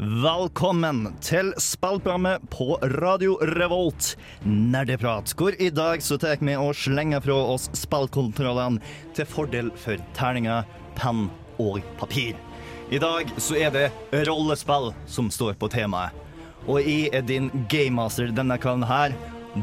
Velkommen 0.00 1.10
til 1.20 1.50
spillprogrammet 1.60 2.46
på 2.48 2.78
Radio 2.96 3.34
Revolt, 3.44 4.14
Nerdeprat, 4.48 5.34
hvor 5.36 5.52
i 5.60 5.68
dag 5.68 6.00
så 6.00 6.16
tar 6.16 6.40
vi 6.40 6.54
og 6.56 6.72
slenger 6.80 7.20
fra 7.20 7.36
oss 7.52 7.66
spillkontrollene 7.76 8.80
til 9.12 9.28
fordel 9.28 9.68
for 9.76 10.00
terninger, 10.16 10.64
penn 10.96 11.26
og 11.60 11.82
papir. 12.00 12.40
I 12.88 13.02
dag 13.04 13.36
så 13.36 13.60
er 13.60 13.76
det 13.76 14.24
rollespill 14.30 14.94
som 15.04 15.28
står 15.28 15.60
på 15.60 15.68
temaet. 15.68 16.16
Og 16.64 16.80
jeg 16.80 17.12
er 17.12 17.28
din 17.28 17.52
gamemaster 17.68 18.32
denne 18.32 18.56
kvelden 18.56 18.88
her, 18.88 19.12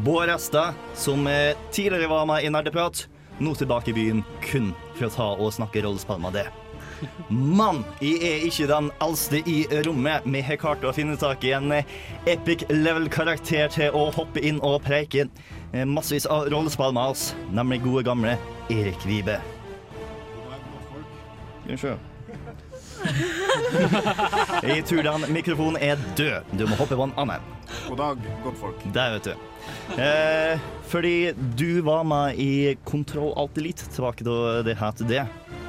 Bård 0.05 0.29
Resta, 0.29 0.75
som 0.93 1.25
eh, 1.25 1.57
tidligere 1.73 2.13
var 2.13 2.29
med 2.29 2.45
i 2.45 2.53
Nerdeprat, 2.53 3.07
nå 3.41 3.57
tilbake 3.57 3.89
i 3.89 3.97
byen 3.97 4.25
kun 4.45 4.75
for 4.93 5.09
å 5.09 5.15
ta 5.17 5.31
og 5.39 5.55
snakke 5.57 5.81
rollespill 5.81 6.21
med 6.21 6.37
det. 6.37 6.49
Mann, 7.29 7.83
jeg 8.01 8.17
er 8.25 8.45
ikke 8.47 8.67
den 8.69 8.89
eldste 9.03 9.41
i 9.45 9.59
rommet. 9.85 10.25
Vi 10.25 10.41
har 10.45 10.59
klart 10.61 10.83
å 10.85 10.93
finne 10.95 11.17
tak 11.19 11.43
i 11.47 11.53
en 11.57 11.71
eh, 11.75 11.87
epic 12.29 12.65
level-karakter 12.71 13.71
til 13.75 13.95
å 13.95 14.09
hoppe 14.15 14.43
inn 14.45 14.61
og 14.65 14.81
preike 14.87 15.27
eh, 15.27 15.85
massevis 15.85 16.27
av 16.29 16.49
rollespill 16.53 16.95
med 16.95 17.15
oss, 17.15 17.31
nemlig 17.53 17.81
gode 17.85 18.05
gamle 18.07 18.37
Erik 18.73 19.05
Vibe. 19.07 19.39
Se. 21.77 21.93
Jeg 24.65 24.83
tror 24.89 25.05
den 25.05 25.27
mikrofonen 25.33 25.77
er 25.81 26.01
død. 26.17 26.55
Du 26.57 26.65
må 26.67 26.79
hoppe 26.79 26.97
på 26.97 27.05
en 27.05 27.13
annen. 27.21 27.45
God 27.87 28.01
dag, 28.01 28.23
godtfolk. 28.43 28.81
Der, 28.95 29.17
vet 29.17 29.29
du. 29.29 29.33
Eh, 30.01 30.65
fordi 30.89 31.33
du 31.57 31.81
var 31.85 32.03
med 32.03 32.39
i 32.41 32.77
Kontroll 32.85 33.33
Alt 33.37 33.57
Elite 33.61 33.85
tilbake 33.93 34.25
da 34.25 34.63
det 34.65 34.79
het 34.81 35.05
det. 35.09 35.27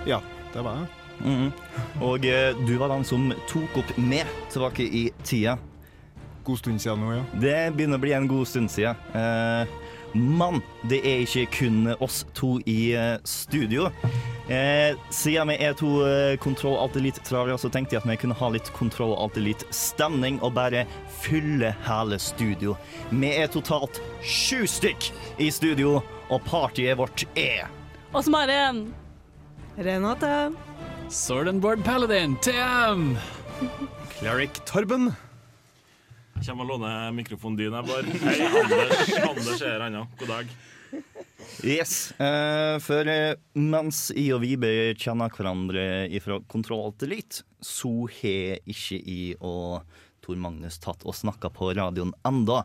Ja, 0.09 0.23
det 0.55 0.65
var 0.65 0.81
jeg. 0.81 1.00
Mhm. 1.21 1.53
Og 2.01 2.27
eh, 2.27 2.55
du 2.67 2.77
var 2.81 2.93
den 2.95 3.05
som 3.05 3.31
tok 3.51 3.83
opp 3.83 3.97
med 3.99 4.27
tilbake 4.53 4.87
i 4.87 5.11
tida. 5.25 5.59
God 6.45 6.59
stund 6.59 6.81
siden 6.81 7.05
nå, 7.05 7.13
ja. 7.19 7.25
Det 7.41 7.59
begynner 7.77 8.01
å 8.01 8.03
bli 8.03 8.15
en 8.17 8.29
god 8.31 8.49
stund 8.49 8.73
siden. 8.73 8.97
Eh, 9.15 9.79
men 10.17 10.59
det 10.91 10.99
er 11.07 11.23
ikke 11.23 11.47
kun 11.55 11.93
oss 12.01 12.25
to 12.35 12.57
i 12.67 12.93
eh, 12.99 13.19
studio. 13.25 13.91
Eh, 14.51 14.97
siden 15.15 15.53
vi 15.53 15.59
er 15.63 15.77
to 15.79 15.91
eh, 16.03 16.35
Kontroll 16.43 16.79
Alt 16.81 16.97
Elite-travere, 16.99 17.59
så 17.61 17.71
tenkte 17.71 17.95
jeg 17.95 18.03
at 18.03 18.09
vi 18.11 18.17
kunne 18.19 18.39
ha 18.41 18.49
litt 18.51 18.73
Kontroll 18.75 19.15
Alt 19.15 19.39
Elite-stemning 19.39 20.41
og 20.43 20.57
bare 20.57 20.87
fylle 21.23 21.75
hele 21.87 22.19
studio. 22.19 22.75
Vi 23.13 23.31
er 23.31 23.53
totalt 23.53 24.01
sju 24.25 24.65
stykk 24.67 25.13
i 25.39 25.53
studio, 25.55 26.01
og 26.31 26.43
partyet 26.47 26.99
vårt 26.99 27.27
er 27.39 27.71
Og 28.11 28.25
som 28.27 28.35
har 28.39 28.51
en 28.51 28.83
Renate. 29.79 30.51
Sword 31.11 31.49
and 31.49 31.61
Board 31.61 31.85
Paladin, 31.85 32.37
TM! 32.37 33.17
Cleric 34.19 34.61
Torben. 34.65 35.11
Jeg 36.37 36.47
kommer 36.47 36.65
og 36.65 36.71
låner 36.77 37.11
mikrofonen 37.13 37.59
din. 37.59 37.75
Jeg 37.75 37.89
bare 37.89 38.15
Hei, 38.23 38.37
Anders. 38.47 39.11
Anders 39.29 39.63
er 39.65 39.75
her 39.75 39.87
ennå. 39.89 40.05
God 40.21 40.31
dag. 40.31 40.53
Yes. 41.67 42.13
eh, 42.19 42.77
for 42.85 43.11
eh, 43.11 43.35
mens 43.59 44.07
jeg 44.15 44.33
og 44.37 44.45
Vibe 44.45 44.71
kjenner 45.01 45.33
hverandre 45.35 45.85
fra 46.25 46.39
Kontroll 46.51 46.95
til 47.01 47.13
litt, 47.17 47.43
så 47.65 47.91
har 48.21 48.63
ikke 48.71 49.01
jeg 49.03 49.35
og 49.41 49.83
Tor 50.25 50.39
Magnus 50.41 50.79
tatt 50.81 51.05
og 51.05 51.17
snakka 51.17 51.51
på 51.53 51.73
radioen 51.77 52.15
enda. 52.29 52.63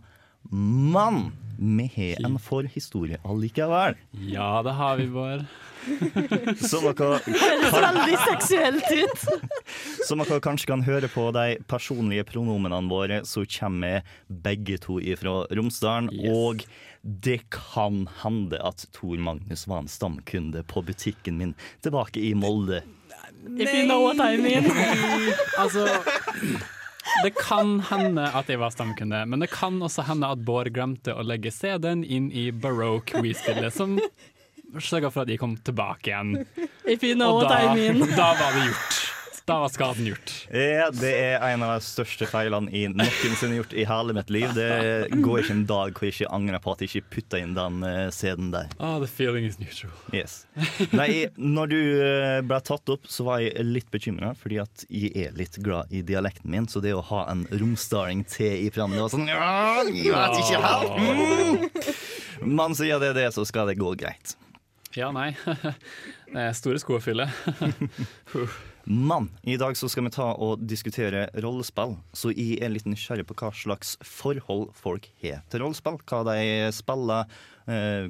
Men 0.53 1.31
vi 1.57 1.85
har 1.95 2.25
en 2.25 2.39
forhistorie 2.41 3.19
allikevel. 3.23 3.95
Ja, 4.31 4.63
det 4.63 4.75
har 4.77 4.97
vi, 4.97 5.07
Bård. 5.07 5.45
Så 6.69 6.79
dere, 6.81 7.19
høres 7.25 7.75
veldig 7.75 8.17
seksuelt 8.23 8.88
ut. 8.89 9.25
som 10.07 10.23
dere 10.23 10.41
kanskje 10.43 10.71
kan 10.71 10.85
høre 10.85 11.09
på 11.11 11.27
de 11.35 11.59
personlige 11.69 12.25
pronomenene 12.31 12.89
våre, 12.91 13.21
så 13.27 13.45
kommer 13.59 14.01
vi 14.01 14.39
begge 14.49 14.79
to 14.81 14.99
fra 15.19 15.38
Romsdalen. 15.53 16.09
Yes. 16.13 16.33
Og 16.33 16.66
det 17.05 17.43
kan 17.53 18.07
hende 18.23 18.59
at 18.66 18.87
Tor 18.95 19.17
Magnus 19.22 19.67
var 19.69 19.83
en 19.83 19.91
stamkunde 19.91 20.63
på 20.66 20.81
butikken 20.81 21.37
min 21.37 21.53
tilbake 21.85 22.19
i 22.19 22.33
Molde. 22.33 22.81
If 23.45 23.73
you 23.73 23.85
know 23.85 24.01
what 24.01 24.19
I 24.19 24.37
mean. 24.37 24.66
Altså 25.57 25.87
Det 27.23 27.31
kan 27.38 27.79
hende 27.91 28.25
at 28.35 28.47
jeg 28.49 28.59
var 28.59 28.73
stamkunde, 28.73 29.21
men 29.29 29.39
det 29.43 29.49
kan 29.53 29.77
også 29.85 30.03
hende 30.07 30.27
at 30.33 30.41
Bård 30.45 30.71
glemte 30.73 31.13
å 31.13 31.23
legge 31.25 31.51
CD-en 31.53 32.03
inn 32.03 32.31
i 32.33 32.47
Baroque 32.51 33.21
Wii-spillet, 33.21 33.73
som 33.73 33.99
sørga 34.81 35.11
for 35.13 35.23
at 35.23 35.29
jeg 35.31 35.39
kom 35.39 35.53
tilbake 35.63 36.09
igjen. 36.11 36.33
If 36.85 37.03
you 37.05 37.16
know 37.16 37.38
Og 37.38 37.43
what 37.45 37.53
I 37.55 37.73
mean. 37.75 38.01
da 38.17 38.31
var 38.39 38.57
det 38.57 38.66
gjort. 38.71 39.01
Da 39.45 39.59
var 39.59 39.69
skaden 39.69 40.07
gjort. 40.09 40.31
Ja, 40.50 40.88
det 40.89 41.11
er 41.13 41.44
en 41.51 41.61
av 41.61 41.75
de 41.75 41.85
største 41.85 42.25
feilene 42.25 42.72
jeg 42.73 42.95
noensinne 42.97 43.51
har 43.51 43.59
gjort 43.59 43.75
i 43.78 43.83
hele 43.85 44.16
mitt 44.17 44.31
liv. 44.33 44.47
Det 44.57 45.19
går 45.22 45.44
ikke 45.44 45.53
en 45.53 45.67
dag 45.69 45.94
hvor 45.94 46.07
jeg 46.07 46.16
ikke 46.16 46.31
angrer 46.33 46.63
på 46.63 46.73
at 46.73 46.81
jeg 46.81 46.89
ikke 46.89 47.11
putta 47.13 47.41
inn 47.44 47.53
den 47.53 47.85
CD-en 48.09 48.50
der. 48.55 48.73
Oh, 48.79 48.97
the 49.03 49.09
feeling 49.09 49.45
is 49.45 49.59
neutral. 49.61 49.94
Yes. 50.09 50.47
Nei, 50.97 51.28
når 51.38 51.72
du 51.75 51.78
eh, 51.78 52.39
ble 52.41 52.59
tatt 52.66 52.89
opp, 52.89 53.05
så 53.05 53.28
var 53.29 53.45
jeg 53.45 53.67
litt 53.69 53.94
bekymra, 53.94 54.34
fordi 54.41 54.63
at 54.66 54.88
jeg 54.89 55.13
er 55.28 55.38
litt 55.38 55.61
glad 55.61 55.94
i 55.94 56.01
dialekten 56.01 56.50
min. 56.50 56.66
Så 56.66 56.81
det 56.81 56.95
å 56.97 57.05
ha 57.13 57.28
en 57.29 57.45
romsdaling 57.53 58.25
til 58.25 58.66
i 58.66 58.72
programmet, 58.73 58.97
det 58.97 59.05
var 59.05 59.13
sånn 59.13 59.29
jeg 59.29 60.09
vet 60.09 60.39
ikke 60.41 60.66
helt. 60.66 60.97
Mm. 61.05 62.55
Men 62.57 62.73
sier 62.81 62.97
det 62.97 63.13
er 63.13 63.22
det, 63.22 63.31
så 63.38 63.45
skal 63.45 63.69
det 63.69 63.78
gå 63.78 63.94
greit. 63.94 64.34
Ja, 64.97 65.13
nei. 65.13 65.35
Det 66.35 66.41
er 66.41 66.55
store 66.57 66.79
sko 66.81 66.97
å 66.97 67.03
fylle. 67.03 67.29
Men 68.85 69.31
i 69.41 69.57
dag 69.57 69.78
så 69.78 69.90
skal 69.90 70.06
vi 70.06 70.13
ta 70.13 70.28
og 70.38 70.62
diskutere 70.69 71.25
rollespill. 71.41 71.96
Så 72.13 72.29
jeg 72.35 72.59
er 72.62 72.69
litt 72.69 72.85
nysgjerrig 72.85 73.25
på 73.25 73.38
hva 73.40 73.50
slags 73.56 73.96
forhold 74.06 74.69
folk 74.78 75.09
har 75.23 75.41
til 75.50 75.66
rollespill. 75.66 75.97
Hva 76.06 76.22
de 76.29 76.69
spiller, 76.75 77.31
eh, 77.66 78.09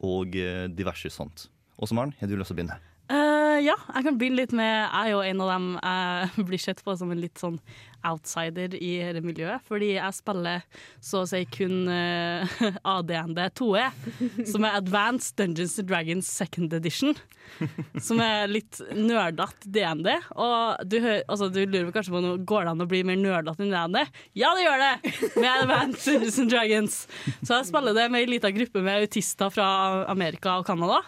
og 0.00 0.38
eh, 0.38 0.64
diverse 0.72 1.12
sånt. 1.12 1.48
Og 1.76 1.92
Maren, 1.92 2.14
har 2.18 2.30
du 2.30 2.38
lyst 2.38 2.50
til 2.50 2.56
å 2.56 2.60
begynne? 2.62 2.80
Eh, 3.08 3.58
ja, 3.64 3.72
jeg 3.94 4.04
kan 4.04 4.16
begynne 4.20 4.42
litt 4.42 4.50
med 4.52 4.68
Jeg 4.68 4.92
er 5.00 5.12
jo 5.14 5.20
en 5.24 5.38
av 5.40 5.52
dem 5.54 5.68
jeg 5.78 6.44
blir 6.50 6.60
sett 6.60 6.82
på 6.84 6.92
som 7.00 7.08
en 7.12 7.22
litt 7.22 7.40
sånn 7.40 7.56
outsider 8.06 8.74
i 8.76 8.90
dette 9.00 9.24
miljøet. 9.24 9.64
Fordi 9.66 9.94
jeg 9.96 10.14
spiller 10.14 10.66
så 11.02 11.24
å 11.24 11.28
si 11.28 11.40
kun 11.50 11.88
uh, 11.90 12.60
ADND 12.86 13.40
2E, 13.58 13.88
som 14.46 14.66
er 14.68 14.76
Advanced 14.78 15.34
Dungeons 15.40 15.78
and 15.80 15.88
Dragons 15.90 16.28
Second 16.30 16.76
Edition. 16.76 17.16
Som 17.98 18.20
er 18.22 18.46
litt 18.50 18.78
nerdete 18.94 19.72
DND. 19.74 20.12
Og 20.36 20.86
du, 20.86 20.98
hører, 21.00 21.24
altså, 21.26 21.48
du 21.50 21.64
lurer 21.64 21.90
kanskje 21.94 22.14
på 22.14 22.22
noe, 22.22 22.38
går 22.46 22.68
det 22.68 22.74
an 22.74 22.84
å 22.84 22.88
bli 22.92 23.02
mer 23.08 23.18
nerdete 23.18 23.66
enn 23.66 23.74
DND? 23.74 24.20
Ja, 24.38 24.52
det 24.54 24.68
gjør 24.68 24.84
det! 24.84 24.92
Med 25.34 25.50
Advanced 25.56 26.06
Dungeons 26.12 26.38
and 26.44 26.54
Dragons. 26.54 27.00
Så 27.40 27.56
jeg 27.56 27.70
spiller 27.72 27.98
det 27.98 28.06
med 28.12 28.22
ei 28.22 28.30
lita 28.36 28.52
gruppe 28.54 28.84
med 28.84 29.08
autister 29.08 29.50
fra 29.54 29.68
Amerika 30.12 30.60
og 30.60 30.70
Canada. 30.70 31.02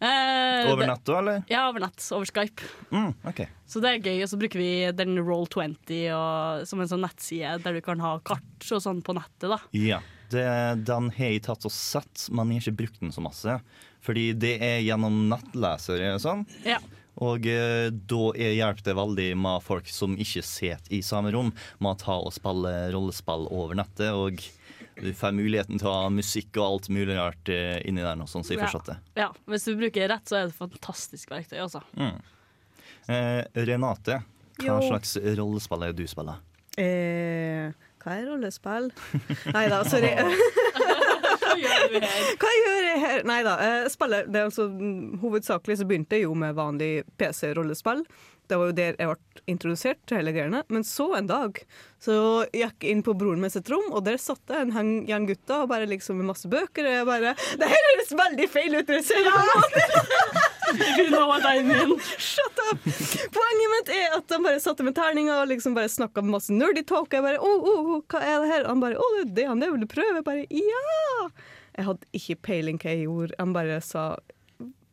Eh, 0.00 0.72
Over 0.72 0.86
natta, 0.90 1.18
eller? 1.18 1.42
ja, 1.48 1.68
over 1.68 1.80
natt. 1.80 2.02
Over 2.12 2.26
Skype. 2.28 2.62
Mm, 2.90 3.12
okay. 3.30 3.46
Så 3.66 3.80
det 3.80 3.92
er 3.94 4.02
gøy. 4.04 4.22
Og 4.24 4.28
så 4.32 4.38
bruker 4.40 4.60
vi 4.60 4.70
den 4.96 5.14
Roll20 5.22 6.00
og, 6.16 6.66
som 6.68 6.82
en 6.82 6.90
sånn 6.90 7.04
nettside 7.06 7.56
der 7.64 7.78
du 7.78 7.80
kan 7.84 8.02
ha 8.04 8.16
kart 8.26 8.66
og 8.74 8.82
sånn 8.84 9.00
på 9.06 9.14
nettet. 9.16 9.48
da. 9.54 9.60
Ja. 9.78 10.00
Det, 10.34 10.42
den 10.88 11.10
har 11.14 11.30
jeg 11.30 11.44
tatt 11.46 11.64
og 11.68 11.72
sett, 11.72 12.26
men 12.34 12.50
jeg 12.50 12.58
har 12.62 12.66
ikke 12.72 12.78
brukt 12.82 13.00
den 13.04 13.12
så 13.14 13.22
masse. 13.22 13.58
Fordi 14.04 14.32
det 14.36 14.56
er 14.64 14.82
gjennom 14.84 15.22
nettlesere 15.30 16.10
og 16.16 16.20
sånn. 16.24 16.44
Ja. 16.66 16.80
Og 17.22 17.46
eh, 17.46 17.88
da 17.94 18.22
er- 18.34 18.56
hjelper 18.58 18.88
det 18.88 18.96
veldig 18.98 19.28
med 19.38 19.62
folk 19.62 19.86
som 19.94 20.16
ikke 20.18 20.42
sitter 20.42 20.90
i 20.96 20.98
samme 21.06 21.30
rom, 21.32 21.52
med 21.78 21.92
å 21.94 22.00
ta 22.02 22.16
og 22.18 22.34
spille 22.34 22.72
rollespill 22.92 23.46
over 23.54 23.78
nettet. 23.78 24.10
Og 24.10 24.42
du 25.00 25.10
får 25.16 25.32
muligheten 25.36 25.78
til 25.80 25.88
å 25.90 25.94
ha 26.04 26.10
musikk 26.12 26.56
og 26.60 26.64
alt 26.66 26.88
mulig 26.94 27.16
rart 27.18 27.48
eh, 27.52 27.78
inni 27.88 28.02
der 28.04 28.16
Noe 28.18 28.30
sånt, 28.30 28.46
så 28.46 28.54
jeg 28.54 28.62
Ja. 28.62 28.96
ja. 29.16 29.28
Hvis 29.50 29.64
du 29.68 29.74
bruker 29.76 30.04
det 30.04 30.10
rett, 30.10 30.28
så 30.28 30.36
er 30.38 30.46
det 30.46 30.54
et 30.54 30.60
fantastisk 30.60 31.30
verktøy. 31.34 31.58
altså. 31.62 31.82
Mm. 31.96 32.20
Eh, 33.08 33.44
Renate, 33.66 34.20
hva 34.60 34.66
Jo. 34.80 34.80
slags 34.88 35.16
rollespill 35.36 35.82
er 35.82 35.92
det 35.92 36.04
du 36.04 36.06
spiller? 36.10 36.38
Eh, 36.78 37.72
hva 38.04 38.16
er 38.18 38.26
rollespill? 38.28 38.90
Nei 39.56 39.66
da, 39.72 39.82
sorry. 39.88 40.12
Hva 41.44 41.56
gjør 41.60 41.88
du 41.92 41.98
her? 42.02 42.30
Hva 42.42 42.52
gjør 42.58 42.80
jeg 42.88 43.00
her? 43.04 43.24
Nei 43.28 43.40
da. 43.46 43.54
Spiller, 43.92 44.26
det 44.26 44.40
er 44.40 44.48
altså, 44.48 44.68
mm, 44.70 45.18
hovedsakelig 45.22 45.78
så 45.80 45.86
begynte 45.88 46.18
jeg 46.18 46.26
jo 46.26 46.34
med 46.38 46.56
vanlig 46.58 47.04
PC-rollespill. 47.20 48.02
Det 48.48 48.56
var 48.60 48.68
jo 48.68 48.74
der 48.76 48.96
jeg 49.00 49.08
ble 49.08 49.42
introdusert 49.48 50.00
til 50.08 50.18
hele 50.20 50.32
greiene. 50.36 50.60
Men 50.68 50.84
så 50.84 51.06
en 51.16 51.28
dag 51.30 51.60
så 52.04 52.14
gikk 52.52 52.84
jeg 52.84 52.92
inn 52.92 53.02
på 53.06 53.14
broren 53.16 53.40
min 53.40 53.52
sitt 53.52 53.70
rom, 53.72 53.86
og 53.96 54.02
der 54.04 54.18
satt 54.20 54.42
det 54.50 54.58
en 54.76 54.90
gjeng 55.08 55.28
gutter 55.30 55.62
og 55.64 55.70
bare 55.70 55.86
liksom 55.88 56.18
med 56.20 56.28
masse 56.28 56.48
bøker. 56.52 56.84
Og 56.90 56.96
jeg 56.98 57.06
bare 57.08 57.32
Det 57.60 57.70
her 57.70 57.86
høres 57.90 58.12
veldig 58.20 58.48
feil 58.52 58.76
ut! 58.80 58.92
Ser 59.04 59.24
You 60.98 61.08
know 61.10 61.26
what 61.28 61.44
I 61.46 61.62
mean. 61.62 61.96
Shut 62.18 62.60
up! 62.70 62.78
Poenget 63.34 63.72
mitt 63.74 63.90
er 63.94 64.16
at 64.18 64.28
de 64.32 64.38
bare 64.44 64.60
satte 64.64 64.84
med 64.86 64.96
terninger 64.96 65.42
og 65.42 65.48
liksom 65.52 65.74
bare 65.76 65.90
snakka 65.92 66.24
masse 66.26 66.52
nerdy 66.52 66.82
talk. 66.88 67.08
Og 67.12 67.18
jeg 67.18 67.24
bare 67.26 67.40
oh, 67.40 67.64
oh, 67.70 67.90
oh, 67.96 68.00
hva 68.10 68.22
er 68.24 68.40
det 68.44 68.50
her? 68.52 68.68
Han 68.68 68.80
bare 68.82 68.98
å, 69.00 69.10
det 69.20 69.24
er 69.28 69.34
det 69.40 69.48
han 69.52 69.62
det 69.64 69.70
vil 69.74 69.86
prøve? 69.90 70.16
Jeg 70.20 70.26
bare 70.26 70.46
ja! 70.50 71.28
Jeg 71.74 71.88
hadde 71.88 72.10
ikke 72.20 72.36
peiling 72.48 72.80
hva 72.82 72.92
jeg 72.94 73.06
gjorde. 73.08 73.38
Han 73.40 73.54
bare 73.56 73.80
sa 73.84 74.04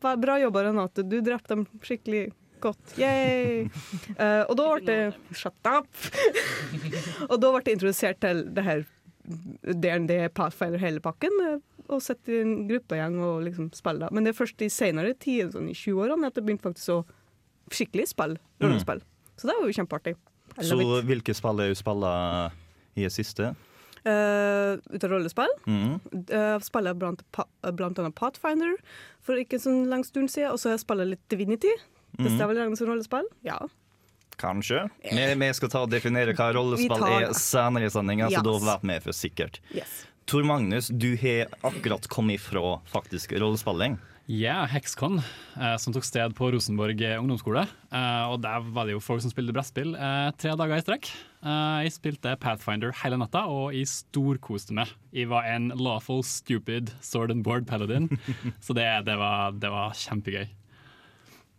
"Bra- 0.02 0.16
bra 0.18 0.38
jobba, 0.42 0.64
Renate. 0.66 1.04
Du 1.06 1.20
drepte 1.22 1.54
dem 1.54 1.66
skikkelig 1.82 2.24
godt. 2.62 2.94
Yay! 3.00 3.64
Uh, 4.16 4.42
og 4.48 4.54
da 4.58 4.66
ble 4.72 4.86
det 4.88 5.36
Shut 5.38 5.68
up! 5.68 5.88
og 7.30 7.36
da 7.42 7.50
ble 7.54 7.62
det 7.66 7.76
introdusert 7.76 8.20
til 8.22 8.44
det 8.56 8.64
her 8.66 8.84
DND 9.62 10.10
Pathfinder 10.34 10.82
hele 10.82 11.02
pakken. 11.04 11.34
eh, 11.46 11.58
Og 11.92 12.00
sette 12.02 12.32
i 12.32 12.40
en 12.42 12.54
gruppegjeng 12.70 13.18
og 13.22 13.42
liksom 13.46 13.70
spille. 13.76 14.08
Men 14.14 14.24
det 14.24 14.32
er 14.32 14.38
først 14.38 14.62
i 14.64 14.70
senere 14.72 15.14
tid, 15.18 15.52
sånn 15.54 15.68
i 15.70 15.74
20-årene, 15.76 16.30
at 16.30 16.38
det 16.38 16.44
begynte 16.46 16.68
faktisk 16.70 16.94
å 16.94 17.00
skikkelig 17.72 18.08
spille 18.12 18.38
rollespill. 18.62 19.02
Så 19.38 19.48
det 19.48 19.56
var 19.58 19.68
jo 19.68 19.76
kjempeartig. 19.78 20.14
Så 20.62 20.76
it. 20.78 21.04
hvilke 21.08 21.34
spill 21.34 21.60
er 21.64 21.70
du 21.72 21.78
spilla 21.78 22.14
i 22.98 23.04
det 23.06 23.12
siste? 23.14 23.52
Uh, 24.02 24.74
ut 24.90 25.04
av 25.06 25.12
rollespill 25.12 25.52
Mm. 25.70 25.92
uh, 26.34 26.58
spiller 26.64 26.96
blant, 26.98 27.22
blant 27.78 27.98
annet 28.02 28.16
Pathfinder 28.18 28.74
for 29.22 29.38
ikke 29.38 29.60
så 29.62 29.70
lang 29.86 30.02
stund 30.04 30.28
siden. 30.32 30.50
Og 30.50 30.58
så 30.58 30.68
har 30.72 30.74
jeg 30.76 30.82
spilt 30.82 31.06
litt 31.12 31.22
Divinity. 31.30 31.70
Hvis 32.18 32.30
Mhm. 32.32 32.38
det 32.38 32.40
er 32.44 32.46
vel 32.52 32.56
regnet 32.62 32.78
som 32.78 32.86
rollespill? 32.88 33.24
Ja. 33.44 33.58
Kanskje. 34.38 34.88
Vi, 35.04 35.34
vi 35.38 35.52
skal 35.54 35.68
ta 35.72 35.82
og 35.84 35.90
definere 35.92 36.34
hva 36.34 36.52
rollespill 36.56 37.04
er 37.08 37.32
senere 37.38 37.86
i 37.86 37.92
sendinga, 37.92 38.28
så 38.32 38.40
Yes. 38.40 38.62
da 38.64 38.76
vet 38.76 38.82
vi 38.82 38.98
for 39.00 39.12
sikkert. 39.12 39.60
Yes. 39.74 40.06
Tor 40.26 40.42
Magnus, 40.44 40.88
du 40.88 41.16
har 41.16 41.46
akkurat 41.64 42.06
kommet 42.08 42.40
fra 42.40 42.80
faktisk 42.92 43.32
rollespilling. 43.38 43.98
Ja, 44.28 44.66
Hexcon, 44.70 45.18
eh, 45.60 45.76
som 45.82 45.92
tok 45.92 46.04
sted 46.04 46.32
på 46.34 46.52
Rosenborg 46.52 46.96
ungdomsskole. 47.18 47.66
Eh, 47.92 48.24
og 48.30 48.40
der 48.40 48.60
var 48.72 48.86
det 48.86 48.92
jo 48.94 49.00
folk 49.00 49.20
som 49.20 49.30
spilte 49.32 49.52
brettspill 49.52 49.96
eh, 49.96 50.30
tre 50.38 50.54
dager 50.56 50.76
i 50.78 50.80
strekk. 50.80 51.10
Eh, 51.42 51.82
jeg 51.84 51.92
spilte 51.92 52.36
Pathfinder 52.38 52.92
hele 53.02 53.18
natta, 53.18 53.42
og 53.50 53.72
jeg 53.74 53.84
storkoste 53.90 54.72
meg. 54.72 54.88
Jeg 55.12 55.28
var 55.28 55.42
en 55.44 55.68
lawful 55.74 56.22
stupid 56.22 56.92
sword 57.02 57.32
and 57.32 57.42
board 57.42 57.66
paladin, 57.66 58.08
så 58.62 58.72
det, 58.74 59.04
det, 59.04 59.18
var, 59.18 59.50
det 59.58 59.68
var 59.70 59.90
kjempegøy. 59.90 60.48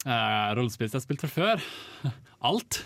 Uh, 0.03 0.51
Rollespill 0.57 0.89
jeg 0.89 0.97
har 0.97 1.03
spilt 1.05 1.23
fra 1.23 1.31
før. 1.31 1.63
Alt. 2.49 2.81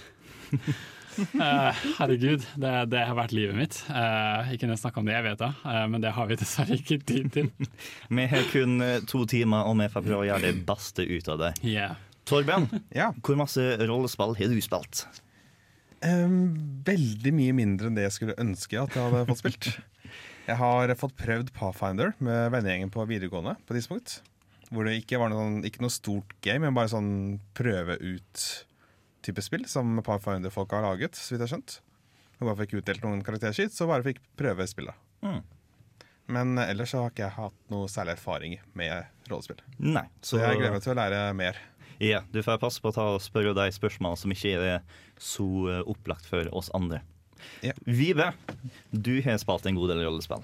Uh, 1.17 1.73
herregud, 1.97 2.43
det, 2.61 2.71
det 2.91 3.03
har 3.09 3.17
vært 3.17 3.33
livet 3.35 3.57
mitt. 3.57 3.79
Uh, 3.89 4.45
ikke 4.53 4.65
kunne 4.67 4.77
snakka 4.79 5.01
om 5.01 5.07
det 5.09 5.15
jeg 5.15 5.25
vet 5.25 5.41
da, 5.41 5.49
uh, 5.65 5.83
men 5.89 6.03
det 6.03 6.11
har 6.13 6.29
vi 6.29 6.37
dessverre 6.37 6.77
ikke 6.77 6.99
tid 7.09 7.31
til. 7.33 7.49
Vi 8.19 8.27
har 8.31 8.45
kun 8.51 8.77
eh, 8.85 8.99
to 9.09 9.23
timer, 9.29 9.65
og 9.67 9.77
vi 9.81 9.87
får 9.91 10.05
prøve 10.05 10.23
å 10.23 10.27
gjøre 10.29 10.45
det 10.51 10.65
beste 10.67 11.03
ut 11.09 11.27
av 11.33 11.41
det. 11.41 11.51
Yeah. 11.65 11.97
Torben, 12.27 12.69
Ja. 12.95 13.11
hvor 13.23 13.37
masse 13.39 13.63
rollespill 13.87 14.35
har 14.37 14.51
du 14.53 14.61
spilt? 14.63 15.05
Um, 16.05 16.81
veldig 16.85 17.31
mye 17.33 17.53
mindre 17.57 17.89
enn 17.89 17.97
det 17.97 18.05
jeg 18.05 18.15
skulle 18.19 18.37
ønske 18.41 18.77
at 18.77 18.93
jeg 18.93 19.01
hadde 19.07 19.25
fått 19.31 19.41
spilt. 19.41 19.69
Jeg 20.47 20.59
har 20.61 20.93
fått 20.99 21.15
prøvd 21.19 21.49
Pathfinder 21.55 22.13
med 22.23 22.51
vennegjengen 22.53 22.91
på 22.93 23.03
videregående 23.09 23.57
på 23.67 23.75
tidspunkt. 23.75 24.19
Hvor 24.67 24.87
det 24.87 24.97
ikke 24.99 25.19
var 25.21 25.31
noe, 25.31 25.61
ikke 25.67 25.83
noe 25.83 25.93
stort 25.93 26.33
game, 26.43 26.65
men 26.65 26.75
bare 26.75 26.91
sånn 26.91 27.11
prøve 27.55 27.95
ut-type 28.03 29.43
spill 29.45 29.67
som 29.71 29.99
Pathfinder-folk 30.03 30.75
har 30.75 30.83
laget, 30.83 31.15
så 31.15 31.33
vidt 31.33 31.43
jeg 31.43 31.45
har 31.45 31.53
skjønt. 31.55 31.77
Og 32.37 32.49
bare 32.49 32.59
fikk 32.63 32.81
utdelt 32.81 33.05
noen 33.05 33.23
karakterskitt, 33.25 33.73
så 33.73 33.87
bare 33.89 34.05
fikk 34.05 34.19
prøve 34.39 34.67
spillet. 34.69 35.05
Mm. 35.23 35.39
Men 36.35 36.59
ellers 36.59 36.91
så 36.91 37.05
har 37.05 37.13
ikke 37.13 37.23
jeg 37.23 37.35
hatt 37.37 37.57
noe 37.71 37.87
særlig 37.91 38.17
erfaring 38.17 38.57
med 38.77 39.31
rollespill. 39.31 39.61
Nei. 39.79 40.03
Så 40.19 40.41
jeg 40.41 40.59
gleder 40.59 40.75
meg 40.75 40.83
til 40.83 40.93
å 40.93 40.99
lære 40.99 41.21
mer. 41.39 41.59
Ja, 42.03 42.21
du 42.29 42.43
får 42.45 42.59
passe 42.61 42.83
på 42.83 42.91
å 42.91 42.95
ta 42.95 43.05
og 43.15 43.23
spørre 43.23 43.55
de 43.57 43.71
spørsmål 43.73 44.19
som 44.19 44.33
ikke 44.33 44.53
er 44.59 44.81
så 45.17 45.47
eh, 45.71 45.79
opplagt 45.89 46.27
for 46.29 46.51
oss 46.53 46.69
andre. 46.77 46.99
Ja. 47.65 47.73
Vive, 47.87 48.33
du 48.91 49.15
har 49.25 49.39
spilt 49.41 49.65
en 49.69 49.79
god 49.79 49.93
del 49.93 50.03
rollespill. 50.05 50.43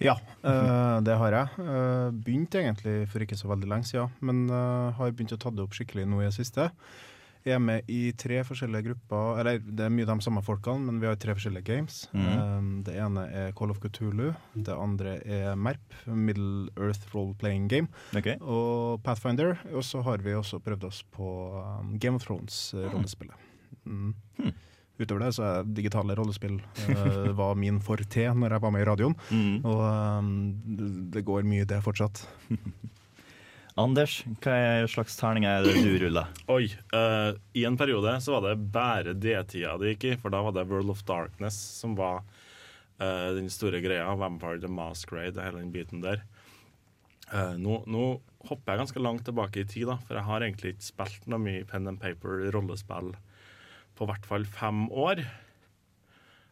Ja, 0.00 0.16
eh, 0.42 0.96
det 1.04 1.14
har 1.20 1.36
jeg. 1.36 1.60
Uh, 1.60 2.08
begynte 2.24 2.62
egentlig 2.62 3.04
for 3.12 3.20
ikke 3.24 3.38
så 3.38 3.50
veldig 3.52 3.68
lenge 3.68 3.88
siden, 3.90 4.12
men 4.24 4.46
eh, 4.48 4.96
har 4.96 5.12
begynt 5.12 5.36
å 5.36 5.40
ta 5.40 5.52
det 5.52 5.64
opp 5.64 5.76
skikkelig 5.76 6.06
nå 6.08 6.22
i 6.22 6.28
det 6.28 6.36
siste. 6.38 6.70
Jeg 7.44 7.56
er 7.56 7.60
med 7.64 7.88
i 7.88 8.10
tre 8.20 8.42
forskjellige 8.44 8.90
grupper, 8.90 9.38
eller 9.40 9.60
det 9.64 9.86
er 9.86 9.92
mye 9.92 10.08
de 10.08 10.16
samme 10.24 10.42
folkene, 10.44 10.84
men 10.88 10.98
vi 11.00 11.08
har 11.08 11.16
tre 11.20 11.32
forskjellige 11.36 11.64
games. 11.70 12.02
Mm. 12.12 12.82
det 12.84 12.98
ene 13.00 13.22
er 13.32 13.54
Call 13.56 13.72
of 13.72 13.80
Cthulhu, 13.80 14.34
det 14.52 14.76
andre 14.76 15.14
er 15.24 15.56
MERP, 15.56 15.96
Middle 16.04 16.68
Earth 16.76 17.14
Role 17.14 17.32
Playing 17.40 17.70
Game, 17.72 17.88
okay. 18.12 18.36
og 18.40 19.00
Pathfinder. 19.06 19.56
Og 19.72 19.86
så 19.88 20.04
har 20.04 20.20
vi 20.20 20.36
også 20.36 20.60
prøvd 20.60 20.84
oss 20.90 21.00
på 21.16 21.30
um, 21.56 21.96
Game 21.96 22.20
of 22.20 22.28
Thrones-rollespillet. 22.28 23.48
Mm. 23.88 24.12
Utover 25.00 25.24
det 25.24 25.32
så 25.36 25.44
er 25.46 25.68
digitale 25.76 26.16
rollespill 26.18 26.58
uh, 26.60 27.30
var 27.40 27.58
min 27.58 27.80
forte 27.84 28.26
når 28.36 28.56
jeg 28.56 28.64
var 28.64 28.74
med 28.74 28.84
i 28.84 28.88
radioen. 28.88 29.16
Mm. 29.30 29.54
Og 29.64 29.84
um, 29.84 30.32
det, 31.14 31.24
går 31.26 31.46
mye 31.48 31.68
det 31.68 31.80
fortsatt. 31.84 32.22
Anders, 33.80 34.18
hva 34.44 34.56
er 34.58 34.90
slags 34.90 35.16
terninger 35.16 35.48
er 35.48 35.64
det 35.64 35.80
du 35.80 35.94
ruller? 36.02 36.28
Oi. 36.52 36.66
uh, 36.92 37.32
I 37.56 37.64
en 37.68 37.78
periode 37.80 38.12
så 38.20 38.36
var 38.36 38.50
det 38.50 38.72
bare 38.74 39.14
D-tida 39.16 39.78
det 39.80 39.94
gikk 39.94 40.08
i, 40.10 40.16
for 40.20 40.34
da 40.34 40.42
var 40.44 40.56
det 40.56 40.66
World 40.68 40.92
of 40.92 41.04
Darkness 41.08 41.56
som 41.80 41.94
var 41.96 42.20
uh, 43.00 43.30
den 43.38 43.48
store 43.52 43.80
greia. 43.80 44.10
Vampire 44.20 44.60
the 44.60 44.68
Masquerade 44.68 45.38
og 45.38 45.46
hele 45.46 45.64
den 45.64 45.72
biten 45.74 46.04
der. 46.04 46.26
Eh, 47.30 47.56
nå, 47.62 47.82
nå 47.86 48.04
hopper 48.48 48.72
jeg 48.72 48.80
ganske 48.82 49.02
langt 49.02 49.26
tilbake 49.28 49.62
i 49.62 49.68
tid, 49.68 49.86
da, 49.90 49.98
for 50.02 50.18
jeg 50.18 50.26
har 50.26 50.44
egentlig 50.44 50.74
ikke 50.74 50.88
spilt 50.88 51.28
noe 51.30 51.42
mye 51.42 51.66
pen 51.68 51.86
and 51.90 52.00
paper 52.02 52.48
rollespill 52.54 53.12
på 54.00 54.08
hvert 54.08 54.24
fall 54.28 54.48
fem 54.48 54.86
år. 54.90 55.20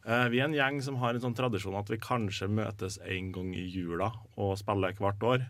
Eh, 0.09 0.27
vi 0.33 0.41
er 0.41 0.47
en 0.49 0.57
gjeng 0.57 0.81
som 0.85 0.99
har 1.03 1.15
en 1.17 1.23
sånn 1.23 1.37
tradisjon 1.37 1.77
at 1.79 1.91
vi 1.93 1.99
kanskje 2.01 2.49
møtes 2.53 2.99
en 3.05 3.33
gang 3.35 3.51
i 3.57 3.67
jula 3.69 4.13
og 4.41 4.55
spiller 4.61 4.95
hvert 4.97 5.25
år. 5.27 5.45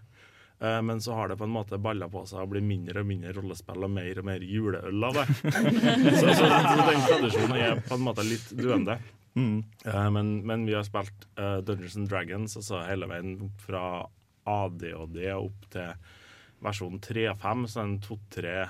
Eh, 0.58 0.80
Men 0.82 0.98
så 1.04 1.14
har 1.14 1.28
det 1.30 1.38
på 1.38 1.46
en 1.46 1.54
måte 1.54 1.78
balla 1.78 2.08
på 2.10 2.24
seg 2.26 2.42
og 2.42 2.50
blir 2.54 2.64
mindre 2.66 3.04
og 3.04 3.10
mindre 3.10 3.34
rollespill 3.36 3.86
og 3.86 3.92
mer 3.94 4.18
og 4.18 4.26
mer 4.26 4.42
juleøl 4.42 5.04
av 5.10 5.20
det. 5.20 5.26
så, 6.18 6.34
så, 6.34 6.48
den 6.48 7.04
tradisjonen 7.06 7.56
er 7.60 7.82
på 7.86 7.98
en 7.98 8.06
måte 8.08 8.26
litt 8.26 8.50
døende. 8.58 8.98
Eh, 9.38 10.08
Men, 10.10 10.38
men 10.46 10.66
vi 10.66 10.74
har 10.74 10.86
spilt 10.86 11.28
Dungeons 11.38 11.98
and 12.00 12.08
Dragons 12.10 12.56
altså 12.58 12.80
hele 12.88 13.06
veien 13.10 13.52
fra 13.62 13.84
ADHD 14.48 15.20
opp 15.36 15.68
til 15.70 15.92
versjon 16.64 16.98
3.5, 16.98 17.66
så 17.70 17.84
en 17.84 17.98
to-tre 18.02 18.64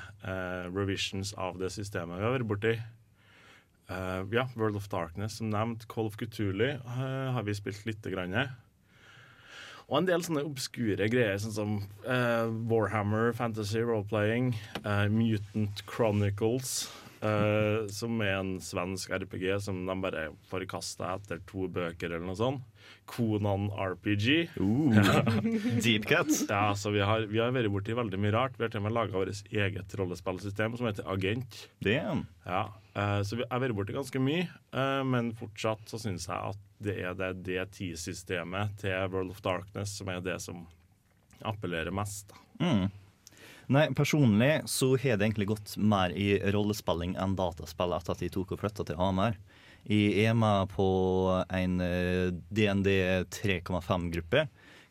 revisions 0.75 1.31
av 1.41 1.57
det 1.57 1.71
systemet 1.73 2.19
vi 2.19 2.27
har 2.27 2.35
vært 2.35 2.51
borti. 2.51 2.73
Eh, 3.89 4.25
ja, 4.33 4.49
World 4.55 4.77
of 4.77 4.89
Darkness, 4.89 5.37
som 5.37 5.51
nevnt. 5.51 5.89
Call 5.89 6.07
of 6.07 6.17
Cthulhu 6.17 6.77
uh, 6.85 7.33
har 7.33 7.43
vi 7.43 7.55
spilt 7.55 7.87
lite 7.87 8.11
grann. 8.13 8.37
Og 9.89 10.03
en 10.03 10.09
del 10.09 10.21
sånne 10.25 10.45
obskure 10.45 11.09
greier, 11.09 11.39
sånn 11.41 11.55
som 11.55 11.77
uh, 12.05 12.51
Warhammer, 12.69 13.33
Fantasy 13.33 13.81
Roleplaying, 13.81 14.53
Mutant 15.09 15.81
Chronicles, 15.89 16.91
eh, 17.25 17.87
som 17.93 18.21
er 18.25 18.37
en 18.39 18.57
svensk 18.63 19.11
RPG 19.11 19.47
som 19.65 19.81
de 19.87 19.97
bare 20.03 20.29
forkasta 20.51 21.15
etter 21.17 21.41
to 21.49 21.69
bøker 21.73 22.13
eller 22.13 22.27
noe 22.27 22.39
sånt. 22.39 22.65
Konan 23.09 23.69
RPG. 23.73 24.51
Deep 25.85 26.07
cut. 26.09 26.31
Ja, 26.49 26.75
så 26.77 26.93
vi 26.95 27.01
har, 27.05 27.27
vi 27.31 27.41
har 27.41 27.53
vært 27.55 27.73
borti 27.73 27.97
veldig 27.97 28.21
mye 28.21 28.35
rart. 28.37 28.57
Vi 28.59 28.67
har 28.67 28.73
til 28.73 28.83
og 28.83 28.89
med 28.89 28.97
laga 28.97 29.17
vårt 29.17 29.43
eget 29.53 29.97
rollespillsystem 29.99 30.77
som 30.79 30.89
heter 30.89 31.09
Agent. 31.09 31.63
Damn. 31.85 32.27
Ja, 32.45 32.67
uh, 32.97 33.21
Så 33.25 33.41
vi 33.41 33.49
har 33.49 33.65
vært 33.65 33.77
borti 33.77 33.97
ganske 33.97 34.21
mye, 34.23 34.47
eh, 34.73 35.03
men 35.05 35.33
fortsatt 35.37 35.89
så 35.91 36.01
syns 36.01 36.29
jeg 36.29 36.53
at 36.53 36.65
det 36.85 36.95
er 37.03 37.17
det 37.19 37.33
D10-systemet 37.49 38.79
til 38.85 38.95
World 39.13 39.35
of 39.35 39.43
Darkness 39.45 39.97
som 39.99 40.13
er 40.13 40.23
det 40.25 40.39
som 40.45 40.65
appellerer 41.47 41.93
mest. 41.95 42.31
da. 42.33 42.65
Mm. 42.65 42.89
Nei, 43.69 43.85
personlig 43.93 44.63
så 44.71 44.95
har 44.97 45.19
det 45.19 45.27
egentlig 45.27 45.51
gått 45.51 45.75
mer 45.77 46.15
i 46.17 46.39
rollespilling 46.55 47.19
enn 47.21 47.35
dataspill 47.37 47.93
etter 47.93 48.15
at 48.15 48.23
jeg 48.25 48.33
tok 48.33 48.55
og 48.55 48.63
flytta 48.63 48.87
til 48.89 48.97
Hamar. 48.97 49.37
Jeg 49.89 50.25
er 50.25 50.37
med 50.37 50.71
på 50.73 50.87
en 51.53 51.75
eh, 51.85 52.31
DND 52.49 52.89
3,5-gruppe, 53.35 54.47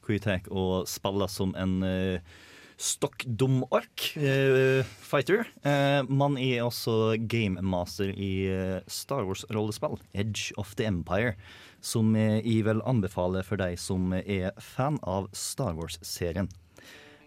hvor 0.05 0.13
jeg 0.13 0.23
tar 0.23 0.45
og 0.53 0.85
spiller 0.89 1.29
som 1.29 1.55
en 1.57 1.73
uh, 1.83 2.37
stokkdum-ork 2.77 4.05
uh, 4.21 4.85
fighter. 4.85 5.49
Uh, 5.65 6.05
man 6.05 6.37
er 6.37 6.61
også 6.63 7.17
gamemaster 7.29 8.13
i 8.13 8.31
eh, 8.53 8.85
Star 8.85 9.25
Wars-rollespill, 9.25 9.97
Edge 10.13 10.53
of 10.57 10.75
the 10.77 10.85
Empire, 10.85 11.33
som 11.81 12.13
eh, 12.15 12.39
jeg 12.45 12.63
vil 12.69 12.85
anbefale 12.85 13.43
for 13.45 13.59
deg 13.59 13.77
som 13.81 14.13
er 14.21 14.53
fan 14.61 15.01
av 15.01 15.29
Star 15.35 15.75
Wars-serien. 15.77 16.49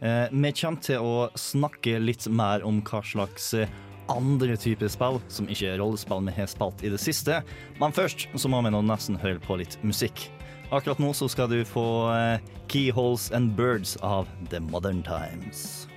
Eh, 0.00 0.26
vi 0.32 0.52
kommer 0.56 0.80
til 0.80 1.04
å 1.04 1.28
snakke 1.36 1.98
litt 2.00 2.24
mer 2.32 2.64
om 2.64 2.80
hva 2.88 3.02
slags 3.04 3.52
eh, 3.54 3.68
andre 4.10 4.56
typer 4.56 4.88
spill, 4.88 5.20
som 5.28 5.48
ikke 5.52 5.74
er 5.74 5.80
rollespill 5.82 6.24
vi 6.24 6.36
har 6.38 6.48
spilt 6.50 6.84
i 6.84 6.92
det 6.92 7.00
siste. 7.02 7.42
Men 7.80 7.92
først 7.92 8.28
så 8.32 8.50
må 8.50 8.62
vi 8.64 8.72
nå 8.72 8.80
nesten 8.88 9.20
høre 9.20 9.42
på 9.44 9.60
litt 9.60 9.76
musikk. 9.84 10.30
Akkurat 10.70 11.02
nå 11.02 11.12
så 11.18 11.28
skal 11.28 11.50
du 11.52 11.60
få 11.68 11.84
eh, 12.14 12.50
Keyholes 12.72 13.28
and 13.36 13.52
Birds 13.58 13.98
av 14.00 14.30
The 14.48 14.62
Modern 14.70 15.02
Times. 15.04 15.90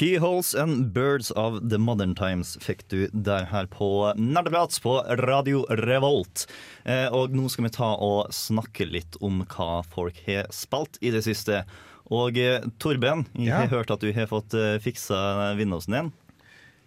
Keyholes 0.00 0.54
and 0.54 0.94
Birds 0.94 1.30
of 1.36 1.58
the 1.68 1.76
Modern 1.78 2.14
Times 2.16 2.54
fikk 2.64 2.86
du 2.88 3.02
der 3.12 3.44
her 3.50 3.66
på 3.68 4.14
Nerdeprat 4.16 4.78
på 4.80 4.94
Radio 5.20 5.66
Revolt. 5.68 6.46
Eh, 6.88 7.04
og 7.12 7.34
nå 7.36 7.50
skal 7.52 7.66
vi 7.66 7.72
ta 7.74 7.90
og 8.00 8.30
snakke 8.32 8.86
litt 8.88 9.18
om 9.20 9.42
hva 9.52 9.82
folk 9.92 10.16
har 10.24 10.48
spilt 10.56 10.96
i 11.04 11.12
det 11.12 11.20
siste. 11.26 11.66
Og 12.08 12.40
eh, 12.40 12.64
Torben, 12.80 13.26
jeg 13.36 13.50
Ja. 13.52 13.58
har 13.60 13.68
hørt 13.74 13.92
at 13.92 14.00
du 14.00 14.08
har 14.16 14.30
fått 14.32 14.56
eh, 14.56 14.78
fiksa 14.80 15.52
Windowsen 15.60 15.98
din. 15.98 16.10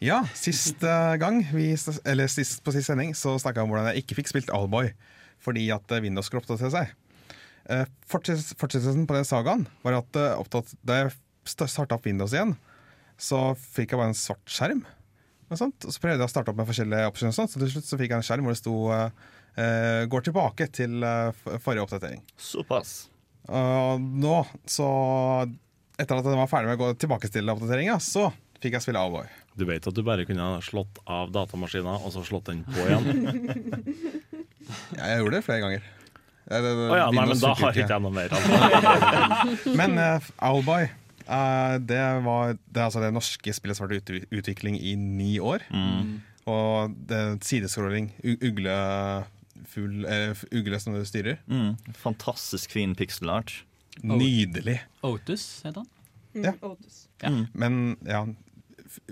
Ja, 0.02 0.24
sist 0.34 0.82
eh, 0.82 1.14
gang, 1.22 1.44
vi, 1.54 1.70
eller 2.10 2.26
sist, 2.34 2.64
på 2.66 2.74
sist 2.74 2.90
sending, 2.90 3.14
så 3.14 3.38
snakka 3.38 3.62
jeg 3.62 3.70
om 3.70 3.76
hvordan 3.76 3.92
jeg 3.94 4.08
ikke 4.08 4.18
fikk 4.24 4.34
spilt 4.34 4.50
Allboy 4.50 4.90
fordi 5.44 5.70
at 5.76 5.86
Windows 6.02 6.26
skulle 6.32 6.42
oppdatere 6.42 6.72
seg. 6.74 6.98
Fortsettelsen 8.10 9.06
på 9.06 9.14
den 9.22 9.26
sagaen 9.28 9.68
var 9.84 9.98
at 10.02 10.18
opptatt, 10.40 10.74
da 10.88 11.02
jeg 11.04 11.14
starta 11.46 11.98
opp 12.00 12.08
Windows 12.08 12.32
igjen, 12.34 12.54
så 13.20 13.54
fikk 13.60 13.94
jeg 13.94 14.02
bare 14.02 14.12
en 14.12 14.18
svart 14.18 14.52
skjerm. 14.52 14.84
Og, 15.50 15.58
sånt. 15.60 15.86
og 15.86 15.94
så 15.94 16.02
prøvde 16.02 16.18
jeg 16.24 16.30
å 16.30 16.32
starte 16.32 16.54
opp 16.54 16.60
med 16.60 16.70
forskjellige 16.70 17.10
optioner, 17.12 17.36
så 17.36 17.46
til 17.52 17.70
slutt 17.70 17.90
så 17.90 18.00
fikk 18.00 18.14
jeg 18.14 18.22
en 18.22 18.26
skjerm 18.26 18.48
hvor 18.48 18.56
det 18.56 18.62
sto 18.62 18.76
uh, 18.90 19.10
eh, 19.56 20.06
'går 20.10 20.26
tilbake 20.30 20.68
til 20.74 21.04
eh, 21.06 21.44
forrige 21.62 21.86
oppdatering'. 21.86 22.24
Såpass. 22.38 22.96
Og 23.50 24.02
nå, 24.02 24.40
så 24.66 24.88
Etter 25.94 26.18
at 26.18 26.26
jeg 26.26 26.40
var 26.40 26.50
ferdig 26.50 26.72
med 26.72 26.80
å 26.80 26.86
gå 26.88 26.94
tilbake 26.98 27.30
til 27.30 27.52
oppdateringa, 27.54 28.00
så 28.02 28.32
fikk 28.64 28.80
jeg 28.80 28.86
spille 28.88 28.98
Allboy. 28.98 29.28
Du 29.54 29.68
vet 29.70 29.86
at 29.86 29.94
du 29.94 30.02
bare 30.02 30.26
kunne 30.26 30.42
ha 30.42 30.62
slått 30.66 30.98
av 31.06 31.30
datamaskinen 31.36 32.00
og 32.00 32.10
så 32.16 32.24
slått 32.26 32.50
den 32.50 32.64
på 32.66 32.88
igjen? 32.88 33.04
Ja, 34.98 35.10
jeg 35.12 35.20
gjorde 35.20 35.36
det 35.36 35.44
flere 35.44 35.60
ganger. 35.60 35.84
Det- 36.48 36.62
det- 36.64 36.72
Å 36.92 36.98
ja, 36.98 37.12
nei, 37.12 37.26
men 37.28 37.40
da 37.40 37.54
har 37.54 37.72
ikke. 37.72 37.84
ikke 37.84 37.94
jeg 37.94 38.04
noe 38.04 38.16
mer. 38.16 38.30
Altså. 38.32 39.72
Men 39.80 39.98
uh, 40.00 40.30
Owlboy, 40.50 40.88
eh, 41.28 41.78
det 41.80 42.02
var 42.26 42.54
det, 42.58 42.82
altså 42.84 43.02
det 43.04 43.14
norske 43.16 43.54
spillet 43.56 43.78
som 43.78 43.88
har 43.88 43.96
vært 43.96 44.10
i 44.16 44.22
utvikling 44.40 44.78
i 44.80 44.96
ni 45.00 45.36
år. 45.40 45.64
Og 46.50 46.96
det 47.08 47.16
er 47.18 47.38
sidescrolling, 47.46 48.10
Uglefugl 48.24 48.50
ugle, 48.50 48.78
fugl, 49.74 50.06
f- 50.36 50.46
ugle 50.52 50.80
som 50.84 50.94
du 50.98 51.04
styrer. 51.08 51.38
Mm. 51.48 51.78
Fantastisk 51.96 52.72
fin 52.76 52.96
pixel 53.00 53.30
art. 53.32 53.62
Nydelig. 54.04 54.80
Otus 55.06 55.62
heter 55.64 55.84
han. 55.84 55.90
Ja. 56.44 56.52
Otis. 56.66 57.06
ja. 57.22 57.30
Men 57.54 57.96
ja, 58.10 58.24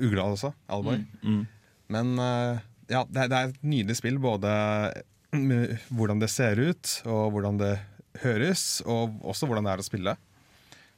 ugla 0.02 0.26
også. 0.34 0.52
Alvor. 0.74 1.00
Mm. 1.24 1.46
Men 1.92 2.12
uh, 2.20 2.60
ja, 2.92 3.06
det, 3.08 3.30
det 3.32 3.38
er 3.38 3.52
et 3.54 3.64
nydelig 3.64 3.96
spill, 4.02 4.18
både 4.20 4.52
med 5.32 5.78
hvordan 5.94 6.20
det 6.20 6.28
ser 6.34 6.60
ut, 6.60 6.98
og 7.08 7.32
hvordan 7.38 7.62
det 7.62 7.76
høres, 8.26 8.82
og 8.84 9.22
også 9.24 9.48
hvordan 9.48 9.64
det 9.70 9.72
er 9.78 9.84
å 9.84 9.88
spille. 9.88 10.18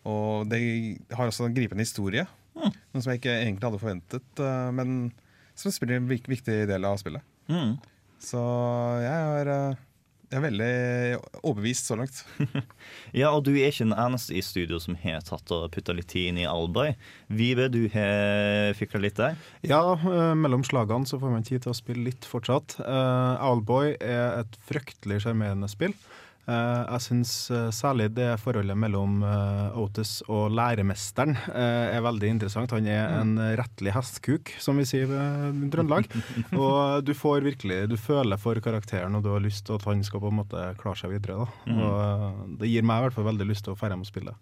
Og 0.09 0.49
det 0.51 0.59
har 1.15 1.29
også 1.29 1.47
en 1.47 1.55
gripende 1.55 1.85
historie, 1.85 2.25
noe 2.57 3.01
som 3.01 3.13
jeg 3.13 3.21
ikke 3.21 3.37
egentlig 3.39 3.69
hadde 3.69 3.81
forventet, 3.81 4.43
eh, 4.43 4.69
men 4.75 4.97
som 5.55 5.73
spiller 5.73 5.99
en 5.99 6.09
viktig 6.09 6.63
del 6.69 6.85
av 6.87 6.99
spillet. 7.01 7.23
Mm. 7.51 7.75
Så 8.23 8.41
jeg 9.03 9.25
er, 9.39 9.51
eh, 9.51 9.81
jeg 10.31 10.39
er 10.39 10.45
veldig 10.45 10.73
overbevist 11.43 11.89
så 11.89 11.97
langt. 11.99 12.23
Ja, 13.13 13.29
og 13.29 13.43
du 13.45 13.51
er 13.53 13.69
ikke 13.69 13.85
den 13.85 13.97
eneste 13.99 14.33
i 14.33 14.41
studio 14.41 14.79
som 14.81 14.95
har 14.97 15.21
tatt 15.25 15.51
og 15.53 15.67
putta 15.75 15.93
litt 15.93 16.09
tid 16.09 16.31
inn 16.31 16.39
i 16.41 16.47
Alboy. 16.49 16.95
Vibe, 17.29 17.67
du 17.69 17.83
har 17.93 18.73
fikla 18.77 19.03
litt 19.03 19.19
der. 19.19 19.37
Ja, 19.61 19.83
eh, 19.93 20.33
mellom 20.39 20.65
slagene 20.65 21.09
så 21.09 21.19
får 21.21 21.35
man 21.35 21.45
tid 21.47 21.63
til 21.65 21.73
å 21.73 21.77
spille 21.77 22.07
litt 22.09 22.27
fortsatt. 22.27 22.79
Uh, 22.81 23.37
Owlboy 23.51 23.95
er 24.01 24.41
et 24.41 24.57
fryktelig 24.67 25.21
sjarmerende 25.23 25.69
spill. 25.71 25.93
Eh, 26.43 26.81
jeg 26.93 27.03
syns 27.05 27.33
særlig 27.75 28.09
det 28.17 28.29
forholdet 28.41 28.77
mellom 28.79 29.21
eh, 29.23 29.77
Otis 29.79 30.17
og 30.27 30.51
læremesteren 30.55 31.37
eh, 31.53 31.95
er 31.95 32.03
veldig 32.03 32.31
interessant. 32.35 32.73
Han 32.75 32.87
er 32.89 33.15
en 33.21 33.35
rettelig 33.59 33.93
hestkuk, 33.95 34.53
som 34.63 34.79
vi 34.79 34.87
sier 34.87 35.07
i 35.07 35.69
Trøndelag. 35.73 36.09
og 36.63 37.03
du 37.05 37.13
får 37.17 37.47
virkelig, 37.47 37.83
du 37.91 37.97
føler 37.99 38.41
for 38.41 38.59
karakteren, 38.63 39.15
og 39.15 39.23
du 39.25 39.31
har 39.33 39.43
lyst 39.43 39.65
til 39.67 39.77
at 39.77 39.87
han 39.87 40.03
skal 40.05 40.23
på 40.23 40.31
en 40.31 40.39
måte 40.41 40.65
klare 40.81 40.99
seg 40.99 41.13
videre. 41.15 41.43
Da. 41.43 41.77
Og 41.77 41.97
eh, 42.03 42.43
det 42.61 42.71
gir 42.71 42.87
meg 42.87 42.99
i 42.99 43.07
hvert 43.07 43.17
fall 43.17 43.29
veldig 43.31 43.49
lyst 43.49 43.67
til 43.67 43.75
å 43.75 43.79
dra 43.79 43.93
hjem 43.93 44.05
og 44.05 44.09
spille. 44.09 44.35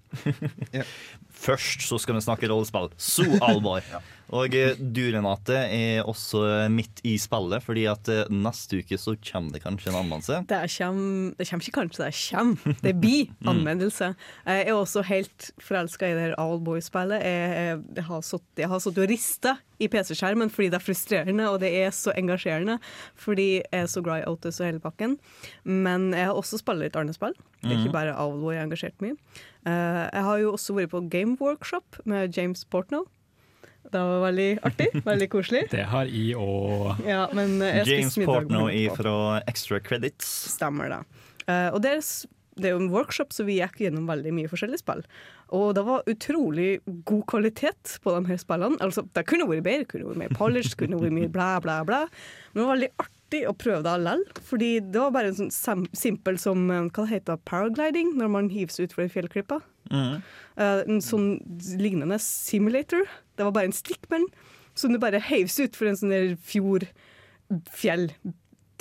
Først 1.42 1.86
så 1.88 1.98
skal 2.02 2.18
vi 2.18 2.24
snakke 2.26 2.50
rollespill. 2.52 2.92
Så 3.02 3.26
alvor! 3.42 3.86
Og 4.32 4.54
eh, 4.56 4.78
du, 4.80 5.02
Renate, 5.12 5.58
er 5.76 6.06
også 6.08 6.70
midt 6.72 7.02
i 7.04 7.18
spillet, 7.20 7.64
fordi 7.66 7.84
at 7.92 8.08
eh, 8.12 8.30
neste 8.32 8.80
uke 8.80 8.96
så 9.00 9.18
kommer 9.28 9.52
det 9.58 9.64
kanskje 9.66 9.92
en 9.92 9.98
anmeldelse. 10.06 10.38
Det 10.48 10.62
kommer, 10.78 11.34
det 11.36 11.48
kommer 11.50 11.68
ikke 11.68 11.76
kanskje, 11.82 12.06
det 12.06 12.22
kommer. 12.30 12.78
Det 12.86 12.94
blir 13.02 13.34
anmeldelse. 13.52 14.14
Jeg 14.46 14.70
er 14.70 14.78
også 14.78 15.04
helt 15.10 15.50
forelska 15.60 16.08
i 16.08 16.16
det 16.16 16.30
her 16.30 16.38
Owlboy-spillet. 16.40 17.26
Jeg, 17.28 17.84
jeg 17.98 18.08
har 18.08 18.24
sittet 18.24 18.72
og 18.72 19.04
rista 19.12 19.58
i 19.82 19.88
PC-skjermen 19.92 20.52
fordi 20.54 20.70
det 20.72 20.78
er 20.80 20.86
frustrerende, 20.86 21.48
og 21.50 21.60
det 21.64 21.72
er 21.82 21.90
så 21.96 22.14
engasjerende. 22.18 22.78
Fordi 23.20 23.48
jeg 23.60 23.84
er 23.84 23.90
så 23.92 24.04
glad 24.06 24.24
i 24.24 24.28
Otis 24.32 24.60
og 24.62 24.68
hele 24.70 24.82
pakken. 24.84 25.18
Men 25.66 26.12
jeg 26.14 26.30
har 26.30 26.38
også 26.38 26.60
spilt 26.62 26.84
litt 26.84 26.96
Arne-spill. 27.00 27.34
Det 27.62 27.72
er 27.72 27.80
ikke 27.82 27.94
bare 27.94 28.14
Owlboy 28.18 28.54
jeg 28.56 28.62
har 28.64 28.68
engasjert 28.70 29.02
meg 29.04 29.16
i. 29.16 29.42
Eh, 29.70 30.04
jeg 30.14 30.24
har 30.28 30.38
jo 30.42 30.54
også 30.56 30.74
vært 30.78 30.94
på 30.94 31.02
Game 31.14 31.36
Workshop 31.42 32.00
med 32.10 32.38
James 32.38 32.64
Portnow. 32.66 33.08
Det 33.92 33.98
var 33.98 34.20
veldig 34.28 34.50
artig. 34.68 34.88
Veldig 35.10 35.28
koselig. 35.34 35.64
Det 35.72 35.84
har 35.90 36.06
i 36.06 36.28
og 36.38 37.00
Ja, 37.06 37.24
men 37.34 37.58
eh, 37.66 37.80
jeg 37.82 37.88
James 38.04 38.18
Portnow 38.30 38.70
fra 38.96 39.16
Extra 39.50 39.80
Credits. 39.82 40.28
Stemmer 40.54 40.94
det. 40.94 41.00
Uh, 41.50 41.74
og 41.74 41.82
det 41.82 41.96
er, 41.98 42.04
s- 42.06 42.28
det 42.60 42.68
er 42.68 42.76
jo 42.76 42.82
en 42.82 42.92
workshop, 42.92 43.32
så 43.32 43.46
vi 43.48 43.60
gikk 43.60 43.80
gjennom 43.86 44.10
veldig 44.10 44.34
mye 44.36 44.50
forskjellige 44.52 44.82
spill. 44.82 45.04
Og 45.56 45.72
det 45.78 45.86
var 45.88 46.08
utrolig 46.12 46.70
god 47.08 47.24
kvalitet 47.32 47.96
på 48.04 48.14
de 48.16 48.22
her 48.28 48.40
spillene. 48.42 48.80
Altså, 48.84 49.06
det 49.16 49.26
kunne 49.30 49.48
vært 49.50 49.66
bedre, 49.68 49.88
kunne 49.88 50.12
vært 50.12 50.22
mer 50.24 50.36
polished, 50.36 50.76
kunne 50.80 51.00
vært 51.00 51.16
mye 51.16 51.32
blæ, 51.32 51.50
blæ, 51.64 51.80
blæ. 51.88 52.04
Men 52.52 52.62
det 52.62 52.66
var 52.66 52.74
veldig 52.76 52.92
artig 53.06 53.42
å 53.48 53.56
prøve 53.56 53.84
det 53.88 53.96
likevel. 54.04 54.44
Fordi 54.52 54.72
det 54.84 55.04
var 55.04 55.16
bare 55.16 55.32
en 55.32 55.54
sånn 55.56 55.88
simpel 55.96 56.40
som 56.44 56.68
eh, 56.68 56.88
hva 56.90 57.06
det 57.06 57.14
heter 57.14 57.44
paragliding, 57.48 58.16
når 58.20 58.34
man 58.36 58.52
hives 58.54 58.80
ut 58.84 58.96
fra 58.96 59.08
fjellklippe. 59.12 59.62
Mm. 59.92 60.20
Eh, 60.58 60.84
en 60.88 61.04
sånn 61.04 61.30
lignende 61.80 62.20
simulator. 62.24 63.08
Det 63.40 63.48
var 63.48 63.56
bare 63.56 63.72
en 63.72 63.80
stickman 63.80 64.28
som 64.76 64.94
du 64.94 65.00
bare 65.00 65.24
heives 65.24 65.60
ut 65.60 65.76
fra 65.76 65.92
en 65.92 66.00
sånn 66.00 66.14
der 66.14 66.36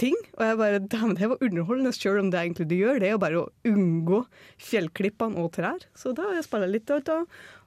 fjord-fjell-ting. 0.00 0.16
Og 0.38 0.44
jeg 0.46 0.58
bare 0.58 0.80
Dæven, 0.80 1.14
det 1.18 1.28
var 1.28 1.42
underholdende, 1.44 1.92
selv 1.94 2.18
om 2.22 2.30
det 2.30 2.40
egentlig 2.40 2.68
du 2.70 2.74
gjør. 2.76 3.00
Det 3.00 3.08
er 3.08 3.14
jo 3.14 3.18
bare 3.22 3.40
å 3.40 3.50
unngå 3.68 4.22
fjellklippene 4.58 5.36
og 5.40 5.52
trær. 5.52 5.84
Så 5.94 6.14
da 6.16 6.22
har 6.28 6.34
jeg 6.38 6.44
spilt 6.48 6.70
litt 6.72 6.90
av 6.90 7.02
det. 7.04 7.18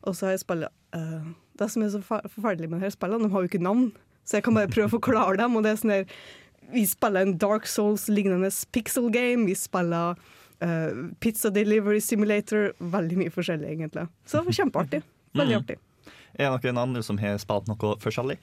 Og 0.04 0.16
så 0.16 0.28
har 0.28 0.36
jeg 0.36 0.44
spilt 0.44 0.68
uh, 0.96 1.28
Det 1.58 1.70
som 1.70 1.84
er 1.86 1.90
så 1.94 2.02
forferdelig 2.02 2.70
med 2.70 2.82
disse 2.82 2.98
spillene, 2.98 3.28
de 3.28 3.32
har 3.34 3.42
jo 3.46 3.50
ikke 3.52 3.62
navn. 3.63 3.92
Så 4.25 4.38
jeg 4.40 4.44
kan 4.48 4.56
bare 4.58 4.72
prøve 4.72 4.90
å 4.90 4.96
forklare 4.98 5.38
dem. 5.38 5.56
Og 5.56 5.63
det 5.63 5.72
er 5.75 5.82
sånn 5.82 5.94
der 5.94 6.06
Vi 6.74 6.86
spiller 6.88 7.22
en 7.28 7.38
Dark 7.38 7.66
Souls-lignende 7.68 8.50
pixel 8.74 9.10
game. 9.13 9.46
Vi 9.46 9.54
spiller 9.56 10.16
uh, 10.63 10.92
Pizza 11.20 11.52
Delivery 11.54 12.00
Simulator. 12.02 12.72
Veldig 12.80 13.18
mye 13.20 13.34
forskjellig, 13.34 13.70
egentlig. 13.75 14.08
Så 14.25 14.40
det 14.40 14.48
var 14.48 14.60
kjempeartig. 14.63 15.04
Veldig 15.36 15.56
Mm. 15.58 15.62
artig. 15.63 15.78
Er 16.40 16.50
det 16.58 16.72
noen 16.74 16.82
andre 16.82 17.04
som 17.04 17.18
har 17.22 17.38
spilt 17.38 17.68
noe 17.70 17.96
forskjellig? 18.02 18.38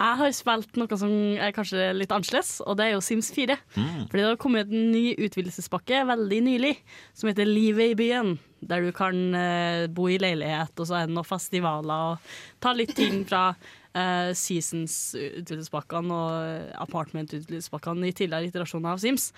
Jeg 0.00 0.16
har 0.16 0.30
spilt 0.32 0.78
noe 0.80 0.96
som 0.96 1.10
er 1.36 1.52
kanskje 1.52 1.90
litt 1.92 2.12
annerledes, 2.14 2.54
og 2.64 2.78
det 2.80 2.86
er 2.86 2.94
jo 2.94 3.02
Sims 3.04 3.28
4. 3.36 3.56
Fordi 3.74 4.22
det 4.22 4.30
har 4.30 4.38
kommet 4.40 4.72
en 4.72 4.86
ny 4.94 5.10
utvidelsespakke 5.26 6.06
veldig 6.08 6.38
nylig 6.46 6.72
som 7.12 7.28
heter 7.28 7.48
Livet 7.48 7.92
i 7.92 7.98
byen. 7.98 8.38
Der 8.64 8.84
du 8.84 8.90
kan 8.96 9.34
eh, 9.36 9.84
bo 9.92 10.08
i 10.08 10.16
leilighet, 10.20 10.72
og 10.76 10.88
så 10.88 10.98
er 10.98 11.08
det 11.08 11.16
noen 11.16 11.28
festivaler 11.28 12.14
og 12.14 12.32
ta 12.60 12.72
litt 12.76 12.92
ting 12.96 13.22
fra 13.28 13.54
uh, 13.96 14.30
Seasons-utvidelsespakkene 14.36 16.16
og 16.16 16.74
Apartment-utvidelsespakkene 16.84 18.10
i 18.10 18.16
tidligere 18.16 18.50
iterasjoner 18.50 18.94
av 18.94 19.00
Sims. 19.00 19.30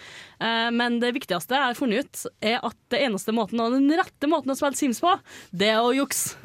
Eh, 0.43 0.71
men 0.75 0.99
det 1.03 1.15
viktigste 1.19 1.59
jeg 1.59 1.71
har 1.71 1.79
funnet 1.79 2.07
ut, 2.07 2.25
er 2.43 2.59
at 2.63 2.79
det 2.95 3.03
eneste 3.07 3.35
måten 3.37 3.63
og 3.63 3.77
den 3.77 3.91
rette 3.99 4.31
måten 4.31 4.55
å 4.55 4.59
spille 4.59 4.79
Sims 4.79 5.03
på, 5.03 5.15
det 5.55 5.71
er 5.75 5.83
å 5.83 5.95
jukse. 5.95 6.39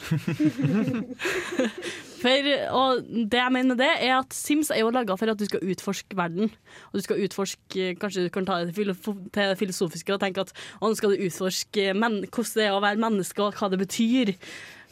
For, 2.18 2.48
og 2.74 3.04
det 3.30 3.38
jeg 3.38 3.54
mener 3.54 3.78
det, 3.78 3.90
er 4.02 4.16
at 4.18 4.34
Sims 4.34 4.72
er 4.74 4.82
jo 4.82 4.94
laga 4.94 5.16
for 5.20 5.30
at 5.30 5.40
du 5.40 5.46
skal 5.46 5.62
utforske 5.62 6.18
verden. 6.18 6.50
Og 6.90 6.98
du 6.98 7.04
skal 7.06 7.22
utforske 7.26 7.92
Kanskje 8.02 8.26
du 8.26 8.32
kan 8.34 8.48
ta 8.48 8.60
det 8.64 8.74
til 8.74 8.94
det 9.36 9.58
filosofiske 9.60 10.16
og 10.16 10.24
tenke 10.24 10.46
at 10.46 10.54
å, 10.80 10.88
nå 10.88 10.98
skal 10.98 11.14
du 11.14 11.26
utforske 11.28 11.92
men, 11.98 12.24
hvordan 12.26 12.58
det 12.58 12.66
er 12.66 12.74
å 12.76 12.82
være 12.84 13.04
menneske, 13.04 13.44
og 13.44 13.60
hva 13.60 13.70
det 13.70 13.82
betyr. 13.84 14.34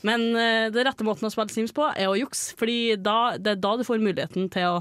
Men 0.05 0.27
uh, 0.37 0.67
det 0.73 0.85
rette 0.85 1.07
måten 1.07 1.27
å 1.27 1.33
spille 1.33 1.53
Sims 1.53 1.73
på, 1.75 1.87
er 1.95 2.11
å 2.11 2.19
jukse. 2.19 2.53
Fordi 2.59 2.79
det 3.01 3.55
er 3.55 3.59
da 3.61 3.73
du 3.77 3.85
får 3.87 4.03
muligheten 4.03 4.51
til 4.53 4.77
å, 4.77 4.79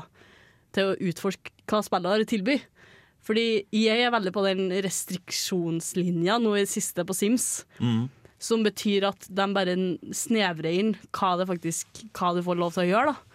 til 0.77 0.93
å 0.93 0.99
utforske 1.11 1.55
hva 1.71 1.81
spillet 1.87 2.13
har 2.13 2.25
å 2.25 2.29
tilby. 2.29 2.59
Fordi 3.25 3.65
jeg 3.73 4.05
er 4.05 4.13
veldig 4.13 4.35
på 4.35 4.45
den 4.45 4.69
restriksjonslinja 4.85 6.37
nå 6.43 6.59
i 6.59 6.67
det 6.67 6.73
siste 6.73 7.07
på 7.09 7.17
Sims. 7.17 7.65
Mm. 7.81 8.05
Som 8.45 8.65
betyr 8.67 9.09
at 9.09 9.29
de 9.33 9.47
bare 9.57 9.77
snevrer 10.13 10.73
inn 10.73 10.97
hva, 11.17 11.35
det 11.41 11.49
faktisk, 11.49 12.05
hva 12.13 12.35
du 12.37 12.43
får 12.45 12.61
lov 12.61 12.75
til 12.77 12.85
å 12.85 12.91
gjøre. 12.91 13.15
Da. 13.15 13.35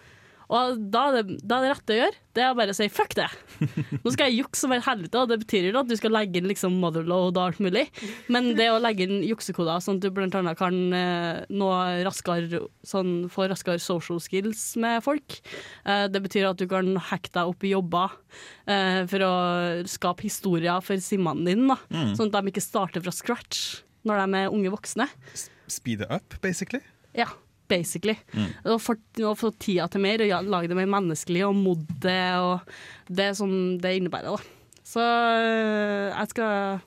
Og 0.50 0.80
da 0.90 1.04
er, 1.08 1.20
det, 1.20 1.36
da 1.46 1.60
er 1.60 1.62
det 1.62 1.70
rette 1.70 1.94
å 1.94 1.98
gjøre, 2.00 2.18
det 2.34 2.42
er 2.42 2.50
å 2.50 2.56
bare 2.58 2.74
si 2.74 2.86
fuck 2.90 3.12
det. 3.14 3.28
Nå 4.02 4.10
skal 4.10 4.26
jeg 4.26 4.40
jukse 4.40 4.64
som 4.64 4.72
et 4.74 4.82
helvete, 4.82 5.20
og 5.20 5.30
det 5.30 5.38
betyr 5.44 5.68
jo 5.68 5.78
at 5.78 5.90
du 5.90 5.94
skal 5.98 6.14
legge 6.14 6.40
inn 6.40 6.48
liksom 6.50 6.74
motherload 6.82 7.38
og 7.38 7.42
alt 7.44 7.60
mulig, 7.62 7.84
men 8.32 8.50
det 8.58 8.66
å 8.72 8.80
legge 8.82 9.06
inn 9.06 9.22
juksekoder 9.28 9.82
sånn 9.82 10.00
at 10.00 10.06
du 10.06 10.10
blant 10.14 10.34
annet 10.38 10.58
kan 10.58 10.78
eh, 10.96 11.42
nå 11.54 11.68
raskere, 12.06 12.64
sånn, 12.86 13.28
få 13.30 13.46
raskere 13.52 13.82
social 13.82 14.18
skills 14.22 14.64
med 14.82 15.04
folk, 15.06 15.38
eh, 15.84 16.08
det 16.10 16.24
betyr 16.26 16.50
at 16.50 16.58
du 16.58 16.66
kan 16.70 16.96
hacke 17.12 17.30
deg 17.36 17.52
opp 17.52 17.66
i 17.66 17.74
jobber 17.76 18.18
eh, 18.66 19.04
for 19.10 19.26
å 19.26 19.34
skape 19.90 20.26
historier 20.26 20.82
for 20.82 20.98
simmene 21.04 21.46
dine, 21.46 21.76
da. 21.76 21.78
Mm. 21.94 22.16
sånn 22.18 22.32
at 22.32 22.40
de 22.40 22.50
ikke 22.50 22.64
starter 22.64 23.06
fra 23.06 23.14
scratch 23.14 23.84
når 24.06 24.24
de 24.24 24.40
er 24.40 24.54
unge 24.54 24.72
voksne. 24.72 25.06
Speed 25.70 26.06
it 26.06 26.10
up, 26.10 26.36
basically. 26.42 26.82
Ja, 27.16 27.28
basically. 27.70 28.16
Mm. 28.34 28.52
Og 28.74 28.80
få 29.38 29.52
tida 29.60 29.86
til 29.90 30.02
mer, 30.02 30.22
og 30.26 30.48
lage 30.50 30.70
det 30.70 30.78
mer 30.78 30.90
menneskelig, 30.90 31.44
og 31.46 31.58
modde 31.58 32.00
det, 32.02 32.22
og 32.40 32.60
det 33.08 33.32
som 33.38 33.52
det 33.82 33.96
innebærer. 33.98 34.36
Da. 34.36 34.42
Så 34.90 35.02
øh, 35.02 36.08
jeg 36.10 36.26
skal 36.32 36.80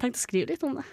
tenke 0.00 0.18
å 0.18 0.22
skrive 0.22 0.52
litt 0.52 0.64
om 0.66 0.78
det. 0.78 0.84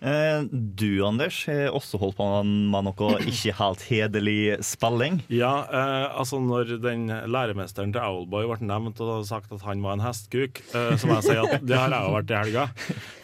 Eh, 0.00 0.42
du, 0.50 1.02
Anders, 1.04 1.42
har 1.48 1.74
også 1.76 2.00
holdt 2.00 2.16
på 2.18 2.26
med 2.44 2.86
noe 2.86 3.10
ikke 3.28 3.54
helt 3.58 3.84
hederlig 3.88 4.56
spilling. 4.64 5.20
Ja, 5.32 5.52
eh, 5.68 6.06
altså 6.20 6.40
når 6.40 6.76
den 6.80 7.08
læremesteren 7.08 7.92
til 7.92 8.00
Owlboy 8.04 8.48
ble 8.48 8.68
nevnt 8.68 9.00
og 9.04 9.26
sagt 9.28 9.52
at 9.52 9.64
han 9.66 9.84
var 9.84 9.98
en 9.98 10.04
hestkuk, 10.04 10.62
eh, 10.72 10.94
så 10.96 11.08
må 11.08 11.18
jeg 11.18 11.28
si 11.28 11.36
at 11.40 11.66
det 11.66 11.76
har 11.76 11.92
jeg 11.92 12.08
jo 12.08 12.14
vært 12.16 12.32
i 12.32 12.38
helga. 12.40 12.66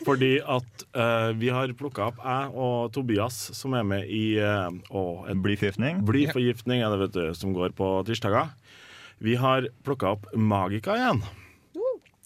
Fordi 0.07 0.33
at 0.59 0.85
eh, 0.93 1.31
vi 1.41 1.51
har 1.53 1.73
plukka 1.79 2.11
opp, 2.11 2.21
jeg 2.23 2.53
og 2.67 2.93
Tobias, 2.95 3.41
som 3.57 3.75
er 3.77 3.89
med 3.89 4.13
i 4.13 4.37
eh, 4.37 5.33
Blyforgiftning. 5.47 6.05
Blyforgiftning 6.07 6.85
er 6.85 6.93
det, 6.93 7.01
vet 7.07 7.17
du, 7.17 7.25
som 7.39 7.57
går 7.57 7.75
på 7.77 7.91
tirsdager. 8.09 8.53
Vi 9.25 9.39
har 9.41 9.71
plukka 9.85 10.13
opp 10.17 10.29
Magika 10.37 10.97
igjen. 11.01 11.25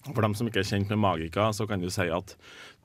For 0.09 0.23
dem 0.25 0.33
som 0.37 0.47
ikke 0.49 0.63
er 0.63 0.67
kjent 0.67 0.89
med 0.89 1.01
Magica, 1.01 1.51
så 1.53 1.67
kan 1.69 1.81
du 1.81 1.89
si 1.93 2.07
at 2.09 2.33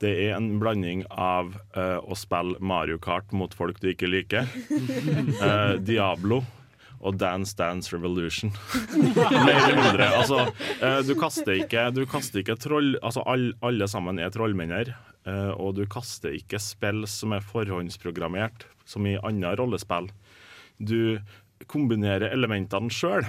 det 0.03 0.11
er 0.27 0.35
en 0.35 0.51
blanding 0.61 1.01
av 1.09 1.55
uh, 1.73 1.97
å 2.05 2.17
spille 2.17 2.59
Mario 2.61 2.99
Kart 3.01 3.33
mot 3.33 3.53
folk 3.57 3.81
du 3.81 3.89
ikke 3.89 4.09
liker, 4.09 4.45
uh, 5.41 5.73
Diablo 5.87 6.43
og 6.97 7.17
Dance 7.21 7.57
Dance 7.57 7.93
Revolution. 7.93 8.53
Mer 8.97 9.57
eller 9.57 9.79
mindre. 9.79 10.11
Altså, 10.19 10.45
uh, 10.83 11.01
du 11.05 11.15
kaster 11.17 11.57
ikke, 11.57 11.87
du 11.93 12.03
kaster 12.09 12.43
ikke 12.43 12.57
troll... 12.61 12.93
Altså, 13.01 13.25
all, 13.25 13.49
alle 13.65 13.89
sammen 13.89 14.21
er 14.21 14.33
trollmenner, 14.33 14.93
og 15.59 15.73
du 15.75 15.81
kaster 15.91 16.31
ikke 16.37 16.55
spill 16.63 17.01
som 17.11 17.33
er 17.35 17.43
forhåndsprogrammert, 17.43 18.63
som 18.87 19.03
i 19.09 19.17
andre 19.27 19.57
rollespill. 19.59 20.07
Du 20.79 21.19
kombinerer 21.67 22.31
elementene 22.31 22.93
sjøl. 22.93 23.27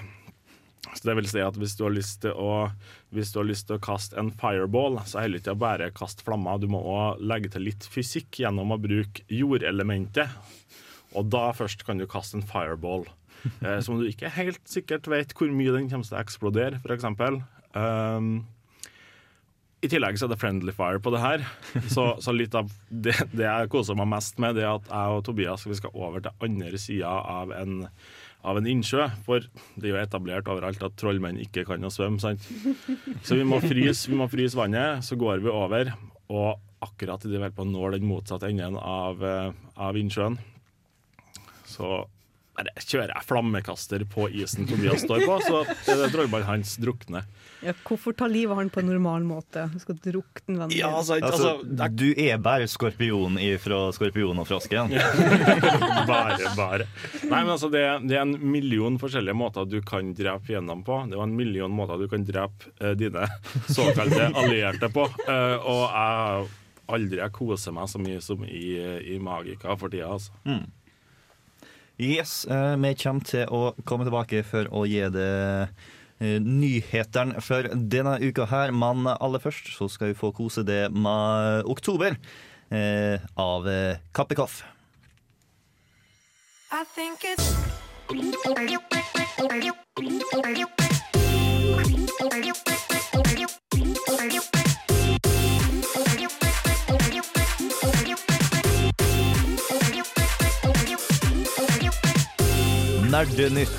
Så 0.95 1.09
det 1.09 1.17
vil 1.19 1.29
si 1.29 1.43
at 1.43 1.57
hvis 1.59 1.75
du 1.79 1.85
har 1.87 1.95
lyst 1.95 2.23
til 2.25 2.37
å, 2.39 2.69
hvis 3.15 3.33
du 3.33 3.41
har 3.41 3.49
lyst 3.49 3.69
til 3.69 3.79
å 3.79 3.83
kaste 3.83 4.19
en 4.21 4.31
fireball, 4.37 4.99
så 5.09 5.23
er 5.23 5.31
det 5.33 5.41
ikke 5.43 5.57
bare 5.61 5.89
å 5.89 5.97
kaste 5.97 6.25
flammer. 6.27 6.61
Du 6.61 6.69
må 6.71 6.81
òg 6.85 7.23
legge 7.25 7.53
til 7.55 7.65
litt 7.69 7.87
fysikk 7.89 8.43
gjennom 8.43 8.75
å 8.75 8.81
bruke 8.81 9.25
jordelementet. 9.33 10.35
Og 11.17 11.31
da 11.33 11.49
først 11.57 11.87
kan 11.89 12.01
du 12.01 12.09
kaste 12.11 12.41
en 12.41 12.47
fireball. 12.49 13.09
Eh, 13.63 13.77
som 13.87 13.95
du 14.01 14.03
ikke 14.09 14.33
helt 14.35 14.65
sikkert 14.67 15.05
vet 15.07 15.31
hvor 15.39 15.53
mye 15.55 15.71
den 15.71 15.85
kommer 15.87 16.03
til 16.03 16.17
å 16.17 16.23
eksplodere, 16.25 16.81
f.eks. 16.83 17.05
Um, 17.71 18.33
I 19.79 19.91
tillegg 19.93 20.19
så 20.19 20.27
er 20.27 20.33
det 20.33 20.41
friendly 20.43 20.75
fire 20.75 20.99
på 20.99 21.13
det 21.15 21.21
her. 21.23 21.45
Så, 21.95 22.09
så 22.19 22.35
litt 22.35 22.57
av 22.59 22.67
det, 22.91 23.15
det 23.31 23.47
jeg 23.47 23.71
koser 23.71 23.95
meg 23.95 24.11
mest 24.11 24.43
med, 24.43 24.59
det 24.59 24.67
er 24.67 24.73
at 24.73 24.91
jeg 24.91 25.21
og 25.21 25.23
Tobias 25.29 25.69
vi 25.69 25.79
skal 25.79 25.95
over 25.95 26.27
til 26.27 26.49
andre 26.49 26.83
sida 26.83 27.15
av 27.39 27.55
en 27.55 27.79
av 28.47 28.59
en 28.61 28.69
innsjø, 28.71 29.09
for 29.27 29.43
det 29.77 29.89
er 29.89 29.95
jo 29.95 30.01
etablert 30.01 30.49
overalt 30.51 30.83
at 30.87 30.97
trollmenn 31.01 31.41
ikke 31.43 31.65
kan 31.67 31.85
å 31.85 31.91
svømme. 31.91 32.21
sant? 32.23 32.45
Så 33.27 33.39
vi 33.39 33.47
må 33.47 33.59
fryse, 33.65 34.07
vi 34.11 34.19
må 34.19 34.29
fryse 34.31 34.59
vannet, 34.59 35.03
så 35.05 35.19
går 35.19 35.43
vi 35.43 35.51
over, 35.53 35.91
og 36.31 36.61
akkurat 36.85 37.25
idet 37.27 37.41
vi 37.41 37.49
er 37.49 37.57
på 37.57 37.67
å 37.67 37.91
den 37.95 38.07
motsatte 38.07 38.49
enden 38.51 38.79
av, 38.79 39.23
eh, 39.25 39.51
av 39.77 39.99
innsjøen, 39.99 40.39
så 41.67 42.07
bare 42.59 42.85
kjører 42.85 43.13
jeg 43.15 43.27
flammekaster 43.29 44.05
på 44.11 44.29
isen 44.35 44.67
Tobias 44.69 45.05
står 45.05 45.25
på, 45.27 45.39
så 45.47 45.63
trollmannen 46.13 46.49
hans 46.49 46.77
drukner. 46.81 47.27
Ja, 47.65 47.75
hvorfor 47.87 48.15
ta 48.15 48.29
livet 48.31 48.55
av 48.55 48.61
han 48.61 48.71
på 48.71 48.83
en 48.83 48.89
normal 48.91 49.25
måte? 49.27 49.67
Du 49.73 49.79
skal 49.83 49.99
drukne 49.99 50.55
vennen 50.55 50.73
din. 50.73 50.81
Ja, 50.81 50.93
altså, 50.99 51.19
Altså, 51.19 51.57
altså 51.59 51.89
du 51.91 52.13
er 52.15 52.39
bare 52.43 52.69
skorpion 52.71 53.39
fra 53.63 53.81
Skorpion 53.95 54.39
og 54.39 54.47
frosken. 54.49 54.95
bare, 56.11 56.53
bare. 56.57 56.87
Nei, 57.25 57.43
men 57.43 57.53
altså, 57.57 57.71
det, 57.73 57.83
det 58.07 58.19
er 58.19 58.25
en 58.25 58.37
million 58.39 58.99
forskjellige 59.01 59.37
måter 59.39 59.67
du 59.69 59.81
kan 59.87 60.15
drepe 60.17 60.53
fiendene 60.53 60.87
på. 60.87 61.03
Det 61.11 61.19
var 61.19 61.27
en 61.27 61.37
million 61.37 61.75
måter 61.75 61.99
du 61.99 62.07
kan 62.11 62.27
drepe 62.27 62.73
uh, 62.83 62.95
dine 62.99 63.27
såkalte 63.67 64.31
allierte 64.39 64.91
på. 64.95 65.09
Uh, 65.27 65.57
og 65.59 65.85
jeg 65.89 66.49
aldri 66.89 67.21
jeg 67.21 67.35
koser 67.37 67.75
meg 67.77 67.91
så 67.91 68.01
mye 68.01 68.21
som 68.25 68.45
i, 68.47 68.79
i 69.15 69.19
Magica 69.21 69.75
for 69.77 69.93
tida, 69.93 70.15
altså. 70.15 70.33
Yes, 71.99 72.45
eh, 72.45 72.77
vi 72.79 72.95
kommer 72.95 73.27
til 73.27 73.49
å 73.51 73.73
komme 73.83 74.07
tilbake 74.07 74.45
for 74.47 74.69
å 74.71 74.85
gi 74.87 75.01
det 75.11 75.31
eh, 76.23 76.37
nyhetene 76.39 77.43
for 77.43 77.67
denne 77.75 78.13
uka 78.23 78.47
her. 78.47 78.71
Men 78.71 79.09
aller 79.11 79.43
først 79.43 79.73
så 79.75 79.91
skal 79.91 80.13
vi 80.13 80.19
få 80.21 80.31
kose 80.37 80.63
det 80.63 80.93
med 80.95 81.67
oktober 81.67 82.15
eh, 82.71 83.19
av 83.35 83.67
Kappekoff. 84.15 84.63
Kappikoff. 84.63 84.65
I 86.71 86.85
think 86.95 87.25
it's 87.25 87.59
Nerdenytt. 103.19 103.71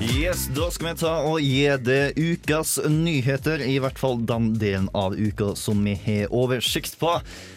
Yes, 0.00 0.48
Da 0.50 0.66
skal 0.74 0.88
vi 0.88 0.94
ta 0.98 1.12
og 1.22 1.36
gi 1.38 1.68
det 1.86 2.16
ukas 2.18 2.80
nyheter, 2.90 3.62
i 3.62 3.76
hvert 3.78 4.00
fall 4.00 4.18
den 4.26 4.48
delen 4.58 4.88
av 4.98 5.14
uka 5.14 5.52
som 5.54 5.84
vi 5.86 5.94
har 6.02 6.34
oversikt 6.34 6.98
på. 6.98 7.12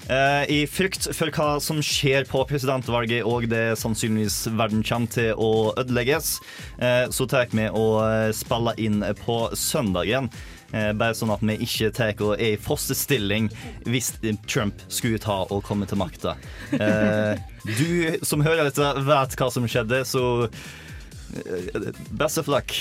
Eh, 0.05 0.45
I 0.53 0.59
frykt 0.69 1.09
for 1.17 1.33
hva 1.33 1.57
som 1.65 1.81
skjer 1.81 2.29
på 2.29 2.45
presidentvalget 2.45 3.25
og 3.25 3.49
det 3.49 3.73
sannsynligvis 3.81 4.43
verden 4.53 4.85
kommer 4.85 5.09
til 5.17 5.33
å 5.33 5.73
ødelegges, 5.81 6.35
eh, 6.77 7.09
så 7.09 7.25
tar 7.25 7.49
vi 7.49 7.71
og 7.73 8.35
spiller 8.37 8.77
inn 8.77 9.01
på 9.25 9.47
søndagen. 9.57 10.29
Eh, 10.73 10.89
bare 10.97 11.13
sånn 11.13 11.29
at 11.33 11.41
vi 11.45 11.53
ikke 11.61 11.91
tar 11.93 12.17
og 12.25 12.39
er 12.41 12.55
i 12.55 12.61
fosterstilling 12.61 13.49
hvis 13.85 14.13
Trump 14.49 14.81
skulle 14.89 15.21
ta 15.21 15.43
og 15.45 15.61
komme 15.67 15.85
til 15.89 15.99
makta. 16.01 16.33
Eh, 16.73 17.37
du 17.77 18.17
som 18.25 18.41
hører 18.41 18.71
dette, 18.71 18.87
vet 19.05 19.37
hva 19.37 19.49
som 19.53 19.67
skjedde, 19.69 20.01
så 20.09 20.47
eh, 20.47 21.91
Best 22.17 22.41
of 22.41 22.49
luck. 22.49 22.73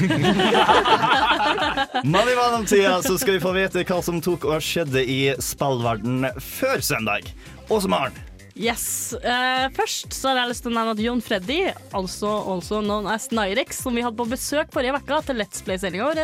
Men 2.02 2.26
i 2.26 2.34
mellomtida 2.34 2.98
så 3.06 3.14
skal 3.18 3.38
vi 3.38 3.44
få 3.44 3.54
vite 3.54 3.86
hva 3.86 4.02
som 4.02 4.18
tok 4.22 4.44
og 4.50 4.62
skjedde 4.62 5.06
i 5.06 5.34
spillverden 5.38 6.26
før 6.42 6.82
søndag. 6.82 7.30
Åse 7.70 7.90
Maren. 7.90 8.26
Yes. 8.56 9.12
Uh, 9.20 9.68
først 9.76 10.14
så 10.16 10.30
har 10.30 10.38
jeg 10.40 10.54
lyst 10.54 10.64
til 10.64 10.72
å 10.72 10.76
nevne 10.78 10.94
at 10.96 11.00
Jon 11.04 11.20
Freddy, 11.20 11.58
altså 11.92 12.30
also 12.54 12.80
known 12.80 13.04
as 13.12 13.28
Nyrex, 13.28 13.82
som 13.84 13.94
vi 13.94 14.04
hadde 14.04 14.16
på 14.16 14.24
besøk 14.30 14.72
forrige 14.72 14.96
uke 14.96 15.18
til 15.28 15.36
Let's 15.42 15.60
Play-sendinga 15.66 16.08
vår, 16.08 16.22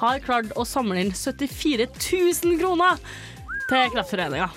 har 0.00 0.22
klart 0.24 0.54
å 0.56 0.66
samle 0.68 1.00
inn 1.02 1.12
74 1.14 1.88
000 1.90 2.58
kroner 2.60 3.00
til 3.68 3.92
Kreftforeninga. 3.94 4.48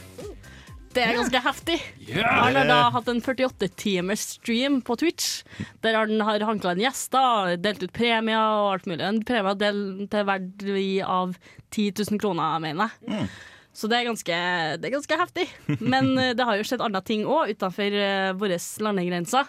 Det 0.92 1.04
er 1.06 1.16
ganske 1.16 1.40
heftig. 1.46 1.78
Han 2.20 2.58
har 2.58 2.68
da 2.68 2.80
hatt 2.92 3.08
en 3.08 3.22
48 3.24 3.70
timers 3.80 4.26
stream 4.34 4.82
på 4.84 4.98
Twitch, 5.00 5.46
der 5.84 5.96
han 5.96 6.20
har 6.28 6.44
hankla 6.44 6.74
inn 6.76 6.84
gjester, 6.84 7.56
delt 7.64 7.86
ut 7.86 7.94
premier 7.96 8.42
og 8.42 8.74
alt 8.74 8.90
mulig. 8.92 9.06
En 9.08 9.22
premie 9.28 9.56
del 9.60 9.82
til 10.12 10.28
verdi 10.28 10.90
av 11.06 11.38
10 11.72 12.04
000 12.12 12.20
kroner, 12.20 12.60
mener 12.60 12.92
jeg. 12.92 13.30
Så 13.72 13.88
det 13.88 14.02
er, 14.02 14.08
ganske, 14.10 14.38
det 14.82 14.88
er 14.88 14.94
ganske 14.98 15.18
heftig. 15.22 15.46
Men 15.80 16.12
eh, 16.20 16.34
det 16.36 16.44
har 16.48 16.60
jo 16.60 16.66
skjedd 16.68 16.84
andre 16.84 17.02
ting 17.08 17.24
òg 17.24 17.54
utenfor 17.56 17.96
uh, 17.96 18.32
våre 18.40 18.58
landegrenser. 18.84 19.48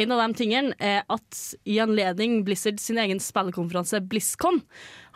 En 0.00 0.14
av 0.14 0.22
de 0.22 0.38
tingene 0.38 0.72
er 0.80 1.02
at 1.12 1.40
i 1.68 1.76
anledning 1.82 2.40
Blizzard 2.46 2.80
sin 2.80 3.00
egen 3.02 3.20
spillkonferanse 3.20 4.00
BlizzCon, 4.08 4.62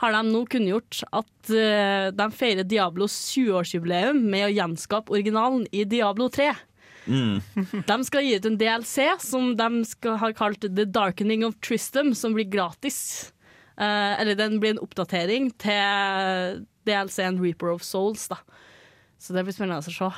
har 0.02 0.16
de 0.16 0.22
nå 0.28 0.42
kunngjort 0.50 1.04
at 1.14 1.52
eh, 1.54 2.10
de 2.14 2.26
feirer 2.34 2.66
Diablos 2.66 3.14
20-årsjubileum 3.32 4.18
med 4.32 4.48
å 4.48 4.52
gjenskape 4.52 5.14
originalen 5.14 5.64
i 5.70 5.84
Diablo 5.88 6.28
3. 6.32 6.50
De 7.90 7.96
skal 8.06 8.22
gi 8.22 8.36
ut 8.38 8.44
en 8.46 8.56
DLC 8.60 9.08
som 9.18 9.48
de 9.58 9.68
skal 9.90 10.20
har 10.20 10.34
kalt 10.38 10.62
The 10.62 10.84
Darkening 10.86 11.42
of 11.42 11.56
Tristam, 11.58 12.12
som 12.14 12.36
blir 12.36 12.46
gratis. 12.46 13.32
Eh, 13.74 14.20
eller 14.20 14.38
den 14.38 14.60
blir 14.62 14.76
en 14.76 14.82
oppdatering 14.84 15.50
til 15.62 16.62
DLC-en 16.86 17.40
Reaper 17.42 17.72
of 17.74 17.82
Souls. 17.82 18.28
da. 18.30 18.38
Så 19.22 19.36
det 19.36 19.44
blir 19.46 19.54
spennende 19.54 19.78
å 19.78 19.92
se. 19.94 20.08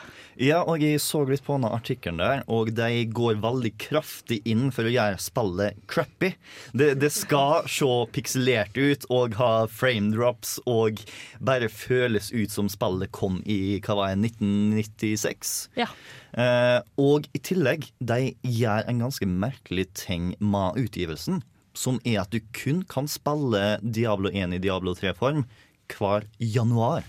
Ja, 0.40 0.62
og 0.64 0.81
jeg 0.81 0.97
så 1.05 1.19
litt 1.29 1.45
på 1.45 1.59
denne 1.59 1.69
artikkelen 1.77 2.23
der, 2.23 2.40
og 2.49 2.71
de 2.73 3.03
går 3.12 3.37
veldig 3.43 3.75
kraftig 3.77 4.38
inn 4.49 4.71
for 4.73 4.88
å 4.88 4.93
gjøre 4.95 5.19
spillet 5.21 5.83
crappy. 5.93 6.31
Det, 6.73 6.95
det 7.03 7.11
skal 7.12 7.69
se 7.69 7.90
pikselert 8.17 8.79
ut 8.81 9.05
og 9.12 9.37
ha 9.37 9.51
frame 9.69 10.09
drops 10.14 10.57
og 10.64 11.03
bare 11.45 11.69
føles 11.69 12.31
ut 12.33 12.55
som 12.55 12.71
spillet 12.73 13.12
kom 13.12 13.43
i 13.45 13.77
hva 13.85 13.99
var 13.99 14.14
det, 14.14 14.33
1996. 14.33 15.53
Ja. 15.77 15.90
Eh, 16.33 16.81
og 16.97 17.29
i 17.37 17.45
tillegg, 17.45 17.90
de 18.01 18.33
gjør 18.40 18.88
en 18.88 19.05
ganske 19.05 19.29
merkelig 19.29 19.90
ting 20.01 20.33
med 20.40 20.81
utgivelsen. 20.81 21.45
Som 21.77 22.01
er 22.09 22.23
at 22.23 22.33
du 22.33 22.40
kun 22.57 22.87
kan 22.88 23.11
spille 23.11 23.83
Diablo 23.85 24.33
1 24.33 24.57
i 24.57 24.64
Diablo 24.64 24.97
3-form 24.97 25.45
hver 25.93 26.25
januar. 26.40 27.05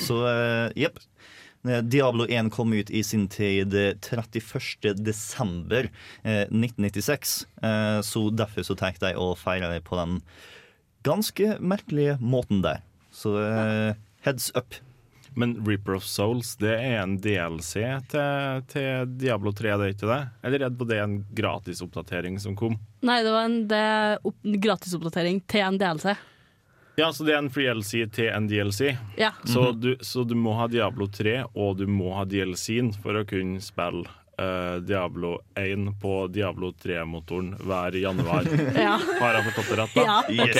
Så 0.00 0.20
eh, 0.28 0.72
jepp. 0.86 1.00
Eh, 1.68 1.82
Diablo 1.84 2.26
1 2.28 2.50
kom 2.54 2.72
ut 2.72 2.90
i 2.90 3.02
sin 3.04 3.28
tid 3.28 3.74
eh, 3.74 3.94
31. 4.00 4.94
desember 4.96 5.90
eh, 6.22 6.46
1996. 6.48 7.46
Eh, 7.62 8.00
så 8.06 8.26
derfor 8.30 8.66
så 8.66 8.76
tenkte 8.80 9.12
jeg 9.12 9.20
å 9.20 9.34
feire 9.38 9.72
det 9.72 9.82
på 9.88 9.98
den 10.00 10.20
ganske 11.06 11.56
merkelige 11.60 12.18
måten 12.20 12.62
der. 12.64 12.84
Så 13.12 13.36
eh, 13.40 13.98
heads 14.24 14.52
up. 14.54 14.74
Men 15.38 15.54
Reaper 15.66 15.94
of 15.94 16.04
Souls 16.04 16.56
det 16.58 16.72
er 16.74 16.96
en 17.04 17.14
DLC 17.22 17.84
til, 18.10 18.64
til 18.72 19.12
Diablo 19.20 19.52
3, 19.54 19.76
det 19.78 19.86
er 19.86 19.94
ikke 19.94 20.10
det? 20.10 20.22
Eller 20.42 20.64
er 20.66 20.74
det 20.74 20.98
en 20.98 21.20
gratisoppdatering 21.38 22.40
som 22.42 22.56
kom? 22.58 22.74
Nei, 23.06 23.20
det 23.22 23.30
var 23.30 23.46
en 23.46 23.60
det 23.70 23.78
er 23.78 24.58
gratisoppdatering 24.66 25.38
til 25.50 25.62
en 25.68 25.78
DLC. 25.80 26.16
Ja, 27.00 27.12
så 27.16 27.24
det 27.24 27.32
er 27.32 27.40
en 27.40 27.50
free 27.52 27.72
LC 27.72 28.04
til 28.12 28.28
en 28.28 28.48
DLC. 28.50 28.94
Ja. 29.16 29.32
Så, 29.48 29.70
du, 29.72 29.94
så 30.04 30.24
du 30.28 30.34
må 30.36 30.52
ha 30.58 30.68
Diablo 30.68 31.08
3, 31.08 31.38
og 31.56 31.78
du 31.80 31.86
må 31.88 32.12
ha 32.18 32.26
DLC-en 32.28 32.92
for 32.92 33.16
å 33.16 33.24
kunne 33.28 33.62
spille 33.64 34.04
uh, 34.40 34.76
Diablo 34.84 35.40
1 35.54 36.00
på 36.02 36.26
Diablo 36.28 36.72
3-motoren 36.82 37.54
hver 37.64 37.96
januar. 37.96 38.44
ja. 38.86 39.00
Har 39.20 39.34
jeg 39.38 39.44
forstått 39.48 39.68
det 39.70 39.76
rett, 39.80 39.94
da? 39.96 40.02
Ja. 40.04 40.18
Yes. 40.44 40.58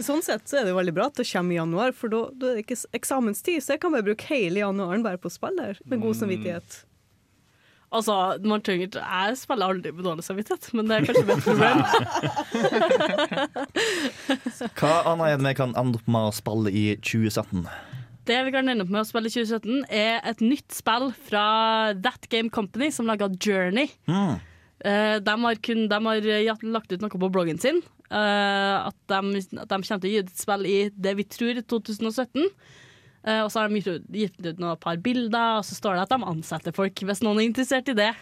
Sånn 0.10 0.22
sett 0.24 0.44
så 0.48 0.60
er 0.60 0.64
det 0.68 0.76
veldig 0.76 0.96
bra 0.96 1.08
at 1.08 1.16
det 1.20 1.28
kommer 1.32 1.56
i 1.56 1.60
januar, 1.60 1.96
for 1.96 2.08
da, 2.12 2.20
da 2.36 2.52
er 2.52 2.54
det 2.60 2.66
ikke 2.66 2.82
eksamenstid, 3.00 3.58
så 3.64 3.68
jeg 3.76 3.82
kan 3.82 3.96
bare 3.96 4.08
bruke 4.12 4.28
hele 4.32 4.60
januaren 4.60 5.02
bare 5.06 5.20
på 5.20 5.32
å 5.32 5.36
spille 5.40 5.56
der, 5.70 5.76
med 5.88 6.04
god 6.04 6.16
samvittighet. 6.20 6.68
Altså, 7.90 8.38
man 8.46 8.60
trenger 8.62 8.86
ikke 8.86 9.00
Jeg 9.02 9.34
spiller 9.40 9.66
aldri 9.66 9.90
med 9.90 10.04
dårlig 10.06 10.22
samvittighet, 10.22 10.68
men 10.78 10.86
det 10.86 10.94
er 10.96 11.02
kanskje 11.08 11.26
et 11.26 11.42
problem. 11.42 11.78
Hva 14.78 14.92
annet 15.10 15.26
er 15.26 15.34
det 15.40 15.48
vi 15.48 15.54
kan 15.58 15.74
ende 15.74 15.98
opp 15.98 16.06
med 16.06 16.22
å 16.28 16.30
spille 16.36 16.70
i 16.70 16.84
2017? 17.02 17.66
Det 18.30 18.38
vi 18.46 18.52
kan 18.54 18.70
ende 18.70 18.84
opp 18.86 18.92
med 18.94 19.02
å 19.02 19.08
spille 19.08 19.26
i 19.26 19.34
2017, 19.34 19.90
er 19.90 20.22
et 20.30 20.38
nytt 20.44 20.70
spill 20.76 21.10
fra 21.26 21.42
That 21.98 22.28
Game 22.30 22.46
Company, 22.54 22.92
som 22.94 23.10
laga 23.10 23.26
Journey. 23.42 23.90
Mm. 24.06 24.38
Eh, 24.86 25.16
de 25.26 25.34
har, 25.42 25.54
kun, 25.66 25.88
de 25.90 25.98
har 26.06 26.22
lagt 26.70 26.94
ut 26.94 27.02
noe 27.02 27.10
på 27.10 27.18
bloggen 27.32 27.58
sin. 27.60 27.82
eh, 28.10 28.76
at, 28.86 28.94
de, 29.10 29.18
at 29.58 29.66
de 29.66 29.82
kommer 29.82 30.00
til 30.04 30.10
å 30.10 30.12
gi 30.14 30.22
ut 30.22 30.30
et 30.30 30.38
spill 30.44 30.62
i 30.68 30.90
det 30.94 31.16
vi 31.18 31.24
tror 31.26 31.58
er 31.58 31.66
2017. 31.66 32.46
Eh, 33.26 33.42
og 33.44 33.50
så 33.52 33.60
har 33.60 33.68
de 33.68 33.80
gitt 33.80 33.90
ut, 33.90 34.08
gitt 34.16 34.40
ut 34.46 34.60
noen 34.62 34.80
par 34.80 35.00
bilder, 35.04 35.60
og 35.60 35.66
så 35.68 35.76
står 35.76 35.98
det 35.98 36.04
at 36.06 36.14
de 36.14 36.28
ansetter 36.32 36.76
folk, 36.76 37.02
hvis 37.04 37.22
noen 37.24 37.42
er 37.42 37.48
interessert 37.50 37.90
i 37.92 37.96
det. 37.98 38.12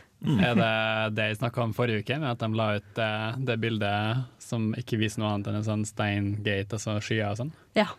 Er 0.42 0.56
det 0.58 0.72
det 1.14 1.28
jeg 1.28 1.38
snakka 1.38 1.62
om 1.62 1.74
forrige 1.76 2.02
uke, 2.02 2.18
med 2.18 2.32
at 2.32 2.42
de 2.42 2.58
la 2.58 2.68
ut 2.80 2.98
uh, 2.98 3.36
det 3.38 3.58
bildet 3.62 4.24
som 4.42 4.72
ikke 4.78 4.98
viser 4.98 5.22
noe 5.22 5.36
annet 5.36 5.52
enn 5.52 5.60
en 5.60 5.68
sånn 5.68 5.84
steingate 5.86 6.74
og 6.74 6.82
så 6.82 6.96
skyer 6.98 7.28
og 7.30 7.38
sånn? 7.44 7.52
Ja. 7.78 7.92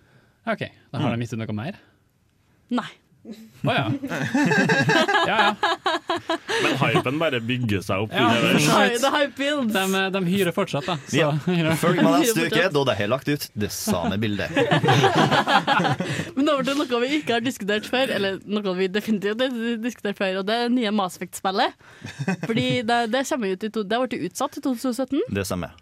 OK, 0.49 0.65
da 0.91 1.03
har 1.03 1.15
de 1.15 1.23
gitt 1.23 1.37
ut 1.37 1.39
noe 1.39 1.55
mer? 1.55 1.79
Nei. 2.75 2.89
Å 3.19 3.73
ja. 3.75 3.87
ja, 5.27 5.37
ja. 5.37 5.55
Men 6.63 6.77
hypen 6.79 7.17
bare 7.19 7.41
bygger 7.43 7.81
seg 7.83 8.05
opp. 8.05 8.13
Ja. 8.15 8.29
The 8.95 9.11
hype 9.11 9.35
builds. 9.35 9.73
De, 9.75 10.03
de 10.15 10.21
hyrer 10.29 10.55
fortsatt, 10.55 10.87
da. 10.87 10.95
Så, 11.03 11.17
Ja. 11.19 11.33
ja. 11.59 11.75
Følg 11.81 11.99
med 11.99 12.23
neste 12.23 12.47
uke, 12.47 12.63
da 12.75 12.85
det 12.87 12.95
har 13.01 13.11
lagt 13.11 13.27
ut 13.29 13.49
det 13.59 13.71
samme 13.75 14.15
bildet. 14.21 14.55
Men 16.37 16.53
over 16.53 16.63
til 16.69 16.79
noe 16.79 17.03
vi 17.03 17.11
ikke 17.19 17.37
har 17.37 17.43
diskutert 17.43 17.91
før, 17.91 18.15
eller 18.15 18.39
noe 18.47 18.77
vi 18.79 18.87
definitivt 18.91 19.43
har 19.43 19.59
diskutert 19.83 20.17
før, 20.21 20.39
og 20.41 20.47
det 20.47 20.55
er 20.55 20.65
det 20.69 20.77
nye 20.77 20.95
Mass 20.95 21.19
Effect-spillet. 21.19 21.75
Fordi 22.47 22.67
det, 22.87 23.03
det, 23.11 23.27
kommer 23.27 23.53
ut 23.53 23.67
i 23.67 23.73
to, 23.75 23.83
det 23.83 24.01
blitt 24.05 24.31
utsatt 24.31 24.57
i 24.57 24.63
2017, 24.63 25.27
Det 25.35 25.47
stemmer. 25.47 25.75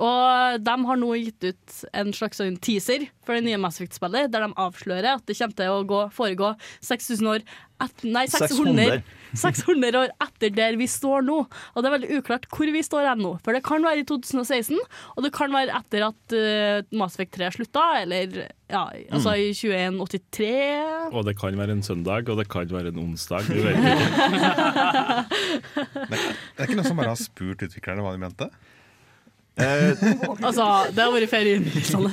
Og 0.00 0.60
de 0.64 0.76
har 0.88 1.00
nå 1.00 1.14
gitt 1.20 1.50
ut 1.50 1.80
en 1.92 2.12
slags 2.16 2.40
sånn 2.40 2.56
teaser 2.64 3.04
for 3.26 3.36
det 3.36 3.44
nye 3.46 3.60
Mass 3.60 3.78
Effect-spillet, 3.78 4.30
der 4.32 4.46
de 4.46 4.56
avslører 4.56 5.12
at 5.12 5.26
det 5.28 5.36
kommer 5.38 5.58
til 5.58 5.74
å 5.74 5.82
gå, 5.88 6.04
foregå 6.16 6.54
6000 6.86 7.34
år 7.34 7.44
et, 7.80 8.02
Nei, 8.04 8.26
600, 8.28 9.00
600 9.40 9.96
år 10.02 10.10
etter 10.20 10.52
der 10.52 10.76
vi 10.80 10.86
står 10.90 11.24
nå. 11.24 11.36
Og 11.46 11.80
det 11.80 11.88
er 11.88 11.94
veldig 11.94 12.18
uklart 12.18 12.48
hvor 12.52 12.72
vi 12.74 12.82
står 12.84 13.08
ennå. 13.14 13.34
For 13.44 13.56
det 13.56 13.62
kan 13.64 13.84
være 13.84 14.02
i 14.02 14.06
2016, 14.08 14.76
og 15.14 15.24
det 15.24 15.32
kan 15.36 15.52
være 15.54 15.76
etter 15.78 16.04
at 16.10 16.36
uh, 16.36 16.96
Mass 17.00 17.16
Effect 17.16 17.38
3 17.38 17.52
slutta, 17.56 17.86
eller 18.02 18.42
ja, 18.70 18.84
altså 19.10 19.36
i 19.36 19.50
2183. 19.56 20.50
Og 21.10 21.24
det 21.28 21.36
kan 21.40 21.56
være 21.60 21.78
en 21.78 21.84
søndag, 21.86 22.28
og 22.28 22.40
det 22.40 22.48
kan 22.52 22.68
være 22.72 22.92
en 22.92 23.00
onsdag. 23.06 23.48
Vi 23.48 23.64
vet 23.64 23.80
ikke. 23.80 23.96
Det 26.10 26.66
er 26.66 26.68
ikke 26.68 26.76
noen 26.76 26.88
som 26.90 26.98
bare 27.00 27.12
har 27.14 27.18
spurt 27.20 27.62
utviklerne 27.64 28.02
hva 28.04 28.12
de 28.12 28.20
mente? 28.20 28.46
Eh, 29.56 29.90
Altså, 30.40 30.64
det 30.94 31.02
har 31.02 31.10
vært 31.12 31.28
ferieinnlysende. 31.32 32.12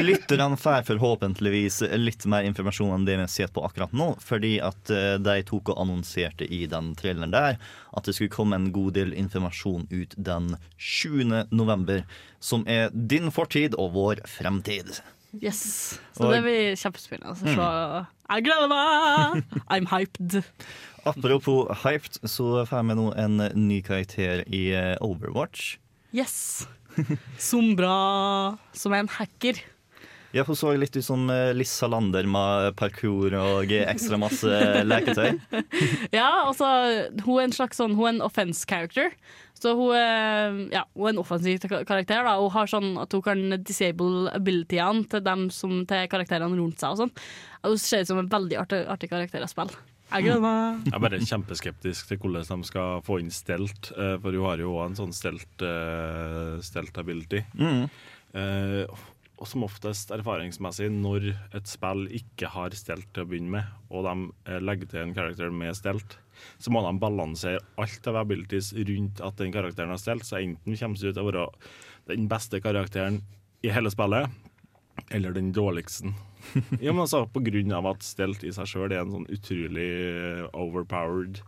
Lytterne 0.00 0.56
får 0.60 0.86
forhåpentligvis 0.88 1.80
litt 1.98 2.24
mer 2.30 2.46
informasjon 2.48 2.92
enn 2.94 3.04
det 3.08 3.18
vi 3.20 3.26
ser 3.28 3.50
på 3.52 3.64
akkurat 3.66 3.92
nå, 3.96 4.12
fordi 4.24 4.54
at 4.64 4.90
eh, 4.94 5.16
de 5.20 5.34
tok 5.48 5.72
og 5.74 5.80
annonserte 5.82 6.46
i 6.48 6.62
den 6.70 6.92
traileren 6.96 7.34
der 7.34 7.58
at 7.90 8.06
det 8.06 8.14
skulle 8.16 8.32
komme 8.32 8.56
en 8.56 8.70
god 8.72 8.94
del 8.96 9.12
informasjon 9.18 9.88
ut 9.90 10.14
den 10.16 10.54
7. 10.78 11.26
november, 11.50 12.04
som 12.40 12.64
er 12.70 12.88
din 12.94 13.28
fortid 13.34 13.74
og 13.76 13.92
vår 13.98 14.22
fremtid. 14.30 15.00
Yes. 15.42 15.98
Så 16.16 16.24
Og- 16.26 16.32
det 16.34 16.40
blir 16.46 16.72
kjempespennende. 16.80 17.36
Så 17.38 17.66
jeg 18.30 18.46
gleder 18.46 18.70
meg! 18.70 19.44
I'm 19.70 19.86
hyped. 19.90 20.40
Apropos 21.06 21.68
hyped, 21.84 22.18
så 22.28 22.64
får 22.68 22.82
vi 22.88 22.96
nå 22.98 23.06
en 23.16 23.36
ny 23.68 23.78
karakter 23.82 24.42
i 24.48 24.70
eh, 24.74 24.96
Overwatch. 25.00 25.76
Yes. 26.16 26.66
Som 28.76 28.94
er 28.96 29.04
en 29.04 29.12
hacker. 29.18 29.60
Ja, 30.30 30.44
Hun 30.46 30.54
så 30.54 30.70
litt 30.78 30.94
ut 30.94 31.02
som 31.02 31.24
eh, 31.32 31.50
Liss 31.56 31.72
Salander 31.74 32.26
med 32.30 32.76
parkour 32.78 33.34
og 33.34 33.72
ekstra 33.74 34.18
masse 34.20 34.60
leketøy. 34.86 35.40
Ja, 36.14 36.46
altså, 36.46 36.66
hun 37.24 37.40
er 37.40 37.48
en 37.48 37.54
slags 37.54 37.80
sånn 37.80 37.96
Hun 37.98 38.06
er 38.06 38.12
en 38.14 38.22
offense 38.26 38.62
character. 38.68 39.10
Så 39.58 39.74
hun 39.76 39.90
er, 39.98 40.54
ja, 40.72 40.84
hun 40.94 41.08
er 41.08 41.14
en 41.16 41.22
offensiv 41.24 41.58
karakter. 41.66 42.22
Da, 42.24 42.36
Hun 42.38 42.54
har 42.54 42.70
sånn 42.70 42.92
at 43.02 43.12
hun 43.12 43.24
kan 43.26 43.42
disable 43.58 44.30
abilityene 44.38 45.04
til, 45.10 45.24
dem 45.26 45.48
som, 45.54 45.82
til 45.90 46.06
karakterene 46.12 46.56
rundt 46.56 46.78
seg. 46.80 46.94
og 46.94 47.02
sånn. 47.02 47.14
Hun 47.66 47.82
ser 47.82 48.06
ut 48.06 48.12
som 48.12 48.22
en 48.22 48.30
veldig 48.30 48.60
artig, 48.62 48.84
artig 48.88 49.10
karakter 49.10 49.44
å 49.44 49.50
spille. 49.50 49.74
Jeg 50.10 50.26
gleder 50.26 50.42
meg. 50.42 50.82
Jeg 50.88 50.96
er 50.96 51.04
bare 51.04 51.22
kjempeskeptisk 51.22 52.10
til 52.10 52.20
hvordan 52.20 52.48
de 52.64 52.68
skal 52.68 53.04
få 53.06 53.20
inn 53.22 53.30
stelt, 53.34 53.92
eh, 53.94 54.16
for 54.22 54.34
hun 54.34 54.48
har 54.48 54.62
jo 54.62 54.74
òg 54.74 54.88
en 54.88 54.98
sånn 54.98 55.14
stelt, 55.14 55.64
eh, 55.66 56.58
stelt 56.66 56.98
ability. 56.98 57.44
Mm. 57.58 57.84
Eh, 58.40 59.00
og 59.40 59.48
som 59.48 59.64
oftest 59.64 60.10
erfaringsmessig, 60.12 60.90
når 60.92 61.30
et 61.56 61.70
spill 61.70 62.04
ikke 62.12 62.50
har 62.52 62.74
stelt 62.76 63.06
til 63.14 63.24
å 63.24 63.30
begynne 63.30 63.54
med, 63.54 63.70
og 63.88 64.04
de 64.04 64.58
legger 64.60 64.90
til 64.90 65.00
en 65.00 65.14
karakter 65.16 65.54
med 65.54 65.78
stelt, 65.78 66.18
så 66.60 66.72
må 66.74 66.82
de 66.84 66.92
balansere 67.00 67.62
alt 67.80 68.10
av 68.10 68.18
abilities 68.20 68.74
rundt 68.76 69.22
at 69.24 69.40
den 69.40 69.54
karakteren 69.54 69.94
har 69.94 70.02
stelt, 70.02 70.28
så 70.28 70.42
enten 70.42 70.76
kommer 70.76 71.00
det 71.00 71.08
ut 71.08 71.16
til 71.16 71.24
å 71.24 71.30
være 71.30 71.46
den 72.12 72.28
beste 72.28 72.60
karakteren 72.60 73.22
i 73.64 73.72
hele 73.72 73.92
spillet, 73.92 74.28
eller 75.08 75.32
den 75.32 75.54
dårligste. 75.56 76.12
Ja, 76.84 76.92
men 76.92 77.04
altså, 77.04 77.24
på 77.30 77.42
grunn 77.46 77.72
av 77.76 77.88
at 77.92 78.04
stelt 78.06 78.44
i 78.46 78.52
seg 78.54 78.68
sjøl 78.70 78.90
er 78.90 79.02
en 79.02 79.14
sånn 79.14 79.28
utrolig 79.32 79.88
eh, 80.10 80.44
overpowered 80.56 81.42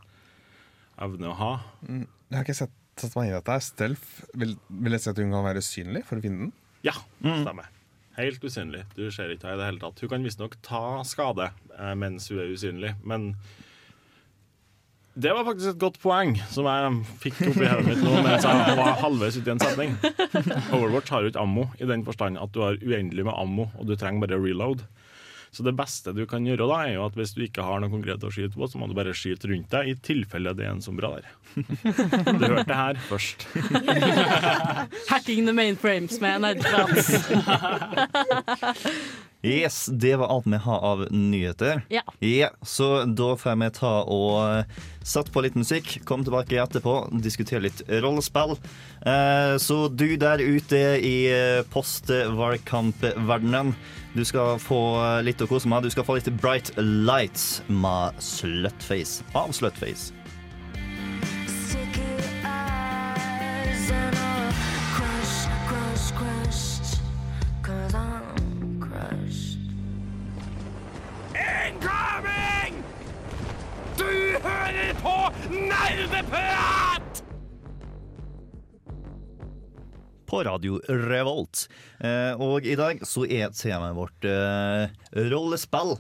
evne 1.02 1.30
å 1.32 1.36
ha. 1.38 1.52
Jeg 1.88 2.36
har 2.36 2.44
ikke 2.44 2.58
sett, 2.62 2.74
satt 3.00 3.14
meg 3.16 3.28
inn 3.28 3.34
i 3.34 3.38
dette. 3.38 3.58
Stelf, 3.64 4.08
vil, 4.38 4.56
vil 4.68 4.96
jeg 4.96 5.04
si 5.04 5.12
at 5.12 5.22
hun 5.22 5.32
kan 5.34 5.46
være 5.48 5.62
usynlig 5.64 6.04
for 6.08 6.20
å 6.20 6.24
finne 6.24 6.46
den? 6.46 6.52
Ja, 6.86 6.94
stemmer. 7.22 7.70
Helt 8.18 8.44
usynlig. 8.44 8.82
Du 8.92 9.06
ser 9.14 9.32
ikke 9.32 9.48
henne 9.48 9.56
i 9.56 9.62
det 9.62 9.68
hele 9.70 9.82
tatt. 9.82 10.00
Hun 10.04 10.10
kan 10.12 10.26
visstnok 10.26 10.58
ta 10.64 10.84
skade 11.08 11.48
eh, 11.78 11.94
mens 11.98 12.28
hun 12.28 12.42
er 12.44 12.52
usynlig, 12.52 12.92
men 13.08 13.32
det 15.14 15.32
var 15.36 15.44
faktisk 15.44 15.74
et 15.74 15.80
godt 15.80 15.98
poeng 16.00 16.30
som 16.48 16.64
jeg 16.68 16.92
fikk 17.20 17.40
opp 17.50 17.58
i 17.60 17.66
hodet 17.68 17.84
mitt 17.90 18.00
nå 18.00 18.14
mens 18.24 18.46
jeg 18.48 18.76
var 18.78 18.94
halvveis 19.02 19.36
ute 19.36 19.44
i 19.44 19.52
en 19.52 19.60
setning. 19.60 19.96
Overwatch 20.76 21.12
har 21.12 21.24
jo 21.24 21.32
ikke 21.32 21.42
ammo 21.42 21.66
i 21.76 21.88
den 21.88 22.04
forstand 22.06 22.40
at 22.40 22.54
du 22.54 22.62
har 22.64 22.78
uendelig 22.80 23.26
med 23.28 23.36
ammo, 23.36 23.68
og 23.76 23.90
du 23.90 23.92
trenger 24.00 24.24
bare 24.24 24.40
reload. 24.40 24.86
Så 25.52 25.60
det 25.66 25.74
beste 25.76 26.14
du 26.16 26.22
kan 26.28 26.46
gjøre 26.48 26.64
da, 26.70 26.78
er 26.86 26.94
jo 26.94 27.02
at 27.04 27.16
hvis 27.18 27.34
du 27.36 27.42
ikke 27.44 27.64
har 27.66 27.82
noe 27.82 27.92
konkret 27.92 28.22
å 28.24 28.30
skyte 28.32 28.56
på, 28.56 28.64
så 28.72 28.78
må 28.80 28.86
du 28.88 28.94
bare 28.96 29.12
skyte 29.16 29.50
rundt 29.50 29.68
deg, 29.74 29.90
i 29.92 29.94
tilfelle 30.00 30.54
det 30.56 30.64
er 30.64 30.72
en 30.72 30.80
som 30.84 30.96
bra 30.96 31.10
der. 31.18 31.26
Du 31.52 32.46
hørte 32.46 32.64
det 32.70 32.78
her 32.78 32.96
først. 33.10 33.44
Hacking 35.10 35.44
the 35.44 35.52
mainframes 35.52 36.16
med 36.24 36.40
nerdprat. 36.46 36.96
Yes, 39.42 39.88
det 39.90 40.14
var 40.16 40.28
alt 40.30 40.46
vi 40.46 40.56
har 40.56 40.78
av 40.86 41.00
nyheter. 41.10 41.80
Ja. 41.90 42.02
Så 42.62 43.02
da 43.10 43.32
får 43.36 43.56
vi 43.58 43.70
ta 43.74 43.90
og 44.06 44.62
satt 45.02 45.26
sette 45.26 45.32
på 45.34 45.42
litt 45.42 45.56
musikk, 45.58 45.96
komme 46.06 46.22
tilbake 46.22 46.60
etterpå, 46.62 46.92
diskutere 47.24 47.58
litt 47.64 47.82
rollespill. 48.04 48.54
Eh, 49.02 49.56
Så 49.58 49.88
du 49.90 50.14
der 50.16 50.38
ute 50.38 50.78
i 51.02 51.26
eh, 51.26 51.66
postvalgkampverdenen, 51.74 53.74
du 54.14 54.24
skal 54.24 54.58
få 54.60 54.80
litt 55.24 55.40
å 55.40 55.48
kose 55.48 55.68
med. 55.70 55.86
Du 55.86 55.92
skal 55.92 56.04
få 56.04 56.18
litt 56.18 56.28
Bright 56.42 56.72
Lights 56.76 57.62
med 57.68 58.18
Slutface 58.20 59.24
av 59.34 59.52
Slutface. 59.56 60.12
Incoming! 71.32 72.84
Du 73.96 74.12
hører 74.44 74.94
på 75.02 75.16
Nerdeprat! 75.50 77.21
På 80.32 80.44
Radio 80.44 80.80
Revolt. 80.88 81.68
Eh, 82.00 82.40
og 82.40 82.64
i 82.64 82.76
dag 82.78 83.02
så 83.04 83.26
er 83.28 83.52
temaet 83.52 83.98
vårt 83.98 84.24
eh, 84.24 84.88
rollespill. 85.28 85.98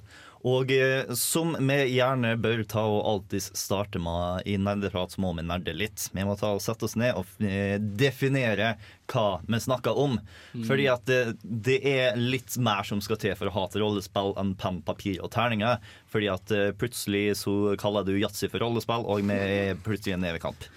Og 0.48 0.72
eh, 0.72 1.04
som 1.20 1.52
vi 1.60 1.76
gjerne 1.92 2.30
bør 2.40 2.62
ta 2.64 2.86
og 2.88 3.02
alltid 3.10 3.44
starte 3.52 4.00
med 4.00 4.48
i 4.48 4.56
nerdeprat, 4.56 5.12
så 5.12 5.20
må 5.20 5.34
vi 5.36 5.44
nerde 5.44 5.76
litt. 5.76 6.06
Vi 6.16 6.24
må 6.24 6.38
ta 6.40 6.54
og 6.56 6.64
sette 6.64 6.88
oss 6.88 6.96
ned 6.96 7.12
og 7.20 7.28
definere 8.00 8.72
hva 9.12 9.26
vi 9.44 9.60
snakker 9.66 10.00
om. 10.00 10.16
Fordi 10.64 10.88
at 10.88 11.04
det, 11.12 11.20
det 11.44 11.78
er 11.92 12.16
litt 12.16 12.56
mer 12.56 12.88
som 12.88 13.04
skal 13.04 13.20
til 13.20 13.36
for 13.36 13.52
å 13.52 13.56
ha 13.58 13.68
et 13.68 13.78
rollespill 13.84 14.32
enn 14.40 14.56
penn, 14.56 14.80
papir 14.88 15.20
og 15.20 15.34
terninger. 15.36 15.76
Fordi 16.08 16.32
at 16.32 16.56
plutselig 16.80 17.26
så 17.44 17.76
kaller 17.76 18.08
du 18.08 18.16
yatzy 18.16 18.48
for 18.48 18.64
rollespill, 18.64 19.04
og 19.04 19.28
vi 19.28 19.36
er 19.36 19.80
plutselig 19.84 20.16
en 20.16 20.24
nevekamp. 20.24 20.70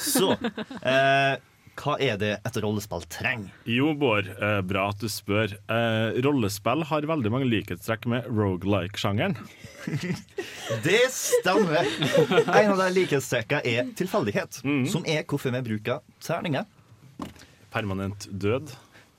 Så 0.00 0.32
eh, 0.80 1.36
hva 1.80 1.94
er 2.04 2.18
det 2.20 2.30
et 2.44 2.56
rollespill 2.62 3.04
trenger? 3.10 3.50
Jo, 3.66 3.92
Bård, 3.98 4.28
eh, 4.28 4.60
bra 4.68 4.88
at 4.92 5.00
du 5.00 5.08
spør. 5.10 5.54
Eh, 5.72 6.18
rollespill 6.24 6.84
har 6.90 7.06
veldig 7.08 7.32
mange 7.32 7.48
likhetstrekk 7.48 8.06
med 8.12 8.28
rogelike-sjangeren. 8.28 9.36
Det 10.84 11.00
stemmer! 11.10 11.88
En 12.54 12.72
av 12.74 12.78
de 12.84 12.88
likhetstrekkene 12.94 13.64
er 13.66 13.90
tilfeldighet, 13.98 14.60
som 14.92 15.04
er 15.08 15.24
hvorfor 15.28 15.54
vi 15.56 15.62
bruker 15.72 16.00
terninger. 16.22 16.68
Permanent 17.72 18.28
død. 18.30 18.72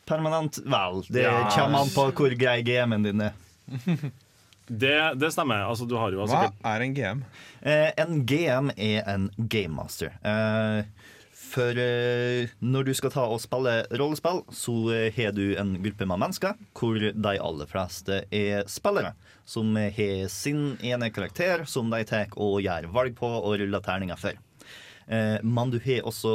Permanent 0.09 0.59
vel. 0.65 1.03
Det 1.09 1.23
Ja. 1.25 1.49
kommer 1.55 1.83
an 1.83 1.91
på 1.93 2.09
hvor 2.11 2.35
grei 2.37 2.61
GM-en 2.63 3.03
din 3.09 3.21
er. 3.29 3.33
Det, 4.63 5.19
det 5.19 5.27
stemmer. 5.33 5.65
Altså, 5.67 5.83
du 5.85 5.97
har 5.99 6.13
jo 6.15 6.23
Hva 6.23 6.45
er 6.71 6.83
en 6.85 6.93
GM? 6.95 7.23
Eh, 7.67 7.89
en 7.99 8.21
GM 8.25 8.69
er 8.79 9.03
en 9.11 9.25
gamemaster. 9.51 10.13
Eh, 10.23 10.85
for 11.53 11.77
eh, 11.77 12.49
når 12.63 12.87
du 12.87 12.93
skal 12.97 13.11
ta 13.13 13.25
og 13.29 13.41
spille 13.43 13.83
rollespill, 13.93 14.41
så 14.53 14.75
eh, 14.93 15.09
har 15.15 15.35
du 15.35 15.55
en 15.59 15.75
gruppe 15.83 16.07
med 16.09 16.21
mennesker 16.23 16.57
hvor 16.77 16.97
de 16.97 17.33
aller 17.33 17.69
fleste 17.69 18.23
er 18.33 18.65
spillere. 18.71 19.13
Som 19.45 19.75
har 19.75 20.29
sin 20.31 20.77
ene 20.81 21.11
karakter 21.13 21.65
som 21.69 21.91
de 21.93 22.01
tar 22.07 22.33
og 22.39 22.61
gjør 22.63 22.89
valg 22.95 23.17
på 23.19 23.29
og 23.29 23.57
ruller 23.61 23.83
terninger 23.85 24.19
for. 24.19 24.39
Eh, 25.05 25.37
men 25.43 25.73
du 25.73 25.77
har 25.83 26.07
også 26.09 26.33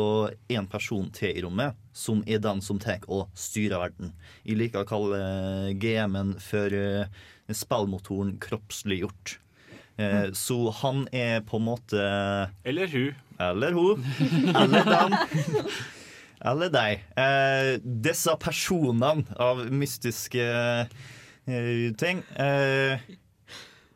en 0.54 0.70
person 0.70 1.10
til 1.16 1.34
i 1.34 1.42
rommet, 1.46 1.74
som 1.92 2.22
er 2.26 2.42
den 2.44 2.62
som 2.64 2.78
tar 2.82 3.02
og 3.08 3.26
styrer 3.38 3.88
verden. 3.88 4.14
Jeg 4.44 4.60
liker 4.60 4.84
å 4.84 4.88
kalle 4.88 5.74
GM-en 5.80 6.36
for 6.42 6.78
spillmotoren 7.48 8.36
kroppsliggjort. 8.44 9.38
Eh, 9.98 10.30
så 10.32 10.58
han 10.80 11.06
er 11.12 11.40
på 11.46 11.58
en 11.58 11.66
måte 11.66 12.02
Eller 12.64 12.86
hun. 12.92 13.14
Eller 13.38 13.72
hun. 13.74 14.04
Eller 14.54 14.84
dem. 14.86 15.16
Eller 16.38 16.70
deg. 16.70 17.06
Eh, 17.18 17.76
disse 17.82 18.34
personene 18.38 19.26
av 19.42 19.64
mystiske 19.74 20.44
eh, 20.46 21.88
ting 21.98 22.22
eh, 22.38 23.00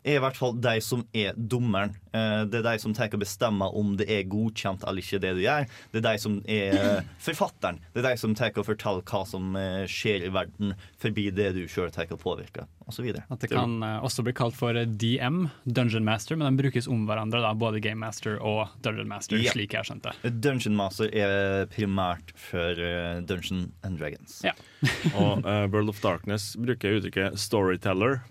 er 0.02 0.16
i 0.16 0.22
hvert 0.22 0.38
fall 0.38 0.56
de 0.58 0.72
som 0.82 1.04
er 1.14 1.38
dommeren. 1.38 1.94
Eh, 2.10 2.40
det 2.50 2.58
er 2.58 2.66
de 2.72 2.82
som 2.82 2.94
tar 2.98 3.14
og 3.14 3.22
bestemmer 3.22 3.74
om 3.78 3.94
det 3.98 4.08
er 4.10 4.26
godkjent 4.30 4.82
eller 4.82 5.04
ikke 5.04 5.22
det 5.22 5.34
du 5.38 5.44
gjør. 5.44 5.68
Det 5.94 6.02
er 6.02 6.08
de 6.08 6.22
som 6.24 6.40
er 6.50 7.06
forfatteren. 7.22 7.78
Det 7.94 8.02
er 8.02 8.10
de 8.10 8.22
som 8.24 8.34
tar 8.34 8.58
og 8.58 8.66
forteller 8.72 9.06
hva 9.06 9.22
som 9.30 9.54
skjer 9.86 10.26
i 10.26 10.34
verden 10.34 10.74
forbi 11.02 11.28
det 11.30 11.52
du 11.54 11.62
sjøl 11.70 11.94
tar 11.94 12.10
og 12.10 12.18
påvirker, 12.26 12.66
osv. 12.86 13.08
At 13.28 13.42
det 13.44 13.50
kan 13.52 13.78
eh, 13.82 13.98
også 14.04 14.24
bli 14.26 14.34
kalt 14.36 14.56
for 14.58 14.74
DM, 14.74 15.46
Dungeon 15.64 16.04
Master, 16.06 16.38
men 16.38 16.50
de 16.56 16.62
brukes 16.62 16.88
om 16.90 17.06
hverandre, 17.08 17.42
da, 17.44 17.52
både 17.58 17.80
Game 17.84 18.00
Master 18.02 18.38
og 18.40 18.72
Dungeon 18.84 19.10
Master, 19.10 19.38
Ja. 19.42 19.54
slik 19.54 19.74
jeg 19.74 19.82
har 19.82 19.88
skjønt 19.90 20.08
det. 20.08 20.34
Dungeon 20.42 20.76
Master 20.78 21.10
er 21.12 21.66
primært 21.72 22.34
for 22.38 22.78
eh, 22.78 23.20
Dungeon 23.26 23.72
and 23.82 23.98
Dragons. 24.00 24.40
Ja. 24.46 24.54
Og 25.14 25.44
uh, 25.46 25.68
World 25.70 25.92
of 25.92 26.00
Darkness 26.02 26.56
bruker 26.58 26.98
uttrykket 26.98 27.38
'storyteller' 27.38 28.22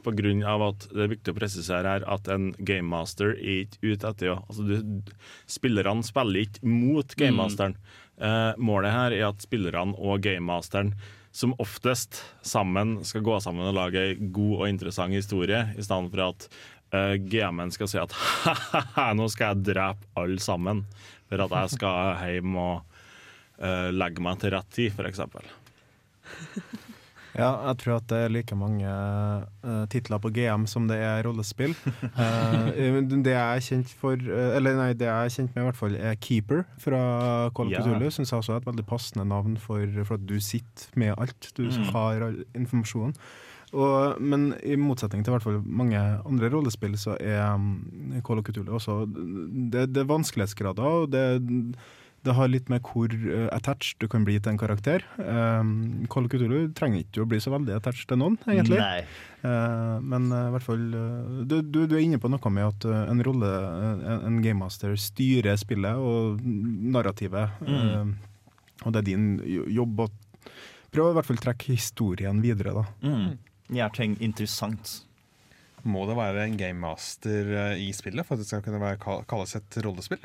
av 0.52 0.62
at 0.66 0.88
det 0.92 1.04
er 1.06 1.12
viktig 1.14 1.32
å 1.32 1.38
presisere 1.38 1.88
her 1.88 2.04
at 2.12 2.28
en 2.28 2.52
gamemaster 2.60 3.32
er 3.38 3.64
ikke 3.66 3.94
ute 3.94 4.10
etter 4.12 4.34
å 4.34 4.38
altså 4.50 4.66
du, 4.68 5.14
Spillerne 5.48 6.04
spiller 6.04 6.46
ikke 6.46 6.68
mot 6.68 7.16
gamemasteren. 7.16 7.78
Eh, 8.22 8.54
målet 8.62 8.94
her 8.94 9.16
er 9.16 9.28
at 9.32 9.42
spillerne 9.42 9.96
og 9.98 10.22
gamemasteren 10.26 10.94
som 11.32 11.56
oftest 11.64 12.22
sammen 12.44 13.00
skal 13.08 13.24
gå 13.24 13.40
sammen 13.44 13.70
og 13.70 13.78
lage 13.78 14.04
ei 14.04 14.16
god 14.20 14.56
og 14.60 14.70
interessant 14.70 15.16
historie, 15.16 15.64
i 15.78 15.84
stedet 15.86 16.12
for 16.12 16.26
at 16.28 16.48
uh, 16.96 17.16
GM-en 17.16 17.72
skal 17.72 17.90
si 17.92 18.00
at 18.02 18.16
ha-ha-ha, 18.16 19.12
nå 19.18 19.30
skal 19.32 19.54
jeg 19.54 19.72
drepe 19.72 20.12
alle 20.20 20.42
sammen 20.44 20.84
for 21.32 21.46
at 21.46 21.58
jeg 21.62 21.78
skal 21.78 22.24
hjem 22.28 22.58
og 22.60 23.00
uh, 23.64 23.90
legge 23.96 24.24
meg 24.24 24.42
til 24.44 24.56
rett 24.58 24.72
tid, 24.76 24.92
f.eks. 24.92 25.24
Ja, 27.38 27.50
jeg 27.70 27.78
tror 27.80 27.98
at 28.00 28.08
det 28.12 28.18
er 28.26 28.32
like 28.34 28.56
mange 28.60 28.88
uh, 28.88 29.84
titler 29.92 30.20
på 30.22 30.32
GM 30.36 30.66
som 30.70 30.88
det 30.92 31.00
er 31.02 31.24
rollespill. 31.28 31.76
Uh, 32.22 32.98
det 33.24 33.34
jeg 33.34 33.42
er 33.42 33.64
kjent 33.64 33.92
for 33.98 34.20
uh, 34.20 34.56
Eller 34.58 34.76
nei, 34.78 34.90
det 34.98 35.08
jeg 35.08 35.30
er 35.30 35.34
kjent 35.34 35.54
med, 35.56 35.64
i 35.64 35.68
hvert 35.70 35.80
fall, 35.80 35.96
er 35.96 36.18
Keeper 36.22 36.66
fra 36.82 37.00
Call 37.56 37.72
of 37.72 37.76
Ja. 37.76 37.84
Cthulhu. 37.86 38.10
Syns 38.12 38.34
jeg 38.34 38.42
også 38.42 38.56
er 38.56 38.62
et 38.62 38.68
veldig 38.68 38.86
passende 38.90 39.26
navn 39.28 39.56
for, 39.62 39.86
for 40.04 40.20
at 40.20 40.28
du 40.28 40.36
sitter 40.44 40.92
med 41.00 41.16
alt. 41.18 41.52
Du 41.58 41.66
har 41.94 42.28
all 42.28 42.44
informasjonen. 42.58 43.16
Og, 43.72 44.20
men 44.20 44.50
i 44.68 44.76
motsetning 44.76 45.24
til 45.24 45.32
hvert 45.32 45.46
fall 45.46 45.62
mange 45.64 46.00
andre 46.28 46.50
rollespill, 46.52 46.98
så 47.00 47.16
er 47.24 47.40
um, 47.56 48.20
Call 48.28 48.42
of 48.42 48.48
Cthulhu 48.50 48.76
også 48.76 49.06
Det, 49.08 49.88
det 49.96 50.04
er 50.04 50.10
vanskelighetsgrader, 50.10 50.84
og 50.84 51.12
det, 51.14 51.24
det 52.22 52.36
har 52.38 52.50
litt 52.52 52.68
med 52.70 52.84
hvor 52.86 53.10
eh, 53.10 53.48
attached 53.50 53.98
du 54.02 54.06
kan 54.12 54.26
bli 54.28 54.36
til 54.38 54.54
en 54.54 54.60
karakter. 54.62 55.04
Um, 55.18 56.04
Call 56.12 56.28
Cthulhu 56.30 56.70
trenger 56.78 57.02
ikke 57.02 57.24
å 57.24 57.30
bli 57.30 57.40
så 57.42 57.54
veldig 57.54 57.74
attached 57.80 58.12
til 58.12 58.20
noen, 58.22 58.38
egentlig. 58.46 58.78
Eh, 59.42 59.96
men 60.06 60.28
eh, 60.30 60.50
i 60.52 60.54
hvert 60.54 60.68
fall 60.68 60.84
uh, 60.94 61.40
du, 61.50 61.58
du, 61.66 61.80
du 61.90 61.96
er 61.98 62.04
inne 62.04 62.22
på 62.22 62.30
noe 62.30 62.54
med 62.54 62.68
at 62.68 62.88
en 63.02 63.26
rolle, 63.26 63.50
en, 64.06 64.26
en 64.30 64.38
gamemaster, 64.46 64.94
styrer 65.02 65.58
spillet 65.58 65.98
og 65.98 66.46
narrativet. 66.46 67.58
Mm. 67.66 67.80
eh, 67.82 68.78
og 68.86 68.94
det 68.94 69.02
er 69.02 69.10
din 69.10 69.28
jobb 69.74 70.06
å 70.06 70.10
prøve 70.94 71.10
å 71.10 71.16
i 71.16 71.18
hvert 71.18 71.32
fall 71.32 71.42
trekke 71.42 71.74
historien 71.74 72.42
videre, 72.44 72.78
da. 72.78 72.86
Mm. 73.02 73.28
Gjør 73.82 73.98
ting 73.98 74.16
interessant. 74.22 75.00
Må 75.90 76.06
det 76.06 76.22
være 76.22 76.46
en 76.46 76.58
gamemaster 76.60 77.78
i 77.82 77.90
spillet 77.98 78.28
for 78.28 78.38
at 78.38 78.44
det 78.44 78.50
skal 78.50 78.62
kunne 78.66 78.82
være, 78.82 79.22
kalles 79.30 79.58
et 79.58 79.78
rollespill? 79.86 80.22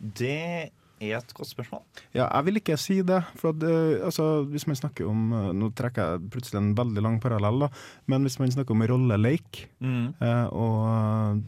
Det 0.00 0.70
er 1.00 1.16
et 1.18 1.32
godt 1.36 1.48
spørsmål. 1.48 1.82
Ja, 2.14 2.26
jeg 2.26 2.46
vil 2.46 2.60
ikke 2.60 2.76
si 2.80 2.98
det. 3.06 3.20
For 3.40 3.54
at, 3.54 3.64
eh, 3.64 4.04
altså, 4.04 4.44
hvis 4.50 4.66
man 4.68 4.78
snakker 4.78 5.08
om 5.08 5.32
eh, 5.32 5.48
Nå 5.56 5.70
trekker 5.76 6.14
jeg 6.14 6.30
plutselig 6.34 6.60
en 6.60 6.74
veldig 6.78 7.04
lang 7.04 7.18
parallell, 7.22 7.64
da. 7.64 7.68
Men 8.10 8.26
hvis 8.26 8.38
man 8.40 8.52
snakker 8.52 8.76
om 8.76 8.84
rolleleik 8.90 9.62
eh, 9.80 10.46
Og 10.52 11.40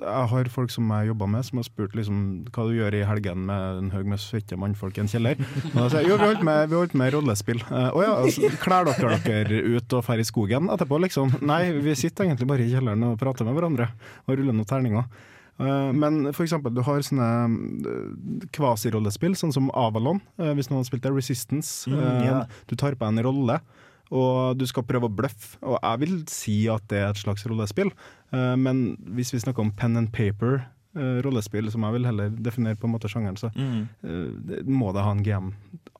jeg 0.00 0.28
har 0.32 0.52
folk 0.52 0.72
som 0.72 0.90
jeg 0.94 1.10
jobber 1.10 1.30
med, 1.30 1.46
som 1.46 1.60
har 1.60 1.66
spurt 1.66 1.96
liksom, 1.96 2.20
hva 2.52 2.66
du 2.68 2.76
gjør 2.76 2.98
i 2.98 3.04
helgen 3.08 3.46
med 3.48 3.80
en 3.80 3.90
haug 3.94 4.08
med 4.10 4.20
svette 4.22 4.58
mannfolk 4.60 4.98
i 4.98 5.04
en 5.04 5.10
kjeller. 5.10 5.40
Og 5.72 5.76
da 5.78 5.88
sier 5.88 6.04
jeg 6.04 6.12
jo, 6.12 6.20
vi 6.20 6.28
holdt 6.30 6.46
med, 6.46 6.62
vi 6.70 6.78
holdt 6.78 6.96
med 6.98 7.12
rollespill. 7.14 7.64
Å 7.70 8.04
ja, 8.04 8.14
altså, 8.20 8.52
klær 8.62 8.88
dere 8.90 9.20
dere 9.24 9.62
ut 9.76 9.96
og 9.96 10.04
drar 10.04 10.20
i 10.20 10.26
skogen 10.26 10.70
etterpå, 10.72 11.00
liksom? 11.06 11.38
Nei, 11.46 11.62
vi 11.82 11.96
sitter 11.98 12.26
egentlig 12.26 12.48
bare 12.50 12.66
i 12.66 12.72
kjelleren 12.72 13.10
og 13.10 13.18
prater 13.20 13.46
med 13.48 13.56
hverandre 13.56 13.90
og 14.26 14.34
ruller 14.34 14.56
noen 14.56 14.68
terninger. 14.68 15.28
Eh, 15.60 15.92
Men 15.92 16.32
for 16.32 16.44
eksempel, 16.46 16.72
du 16.74 16.80
har 16.86 17.02
sånne 17.04 17.28
eh, 17.84 18.48
kvasirollespill, 18.56 19.34
sånn 19.36 19.52
som 19.52 19.68
Avalon, 19.76 20.20
eh, 20.40 20.54
hvis 20.56 20.70
noen 20.70 20.80
har 20.80 20.88
spilt 20.88 21.04
det, 21.04 21.12
Resistance. 21.12 21.84
Mm, 21.90 22.00
yeah. 22.24 22.44
Du 22.70 22.74
tar 22.80 22.96
på 22.96 23.06
en 23.08 23.20
rolle, 23.22 23.60
og 24.10 24.56
du 24.58 24.64
skal 24.66 24.82
prøve 24.88 25.06
å 25.10 25.14
bløffe. 25.14 25.58
Og 25.62 25.76
jeg 25.82 26.00
vil 26.02 26.16
si 26.32 26.56
at 26.72 26.86
det 26.88 26.98
er 27.04 27.10
et 27.12 27.20
slags 27.20 27.44
rollespill, 27.46 27.92
men 28.32 28.96
hvis 29.14 29.30
vi 29.34 29.38
snakker 29.42 29.62
om 29.62 29.70
pen 29.70 29.96
and 30.00 30.10
paper, 30.14 30.64
rollespill, 31.22 31.68
som 31.70 31.82
jeg 31.86 31.92
vil 31.94 32.08
heller 32.08 32.30
definere 32.34 32.74
på 32.78 32.88
en 32.88 32.94
måte 32.96 33.06
sjangeren, 33.10 33.36
så 33.38 33.52
Mm. 33.54 34.66
må 34.66 34.92
det 34.92 35.02
ha 35.06 35.12
en 35.12 35.22
GM, 35.22 35.52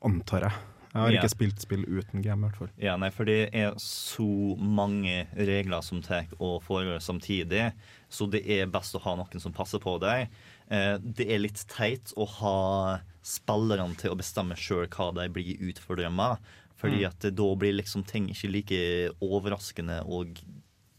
antar 0.02 0.40
jeg. 0.48 0.52
Jeg 0.92 1.00
har 1.00 1.10
Ja. 1.12 1.20
ikke 1.22 1.30
spilt 1.30 1.60
spill 1.60 1.84
uten 1.86 2.20
game, 2.22 2.42
i 2.44 2.48
hvert 2.48 2.56
fall. 2.58 2.68
Ja, 2.76 2.96
nei, 2.96 3.10
for 3.10 3.24
det 3.24 3.50
er 3.54 3.74
så 3.78 4.56
mange 4.58 5.26
regler 5.36 5.82
som 5.82 6.02
tar 6.02 6.26
og 6.40 6.62
foregår 6.64 6.98
samtidig, 7.00 7.72
så 8.10 8.28
det 8.28 8.42
er 8.50 8.66
best 8.66 8.94
å 8.94 9.00
ha 9.00 9.14
noen 9.14 9.40
som 9.40 9.52
passer 9.52 9.78
på 9.78 10.00
deg. 10.00 10.28
Eh, 10.68 10.98
det 10.98 11.28
er 11.30 11.38
litt 11.38 11.64
teit 11.68 12.12
å 12.16 12.26
ha 12.26 13.00
spillerne 13.22 13.96
til 13.96 14.10
å 14.10 14.16
bestemme 14.18 14.56
sjøl 14.56 14.88
hva 14.88 15.12
de 15.14 15.28
blir 15.28 15.58
utfordra 15.60 16.10
med, 16.10 16.38
fordi 16.76 17.02
Mm. 17.02 17.06
at 17.06 17.20
da 17.36 17.54
blir 17.54 17.74
liksom 17.76 18.04
ting 18.04 18.28
ikke 18.28 18.50
like 18.50 19.10
overraskende 19.22 20.02
og 20.08 20.40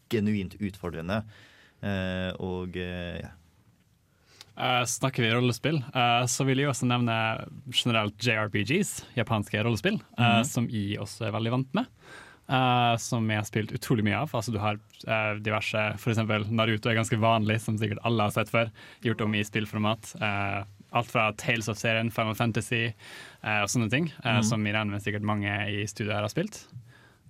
genuint 0.08 0.56
utfordrende. 0.58 1.24
Eh, 1.82 2.32
og 2.40 2.76
eh, 2.76 3.20
ja. 3.20 3.28
Eh, 4.56 4.84
snakker 4.84 5.22
vi 5.22 5.30
rollespill, 5.32 5.78
uh, 5.94 6.24
så 6.28 6.44
vil 6.44 6.60
jeg 6.60 6.68
også 6.68 6.86
nevne 6.88 7.14
generelt 7.72 8.18
JRPGs, 8.20 8.98
japanske 9.16 9.62
rollespill, 9.64 9.96
uh, 9.96 10.18
mm 10.18 10.26
-hmm. 10.26 10.44
som 10.44 10.68
jeg 10.68 11.00
også 11.00 11.26
er 11.26 11.32
veldig 11.32 11.52
vant 11.52 11.74
med. 11.74 11.86
som 12.98 13.30
jeg 13.30 13.38
har 13.38 13.44
spilt 13.44 13.72
utrolig 13.72 14.04
mye 14.04 14.16
av. 14.16 14.30
Altså, 14.34 14.52
du 14.52 14.58
har 14.58 14.76
diverse 15.40 15.96
eksempel 15.96 16.44
Naruto 16.50 16.90
er 16.90 16.94
ganske 16.94 17.16
vanlig, 17.16 17.60
som 17.60 17.78
sikkert 17.78 18.04
alle 18.04 18.22
har 18.22 18.30
sett 18.30 18.50
før. 18.50 18.70
Gjort 19.00 19.20
om 19.20 19.34
i 19.34 19.44
spillformat. 19.44 20.14
Alt 20.92 21.10
fra 21.10 21.32
Tales 21.32 21.68
of-serien, 21.68 22.10
Final 22.10 22.34
Fantasy 22.34 22.92
og 23.42 23.68
sånne 23.70 23.90
ting. 23.90 24.12
Mm 24.24 24.36
-hmm. 24.36 24.42
Som 24.42 24.66
jeg 24.66 24.74
regner 24.74 24.92
med 24.92 25.02
sikkert 25.02 25.22
mange 25.22 25.70
i 25.70 25.86
studiet 25.86 26.14
her 26.14 26.20
har 26.20 26.28
spilt 26.28 26.68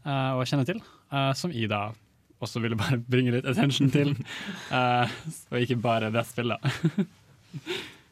og 0.04 0.46
kjenner 0.46 0.64
til. 0.64 0.82
som 1.34 1.52
jeg 1.52 1.68
da 1.68 1.92
også 2.42 2.62
ville 2.62 2.78
bare 2.78 2.98
bringe 2.98 3.34
litt 3.36 3.48
attention 3.48 3.90
til, 3.92 4.12
eh, 4.78 5.16
og 5.52 5.62
ikke 5.62 5.78
bare 5.82 6.10
det 6.14 6.26
spillet. 6.28 6.68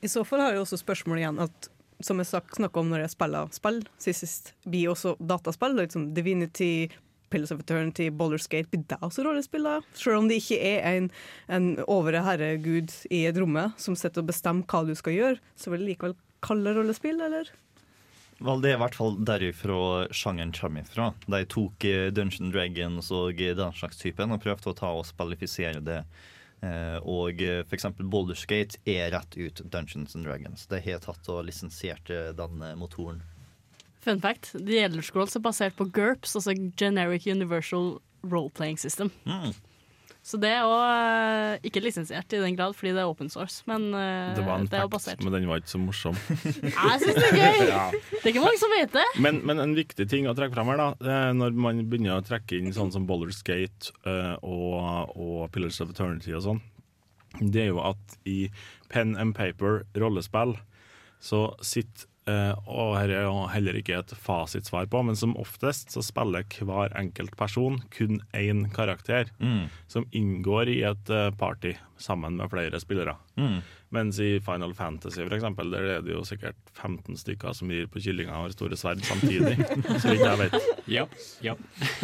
I 0.00 0.08
så 0.08 0.24
fall 0.24 0.44
har 0.44 0.54
jeg 0.54 0.64
også 0.64 0.80
spørsmål 0.80 1.20
igjen 1.20 1.44
at 1.44 1.70
som 2.00 2.20
jeg 2.20 2.30
snakka 2.30 2.80
om 2.80 2.88
når 2.88 3.04
jeg 3.04 3.12
spiller 3.12 3.52
spill 3.52 3.82
sist 4.00 4.24
sist, 4.24 4.52
blir 4.64 4.88
også 4.92 5.18
dataspill, 5.20 5.76
liksom 5.76 6.10
Divinity, 6.16 6.88
Pillars 7.30 7.52
of 7.52 7.60
Eternity, 7.60 8.08
Baldur's 8.10 8.48
Gate, 8.50 8.70
blir 8.72 8.82
det 8.88 8.98
også 9.04 9.24
rollespill? 9.24 9.68
Selv 9.94 10.18
om 10.18 10.28
det 10.30 10.40
ikke 10.40 10.58
er 10.66 10.86
en, 10.96 11.10
en 11.48 11.68
ovre 11.86 12.24
herregud 12.26 12.90
i 13.12 13.22
et 13.28 13.38
romme 13.38 13.68
som 13.78 13.96
sitter 13.98 14.24
og 14.24 14.32
bestemmer 14.32 14.66
hva 14.66 14.82
du 14.88 14.96
skal 14.98 15.16
gjøre, 15.16 15.40
så 15.54 15.70
vil 15.70 15.84
det 15.84 15.92
likevel 15.92 16.16
kalle 16.44 16.74
rollespill, 16.74 17.20
eller? 17.22 17.52
Vel, 18.40 18.62
det 18.64 18.70
er 18.72 18.78
i 18.78 18.80
hvert 18.80 18.96
fall 18.96 19.18
derifra 19.28 19.78
sjangeren 20.16 20.52
kommer 20.56 20.86
ifra. 20.86 21.10
De 21.28 21.40
tok 21.52 21.84
eh, 21.84 22.08
Dungeon 22.16 22.52
Dragons 22.54 23.10
og 23.12 23.40
eh, 23.40 23.52
den 23.56 23.74
slags 23.76 24.00
typen 24.00 24.32
og 24.32 24.40
prøvde 24.40 24.72
å 24.72 24.76
ta 24.78 24.92
og 24.96 25.04
spillifisere 25.08 25.82
det. 25.84 26.00
Eh, 26.64 26.96
og 27.08 27.40
f.eks. 27.40 27.72
eksempel 27.76 28.08
Baldur's 28.12 28.46
Gate 28.48 28.80
er 28.88 29.12
rett 29.14 29.36
ut 29.36 29.60
Dungeons 29.72 30.16
and 30.16 30.24
Dragons. 30.28 30.66
De 30.72 30.80
har 30.84 31.04
tatt 31.04 31.28
og 31.32 31.44
lisensiert 31.48 32.12
eh, 32.12 32.30
den 32.36 32.64
eh, 32.64 32.76
motoren. 32.80 33.20
Fun 34.00 34.20
fact, 34.20 34.54
The 34.56 34.80
Elder 34.86 35.04
Scrolls 35.04 35.36
er 35.36 35.44
basert 35.44 35.76
på 35.76 35.90
GURPS, 35.92 36.38
altså 36.40 36.56
Generic 36.80 37.26
Universal 37.28 37.98
Role-Playing 38.24 38.80
System. 38.80 39.12
Mm. 39.28 39.52
Så 40.20 40.36
det 40.40 40.50
er 40.52 40.66
òg 40.68 41.64
ikke 41.64 41.80
lisensiert 41.80 42.34
i 42.36 42.40
den 42.42 42.56
grad 42.58 42.74
fordi 42.76 42.92
det 42.92 43.00
er 43.00 43.08
open 43.08 43.30
source, 43.32 43.62
men 43.70 43.86
eh, 43.96 44.34
Det 44.36 44.44
var 44.44 44.60
en 44.60 44.66
det 44.68 44.76
er 44.76 44.84
fact, 44.84 44.92
basert. 44.92 45.22
men 45.24 45.32
den 45.32 45.46
var 45.48 45.62
ikke 45.62 45.72
så 45.72 45.80
morsom. 45.80 46.18
Jeg 46.66 47.00
syns 47.00 47.16
det 47.16 47.28
er 47.30 47.38
gøy! 47.38 47.62
Ja. 47.70 47.86
Det 47.92 48.20
er 48.24 48.32
ikke 48.34 48.44
mange 48.44 48.60
som 48.60 48.74
vet 48.74 48.92
det. 48.92 49.06
Men, 49.24 49.40
men 49.48 49.62
en 49.64 49.72
viktig 49.78 50.06
ting 50.10 50.28
å 50.28 50.34
trekke 50.36 50.56
fram 50.58 50.68
her, 50.72 50.80
da, 50.80 50.88
eh, 51.00 51.30
når 51.38 51.56
man 51.56 51.80
begynner 51.88 52.18
å 52.20 52.26
trekke 52.26 52.58
inn 52.60 52.74
sånn 52.76 52.92
som 52.92 53.08
Boller 53.08 53.32
eh, 53.32 54.34
og, 54.44 55.16
og 55.16 55.48
Pillars 55.54 55.80
of 55.80 55.94
Eternity 55.94 56.36
og 56.36 56.44
sånn, 56.44 56.62
det 57.40 57.64
er 57.64 57.72
jo 57.72 57.80
at 57.84 58.18
i 58.28 58.50
pen 58.90 59.14
and 59.16 59.36
paper 59.38 59.84
rollespill 59.96 60.56
så 61.22 61.46
sitter 61.64 62.04
eh, 62.04 62.09
og 62.28 62.92
her 62.98 63.08
er 63.10 63.22
jo 63.24 63.46
heller 63.50 63.74
ikke 63.80 63.96
et 63.98 64.12
fasitsvar 64.22 64.86
på, 64.92 65.00
men 65.02 65.16
som 65.16 65.32
oftest 65.40 65.90
så 65.94 66.02
spiller 66.04 66.44
hver 66.60 66.92
enkelt 67.00 67.32
person 67.40 67.80
kun 67.90 68.20
én 68.36 68.66
karakter, 68.74 69.30
Mm. 69.40 69.68
som 69.88 70.04
inngår 70.12 70.68
i 70.68 70.82
et 70.86 71.10
eh, 71.10 71.30
party 71.30 71.72
sammen 71.98 72.36
med 72.36 72.50
flere 72.52 72.78
spillere. 72.80 73.16
Mm. 73.36 73.60
Mens 73.90 74.20
i 74.22 74.38
Final 74.40 74.72
Fantasy 74.74 75.24
for 75.24 75.34
eksempel, 75.34 75.70
der 75.72 75.88
er 75.96 76.02
det 76.06 76.12
jo 76.14 76.22
sikkert 76.24 76.54
15 76.78 77.16
stykker 77.18 77.52
som 77.56 77.68
rir 77.72 77.88
på 77.90 77.98
kyllinga 78.00 78.30
og 78.36 78.46
har 78.46 78.54
store 78.54 78.76
sverd 78.78 79.02
samtidig. 79.04 79.56
så 80.00 80.12
vidt 80.12 80.22
jeg 80.22 80.38
vet. 80.44 80.60
Ja, 80.90 81.06
ja. 81.42 81.54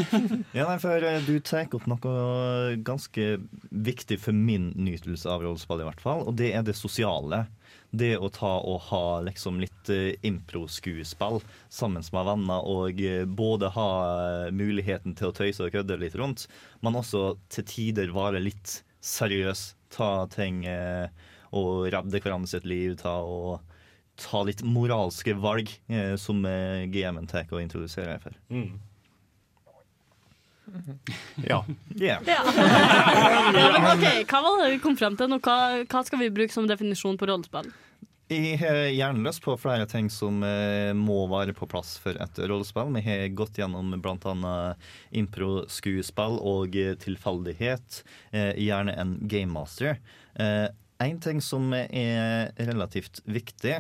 Ja, 0.57 0.66
nei, 0.66 0.79
for 0.83 0.96
eh, 1.07 1.20
du 1.26 1.38
tar 1.40 1.68
opp 1.76 1.87
noe 1.87 2.76
ganske 2.85 3.37
viktig 3.70 4.18
for 4.22 4.33
min 4.37 4.72
nytelse 4.76 5.29
av 5.31 5.44
rollespill, 5.46 5.81
i 5.85 5.88
hvert 5.88 6.02
fall, 6.02 6.24
og 6.26 6.37
det 6.40 6.52
er 6.57 6.62
det 6.66 6.74
sosiale. 6.76 7.46
Det 7.96 8.14
å 8.18 8.30
ta 8.32 8.52
og 8.61 8.88
ha 8.90 9.04
liksom 9.26 9.61
litt 9.62 9.90
eh, 9.92 10.16
impro-skuespill 10.26 11.40
sammen 11.72 12.04
med 12.12 12.28
venner, 12.30 12.66
og 12.66 13.00
eh, 13.00 13.24
både 13.24 13.70
ha 13.76 13.90
eh, 14.46 14.50
muligheten 14.52 15.16
til 15.18 15.30
å 15.30 15.37
tøyse 15.37 15.64
og 15.64 15.72
kødde 15.76 16.00
litt 16.02 16.18
rundt, 16.18 16.48
men 16.85 16.98
også 16.98 17.37
til 17.52 17.68
tider 17.70 18.12
være 18.16 18.42
litt 18.44 18.80
seriøs. 19.06 19.72
Ta 19.96 20.26
ting 20.28 20.64
og 20.66 21.87
redde 21.94 22.18
hverandre 22.20 22.50
sitt 22.50 22.66
liv. 22.68 22.96
Ta 23.00 23.20
og 23.22 23.62
ta 24.16 24.42
litt 24.42 24.62
moralske 24.64 25.35
valg, 25.35 25.70
eh, 25.88 26.16
som 26.16 26.44
eh, 26.48 26.87
GM-en 26.92 27.28
tar 27.28 27.48
og 27.52 27.62
introduserer 27.62 28.20
for. 28.22 28.37
Mm. 28.48 28.78
Ja. 31.46 31.61
Yeah. 31.94 32.22
Ja. 32.26 32.40
ja, 32.42 33.50
men 33.54 33.85
OK, 33.92 34.06
hva 34.26 34.40
var 34.42 34.64
det 34.64 34.70
vi 34.74 34.80
kom 34.82 34.96
frem 34.98 35.14
til 35.18 35.30
nå? 35.30 35.38
Hva, 35.44 35.85
hva 35.87 36.02
skal 36.06 36.24
vi 36.24 36.32
bruke 36.35 36.54
som 36.54 36.66
definisjon 36.68 37.18
på 37.20 37.28
rollespill? 37.30 37.70
Jeg 38.26 38.56
har 38.58 38.88
gjerne 38.90 39.22
lyst 39.22 39.44
på 39.44 39.52
flere 39.54 39.84
ting 39.86 40.08
som 40.10 40.40
eh, 40.42 40.90
må 40.98 41.28
være 41.30 41.52
på 41.54 41.68
plass 41.70 41.92
for 42.02 42.18
et 42.18 42.40
rollespill. 42.42 42.90
Vi 42.96 43.02
har 43.06 43.22
gått 43.38 43.60
gjennom 43.60 43.92
bl.a. 44.02 44.56
impro-skuespill 45.14 46.40
og 46.42 46.74
eh, 46.74 46.96
tilfeldighet. 46.98 48.00
Eh, 48.34 48.50
gjerne 48.66 48.96
en 48.98 49.14
gamemaster. 49.30 50.02
En 50.42 51.22
ting 51.22 51.38
som 51.44 51.70
er 51.76 52.50
relativt 52.58 53.22
viktig, 53.30 53.78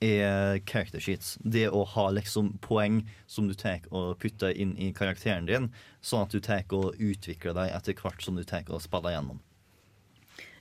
er 0.00 0.62
character 0.70 1.02
sheets. 1.02 1.34
Det 1.42 1.66
å 1.66 1.82
ha 1.96 2.06
liksom 2.14 2.54
poeng 2.62 3.02
som 3.26 3.50
du 3.50 3.58
tar 3.58 3.90
og 3.90 4.20
putter 4.22 4.54
inn 4.54 4.76
i 4.78 4.94
karakteren 4.94 5.50
din, 5.50 5.72
sånn 6.00 6.28
at 6.28 6.32
du 6.32 6.38
tar 6.38 6.62
og 6.78 6.94
utvikler 6.94 7.58
deg 7.58 7.74
etter 7.74 7.98
hvert 7.98 8.22
som 8.22 8.38
du 8.38 8.46
tar 8.46 8.70
og 8.70 8.86
spiller 8.86 9.18
gjennom. 9.18 9.42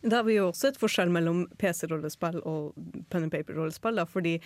Da 0.01 0.21
har 0.21 0.23
vi 0.27 0.37
jo 0.37 0.47
også 0.49 0.71
et 0.71 0.79
forskjell 0.79 1.11
mellom 1.11 1.45
PC-rollespill 1.59 2.39
og 2.47 2.75
pen 3.11 3.27
and 3.27 3.33
paper-rollespill. 3.33 3.99
fordi 4.07 4.39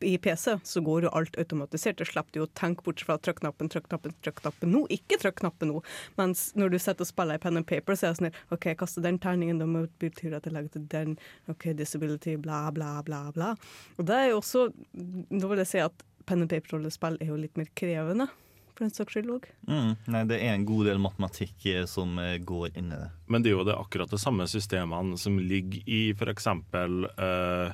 i 0.00 0.18
PC 0.18 0.58
så 0.62 0.80
går 0.84 1.06
jo 1.06 1.10
alt 1.16 1.38
automatisert. 1.40 1.96
Du 1.96 2.04
slipper 2.04 2.40
jo 2.40 2.44
å 2.44 2.52
tenke 2.58 2.84
bort 2.84 3.00
fra 3.00 3.16
trykk-knappen, 3.16 3.70
trykk-knappen, 3.72 4.12
trykk-knappen 4.24 4.72
nå. 4.72 4.82
Ikke 4.92 5.16
trykk-knappen 5.22 5.70
nå. 5.72 5.80
Mens 6.18 6.50
når 6.58 6.74
du 6.74 6.78
setter 6.82 7.06
og 7.06 7.08
spiller 7.08 7.38
i 7.38 7.42
pen 7.42 7.56
and 7.56 7.68
paper, 7.68 7.96
så 7.96 8.10
er 8.10 8.12
det 8.12 8.20
sånn 8.20 8.40
OK, 8.52 8.68
jeg 8.72 8.80
kaster 8.82 9.04
den 9.06 9.20
terningen, 9.22 9.62
da 9.62 9.68
det 9.86 10.10
betyr 10.10 10.36
at 10.36 10.48
jeg 10.48 10.56
legger 10.56 10.74
til 10.76 10.88
den. 10.92 11.14
OK, 11.52 11.70
disability, 11.78 12.36
bla, 12.36 12.66
bla, 12.76 12.98
bla, 13.06 13.22
bla. 13.32 13.54
Og 13.96 14.08
det 14.08 14.20
er 14.20 14.28
jo 14.32 14.42
også 14.42 14.68
Da 14.92 15.48
vil 15.48 15.62
jeg 15.62 15.70
si 15.70 15.80
at 15.80 16.04
pen 16.26 16.44
and 16.44 16.50
paper-rollespill 16.50 17.16
er 17.22 17.30
jo 17.30 17.40
litt 17.40 17.56
mer 17.56 17.70
krevende, 17.78 18.28
for 18.76 18.86
den 18.86 18.94
saks 18.94 19.16
skyld 19.16 19.32
òg. 19.32 19.46
Mm, 19.68 19.92
nei, 20.12 20.22
det 20.30 20.40
er 20.42 20.52
en 20.54 20.66
god 20.68 20.90
del 20.90 21.00
matematikk 21.02 21.66
eh, 21.72 21.84
som 21.90 22.18
eh, 22.22 22.36
går 22.44 22.76
inn 22.76 22.92
i 22.92 22.98
det. 23.00 23.08
Men 23.32 23.44
det 23.44 23.50
er 23.50 23.56
jo 23.56 23.66
det 23.66 23.78
akkurat 23.78 24.12
de 24.12 24.20
samme 24.20 24.46
systemene 24.50 25.18
som 25.20 25.38
ligger 25.40 25.82
i 25.88 26.02
f.eks. 26.14 26.46
Uh, 26.76 27.72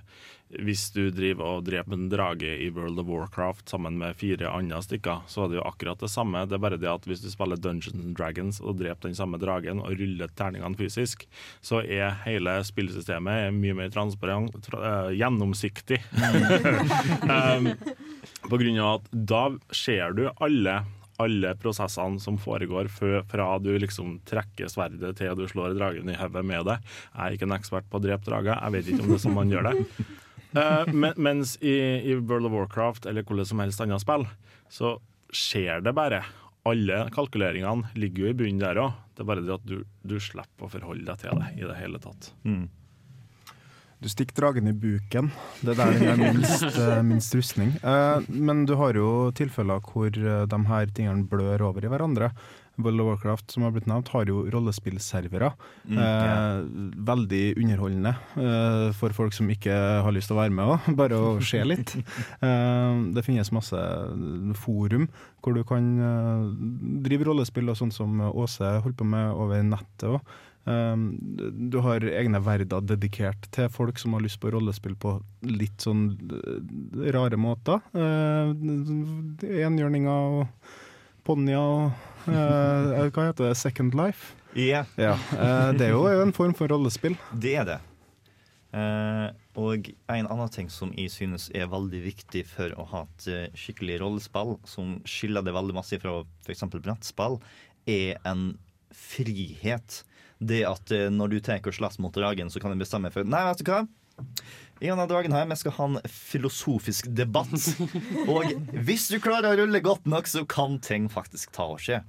hvis 0.60 0.88
du 0.92 1.06
driver 1.14 1.58
og 1.58 1.66
dreper 1.66 1.96
en 1.96 2.08
drage 2.12 2.50
i 2.60 2.68
World 2.74 3.00
of 3.00 3.08
Warcraft 3.08 3.72
sammen 3.72 3.96
med 4.00 4.16
fire 4.20 4.50
andre 4.52 4.82
stykker, 4.84 5.24
så 5.30 5.44
er 5.44 5.52
det 5.52 5.58
jo 5.60 5.66
akkurat 5.66 6.02
det 6.02 6.10
samme. 6.12 6.44
Det 6.48 6.58
er 6.58 6.64
bare 6.64 6.80
det 6.80 6.90
at 6.90 7.08
hvis 7.08 7.24
du 7.24 7.30
spiller 7.32 7.60
Dungeons 7.60 7.96
and 7.96 8.16
Dragons 8.18 8.60
og 8.60 8.78
dreper 8.80 9.08
den 9.08 9.18
samme 9.18 9.40
dragen 9.40 9.80
og 9.80 9.96
ruller 9.96 10.32
terningene 10.36 10.78
fysisk, 10.78 11.26
så 11.64 11.80
er 11.82 12.18
hele 12.26 12.58
spillsystemet 12.68 13.52
mye 13.56 13.76
mer 13.78 13.92
transparent, 13.94 14.56
tra 14.66 14.82
eh, 14.88 15.12
gjennomsiktig. 15.20 16.02
um, 17.32 17.72
på 18.48 18.58
grunn 18.58 18.82
av 18.82 18.98
at 18.98 19.14
da 19.32 19.44
ser 19.74 20.18
du 20.18 20.26
alle 20.36 20.82
alle 21.20 21.52
prosessene 21.60 22.18
som 22.18 22.38
foregår 22.40 22.88
fra 22.90 23.46
du 23.62 23.70
liksom 23.78 24.16
trekker 24.26 24.70
sverdet 24.72 25.12
til 25.20 25.36
du 25.38 25.44
slår 25.46 25.76
dragen 25.76 26.08
i 26.10 26.16
hodet 26.18 26.42
med 26.46 26.66
det. 26.66 26.78
Jeg 27.12 27.22
er 27.22 27.36
ikke 27.36 27.46
en 27.46 27.56
ekspert 27.58 27.88
på 27.90 28.00
å 28.00 28.02
drepe 28.02 28.26
drager, 28.26 28.56
jeg 28.56 28.74
vet 28.74 28.90
ikke 28.90 29.04
om 29.04 29.12
det 29.12 29.18
er 29.18 29.24
sånn 29.26 29.36
man 29.36 29.52
gjør 29.52 29.68
det. 29.70 30.06
Eh, 30.52 30.92
men, 30.92 31.16
mens 31.16 31.56
i, 31.62 31.74
i 32.12 32.14
World 32.20 32.46
of 32.46 32.52
Warcraft 32.52 33.06
eller 33.06 33.24
hvilket 33.24 33.48
som 33.52 33.62
helst 33.62 33.80
annet 33.80 34.04
spill, 34.04 34.26
så 34.72 34.96
skjer 35.32 35.82
det 35.84 35.94
bare. 35.96 36.22
Alle 36.68 37.06
kalkuleringene 37.14 37.90
ligger 37.98 38.26
jo 38.26 38.30
i 38.30 38.36
bunnen 38.38 38.62
der 38.62 38.78
òg. 38.82 38.94
Det 39.16 39.24
er 39.24 39.28
bare 39.32 39.42
det 39.44 39.56
at 39.56 39.66
du, 39.66 39.82
du 40.06 40.16
slipper 40.22 40.68
å 40.68 40.70
forholde 40.72 41.08
deg 41.08 41.24
til 41.24 41.42
det 41.42 41.50
i 41.58 41.66
det 41.66 41.80
hele 41.80 42.00
tatt. 42.02 42.30
Du 44.02 44.08
stikker 44.10 44.34
dragen 44.34 44.66
i 44.66 44.74
buken. 44.74 45.28
Det 45.62 45.76
er 45.76 45.78
der 45.78 46.06
er 46.10 46.16
minst, 46.18 46.64
eh, 46.82 47.02
minst 47.06 47.34
rustning. 47.38 47.76
Eh, 47.82 48.30
men 48.34 48.64
du 48.66 48.74
har 48.80 48.98
jo 48.98 49.30
tilfeller 49.38 49.82
hvor 49.86 50.10
de 50.10 50.62
her 50.70 50.94
tingene 50.94 51.26
blør 51.30 51.68
over 51.70 51.86
i 51.86 51.92
hverandre. 51.92 52.32
World 52.84 53.02
of 53.02 53.08
Warcraft, 53.10 53.54
som 53.54 53.66
har 53.66 53.72
blitt 53.74 53.88
nevnt, 53.90 54.10
har 54.14 54.28
jo 54.30 54.44
rollespillservere. 54.52 55.52
Mm, 55.86 55.98
eh, 56.04 56.60
veldig 57.12 57.42
underholdende 57.56 58.14
eh, 58.36 58.86
for 58.98 59.16
folk 59.16 59.36
som 59.36 59.50
ikke 59.52 59.74
har 60.06 60.14
lyst 60.14 60.30
til 60.30 60.38
å 60.38 60.42
være 60.42 60.56
med 60.56 60.74
òg, 60.74 60.92
bare 61.00 61.18
å 61.18 61.34
se 61.44 61.62
litt. 61.66 61.96
Eh, 62.42 62.94
det 63.14 63.22
finnes 63.24 63.50
masse 63.54 63.78
forum 64.58 65.04
hvor 65.42 65.54
du 65.54 65.62
kan 65.66 65.84
eh, 66.02 66.46
drive 67.04 67.26
rollespill 67.28 67.70
og 67.70 67.78
sånn 67.78 67.92
som 67.94 68.20
Åse 68.30 68.66
holder 68.82 68.96
på 68.98 69.06
med 69.06 69.36
over 69.36 69.62
nettet 69.66 70.08
òg. 70.10 70.32
Um, 70.64 71.18
du 71.70 71.80
har 71.82 72.04
egne 72.06 72.38
verder 72.38 72.84
dedikert 72.86 73.48
til 73.54 73.66
folk 73.72 73.98
som 73.98 74.14
har 74.14 74.22
lyst 74.22 74.38
på 74.42 74.52
rollespill 74.54 74.94
på 74.94 75.16
litt 75.42 75.82
sånn 75.82 76.04
eh, 76.14 77.08
rare 77.16 77.38
måter. 77.40 77.82
Uh, 77.96 78.54
enhjørninger 79.42 80.38
og 80.38 80.76
ponnier 81.26 81.58
og 81.58 82.11
eh, 82.28 83.08
Hva 83.12 83.28
heter 83.28 83.48
det? 83.50 83.56
Second 83.58 83.94
Life? 83.98 84.34
Yeah. 84.56 84.86
Ja, 85.00 85.14
Uh, 85.32 85.72
Det 85.72 85.86
er 85.88 85.94
jo 85.94 86.04
en 86.22 86.32
form 86.36 86.52
for 86.54 86.68
rollespill. 86.68 87.16
det 87.32 87.54
er 87.56 87.64
det. 87.64 87.78
Uh, 88.72 89.28
og 89.56 89.88
en 90.08 90.28
annen 90.32 90.48
ting 90.52 90.68
som 90.72 90.92
jeg 90.96 91.10
synes 91.12 91.50
er 91.54 91.68
veldig 91.68 92.00
viktig 92.06 92.44
for 92.48 92.72
å 92.80 92.86
ha 92.88 93.02
et 93.04 93.52
skikkelig 93.58 93.98
rollespill, 94.00 94.58
som 94.64 94.98
skiller 95.04 95.44
det 95.44 95.52
veldig 95.52 95.76
masse 95.76 95.98
fra 96.00 96.22
f.eks. 96.46 96.64
brettspill, 96.78 97.36
er 97.86 98.16
en 98.28 98.54
frihet. 98.92 100.04
Det 100.42 100.64
at 100.66 100.90
når 101.12 101.36
du 101.36 101.40
tar 101.44 101.60
og 101.62 101.76
slåss 101.76 102.00
mot 102.02 102.14
dragen, 102.16 102.48
så 102.50 102.60
kan 102.60 102.72
du 102.72 102.80
bestemme 102.80 103.12
for 103.12 103.28
Nei, 103.28 103.44
vet 103.50 103.60
du 103.60 103.70
hva? 103.70 103.84
I 104.82 104.88
denne 104.90 105.06
dagen 105.06 105.32
her, 105.34 105.46
Vi 105.46 105.56
skal 105.60 105.74
ha 105.76 105.84
en 105.84 106.00
filosofisk 106.10 107.06
debatt. 107.14 107.54
Og 108.32 108.50
hvis 108.82 109.06
du 109.12 109.20
klarer 109.22 109.52
å 109.52 109.60
rulle 109.62 109.80
godt 109.84 110.08
nok, 110.10 110.26
så 110.26 110.42
kan 110.48 110.80
ting 110.82 111.06
faktisk 111.12 111.52
ta 111.54 111.68
og 111.70 111.78
skje. 111.82 112.00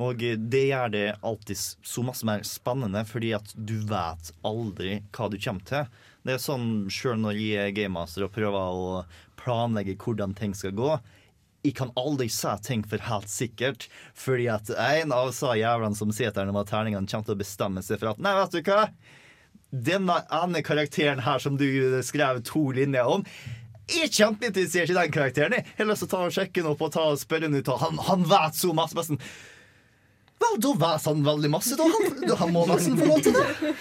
Og 0.00 0.22
det 0.22 0.62
gjør 0.70 0.92
det 0.92 1.06
alltid 1.20 1.58
så 1.58 2.04
masse 2.06 2.26
mer 2.26 2.44
spennende, 2.48 3.04
fordi 3.08 3.34
at 3.36 3.52
du 3.54 3.76
vet 3.88 4.32
aldri 4.46 5.00
hva 5.12 5.28
du 5.28 5.36
kommer 5.36 5.66
til. 5.68 5.90
Det 6.22 6.36
er 6.36 6.42
sånn 6.42 6.68
sjøl 6.92 7.18
når 7.20 7.40
jeg 7.40 7.66
er 7.66 7.74
gamemaster 7.76 8.24
og 8.24 8.32
prøver 8.34 8.78
å 8.78 9.02
planlegge 9.40 9.98
hvordan 10.00 10.36
ting 10.38 10.54
skal 10.56 10.76
gå. 10.78 10.94
Jeg 11.62 11.76
kan 11.78 11.92
aldri 11.98 12.26
si 12.32 12.52
ting 12.66 12.82
for 12.88 13.02
helt 13.06 13.30
sikkert, 13.30 13.86
fordi 14.18 14.48
at 14.50 14.70
en 14.72 15.14
av 15.14 15.30
så 15.36 15.52
jævlene 15.58 15.98
som 15.98 16.10
sitter 16.14 16.46
der 16.46 16.54
med 16.54 16.70
terningene, 16.70 17.06
kommer 17.06 17.28
til 17.28 17.36
å 17.36 17.42
bestemme 17.42 17.84
seg 17.84 18.00
for 18.00 18.14
at 18.14 18.22
Nei, 18.22 18.34
vet 18.38 18.56
du 18.56 18.70
hva? 18.70 18.86
Denne 19.72 20.18
ene 20.34 20.62
karakteren 20.64 21.22
her 21.24 21.42
som 21.42 21.54
du 21.60 21.66
skrev 22.04 22.42
to 22.48 22.70
linjer 22.76 23.08
om 23.08 23.26
jeg 23.92 24.06
er 24.06 24.12
kjempeinteressert 24.14 24.92
i 24.92 24.94
den 24.96 25.12
karakteren. 25.12 25.56
Jeg 25.58 25.76
har 25.76 25.88
lyst 25.90 26.04
til 26.04 26.08
å 26.08 26.12
ta 26.12 26.20
og 26.24 26.32
sjekke 26.32 26.62
den 26.62 26.70
opp 26.70 26.84
og 26.86 26.92
ta 26.94 27.02
og 27.12 27.18
spørre 27.20 27.48
den 27.48 27.58
ut. 27.58 27.70
Han, 27.82 27.98
han 28.06 28.22
vet 28.30 28.56
så 28.56 28.70
masse. 28.76 28.96
masse. 28.96 29.18
Vel, 30.42 30.58
da 30.64 30.72
vet 30.82 31.06
han 31.08 31.24
veldig 31.26 31.50
masse. 31.52 31.76
Da. 31.78 31.86
Han, 31.86 32.34
han 32.40 32.52
må 32.54 32.64
nesten 32.70 32.98
få 32.98 33.08
lov 33.08 33.22
til 33.24 33.36
det. 33.36 33.72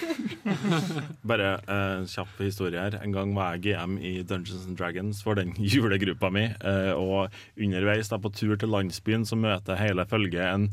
Bare 1.32 1.52
uh, 1.66 2.08
kjapp 2.10 2.42
historie 2.44 2.82
her. 2.82 2.98
En 3.02 3.16
gang 3.16 3.34
var 3.38 3.56
jeg 3.56 3.72
GM 3.72 3.98
i 3.98 4.14
Dungeons 4.28 4.68
and 4.70 4.78
Dragons 4.80 5.22
for 5.26 5.40
den 5.40 5.54
julegruppa 5.74 6.32
mi. 6.34 6.48
Uh, 6.64 6.94
og 6.96 7.38
underveis 7.60 8.12
da 8.12 8.22
på 8.22 8.34
tur 8.36 8.58
til 8.60 8.74
landsbyen 8.74 9.26
så 9.28 9.40
møter 9.40 9.80
hele 9.80 10.06
følget 10.10 10.44
en, 10.48 10.70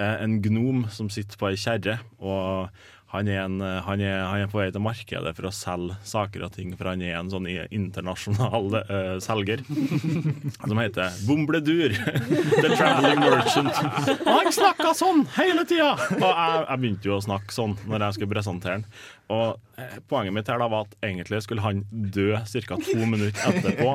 uh, 0.00 0.16
en 0.20 0.40
gnom 0.44 0.86
som 0.92 1.10
sitter 1.12 1.40
på 1.40 1.52
ei 1.52 1.60
kjerre. 1.60 2.00
Og 2.20 2.68
han 3.10 3.26
er, 3.26 3.40
en, 3.42 3.58
eh, 3.60 3.78
han, 3.82 4.00
er, 4.04 4.20
han 4.22 4.44
er 4.44 4.50
på 4.50 4.60
vei 4.60 4.68
til 4.70 4.82
markedet 4.84 5.32
for 5.34 5.48
å 5.48 5.54
selge 5.54 5.96
saker 6.06 6.44
og 6.46 6.52
ting, 6.54 6.70
for 6.78 6.92
han 6.92 7.02
er 7.02 7.16
en 7.18 7.30
sånn 7.32 7.48
internasjonal 7.50 8.76
uh, 8.78 9.16
selger 9.22 9.64
som 10.70 10.78
heter 10.78 11.16
Bombledur. 11.26 11.96
The 11.96 12.70
Traveling 12.76 13.24
Merchant. 13.24 13.72
Og 14.14 14.30
han 14.30 14.54
snakka 14.54 14.94
sånn 14.94 15.24
hele 15.34 15.66
tida! 15.66 15.96
Og 16.20 16.28
jeg, 16.28 16.60
jeg 16.62 16.82
begynte 16.84 17.10
jo 17.10 17.16
å 17.18 17.24
snakke 17.26 17.56
sånn 17.56 17.74
når 17.90 18.06
jeg 18.06 18.18
skulle 18.20 18.34
presentere 18.36 18.78
den. 18.78 18.86
Og 19.30 19.78
eh, 19.78 19.98
poenget 20.10 20.34
mitt 20.34 20.50
her 20.50 20.58
da 20.60 20.66
var 20.70 20.88
at 20.88 20.96
egentlig 21.06 21.42
skulle 21.44 21.62
han 21.62 21.84
dø 21.90 22.34
ca. 22.34 22.78
to 22.82 23.06
minutter 23.12 23.52
etterpå 23.52 23.92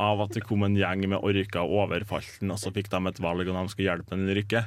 av 0.00 0.24
at 0.24 0.34
det 0.36 0.44
kom 0.46 0.64
en 0.64 0.78
gjeng 0.78 1.04
med 1.12 1.20
orker 1.20 1.60
og 1.62 1.84
overfalt 1.84 2.40
ham, 2.40 2.54
og 2.54 2.62
så 2.62 2.72
fikk 2.74 2.90
de 2.94 3.02
et 3.10 3.22
valg 3.22 3.52
om 3.52 3.60
de 3.60 3.74
skulle 3.74 3.90
hjelpe 3.90 4.14
den 4.14 4.24
eller 4.24 4.42
ikke. 4.42 4.64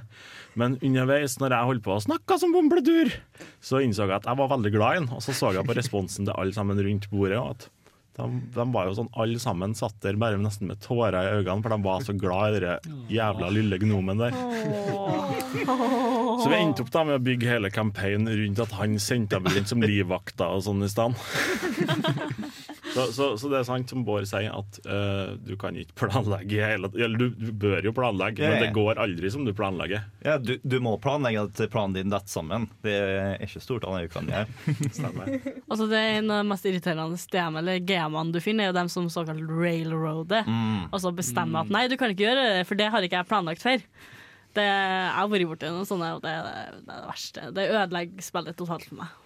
Men 0.59 0.78
underveis, 0.84 1.39
når 1.41 1.57
jeg 1.57 1.72
holdt 1.72 1.86
på 1.88 1.95
å 1.97 2.05
snakke 2.05 2.38
som 2.38 2.53
bombledur, 2.53 3.13
så 3.63 3.82
innså 3.82 4.05
jeg 4.05 4.19
at 4.22 4.30
jeg 4.30 4.41
var 4.43 4.53
veldig 4.53 4.74
glad 4.78 4.93
i 4.93 5.01
ham, 5.01 5.11
Og 5.17 5.26
så 5.26 5.34
så 5.36 5.53
jeg 5.55 5.65
på 5.67 5.78
responsen 5.78 6.28
til 6.28 6.38
alle 6.38 6.53
sammen 6.55 6.80
rundt 6.80 7.09
bordet. 7.09 7.39
og 7.41 7.55
at 7.55 7.69
de, 8.22 8.41
de 8.55 8.65
var 8.74 8.88
jo 8.89 8.95
sånn, 8.99 9.09
Alle 9.17 9.39
sammen 9.41 9.74
satt 9.78 9.97
der 10.05 10.17
bare 10.22 10.39
nesten 10.41 10.69
med 10.69 10.82
tårer 10.84 11.17
i 11.17 11.39
øynene, 11.39 11.61
for 11.65 11.74
de 11.74 11.80
var 11.86 12.05
så 12.05 12.15
glad 12.17 12.57
i 12.57 12.63
den 12.63 12.99
jævla 13.11 13.49
lille 13.53 13.80
gnomen 13.82 14.22
der. 14.22 14.36
Så 16.41 16.49
vi 16.51 16.57
endte 16.59 16.86
opp 16.86 16.91
da 16.93 17.03
med 17.07 17.17
å 17.17 17.24
bygge 17.24 17.49
hele 17.49 17.72
campaignen 17.74 18.30
rundt 18.43 18.61
at 18.65 18.76
han 18.80 18.97
sendte 19.01 19.39
meg 19.41 19.57
rundt 19.57 19.72
som 19.74 19.84
livvakter 19.86 20.53
og 20.57 20.63
sånn 20.67 20.86
i 20.86 20.91
stedet. 20.91 21.17
Så, 22.93 23.05
så, 23.15 23.27
så 23.39 23.49
det 23.51 23.59
er 23.61 23.67
sant 23.67 23.91
som 23.91 24.03
Bård 24.07 24.25
sier, 24.29 24.51
at 24.51 24.79
uh, 24.85 25.33
du 25.39 25.53
kan 25.59 25.75
ikke 25.79 25.95
planlegge 26.03 26.59
hele 26.65 26.89
Eller 26.95 27.17
du, 27.19 27.27
du 27.37 27.51
bør 27.55 27.85
jo 27.85 27.93
planlegge, 27.95 28.43
Ja, 28.43 28.53
men 28.53 28.65
det 28.65 28.71
går 28.75 28.99
aldri 29.01 29.31
som 29.31 29.45
du 29.47 29.53
planlegger. 29.55 30.05
Ja, 30.25 30.37
du, 30.41 30.57
du 30.63 30.77
må 30.83 30.97
planlegge 31.01 31.45
at 31.47 31.61
planen 31.71 31.95
din 31.95 32.13
detter 32.13 32.31
sammen. 32.31 32.67
Det 32.83 32.95
er 32.95 33.43
ikke 33.45 33.63
stort 33.63 33.87
annet 33.87 34.09
du 34.09 34.15
kan 34.15 34.29
gjøre. 34.31 34.47
Stemmer. 34.97 35.33
Altså 35.67 35.87
det 35.91 35.99
er 36.01 36.19
En 36.21 36.31
av 36.31 36.41
de 36.43 36.51
mest 36.51 36.67
irriterende 36.67 37.19
DM 37.31 37.59
eller 37.61 37.83
GM-ene 37.87 38.35
du 38.35 38.41
finner, 38.43 38.67
er 38.67 38.73
jo 38.73 38.79
dem 38.81 38.91
som 38.91 39.09
såkalt 39.11 39.45
railroader. 39.47 40.47
Mm. 40.47 40.89
Altså 40.91 41.13
bestemmer 41.15 41.65
at 41.65 41.71
nei, 41.73 41.87
du 41.91 41.97
kan 41.99 42.11
ikke 42.13 42.27
gjøre 42.27 42.47
det, 42.47 42.65
for 42.69 42.79
det 42.79 42.91
har 42.91 43.07
ikke 43.07 43.21
jeg 43.21 43.31
planlagt 43.31 43.63
før. 43.63 43.85
Det, 44.51 44.67
jeg 44.67 45.11
har 45.15 45.31
vært 45.31 45.47
borti 45.47 45.71
noe 45.71 45.87
sånt, 45.87 46.03
og 46.03 46.25
er 46.27 46.43
det, 46.43 46.55
det 46.83 46.91
er 46.91 47.01
det 47.01 47.07
verste. 47.07 47.49
Det 47.55 47.67
ødelegger 47.71 48.25
spillet 48.25 48.57
totalt 48.59 48.87
for 48.89 48.99
meg. 48.99 49.20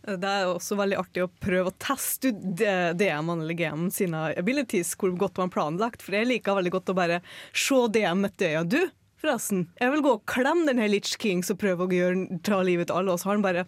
Det 0.00 0.28
er 0.28 0.48
også 0.48 0.78
veldig 0.80 0.96
artig 0.96 1.24
å 1.24 1.32
prøve 1.42 1.70
å 1.70 1.76
teste 1.82 2.30
ut 2.32 2.38
DM-en 2.96 3.42
eller 3.42 3.56
GM 3.58 3.88
sine 3.92 4.30
abilities, 4.40 4.94
hvor 4.96 5.12
godt 5.18 5.40
man 5.40 5.52
planlagt. 5.52 6.04
For 6.04 6.16
jeg 6.16 6.30
liker 6.30 6.56
veldig 6.56 6.72
godt 6.78 6.92
å 6.92 6.96
bare 6.96 7.20
se 7.52 7.82
DM 7.92 8.24
etter 8.30 8.54
øya. 8.54 8.62
Du, 8.64 8.80
forresten, 9.20 9.66
jeg 9.80 9.92
vil 9.94 10.04
gå 10.06 10.14
og 10.16 10.24
klemme 10.30 10.64
den 10.68 10.80
her 10.80 10.88
Litch 10.88 11.18
Kings 11.20 11.52
og 11.52 11.60
prøve 11.60 11.84
å 11.84 11.92
gjøre, 11.92 12.40
ta 12.46 12.62
livet 12.64 12.88
til 12.88 13.00
alle, 13.00 13.12
og 13.12 13.20
så 13.20 13.30
har 13.30 13.38
han 13.38 13.44
bare 13.44 13.66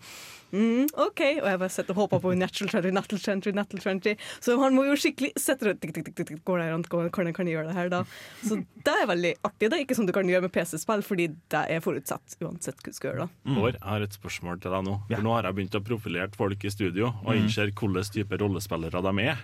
Mm, 0.53 0.89
OK. 1.01 1.21
Og 1.41 1.47
jeg 1.49 1.59
bare 1.63 1.73
setter 1.73 1.95
håper 1.97 2.21
på 2.21 2.35
natural 2.37 2.69
20, 2.83 2.93
natural 2.93 3.21
20, 3.41 3.55
natural 3.57 4.01
20. 4.03 4.17
Så 4.45 4.57
han 4.61 4.75
må 4.77 4.85
jo 4.87 4.97
skikkelig 5.01 5.33
sette 5.41 5.65
det 5.65 5.79
tikk, 5.81 5.95
tikk, 5.97 6.11
tikk, 6.15 6.27
tikk, 6.29 6.43
Går 6.45 6.59
det 6.61 6.67
an? 6.75 6.83
Kan 7.13 7.27
jeg 7.31 7.35
kan 7.37 7.47
jeg 7.49 7.57
gjøre 7.57 7.69
det 7.71 7.77
her, 7.77 7.89
da? 7.93 8.03
Så 8.45 8.59
det 8.85 8.95
er 9.03 9.07
veldig 9.09 9.33
artig. 9.49 9.71
Det 9.71 9.79
er 9.79 9.85
ikke 9.87 9.97
sånn 9.97 10.07
du 10.11 10.13
kan 10.13 10.29
gjøre 10.29 10.43
med 10.47 10.53
PC-spill, 10.53 11.03
fordi 11.07 11.29
det 11.53 11.63
er 11.73 11.81
forutsatt 11.85 12.37
uansett 12.43 12.77
hva 12.83 12.93
du 12.93 12.97
skal 12.99 13.11
gjøre. 13.13 13.27
da. 13.27 13.55
Bård, 13.57 13.79
jeg 13.79 13.89
har 13.89 14.05
et 14.05 14.17
spørsmål 14.19 14.61
til 14.61 14.71
deg 14.77 14.85
nå. 14.89 14.99
For 15.09 15.23
Nå 15.23 15.35
har 15.37 15.49
jeg 15.49 15.55
begynt 15.61 15.79
å 15.79 15.85
profilere 15.87 16.31
folk 16.37 16.65
i 16.65 16.71
studio 16.75 17.07
og 17.13 17.33
Mhm. 17.33 17.43
innser 17.43 17.73
hvilken 17.73 18.13
type 18.13 18.39
rollespillere 18.41 19.03
de 19.03 19.13
er. 19.23 19.39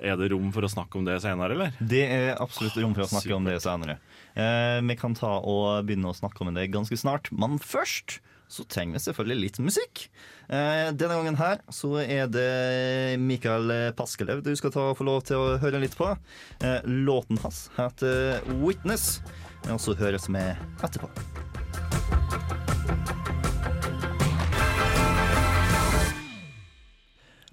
Er 0.00 0.16
det 0.16 0.30
rom 0.32 0.50
for 0.52 0.62
å 0.62 0.70
snakke 0.72 0.96
om 0.96 1.04
det 1.04 1.20
senere, 1.22 1.52
eller? 1.52 1.72
Det 1.80 2.04
er 2.08 2.36
absolutt 2.40 2.76
rom 2.80 2.94
for 2.94 3.02
å 3.02 3.08
snakke 3.12 3.34
om 3.36 3.44
det 3.44 3.60
senere. 3.62 3.98
Eh, 4.36 4.80
vi 4.80 4.94
kan 4.96 5.14
ta 5.14 5.38
og 5.40 5.84
begynne 5.86 6.08
å 6.08 6.16
snakke 6.16 6.40
om 6.46 6.54
det 6.54 6.70
ganske 6.70 6.96
snart, 6.96 7.30
men 7.32 7.58
først 7.58 8.20
så 8.48 8.64
trenger 8.70 8.96
vi 8.96 9.04
selvfølgelig 9.06 9.42
litt 9.42 9.60
musikk. 9.64 10.06
Eh, 10.46 10.92
denne 10.94 11.18
gangen 11.18 11.38
her 11.40 11.62
så 11.74 11.96
er 12.04 12.30
det 12.30 13.18
Mikael 13.22 13.92
Paskelev 13.98 14.44
du 14.46 14.52
skal 14.58 14.74
ta 14.74 14.88
og 14.92 14.98
få 15.00 15.08
lov 15.08 15.24
til 15.26 15.42
å 15.42 15.58
høre 15.62 15.82
litt 15.82 15.98
på. 15.98 16.12
Eh, 16.62 16.80
låten 16.86 17.40
hans 17.42 17.66
heter 17.76 18.40
'Witness', 18.62 19.20
og 19.70 19.80
så 19.82 19.98
høres 19.98 20.28
vi 20.30 20.44
etterpå. 20.82 21.55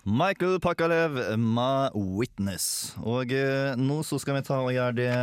Michael 0.06 0.60
Pakalev 0.60 1.16
'My 1.40 1.88
'Witness'. 1.96 2.92
Og 3.08 3.32
eh, 3.32 3.72
nå 3.80 4.02
så 4.04 4.18
skal 4.20 4.36
vi 4.36 4.42
ta 4.44 4.58
og 4.60 4.74
gjøre 4.76 4.98
det 4.98 5.14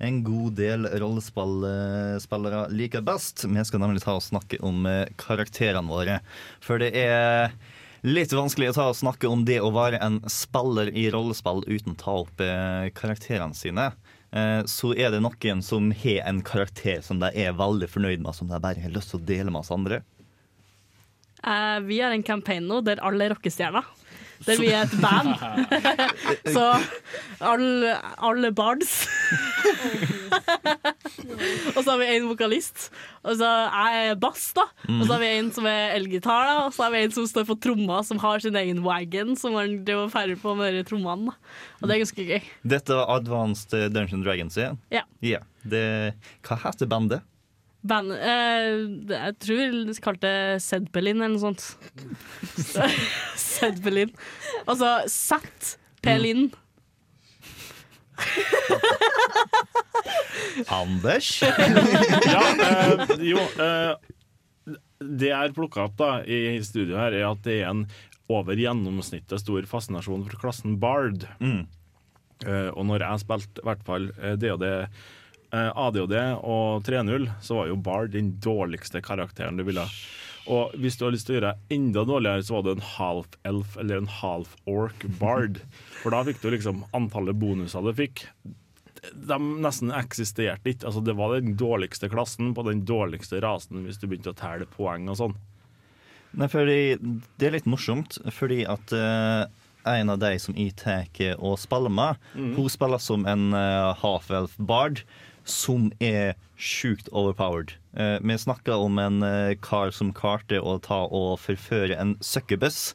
en 0.00 0.22
god 0.24 0.54
del 0.56 0.88
rollespillere 1.02 2.62
liker 2.72 3.04
best. 3.04 3.44
Vi 3.44 3.64
skal 3.68 3.84
nemlig 3.84 4.00
ta 4.00 4.14
og 4.16 4.24
snakke 4.24 4.62
om 4.64 4.88
eh, 4.88 5.12
karakterene 5.20 5.92
våre. 5.92 6.22
For 6.64 6.80
det 6.80 6.94
er 6.96 7.52
litt 8.00 8.32
vanskelig 8.32 8.72
å 8.72 8.78
ta 8.78 8.88
og 8.88 8.96
snakke 8.96 9.28
om 9.28 9.44
det 9.44 9.60
å 9.60 9.74
være 9.76 10.00
en 10.00 10.22
spiller 10.32 10.88
i 10.88 11.10
rollespill 11.12 11.66
uten 11.68 11.92
å 11.92 12.00
ta 12.00 12.16
opp 12.24 12.40
eh, 12.40 12.88
karakterene 12.96 13.52
sine. 13.52 13.90
Eh, 14.32 14.64
så 14.64 14.96
er 14.96 15.12
det 15.12 15.20
noen 15.20 15.60
som 15.60 15.92
har 15.92 16.24
en 16.24 16.40
karakter 16.40 17.04
som 17.04 17.20
de 17.20 17.28
er 17.36 17.52
veldig 17.60 17.92
fornøyd 17.92 18.24
med, 18.24 18.32
som 18.32 18.48
de 18.48 18.56
bare 18.56 18.80
har 18.80 18.96
lyst 18.96 19.12
til 19.12 19.20
å 19.20 19.28
dele 19.36 19.52
med 19.52 19.66
oss 19.66 19.76
andre. 19.76 20.00
Eh, 21.44 21.78
vi 21.86 22.00
har 22.02 22.14
en 22.14 22.26
campaign 22.26 22.68
nå 22.70 22.82
der 22.86 23.02
alle 23.04 23.28
er 23.28 23.36
rockestjerner. 23.36 23.86
Der 24.46 24.58
vi 24.60 24.68
er 24.70 24.86
et 24.86 24.94
band. 25.02 25.34
Så 26.54 26.64
alle, 27.42 27.96
alle 28.22 28.52
bards. 28.54 28.92
og 31.74 31.80
så 31.82 31.90
har 31.90 31.98
vi 32.00 32.08
en 32.14 32.28
vokalist. 32.28 32.88
Og 33.24 33.38
så 33.40 33.48
er 33.66 33.96
jeg 33.96 34.20
bass, 34.22 34.44
da. 34.56 34.68
Og 34.94 35.02
så 35.02 35.10
har 35.16 35.22
vi 35.24 35.30
en 35.40 35.50
som 35.54 35.66
er 35.68 35.96
elgitar. 35.96 36.52
Og 36.66 36.76
så 36.76 36.86
har 36.86 36.94
vi 36.94 37.02
en 37.06 37.14
som 37.16 37.26
står 37.28 37.48
på 37.50 37.58
tromma, 37.66 38.00
som 38.06 38.20
har 38.22 38.44
sin 38.44 38.58
egen 38.60 38.84
wagon, 38.86 39.34
som 39.38 39.58
han 39.58 39.80
driver 39.86 40.12
ferdig 40.12 40.38
på 40.42 40.54
med 40.58 40.78
de 40.78 40.84
trommene. 40.86 41.34
Og 41.80 41.88
det 41.88 41.96
er 41.96 42.04
ganske 42.04 42.28
gøy. 42.30 42.52
Dette 42.76 43.00
var 43.00 43.10
Advanced 43.18 43.74
Dungeon 43.94 44.22
Dragons 44.22 44.58
igjen. 44.60 44.78
Ja. 44.94 45.02
Yeah. 45.24 45.44
Det, 45.68 45.82
hva 46.46 46.62
heter 46.62 46.88
bandet? 46.90 47.26
Band, 47.88 48.12
eh, 48.12 48.68
jeg 49.10 49.36
tror 49.44 49.76
vi 49.88 49.96
kalte 50.04 50.28
det 50.28 50.62
Zedbelin 50.64 51.22
eller 51.22 51.36
noe 51.36 51.42
sånt. 51.42 51.64
Zedbelin. 53.48 54.12
Altså 54.66 54.94
Z-Pelin. 55.08 56.48
Anders? 60.68 61.42
Ja, 62.28 62.44
eh, 62.66 63.02
jo 63.22 63.38
eh, 63.38 63.92
Det 64.98 65.30
jeg 65.30 65.38
har 65.38 65.54
plukka 65.56 65.86
opp 65.86 65.98
da 66.00 66.10
i 66.26 66.58
studioet 66.66 66.98
her, 66.98 67.16
er 67.16 67.26
at 67.30 67.44
det 67.46 67.60
er 67.60 67.70
en 67.70 67.84
over 68.28 68.58
gjennomsnittet 68.60 69.40
stor 69.40 69.64
fascinasjon 69.70 70.26
for 70.26 70.40
klassen 70.42 70.74
Bard. 70.82 71.24
Mm. 71.40 71.62
Eh, 72.44 72.68
og 72.74 72.84
når 72.90 73.06
jeg 73.06 73.22
spilte 73.24 73.62
i 73.62 73.68
hvert 73.70 73.86
fall 73.86 74.10
det 74.42 74.50
og 74.52 74.66
eh, 74.66 75.06
ADHD 75.52 76.16
og 76.44 76.84
3-0, 76.84 77.28
så 77.40 77.60
var 77.60 77.70
jo 77.70 77.76
Bard 77.80 78.12
den 78.12 78.34
dårligste 78.44 79.00
karakteren 79.04 79.56
du 79.56 79.64
ville. 79.68 79.86
Og 80.48 80.72
hvis 80.80 80.96
du 80.96 81.04
har 81.04 81.12
lyst 81.12 81.28
til 81.28 81.36
å 81.36 81.38
gjøre 81.38 81.56
enda 81.72 82.04
dårligere, 82.08 82.44
så 82.44 82.56
var 82.56 82.64
det 82.64 82.76
en 82.78 82.86
half-elf 82.94 83.76
eller 83.80 84.00
en 84.00 84.12
half-orc 84.18 85.04
bard. 85.20 85.60
For 86.00 86.14
da 86.14 86.22
fikk 86.24 86.40
du 86.40 86.48
liksom 86.54 86.86
antallet 86.96 87.36
bonuser 87.36 87.84
du 87.84 87.92
fikk. 87.96 88.24
De 89.12 89.38
nesten 89.60 89.92
eksisterte 89.94 90.72
ikke. 90.72 90.88
Altså, 90.88 91.04
det 91.04 91.16
var 91.18 91.36
den 91.36 91.54
dårligste 91.60 92.08
klassen 92.12 92.54
på 92.56 92.64
den 92.66 92.82
dårligste 92.88 93.42
rasen 93.44 93.84
hvis 93.84 94.00
du 94.00 94.08
begynte 94.08 94.32
å 94.32 94.40
telle 94.40 94.68
poeng 94.72 95.10
og 95.12 95.20
sånn. 95.20 95.38
Nei, 96.38 96.48
fordi 96.52 96.96
Det 97.00 97.48
er 97.48 97.56
litt 97.56 97.68
morsomt, 97.68 98.18
fordi 98.32 98.62
at 98.68 98.92
uh, 98.92 99.44
en 99.88 100.12
av 100.12 100.20
de 100.20 100.34
som 100.40 100.56
jeg 100.56 100.74
tar 100.80 101.08
og 101.36 101.56
spiller 101.60 101.92
med, 101.92 102.20
hun 102.36 102.72
spiller 102.72 103.00
som 103.00 103.24
en 103.28 103.50
uh, 103.56 103.96
half-elf 104.00 104.56
bard 104.56 105.04
som 105.48 105.88
er 106.00 106.36
sjukt 106.58 107.08
overpowered. 107.12 107.74
Eh, 107.96 108.18
vi 108.20 108.36
snakker 108.38 108.76
om 108.78 108.98
en 109.02 109.22
eh, 109.22 109.56
kar 109.62 109.90
som 109.94 110.12
klarte 110.14 110.60
å 110.60 110.78
ta 110.82 111.04
og 111.06 111.38
forføre 111.42 111.98
en 111.98 112.16
søkkebuss. 112.20 112.92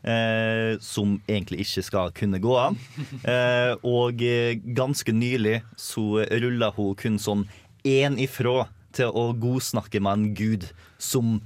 Eh, 0.00 0.78
som 0.80 1.18
egentlig 1.28 1.66
ikke 1.66 1.82
skal 1.84 2.12
kunne 2.16 2.40
gå 2.40 2.54
an. 2.56 2.78
Eh, 3.20 3.74
og 3.84 4.22
ganske 4.76 5.12
nylig 5.12 5.58
så 5.76 6.24
rulla 6.40 6.70
hun 6.72 6.94
kun 6.96 7.18
sånn 7.20 7.44
én 7.84 8.16
ifra 8.16 8.70
til 8.96 9.12
å 9.12 9.30
godsnakke 9.36 10.00
med 10.00 10.12
en 10.16 10.30
gud 10.34 10.64
som 10.96 11.40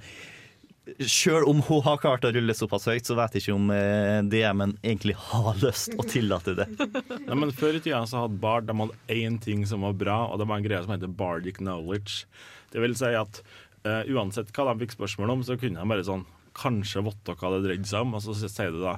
Sjøl 0.85 1.47
om 1.49 1.63
hun 1.65 1.81
har 1.87 1.97
klart 2.03 2.27
å 2.29 2.31
rulle 2.35 2.55
såpass 2.57 2.85
høyt, 2.91 3.07
så 3.09 3.17
vet 3.17 3.37
jeg 3.37 3.47
ikke 3.47 3.57
om 3.57 3.71
eh, 3.73 4.19
DM-en 4.29 4.75
egentlig 4.83 5.15
har 5.31 5.57
lyst 5.63 5.95
å 5.97 6.05
tillate 6.05 6.53
det. 6.59 6.67
Nei, 7.29 7.39
men 7.41 7.55
Før 7.57 7.79
i 7.79 7.81
tida 7.81 8.03
så 8.09 8.27
hadde 8.27 8.41
Bard 8.43 8.69
de 8.69 8.77
hadde 8.77 9.17
én 9.17 9.39
ting 9.41 9.65
som 9.69 9.87
var 9.87 9.97
bra, 9.97 10.19
og 10.29 10.43
det 10.43 10.49
var 10.51 10.61
en 10.61 10.67
greie 10.67 10.83
som 10.85 10.93
heter 10.93 11.09
bardic 11.09 11.63
knowledge. 11.63 12.27
Det 12.75 12.85
vil 12.85 12.97
si 13.01 13.15
at 13.17 13.41
uh, 13.89 14.03
uansett 14.13 14.53
hva 14.53 14.69
de 14.71 14.85
fikk 14.85 14.97
spørsmål 14.99 15.39
om, 15.39 15.47
så 15.47 15.57
kunne 15.61 15.81
de 15.81 15.95
bare 15.95 16.07
sånn 16.07 16.27
Kanskje 16.55 17.01
votte 17.03 17.35
hva 17.35 17.49
det 17.57 17.65
dreide 17.65 17.89
seg 17.91 18.05
om. 18.05 18.13
Og 18.15 18.23
så 18.23 18.35
sier 18.47 18.71
du 18.71 18.77
da 18.85 18.93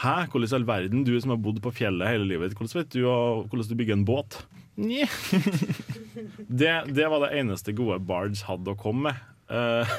Hæ, 0.00 0.30
hvordan 0.32 0.48
i 0.48 0.54
all 0.56 0.64
verden, 0.64 1.02
du 1.04 1.12
som 1.20 1.34
har 1.34 1.42
bodd 1.44 1.58
på 1.60 1.74
fjellet 1.82 2.08
hele 2.08 2.24
livet, 2.30 2.54
hvordan 2.56 2.78
vet 2.78 2.94
du 2.94 3.02
hvordan 3.04 3.68
du 3.68 3.74
bygger 3.76 3.98
en 3.98 4.06
båt? 4.08 4.38
Nje. 4.80 5.04
det, 6.62 6.72
det 6.96 7.10
var 7.12 7.26
det 7.26 7.34
eneste 7.42 7.74
gode 7.76 8.00
Bards 8.08 8.46
hadde 8.48 8.72
å 8.72 8.78
komme 8.80 9.12
med. 9.12 9.20
Eh, 9.52 9.92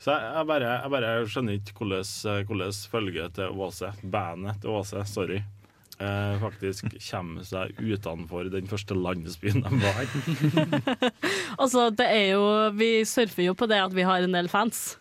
så 0.00 0.14
jeg, 0.14 0.28
jeg, 0.32 0.46
bare, 0.48 0.68
jeg 0.80 0.92
bare 0.94 1.08
skjønner 1.28 1.56
ikke 1.58 1.74
hvordan, 1.76 2.12
eh, 2.32 2.44
hvordan 2.48 2.76
følget 2.92 3.34
til 3.36 3.58
Åse, 3.66 3.90
bandet 4.12 4.62
til 4.62 4.72
Åse, 4.72 5.02
sorry, 5.10 5.42
eh, 6.00 6.36
faktisk 6.40 6.94
kommer 7.10 7.44
seg 7.44 7.76
utenfor 7.76 8.48
den 8.52 8.70
første 8.70 8.96
landsbyen 8.96 9.66
de 9.66 9.82
var. 9.82 10.08
Altså, 11.60 11.90
det 11.92 12.06
er 12.06 12.26
jo 12.32 12.44
Vi 12.78 13.04
surfer 13.04 13.50
jo 13.50 13.54
på 13.58 13.68
det 13.68 13.82
at 13.82 13.92
vi 13.92 14.06
har 14.08 14.24
en 14.24 14.32
del 14.32 14.48
fans 14.48 14.94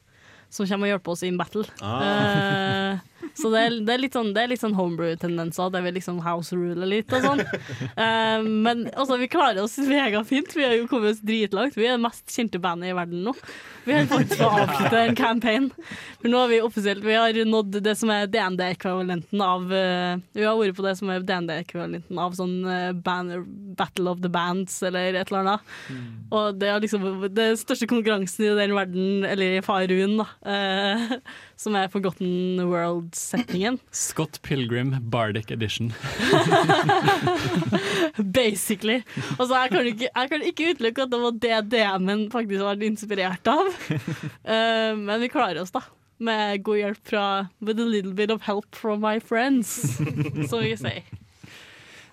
som 0.51 0.65
kommer 0.67 0.89
og 0.89 0.95
hjelper 0.95 1.13
oss 1.13 1.23
in 1.23 1.37
battle. 1.39 1.63
Ah. 1.79 2.01
Eh, 2.03 3.08
så 3.39 3.49
det 3.53 3.61
er, 3.61 3.75
det 3.85 3.93
er 3.93 4.01
litt 4.01 4.15
sånn, 4.15 4.31
sånn 4.59 4.75
homebrew-tendenser. 4.77 5.71
Det 5.73 5.81
vil 5.85 5.95
liksom 5.99 6.19
house 6.25 6.55
rule 6.55 6.87
litt 6.89 7.11
og 7.15 7.25
sånn. 7.25 7.43
Uh, 7.95 8.45
men 8.65 8.85
altså, 8.93 9.19
vi 9.21 9.29
klarer 9.31 9.61
oss 9.63 9.77
megafint. 9.83 10.55
Vi 10.55 10.65
har 10.65 10.75
jo 10.77 10.87
kommet 10.91 11.15
oss 11.15 11.23
dritlangt. 11.25 11.77
Vi 11.77 11.87
er 11.87 11.97
det 11.97 12.03
mest 12.03 12.25
kjente 12.33 12.61
bandet 12.61 12.91
i 12.91 12.97
verden 12.97 13.23
nå. 13.27 13.35
Vi 13.85 13.95
har 13.95 14.09
faktisk 14.11 14.41
fått 14.41 14.63
avslutte 14.65 15.01
en 15.01 15.17
campaign. 15.17 15.69
For 16.19 16.31
nå 16.31 16.41
har 16.43 16.49
vi 16.51 16.59
offisielt 16.61 17.05
Vi 17.05 17.15
har 17.15 17.37
nådd 17.47 17.79
det 17.83 17.95
som 17.97 18.11
er 18.13 18.27
DND-ekvivalenten 18.29 19.41
av 19.41 19.63
uh, 19.71 20.19
Vi 20.35 20.43
har 20.45 20.57
vært 20.59 20.77
på 20.77 20.85
det 20.85 20.95
som 20.99 21.11
er 21.13 21.23
DND-ekvivalenten 21.25 22.19
av 22.21 22.35
sånn 22.37 22.57
uh, 22.67 22.91
band, 22.93 23.47
Battle 23.79 24.11
of 24.11 24.23
the 24.23 24.31
Bands 24.31 24.81
eller 24.85 25.15
et 25.15 25.31
eller 25.31 25.45
annet. 25.45 25.71
Og 26.35 26.59
det 26.59 26.69
er 26.69 26.83
liksom 26.83 27.07
den 27.33 27.57
største 27.59 27.87
konkurransen 27.89 28.45
i 28.45 28.55
den 28.59 28.75
verden, 28.75 29.23
eller 29.25 29.57
i 29.57 29.63
Faruen, 29.65 30.19
da. 30.19 30.27
Som 31.59 31.75
er 31.75 31.89
Forgotten 31.91 32.61
World-setningen. 32.69 33.79
Scott 34.05 34.39
Pilgrim 34.41 34.95
Bardic 35.11 35.51
Edition. 35.51 35.91
Basically. 38.39 39.01
Altså, 39.37 39.53
jeg 39.55 39.69
kan 39.73 39.91
ikke, 39.91 40.09
jeg 40.15 40.31
kan 40.31 40.45
ikke 40.47 40.71
utelukke 40.71 41.03
at 41.03 41.11
det 41.11 41.21
var 41.25 41.39
det 41.45 41.61
DM-en 41.73 42.25
faktisk 42.31 42.63
var 42.63 42.83
inspirert 42.87 43.51
av. 43.51 43.71
Uh, 44.47 44.95
men 45.07 45.19
vi 45.19 45.31
klarer 45.31 45.61
oss, 45.63 45.75
da. 45.75 45.83
Med 46.19 46.63
god 46.63 46.81
hjelp 46.81 47.03
fra 47.07 47.25
With 47.63 47.79
a 47.79 47.87
little 47.87 48.13
bit 48.13 48.31
of 48.31 48.43
help 48.43 48.75
from 48.75 48.99
my 49.03 49.19
friends, 49.19 49.97
som 50.49 50.63
vi 50.63 50.75
sier. 50.79 51.03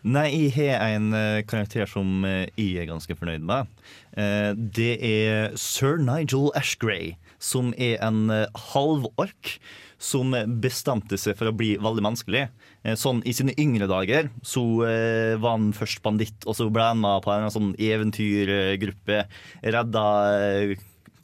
Nei, 0.06 0.28
jeg 0.30 0.52
har 0.54 0.84
en 0.94 1.10
eh, 1.18 1.42
karakter 1.50 1.88
som 1.90 2.22
eh, 2.28 2.46
jeg 2.54 2.84
er 2.84 2.86
ganske 2.86 3.16
fornøyd 3.18 3.42
med. 3.42 3.66
Eh, 4.14 4.52
det 4.54 4.92
er 5.02 5.56
sir 5.58 5.98
Nigel 5.98 6.52
Ashgrey, 6.54 7.16
som 7.42 7.72
er 7.76 7.98
en 8.04 8.26
uh, 8.32 8.46
halvork 8.72 9.56
som 10.02 10.34
bestemte 10.60 11.16
seg 11.20 11.36
for 11.38 11.50
å 11.50 11.56
bli 11.56 11.74
veldig 11.80 12.04
menneskelig. 12.04 12.46
Eh, 12.84 12.96
sånn 13.00 13.22
I 13.26 13.32
sine 13.36 13.54
yngre 13.60 13.88
dager 13.90 14.28
så 14.46 14.62
eh, 14.86 15.34
var 15.40 15.56
han 15.56 15.70
først 15.76 16.02
banditt, 16.04 16.44
og 16.44 16.58
så 16.58 16.68
ble 16.72 16.90
han 16.90 17.00
med 17.00 17.24
på 17.24 17.32
en 17.32 17.48
sånn 17.52 17.72
eventyrgruppe. 17.80 19.24
Redda 19.64 20.06
eh, 20.36 20.76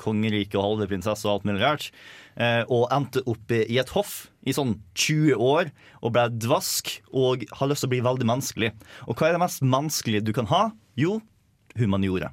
kongeriket 0.02 0.58
og 0.58 0.66
halve 0.66 0.90
prinsesse 0.90 1.28
og 1.28 1.36
alt 1.36 1.48
mulig 1.48 1.62
rart. 1.62 1.90
Eh, 2.40 2.62
og 2.72 2.88
endte 2.94 3.22
opp 3.28 3.52
i 3.52 3.76
et 3.80 3.92
hoff 3.92 4.32
i 4.48 4.54
sånn 4.56 4.78
20 4.96 5.36
år 5.36 5.68
og 6.00 6.14
ble 6.16 6.30
dvask 6.32 6.94
og 7.12 7.44
har 7.58 7.70
lyst 7.70 7.84
til 7.84 7.92
å 7.92 7.94
bli 7.94 8.04
veldig 8.08 8.28
menneskelig. 8.32 8.72
Og 9.06 9.18
hva 9.18 9.28
er 9.28 9.36
det 9.36 9.44
mest 9.44 9.64
menneskelige 9.64 10.24
du 10.24 10.32
kan 10.36 10.48
ha? 10.50 10.70
Jo, 10.98 11.20
humaniora. 11.76 12.32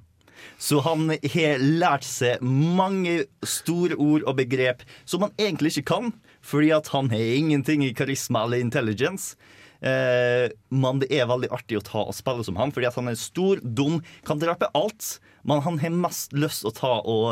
Så 0.60 0.82
han 0.86 1.10
har 1.12 1.62
lært 1.64 2.08
seg 2.08 2.44
mange 2.44 3.24
store 3.48 3.98
ord 4.00 4.26
og 4.28 4.40
begrep 4.42 4.84
som 5.06 5.26
han 5.26 5.36
egentlig 5.40 5.78
ikke 5.78 5.90
kan, 5.94 6.12
fordi 6.42 6.74
at 6.76 6.92
han 6.94 7.12
har 7.14 7.32
ingenting 7.40 7.86
i 7.86 7.94
karisma 7.96 8.46
eller 8.46 8.64
intelligence. 8.64 9.36
Eh, 9.80 10.52
men 10.76 11.00
det 11.00 11.08
er 11.16 11.30
veldig 11.30 11.52
artig 11.56 11.80
å 11.80 11.84
ta 11.86 12.04
og 12.04 12.16
spille 12.16 12.44
som 12.44 12.60
han, 12.60 12.74
fordi 12.76 12.90
at 12.90 12.98
han 13.00 13.12
er 13.12 13.20
stor, 13.20 13.62
dum, 13.64 14.00
kan 14.28 14.42
drepe 14.42 14.72
alt. 14.78 15.18
Men 15.48 15.64
han 15.64 15.80
har 15.80 15.94
mest 15.96 16.36
lyst 16.36 16.66
til 16.66 16.72
å 16.72 16.76
ta 16.76 16.94
og 17.08 17.28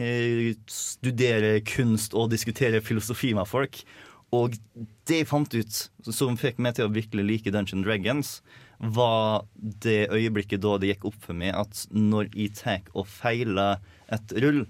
eh, 0.00 0.56
studere 0.70 1.58
kunst 1.68 2.16
og 2.16 2.32
diskutere 2.32 2.80
filosofi 2.84 3.34
med 3.36 3.48
folk. 3.48 3.82
Og 4.36 4.54
det 5.10 5.22
jeg 5.22 5.28
fant 5.28 5.54
ut, 5.54 5.78
som 6.06 6.36
fikk 6.38 6.60
meg 6.62 6.76
til 6.76 6.86
å 6.86 6.94
virkelig 6.94 7.24
like 7.26 7.52
Dungeon 7.54 7.82
Dragons, 7.82 8.38
var 8.80 9.44
det 9.58 10.08
øyeblikket 10.14 10.62
da 10.64 10.76
det 10.80 10.92
gikk 10.92 11.08
opp 11.10 11.18
for 11.26 11.36
meg 11.36 11.52
at 11.58 11.82
når 11.92 12.30
jeg 12.32 12.54
tar 12.56 12.86
og 12.94 13.08
feiler 13.10 13.82
et 14.12 14.36
rull, 14.40 14.62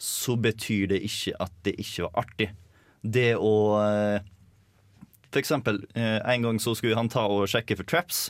så 0.00 0.36
betyr 0.40 0.94
det 0.94 1.02
ikke 1.04 1.34
at 1.44 1.52
det 1.66 1.74
ikke 1.82 2.06
var 2.06 2.22
artig. 2.22 2.48
Det 3.02 3.34
å 3.36 3.54
eh, 3.80 4.28
For 5.30 5.40
eksempel, 5.40 5.82
eh, 5.94 6.18
en 6.24 6.46
gang 6.46 6.60
så 6.62 6.72
skulle 6.74 6.96
han 6.96 7.10
ta 7.12 7.26
og 7.28 7.48
sjekke 7.50 7.76
for 7.78 7.88
traps. 7.88 8.28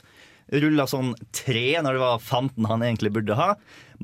Rulla 0.51 0.83
sånn 0.89 1.13
tre 1.31 1.79
når 1.79 1.95
det 1.95 2.03
var 2.03 2.19
15 2.19 2.67
han 2.67 2.83
egentlig 2.83 3.13
burde 3.15 3.37
ha. 3.39 3.53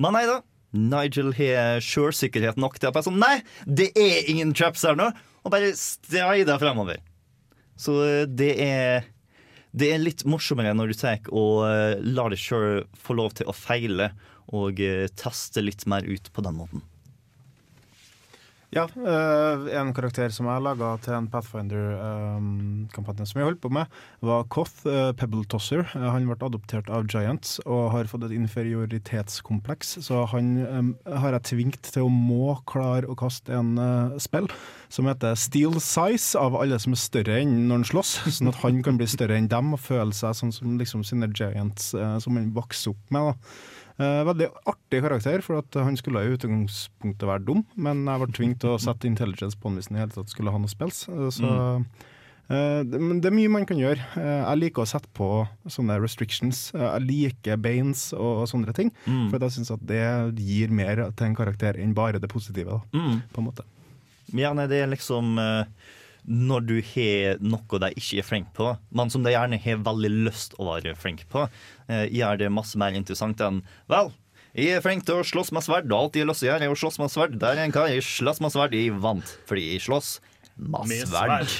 Men 0.00 0.16
nei 0.16 0.24
da. 0.30 0.40
Nigel 0.72 1.32
har 1.36 1.80
sjølsikkerhet 1.80 2.58
nok 2.60 2.76
til 2.76 2.90
at 2.90 2.98
jeg 2.98 3.06
sånn 3.06 3.20
Nei, 3.22 3.38
det 3.64 3.88
er 3.96 4.28
ingen 4.28 4.52
traps 4.56 4.84
her 4.84 4.98
nå! 4.98 5.12
Og 5.44 5.52
bare 5.54 5.70
strider 5.78 6.58
fremover. 6.60 7.00
Så 7.78 7.94
eh, 8.06 8.26
det 8.26 8.52
er 8.64 9.06
det 9.78 9.90
er 9.92 10.00
litt 10.00 10.24
morsommere 10.26 10.72
når 10.74 10.90
du 10.90 10.98
tar 10.98 11.28
og 11.28 11.66
eh, 11.68 12.00
lar 12.00 12.32
deg 12.32 12.40
sjøl 12.40 12.86
få 12.98 13.18
lov 13.18 13.36
til 13.38 13.50
å 13.50 13.54
feile 13.54 14.10
og 14.56 14.80
eh, 14.80 15.06
teste 15.18 15.62
litt 15.62 15.84
mer 15.90 16.06
ut 16.08 16.30
på 16.32 16.44
den 16.44 16.56
måten. 16.56 16.82
Ja, 18.68 18.82
eh, 18.84 19.78
en 19.80 19.94
karakter 19.96 20.28
som 20.28 20.44
jeg 20.44 20.60
laga 20.60 20.90
til 21.00 21.14
en 21.16 21.28
Pathfinder-kampanje 21.32 23.24
som 23.30 23.38
jeg 23.40 23.46
holdt 23.46 23.62
på 23.62 23.70
med, 23.72 23.88
var 24.20 24.44
Koth 24.52 24.84
eh, 24.84 25.14
Pebble 25.16 25.46
Tosser. 25.48 25.86
Eh, 25.96 26.04
han 26.04 26.28
ble 26.28 26.36
adoptert 26.44 26.90
av 26.92 27.06
Giants 27.08 27.54
og 27.64 27.86
har 27.94 28.10
fått 28.12 28.26
et 28.26 28.34
inferioritetskompleks, 28.36 29.94
så 30.04 30.26
han 30.34 30.52
har 31.08 31.38
jeg 31.38 31.46
tvingt 31.48 31.88
til 31.94 32.04
å 32.04 32.12
må 32.12 32.58
klare 32.68 33.08
å 33.08 33.16
kaste 33.16 33.56
en 33.56 33.72
spill 34.20 34.50
som 34.92 35.08
heter 35.08 35.32
Steel 35.40 35.80
Size 35.80 36.36
av 36.36 36.60
alle 36.60 36.76
som 36.82 36.92
er 36.92 37.00
større 37.00 37.40
enn 37.40 37.70
når 37.70 37.80
han 37.80 37.90
slåss, 37.94 38.14
sånn 38.36 38.52
at 38.52 38.60
han 38.66 38.84
kan 38.84 39.00
bli 39.00 39.08
større 39.08 39.40
enn 39.40 39.48
dem 39.48 39.72
og 39.78 39.80
føle 39.80 40.12
seg 40.12 40.36
sånn 40.36 40.52
som 40.52 40.76
liksom 40.76 41.08
sine 41.08 41.32
Giants 41.32 41.94
som 41.96 42.36
han 42.36 42.52
vokser 42.52 42.92
opp 42.92 43.16
med. 43.16 43.32
da. 43.32 43.87
Eh, 43.98 44.20
veldig 44.28 44.46
artig 44.70 45.00
karakter, 45.02 45.42
for 45.42 45.58
han 45.82 45.96
skulle 45.98 46.20
i 46.22 46.36
utgangspunktet 46.36 47.26
være 47.26 47.42
dum, 47.48 47.64
men 47.74 48.04
jeg 48.06 48.20
ble 48.22 48.28
tvunget 48.36 48.60
til 48.62 48.70
å 48.76 48.78
sette 48.78 49.08
intelligence 49.10 49.58
på 49.58 49.66
han 49.72 49.74
hvis 49.80 49.88
han 49.90 49.98
i 49.98 50.02
hele 50.04 50.14
tatt 50.14 50.30
skulle 50.30 50.52
ha 50.54 50.60
noe 50.62 50.70
spills. 50.70 51.00
Eh, 51.10 51.24
så 51.34 51.50
eh, 52.48 52.84
det, 52.86 53.00
det 53.24 53.26
er 53.32 53.34
mye 53.34 53.50
man 53.50 53.66
kan 53.66 53.80
gjøre. 53.82 53.98
Jeg 54.14 54.60
liker 54.62 54.84
å 54.84 54.88
sette 54.88 55.10
på 55.18 55.28
sånne 55.66 55.98
restrictions. 56.00 56.68
Jeg 56.78 57.02
liker 57.08 57.58
banes 57.58 58.12
og, 58.14 58.44
sånne 58.52 58.72
ting, 58.78 58.92
Mm. 59.08 59.26
for 59.32 59.42
jeg 59.42 59.56
syns 59.58 59.74
at 59.74 59.82
det 59.90 60.04
gir 60.46 60.70
mer 60.70 61.08
til 61.10 61.26
en 61.32 61.36
karakter 61.42 61.74
enn 61.82 61.92
bare 61.98 62.22
det 62.22 62.30
positive. 62.30 62.78
Da, 62.78 62.98
Mm. 63.02 63.22
på 63.34 63.42
en 63.42 63.50
måte. 63.50 63.66
Gjerne 64.30 64.68
det 64.68 64.82
er 64.84 64.94
liksom 64.94 65.38
eh, 65.42 65.64
når 66.28 66.64
du 66.68 66.76
har 66.92 67.40
noe 67.40 67.80
de 67.82 67.88
ikke 67.96 68.20
er 68.20 68.26
flink 68.26 68.48
på, 68.56 68.70
men 68.92 69.10
som 69.12 69.24
de 69.24 69.32
gjerne 69.32 69.58
har 69.64 69.82
veldig 69.86 70.10
lyst 70.28 70.56
å 70.60 70.68
være 70.68 70.94
flink 71.00 71.24
på, 71.32 71.46
eh, 71.88 72.06
gjør 72.12 72.38
det 72.42 72.50
masse 72.52 72.78
mer 72.78 72.92
interessant 72.96 73.40
enn 73.40 73.62
Vel, 73.88 74.12
jeg 74.58 74.76
er 74.76 74.84
flink 74.84 75.04
til 75.06 75.20
å 75.20 75.26
slåss 75.26 75.52
med 75.56 75.64
sverd, 75.64 75.88
og 75.92 75.98
alt 75.98 76.16
jeg 76.16 76.24
har 76.24 76.30
lyst 76.32 76.42
til 76.44 76.48
å 76.48 76.52
gjøre, 76.52 76.68
er 76.68 76.74
å 76.74 76.78
slåss 76.80 76.98
med 77.00 77.12
sverd. 77.12 77.38
Der 77.40 77.56
er 77.56 77.64
en 77.64 77.74
kar, 77.74 77.88
jeg 77.92 78.04
slåss 78.04 78.40
med 78.44 78.52
sverd, 78.54 78.76
jeg 78.76 78.96
vant, 79.00 79.34
fordi 79.48 79.68
jeg 79.72 79.84
slåss 79.84 80.18
med 80.58 81.04
sverd. 81.06 81.48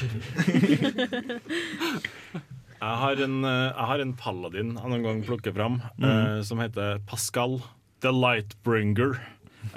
Jeg 2.79 2.95
har 3.03 3.21
en, 3.25 3.41
eh, 3.43 3.73
jeg 3.75 3.87
har 3.91 4.01
en 4.05 4.13
paladin 4.15 4.69
jeg 4.77 4.91
noen 4.93 5.03
gang 5.03 5.23
plukker 5.27 5.51
fram, 5.51 5.81
eh, 5.99 6.43
som 6.47 6.61
heter 6.63 7.01
Pascal 7.11 7.57
the 8.05 8.13
Lightbringer. 8.15 9.17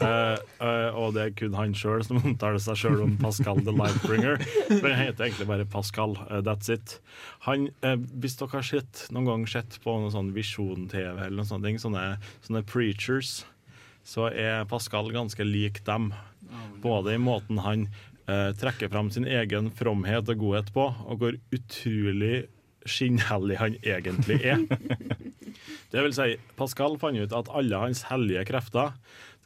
Eh, 0.01 0.38
uh, 0.61 0.89
og 0.97 1.15
det 1.15 1.23
er 1.23 1.34
kun 1.38 1.55
han 1.57 1.73
sjøl 1.77 2.03
som 2.05 2.21
omtaler 2.21 2.61
seg 2.61 2.79
sjøl 2.79 3.01
om 3.05 3.15
Pascal 3.21 3.61
the 3.65 3.73
Lightbringer. 3.75 4.41
Men 4.69 4.88
han 4.93 5.01
heter 5.07 5.27
egentlig 5.27 5.49
bare 5.49 5.67
Pascal. 5.69 6.15
Uh, 6.29 6.39
that's 6.45 6.71
it. 6.73 6.99
Han, 7.47 7.69
hvis 8.21 8.38
dere 8.39 8.59
har 8.59 8.67
sett, 8.67 9.07
noen 9.13 9.29
gang 9.29 9.47
sett 9.49 9.79
på 9.84 9.97
noen 9.97 10.13
sånn 10.13 10.34
Visjon-TV 10.38 11.17
eller 11.17 11.39
noen 11.39 11.49
sånne 11.49 11.69
ting, 11.69 11.82
sånne, 11.82 12.05
sånne 12.45 12.63
preachers, 12.69 13.41
så 14.07 14.29
er 14.29 14.69
Pascal 14.69 15.11
ganske 15.13 15.45
lik 15.45 15.84
dem. 15.88 16.11
Både 16.84 17.15
i 17.15 17.21
måten 17.21 17.61
han 17.61 17.89
trekker 18.25 18.89
fram 18.91 19.09
sin 19.11 19.25
egen 19.27 19.69
fromhet 19.75 20.29
og 20.32 20.39
godhet 20.39 20.69
på, 20.73 20.86
og 21.03 21.21
hvor 21.21 21.36
utrolig 21.53 22.45
skinnhellig 22.88 23.57
han 23.59 23.77
egentlig 23.84 24.39
er. 24.45 24.63
Det 25.91 26.03
vil 26.05 26.13
si, 26.15 26.38
Pascal 26.57 26.95
fant 27.01 27.19
ut 27.19 27.34
at 27.36 27.49
alle 27.51 27.82
hans 27.82 28.05
hellige 28.07 28.45
krefter 28.47 28.93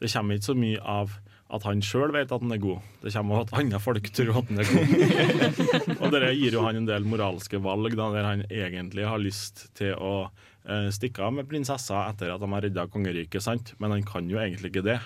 Det 0.00 0.12
kommer 0.12 0.36
ikke 0.36 0.50
så 0.50 0.58
mye 0.58 0.82
av 0.82 1.16
at 1.46 1.62
han 1.62 1.82
sjøl 1.84 2.10
vet 2.14 2.32
at 2.34 2.42
han 2.42 2.54
er 2.54 2.62
god. 2.62 2.86
Det 3.04 3.12
kommer 3.14 3.38
av 3.38 3.44
at 3.46 3.52
andre 3.60 3.78
folk 3.82 4.08
tror 4.14 4.40
at 4.40 4.48
han 4.50 4.62
er 4.62 4.70
god. 4.72 6.00
og 6.00 6.14
det 6.14 6.32
gir 6.34 6.56
jo 6.58 6.64
han 6.66 6.80
en 6.80 6.88
del 6.88 7.06
moralske 7.06 7.60
valg, 7.62 7.94
da, 7.98 8.08
der 8.14 8.26
han 8.26 8.42
egentlig 8.50 9.06
har 9.06 9.22
lyst 9.22 9.68
til 9.78 9.94
å 9.94 10.14
eh, 10.26 10.88
stikke 10.94 11.22
av 11.22 11.36
med 11.38 11.48
prinsessa 11.50 12.08
etter 12.10 12.34
at 12.34 12.42
de 12.42 12.50
har 12.50 12.66
redda 12.66 12.88
kongeriket, 12.90 13.44
sant? 13.46 13.76
men 13.78 13.94
han 13.94 14.04
kan 14.06 14.26
jo 14.30 14.42
egentlig 14.42 14.74
ikke 14.74 14.88
det. 14.88 14.98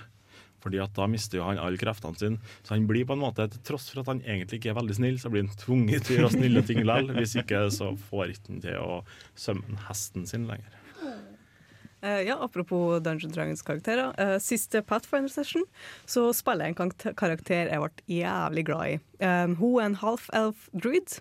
Fordi 0.61 0.81
at 0.83 0.93
da 0.97 1.07
mister 1.09 1.41
jo 1.41 1.47
han 1.47 1.61
alle 1.61 1.81
kreftene 1.81 2.21
sine. 2.21 2.51
Så 2.65 2.75
han 2.75 2.89
blir 2.89 3.07
på 3.09 3.17
en 3.17 3.23
måte, 3.23 3.47
til 3.53 3.63
tross 3.65 3.89
for 3.93 4.03
at 4.03 4.11
han 4.13 4.21
egentlig 4.25 4.61
ikke 4.61 4.75
er 4.75 4.81
veldig 4.81 4.97
snill, 4.97 5.21
så 5.21 5.33
blir 5.33 5.47
han 5.47 5.61
tvunget 5.61 6.05
til 6.05 6.19
å 6.19 6.21
gjøre 6.21 6.35
snille 6.37 6.65
ting 6.69 6.83
likevel. 6.83 7.15
Hvis 7.17 7.37
ikke 7.41 7.67
så 7.73 7.95
får 8.09 8.27
han 8.27 8.35
ikke 8.37 8.61
til 8.67 8.77
å 8.81 9.01
sømme 9.41 9.81
hesten 9.89 10.29
sin 10.29 10.49
lenger. 10.51 10.80
Eh, 12.03 12.23
ja, 12.27 12.37
Apropos 12.41 13.01
Dungeon 13.01 13.33
Dragons 13.33 13.63
karakterer. 13.63 14.15
Uh, 14.17 14.39
siste 14.41 14.83
Pathfinder 14.83 15.29
session 15.33 15.65
så 16.09 16.31
spiller 16.37 16.71
jeg 16.71 16.77
en 16.79 16.95
karakter 17.19 17.69
jeg 17.69 17.83
ble 17.83 18.21
jævlig 18.21 18.65
glad 18.69 18.95
i. 18.95 19.01
Um, 19.21 19.57
hun 19.61 19.81
er 19.81 19.91
en 19.91 19.99
half-elf 20.01 20.69
druid. 20.73 21.21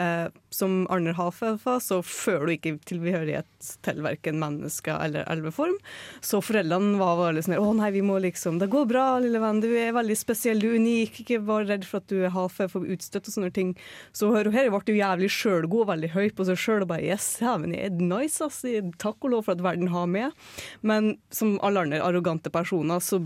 Eh, 0.00 0.28
som 0.50 0.86
andre 0.90 1.12
half-elfer 1.12 1.80
så 1.84 1.98
føler 2.02 2.46
du 2.46 2.52
ikke 2.54 2.72
tilhørighet 2.88 3.70
til 3.84 4.00
verken 4.04 4.38
mennesker 4.40 4.96
eller 5.04 5.26
elveform. 5.30 5.76
Så 6.24 6.40
foreldrene 6.44 6.96
var 7.00 7.18
veldig 7.18 7.42
sånn 7.44 7.58
Å 7.60 7.74
nei, 7.76 7.90
vi 7.94 8.02
må 8.06 8.16
liksom 8.22 8.58
Det 8.62 8.70
går 8.72 8.86
bra, 8.90 9.04
lille 9.20 9.42
venn. 9.42 9.60
Du 9.60 9.68
er 9.68 9.92
veldig 9.96 10.16
spesiell, 10.16 10.62
du 10.62 10.70
er 10.70 10.78
unik. 10.80 11.20
Ikke 11.24 11.40
vær 11.44 11.68
redd 11.68 11.84
for 11.88 12.00
at 12.00 12.08
du 12.08 12.22
er 12.22 12.34
half-elf 12.34 12.78
og 12.80 12.88
utstøtt 12.96 13.28
og 13.28 13.36
sånne 13.36 13.52
ting. 13.56 13.74
Så 14.16 14.30
her, 14.34 14.48
her 14.54 14.70
ble 14.72 14.80
jo 14.88 15.00
jævlig 15.02 15.30
sjølgod 15.34 15.90
veldig 15.92 16.12
høy 16.16 16.30
på 16.36 16.48
seg 16.48 16.60
sjøl 16.60 16.86
og 16.86 16.92
bare 16.94 17.08
Yes, 17.10 17.34
heaven 17.42 17.74
er 17.76 17.92
nice, 18.00 18.40
ass. 18.44 18.62
Takk 19.02 19.20
og 19.26 19.34
lov 19.34 19.46
for 19.46 19.56
at 19.56 19.64
verden 19.64 19.92
har 19.92 20.08
med. 20.08 20.32
Men 20.86 21.16
som 21.34 21.58
alle 21.66 21.84
andre 21.84 22.00
arrogante 22.04 22.52
personer, 22.52 23.02
så 23.04 23.20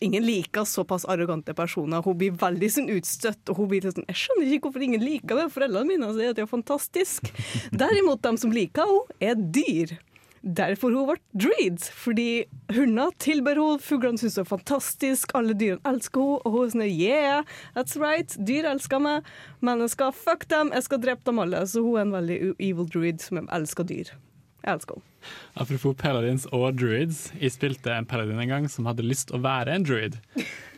Ingen 0.00 0.26
liker 0.26 0.64
såpass 0.64 1.04
arrogante 1.04 1.54
personer. 1.54 2.02
Hun 2.02 2.18
blir 2.18 2.36
veldig 2.38 2.70
sånn 2.70 2.90
utstøtt. 2.94 3.48
og 3.50 3.56
hun 3.56 3.68
blir 3.68 3.82
sånn, 3.82 4.06
Jeg 4.08 4.16
skjønner 4.24 4.52
ikke 4.52 4.68
hvorfor 4.68 4.84
ingen 4.84 5.04
liker 5.04 5.36
det. 5.36 5.48
Foreldrene 5.54 5.88
mine 5.88 6.12
sier 6.14 6.30
at 6.30 6.36
det 6.36 6.44
er 6.46 6.50
fantastisk. 6.50 7.32
Derimot, 7.72 8.22
de 8.22 8.36
som 8.38 8.52
liker 8.52 8.86
henne, 8.86 9.18
er 9.20 9.34
dyr. 9.34 9.98
Derfor 10.42 10.94
hun 10.94 11.08
ble 11.08 11.16
dreed, 11.34 11.80
Fordi 11.82 12.46
hunder 12.70 13.10
tilber 13.18 13.58
henne, 13.58 13.82
fuglene 13.82 14.20
syns 14.20 14.38
hun 14.38 14.44
er 14.44 14.52
fantastisk, 14.52 15.34
alle 15.34 15.56
dyrene 15.58 15.82
elsker 15.84 16.22
henne. 16.22 16.40
Og 16.44 16.54
hun 16.54 16.66
er 16.66 16.72
sånn 16.76 16.86
yeah, 16.86 17.42
that's 17.74 17.98
right, 17.98 18.38
dyr 18.38 18.70
elsker 18.70 19.02
meg. 19.02 19.26
Mennesker, 19.60 20.14
fuck 20.14 20.46
dem, 20.48 20.70
jeg 20.72 20.86
skal 20.86 21.02
drepe 21.02 21.26
dem 21.26 21.42
alle. 21.42 21.66
Så 21.66 21.82
hun 21.82 21.98
er 21.98 22.06
en 22.06 22.16
veldig 22.20 22.40
evil 22.54 22.86
druid 22.86 23.24
som 23.24 23.42
elsker 23.50 23.88
dyr. 23.88 24.14
Jeg 24.62 24.76
elsker 24.76 25.00
henne. 25.00 25.06
Apropos 25.58 25.96
paladins 25.98 26.46
og 26.54 26.78
druids. 26.78 27.28
Jeg 27.40 27.54
spilte 27.56 27.92
en 27.94 28.06
paladin 28.08 28.38
en 28.38 28.50
gang 28.52 28.68
som 28.70 28.86
hadde 28.88 29.06
lyst 29.06 29.32
å 29.34 29.40
være 29.42 29.74
en 29.74 29.86
druid. 29.86 30.18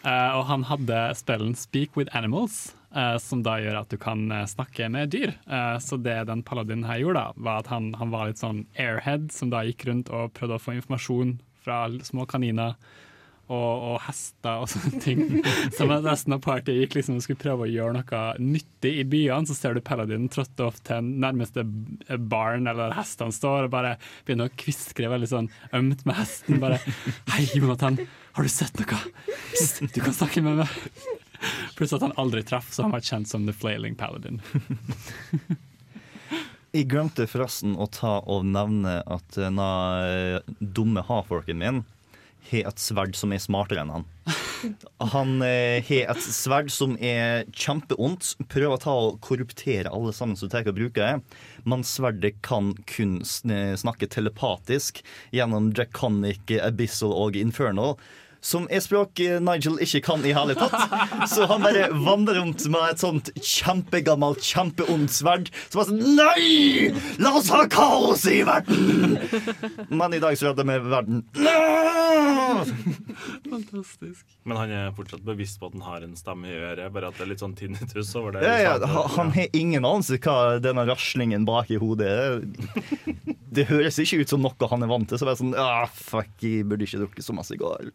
Uh, 0.05 0.30
og 0.38 0.46
han 0.48 0.64
hadde 0.70 1.01
spillen 1.18 1.57
Speak 1.59 1.98
with 1.98 2.14
Animals, 2.16 2.72
uh, 2.96 3.18
som 3.20 3.44
da 3.46 3.59
gjør 3.61 3.82
at 3.82 3.92
du 3.92 3.98
kan 4.01 4.24
eh, 4.32 4.46
snakke 4.48 4.88
med 4.92 5.12
dyr. 5.12 5.34
Uh, 5.44 5.76
så 5.82 6.01
det 6.01 6.16
den 6.30 6.44
paladinen 6.46 6.88
her 6.88 7.03
gjorde, 7.03 7.26
da, 7.26 7.44
var 7.44 7.62
at 7.64 7.70
han, 7.72 7.92
han 8.01 8.14
var 8.14 8.30
litt 8.30 8.40
sånn 8.40 8.64
airhead, 8.78 9.28
som 9.34 9.53
da 9.53 9.62
gikk 9.68 9.86
rundt 9.90 10.12
og 10.14 10.32
prøvde 10.38 10.57
å 10.57 10.64
få 10.64 10.78
informasjon 10.78 11.36
fra 11.61 11.84
små 12.07 12.24
kaniner. 12.30 12.78
Og, 13.51 13.84
og 13.90 13.96
hester 14.05 14.62
og 14.62 14.68
sånne 14.70 15.01
ting. 15.03 15.22
Så 15.74 15.86
mens 15.88 16.05
resten 16.07 16.36
av 16.36 16.42
partiet 16.44 16.76
gikk 16.84 16.92
liksom 17.01 17.16
og 17.18 17.24
skulle 17.24 17.40
prøve 17.42 17.66
å 17.66 17.70
gjøre 17.70 17.96
noe 17.96 18.20
nyttig 18.38 18.92
i 19.01 19.07
byene, 19.11 19.48
så 19.48 19.57
ser 19.59 19.74
du 19.74 19.82
Paladin 19.82 20.28
tråtte 20.30 20.68
opp 20.68 20.78
til 20.86 21.09
nærmeste 21.24 21.64
barn 22.30 22.70
eller 22.70 22.94
hestene 22.94 23.34
står 23.34 23.66
og 23.66 23.72
bare 23.74 23.96
begynner 24.22 24.53
å 24.53 24.55
kviskre 24.55 25.11
veldig 25.11 25.30
sånn 25.32 25.51
ømt 25.74 26.07
med 26.07 26.20
hesten. 26.20 26.61
Bare 26.62 26.78
'Hei, 26.78 27.48
Jonathan, 27.57 27.98
har 28.38 28.46
du 28.46 28.53
sett 28.53 28.78
noe? 28.78 29.01
Psst, 29.51 29.82
du 29.82 29.98
kan 29.98 30.14
snakke 30.14 30.46
med 30.46 30.62
meg.' 30.62 30.78
Pluss 31.74 31.94
at 31.96 32.05
han 32.05 32.14
aldri 32.20 32.42
traff, 32.46 32.70
så 32.72 32.84
han 32.84 32.94
var 32.94 33.03
kjent 33.05 33.28
som 33.28 33.46
The 33.48 33.57
Flailing 33.57 33.96
Paladin. 33.98 34.40
Jeg 36.70 36.86
glemte 36.86 37.26
forresten 37.26 37.72
å 37.74 37.88
ta 37.90 38.20
og 38.30 38.44
nevne 38.46 39.01
at 39.11 39.34
denne 39.34 39.70
dumme 40.61 41.03
ha-forken 41.09 41.59
min 41.59 41.80
har 42.51 42.70
et 42.70 42.82
sverd 42.82 43.16
som 43.18 43.34
er 43.34 43.43
smartere 43.43 43.84
enn 43.84 43.93
han. 43.95 44.07
Han 45.12 45.41
eh, 45.47 45.80
har 45.86 46.12
et 46.12 46.24
sverd 46.24 46.70
som 46.72 46.97
er 47.01 47.47
kjempeondt, 47.57 48.34
prøver 48.53 48.76
å 48.76 48.80
ta 48.82 48.97
og 49.09 49.20
korruptere 49.24 49.93
alle 49.93 50.12
sammen 50.16 50.38
som 50.38 50.51
tar 50.53 50.68
og 50.68 50.76
bruker 50.76 51.01
det, 51.01 51.38
men 51.68 51.86
sverdet 51.86 52.36
kan 52.47 52.74
kun 52.91 53.20
snakke 53.24 54.11
telepatisk 54.12 55.03
gjennom 55.34 55.72
Draconic, 55.76 56.45
Abyssal 56.61 57.14
og 57.16 57.38
Infernal. 57.41 57.97
Som 58.41 58.66
er 58.72 58.80
språk 58.80 59.20
Nigel 59.45 59.76
ikke 59.84 60.01
kan 60.07 60.24
i 60.24 60.32
hele 60.36 60.57
tatt. 60.59 60.76
Så 61.28 61.45
han 61.51 61.64
bare 61.64 61.91
vandrer 61.93 62.41
rundt 62.41 62.64
med 62.72 62.95
et 62.95 63.03
sånt 63.03 63.30
kjempegammelt, 63.36 64.41
kjempeondt 64.45 65.12
sverd. 65.12 65.51
Som 65.68 65.82
er 65.82 65.91
sånn 65.91 66.03
Nei! 66.16 66.91
La 67.20 67.34
oss 67.38 67.51
ha 67.53 67.66
kaos 67.70 68.24
i 68.30 68.41
verden! 68.49 69.18
Men 69.93 70.16
i 70.16 70.22
dag 70.22 70.38
så 70.41 70.51
redder 70.51 70.66
vi 70.68 70.78
verden. 70.91 71.22
Fantastisk. 73.51 74.24
Men 74.49 74.57
han 74.57 74.74
er 74.74 74.93
fortsatt 74.97 75.22
bevisst 75.26 75.61
på 75.61 75.68
at 75.70 75.76
han 75.76 75.86
har 75.86 76.07
en 76.07 76.16
stemme 76.18 76.51
i 76.51 76.57
øret, 76.57 76.91
bare 76.95 77.11
at 77.11 77.18
det 77.18 77.26
er 77.26 77.32
litt 77.32 77.45
sånn 77.45 77.57
tinnitus 77.59 78.12
over 78.18 78.36
det. 78.36 78.45
Ja, 78.47 78.74
ja, 78.80 79.05
han 79.16 79.32
har 79.36 79.57
ingen 79.57 79.84
anelse 79.84 80.18
hva 80.22 80.59
denne 80.62 80.86
raslingen 80.88 81.47
bak 81.49 81.70
i 81.70 81.80
hodet 81.80 82.11
er. 82.11 82.45
Det 83.51 83.66
høres 83.70 83.99
ikke 83.99 84.22
ut 84.22 84.30
som 84.32 84.45
noe 84.45 84.70
han 84.70 84.86
er 84.86 84.91
vant 84.91 85.09
til. 85.11 85.18
Så 85.18 85.26
bare 85.26 85.41
sånn 85.41 85.57
ah, 85.59 85.88
Fuck, 85.91 86.36
jeg 86.45 86.66
burde 86.70 86.86
ikke 86.86 87.03
drukke 87.05 87.24
så 87.24 87.34
masse 87.36 87.57
i 87.57 87.61
går. 87.61 87.91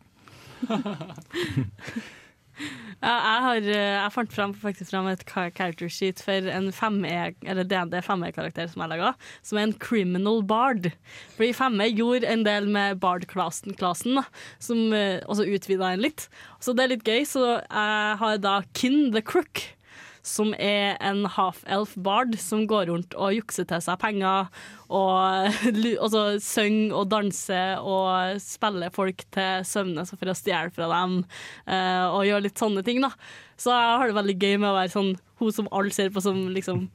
Jeg, 3.05 3.41
har, 3.43 3.59
eh, 3.67 3.97
jeg 3.99 4.13
fant 4.15 4.31
fram, 4.33 4.53
faktisk 4.57 4.89
fram 4.93 5.09
et 5.11 5.23
character 5.27 5.89
sheet 5.91 6.21
for 6.23 6.47
en 6.49 6.71
5E, 6.73 7.35
eller 7.43 7.67
DND 7.67 7.97
5E-karakter 8.05 8.69
som 8.71 8.81
jeg 8.81 8.93
laga, 8.93 9.11
som 9.45 9.59
er 9.59 9.67
en 9.67 9.75
criminal 9.83 10.41
bard. 10.47 10.89
Fordi 11.35 11.51
5E 11.57 11.89
gjorde 11.91 12.31
en 12.31 12.45
del 12.47 12.69
med 12.71 13.01
bard-klassen, 13.03 13.75
klassen, 13.77 14.23
som 14.63 14.95
eh, 14.95 15.19
også 15.27 15.45
utvida 15.45 15.91
en 15.91 16.05
litt. 16.07 16.29
Så 16.63 16.73
det 16.73 16.85
er 16.85 16.93
litt 16.95 17.05
gøy. 17.05 17.27
Så 17.27 17.43
jeg 17.59 18.19
har 18.23 18.41
da 18.41 18.61
Kin 18.73 19.11
the 19.13 19.21
Crook. 19.21 19.67
Som 20.25 20.55
er 20.57 20.95
en 21.05 21.23
half-elf 21.29 21.93
bard 22.01 22.33
som 22.41 22.63
går 22.69 22.89
rundt 22.89 23.13
og 23.13 23.35
jukser 23.35 23.67
til 23.69 23.83
seg 23.85 23.99
penger. 24.01 24.49
Og 24.89 26.09
så 26.13 26.23
synger 26.41 26.97
og 26.97 27.11
danser 27.13 27.85
og 27.85 28.41
spiller 28.41 28.93
folk 28.95 29.21
til 29.35 29.65
søvne 29.69 30.07
for 30.09 30.33
å 30.33 30.37
stjele 30.37 30.73
fra 30.73 30.89
dem. 30.91 31.19
eh, 31.69 32.05
og 32.09 32.25
gjør 32.25 32.45
litt 32.47 32.61
sånne 32.61 32.83
ting, 32.85 33.01
da. 33.05 33.13
Så 33.57 33.69
jeg 33.71 33.97
har 34.01 34.09
det 34.09 34.17
veldig 34.17 34.37
gøy 34.41 34.57
med 34.59 34.71
å 34.71 34.77
være 34.79 34.93
sånn 34.93 35.15
hun 35.39 35.51
som 35.51 35.69
alle 35.75 35.93
ser 35.93 36.09
på 36.15 36.23
som 36.23 36.47
liksom 36.55 36.87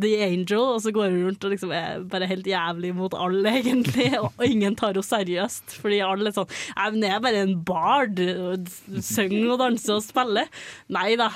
The 0.00 0.22
Angel, 0.24 0.62
og 0.74 0.78
så 0.80 0.92
går 0.94 1.10
hun 1.10 1.24
rundt 1.26 1.44
og 1.44 1.52
liksom 1.52 1.72
er 1.74 2.04
bare 2.08 2.28
helt 2.30 2.46
jævlig 2.48 2.92
mot 2.96 3.14
alle, 3.18 3.52
egentlig. 3.60 4.10
Og 4.20 4.44
ingen 4.46 4.76
tar 4.78 4.94
henne 4.94 5.04
seriøst, 5.04 5.78
fordi 5.82 6.00
alle 6.04 6.30
er 6.30 6.36
sånn 6.36 7.02
jeg 7.02 7.10
er 7.12 7.24
bare 7.24 7.42
en 7.44 7.56
bard. 7.66 8.22
Synger 9.04 9.54
og 9.54 9.60
danser 9.64 9.98
og 9.98 10.06
spiller. 10.06 10.48
Nei 10.94 11.10
da. 11.20 11.32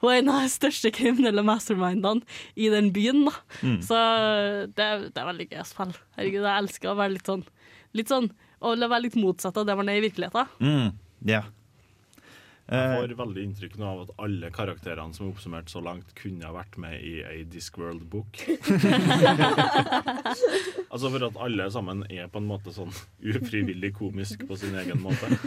Hun 0.00 0.10
er 0.10 0.18
en 0.22 0.32
av 0.32 0.40
de 0.44 0.48
største 0.52 0.90
kriminelle 0.96 1.42
mastermindene 1.46 2.24
i 2.56 2.70
den 2.72 2.88
byen. 2.96 3.26
da. 3.28 3.34
Så 3.84 4.00
det, 4.72 4.88
det 5.12 5.20
er 5.20 5.28
veldig 5.30 5.48
gøy 5.50 5.60
å 5.62 5.68
spille. 5.68 5.96
Herregud, 6.16 6.42
jeg 6.42 6.58
elsker 6.64 6.92
å 6.92 6.98
være 6.98 7.14
litt 7.18 7.28
sånn, 7.32 7.44
litt 7.96 8.10
sånn 8.12 8.28
Å 8.60 8.74
være 8.76 9.06
litt 9.06 9.16
motsatt 9.16 9.56
av 9.56 9.64
det 9.64 9.72
man 9.78 9.88
er 9.88 9.96
i 10.00 10.04
virkeligheten. 10.04 10.46
Mm, 10.60 10.90
ja. 11.30 11.42
Jeg 12.70 12.78
Eh, 12.78 12.92
får 13.00 13.14
veldig 13.18 13.42
inntrykk 13.48 13.72
nå 13.80 13.86
av 13.88 14.00
at 14.04 14.10
alle 14.22 14.46
karakterene 14.54 15.10
som 15.16 15.24
er 15.26 15.32
oppsummert 15.32 15.72
så 15.72 15.80
langt, 15.82 16.12
kunne 16.14 16.46
ha 16.46 16.52
vært 16.54 16.76
med 16.78 17.00
i 17.02 17.16
ei 17.26 17.40
Discworld-bok. 17.50 18.44
altså 20.92 21.10
for 21.10 21.24
at 21.26 21.40
alle 21.48 21.66
sammen 21.74 22.04
er 22.06 22.28
på 22.30 22.38
en 22.38 22.46
måte 22.46 22.70
sånn 22.76 22.92
ufrivillig 23.32 23.90
komisk 23.98 24.44
på 24.46 24.54
sin 24.60 24.76
egen 24.78 25.02
måte. 25.02 25.26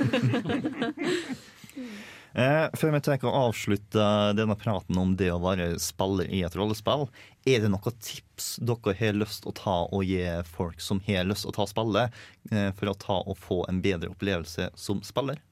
Eh, 2.33 2.65
før 2.73 2.95
vi 2.95 3.01
tar 3.05 3.25
og 3.29 3.35
avslutter 3.37 4.33
denne 4.33 4.55
praten 4.57 4.97
om 4.97 5.11
det 5.19 5.29
å 5.29 5.41
være 5.43 5.75
spiller 5.81 6.31
i 6.33 6.41
et 6.45 6.55
rollespill, 6.57 7.05
er 7.45 7.61
det 7.61 7.69
noen 7.69 7.99
tips 8.01 8.55
dere 8.57 8.95
har 8.97 9.13
lyst 9.19 9.45
å 9.45 9.53
ta 9.53 9.83
og 9.85 10.01
gi 10.09 10.23
folk 10.49 10.81
som 10.81 11.03
har 11.05 11.27
lyst 11.29 11.45
å 11.45 11.53
ta 11.53 11.67
spillet, 11.69 12.13
eh, 12.49 12.71
for 12.73 12.89
å 12.89 12.97
ta 12.97 13.21
og 13.21 13.37
få 13.37 13.61
en 13.69 13.83
bedre 13.85 14.09
opplevelse 14.15 14.71
som 14.73 15.03
spiller? 15.05 15.43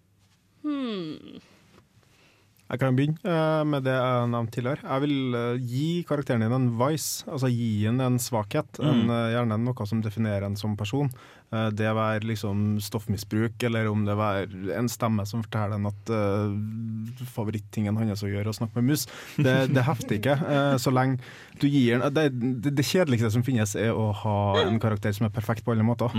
Jeg 2.71 2.79
kan 2.79 2.95
begynne 2.95 3.19
eh, 3.27 3.63
med 3.67 3.83
det 3.83 3.93
jeg 3.97 4.27
nevnte 4.31 4.55
tidligere. 4.55 4.85
Jeg 4.87 5.03
vil 5.03 5.35
eh, 5.35 5.63
gi 5.67 5.87
karakteren 6.07 6.45
din 6.45 6.55
en 6.55 6.69
vice, 6.79 7.25
altså 7.27 7.49
gi 7.51 7.83
den 7.83 7.99
en 8.05 8.19
svakhet. 8.21 8.79
En, 8.79 9.09
eh, 9.11 9.33
gjerne 9.35 9.57
noe 9.59 9.87
som 9.89 10.03
definerer 10.03 10.47
en 10.47 10.55
som 10.59 10.77
person. 10.79 11.11
Eh, 11.51 11.67
det 11.75 11.89
være 11.95 12.23
liksom 12.29 12.79
stoffmisbruk, 12.83 13.59
eller 13.67 13.89
om 13.91 14.05
det 14.07 14.15
være 14.15 14.77
en 14.77 14.87
stemme 14.91 15.25
som 15.27 15.43
forteller 15.43 15.75
en 15.75 15.89
at 15.89 16.11
uh, 16.13 17.25
favorittingen 17.33 17.97
hans 17.99 18.23
å 18.23 18.29
gjøre 18.29 18.45
er 18.45 18.51
å 18.53 18.55
snakke 18.55 18.79
med 18.79 18.93
mus. 18.93 19.03
Det, 19.35 19.55
det 19.75 19.83
hefter 19.83 20.17
ikke. 20.17 20.37
Uh, 20.39 20.77
så 20.81 20.93
lenge 20.95 21.19
du 21.59 21.67
gir 21.67 21.99
den 21.99 22.15
det, 22.15 22.25
det, 22.63 22.75
det 22.79 22.87
kjedeligste 22.87 23.33
som 23.35 23.43
finnes, 23.45 23.75
er 23.75 23.91
å 23.91 24.09
ha 24.23 24.37
en 24.63 24.79
karakter 24.81 25.13
som 25.15 25.27
er 25.27 25.35
perfekt 25.35 25.65
på 25.67 25.75
alle 25.75 25.85
måter. 25.85 26.15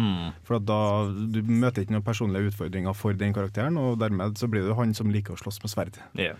For 0.47 0.61
at 0.61 0.69
da 0.69 0.83
du 1.09 1.41
møter 1.49 1.87
ikke 1.87 1.97
noen 1.97 2.07
personlige 2.07 2.53
utfordringer 2.53 2.97
for 2.97 3.17
den 3.17 3.35
karakteren, 3.37 3.81
og 3.81 3.99
dermed 4.03 4.37
så 4.41 4.51
blir 4.53 4.69
det 4.69 4.77
han 4.79 4.93
som 4.97 5.13
liker 5.13 5.35
å 5.37 5.41
slåss 5.41 5.63
med 5.65 5.73
sverd. 5.73 6.03
Yeah. 6.19 6.37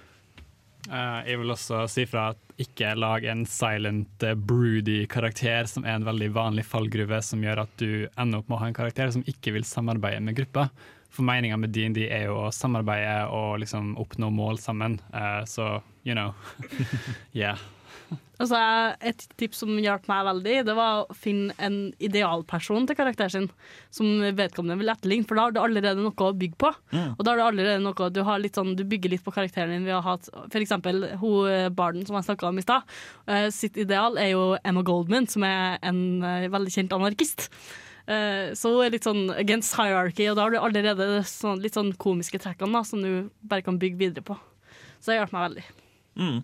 Eh, 0.91 1.21
jeg 1.31 1.39
vil 1.39 1.53
også 1.55 1.85
si 1.91 2.05
fra 2.11 2.31
at 2.33 2.63
ikke 2.63 2.95
lag 2.99 3.25
en 3.31 3.45
silent, 3.49 4.25
uh, 4.27 4.35
broody 4.35 5.05
karakter 5.11 5.67
som 5.71 5.87
er 5.87 5.97
en 5.97 6.07
veldig 6.07 6.31
vanlig 6.35 6.65
fallgruve, 6.69 7.21
som 7.25 7.43
gjør 7.43 7.65
at 7.65 7.77
du 7.81 8.09
ender 8.19 8.43
opp 8.43 8.51
med 8.51 8.57
å 8.57 8.61
ha 8.63 8.71
en 8.71 8.77
karakter 8.77 9.13
som 9.15 9.25
ikke 9.31 9.55
vil 9.57 9.67
samarbeide 9.67 10.23
med 10.23 10.37
gruppa. 10.39 10.69
For 11.13 11.27
meninga 11.27 11.59
med 11.61 11.75
DND 11.75 12.05
er 12.07 12.27
jo 12.29 12.39
å 12.45 12.53
samarbeide 12.55 13.29
og 13.35 13.61
liksom 13.63 13.95
oppnå 14.01 14.31
mål 14.33 14.61
sammen. 14.63 15.01
uh, 15.15 15.45
så 15.49 15.81
you 16.05 16.15
know. 16.15 16.35
yeah. 17.33 17.59
Jeg- 18.43 18.97
et 19.01 19.25
tips 19.39 19.59
som 19.63 19.69
hjalp 19.79 20.09
meg 20.09 20.25
veldig, 20.27 20.55
det 20.67 20.75
var 20.75 21.05
å 21.07 21.15
finne 21.15 21.55
en 21.63 21.93
idealperson 22.01 22.87
til 22.89 22.97
karakteren 22.97 23.31
sin, 23.31 23.51
som 23.91 24.07
vedkommende 24.35 24.79
vil 24.81 24.91
etterligne, 24.91 25.27
for 25.29 25.37
da 25.37 25.43
har 25.43 25.53
du 25.53 25.61
allerede 25.61 26.03
noe 26.03 26.11
å 26.11 26.33
bygge 26.37 26.57
på. 26.59 26.73
Og 27.19 27.23
da 27.25 27.31
har 27.31 27.39
du 27.39 27.45
allerede 27.61 27.83
noe 27.85 28.11
du, 28.11 28.23
har 28.25 28.41
litt 28.43 28.55
sånn, 28.59 28.75
du 28.75 28.83
bygger 28.85 29.11
litt 29.11 29.23
på 29.23 29.33
karakteren 29.33 29.71
din 29.71 29.85
ved 29.87 29.95
å 29.95 30.03
ha 30.03 30.17
f.eks. 30.51 30.73
Eh, 30.73 31.69
barden 31.71 32.05
som 32.05 32.17
jeg 32.17 32.25
snakka 32.37 32.49
om 32.49 32.59
i 32.59 32.63
stad. 32.63 32.83
eh, 33.29 33.49
sitt 33.51 33.77
ideal 33.77 34.19
er 34.19 34.33
jo 34.33 34.57
Emma 34.65 34.83
Goldman, 34.83 35.29
som 35.29 35.45
er 35.45 35.79
en 35.83 36.23
eh, 36.23 36.49
veldig 36.49 36.73
kjent 36.75 36.91
anarkist. 36.99 37.49
Så 38.09 38.69
hun 38.75 38.83
er 38.85 38.91
litt 38.91 39.05
sånn 39.05 39.31
against 39.39 39.77
hierarchy, 39.77 40.27
og 40.29 40.35
da 40.37 40.43
har 40.43 40.51
du 40.51 40.59
allerede 40.59 41.23
sånn, 41.23 41.63
litt 41.63 41.73
sånn 41.75 41.93
komiske 41.97 42.41
trekkene 42.43 42.73
da, 42.75 42.83
som 42.83 43.01
du 43.01 43.31
bare 43.47 43.63
kan 43.63 43.79
bygge 43.79 43.97
videre 43.97 44.25
på. 44.27 44.37
Så 45.01 45.13
det 45.13 45.21
hjalp 45.21 45.33
meg 45.33 45.45
veldig. 45.47 45.65
Mm. 46.19 46.43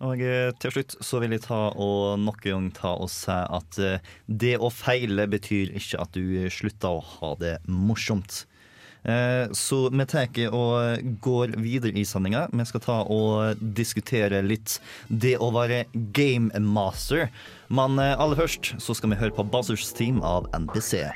Og 0.00 0.22
eh, 0.24 0.50
til 0.60 0.72
slutt 0.72 0.94
så 1.04 1.20
vil 1.20 1.34
jeg 1.36 1.44
ta 1.44 1.58
og 1.76 2.20
nok 2.22 2.46
en 2.46 2.52
gang 2.54 2.68
ta 2.76 2.94
og 2.96 3.10
si 3.12 3.34
at 3.36 3.80
eh, 3.84 4.12
det 4.26 4.54
å 4.56 4.70
feile 4.72 5.26
betyr 5.28 5.74
ikke 5.76 6.00
at 6.00 6.16
du 6.16 6.48
slutter 6.52 6.96
å 6.96 7.02
ha 7.18 7.34
det 7.40 7.58
morsomt. 7.68 8.44
Eh, 9.04 9.48
Så 9.52 9.88
vi 9.92 10.04
tar 10.08 10.28
og 10.52 11.20
går 11.20 11.54
videre 11.60 11.96
i 12.00 12.04
sendinga. 12.04 12.48
Vi 12.52 12.64
skal 12.68 12.80
ta 12.84 12.98
og 13.04 13.60
diskutere 13.60 14.42
litt 14.44 14.78
det 15.08 15.36
å 15.40 15.50
være 15.52 15.84
game 16.16 16.50
master. 16.60 17.28
Men 17.68 17.98
eh, 17.98 18.16
aller 18.16 18.36
først 18.40 18.74
så 18.80 18.96
skal 18.96 19.12
vi 19.12 19.20
høre 19.20 19.36
på 19.36 19.44
Buzzers 19.52 19.92
Team 19.92 20.22
av 20.24 20.48
NBC. 20.56 21.08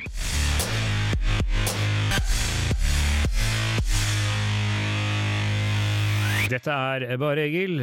Dette 6.45 6.69
er 6.69 7.17
bare 7.17 7.47
Egil. 7.47 7.79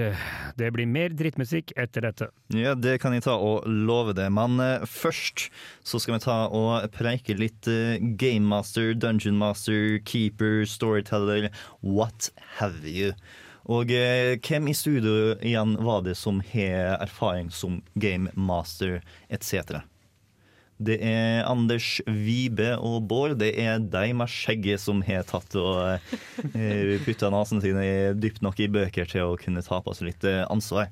Det 0.54 0.68
blir 0.76 0.86
mer 0.86 1.14
drittmusikk 1.18 1.72
etter 1.82 2.06
dette. 2.06 2.28
Ja, 2.54 2.76
det 2.78 3.00
kan 3.02 3.16
jeg 3.16 3.26
ta 3.26 3.34
og 3.34 3.66
love 3.66 4.14
det. 4.14 4.28
Men 4.34 4.62
eh, 4.62 4.86
først 4.86 5.48
så 5.88 5.98
skal 6.00 6.20
vi 6.20 6.24
ta 6.28 6.36
og 6.54 6.86
preike 6.94 7.34
litt 7.40 7.66
eh, 7.72 7.98
Game 8.22 8.46
Master, 8.52 8.94
Dungeon 8.94 9.40
Master, 9.42 9.98
Keeper, 10.06 10.62
Storyteller, 10.70 11.50
what 11.82 12.30
have 12.60 12.86
you. 12.86 13.16
Og 13.66 13.90
eh, 13.94 14.38
hvem 14.38 14.70
i 14.70 14.78
studio 14.78 15.34
igjen 15.42 15.74
var 15.82 16.06
det 16.06 16.14
som 16.22 16.44
har 16.54 17.02
erfaring 17.02 17.50
som 17.50 17.82
Game 17.98 18.30
Master 18.38 19.02
etc.? 19.34 19.82
Det 20.82 20.98
er 21.06 21.44
Anders 21.46 22.00
Vibe 22.08 22.74
og 22.82 23.04
Bård. 23.10 23.36
Det 23.42 23.52
er 23.62 23.82
de 23.84 24.14
med 24.18 24.32
skjegget 24.32 24.82
som 24.82 25.04
har 25.06 25.28
tatt 25.30 25.54
og 25.60 25.78
eh, 26.56 26.96
putta 27.06 27.30
nesene 27.34 27.62
sine 27.62 27.84
dypt 28.18 28.42
nok 28.46 28.62
i 28.64 28.70
bøker 28.72 29.10
til 29.10 29.30
å 29.30 29.38
kunne 29.40 29.62
ta 29.66 29.82
på 29.84 29.94
seg 29.98 30.10
litt 30.10 30.26
eh, 30.26 30.42
ansvar. 30.50 30.90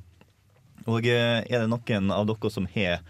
Og 0.85 1.09
eh, 1.09 1.41
er 1.41 1.63
det 1.63 1.71
noen 1.71 2.13
av 2.13 2.27
dere 2.29 2.53
som 2.53 2.69
har 2.75 3.01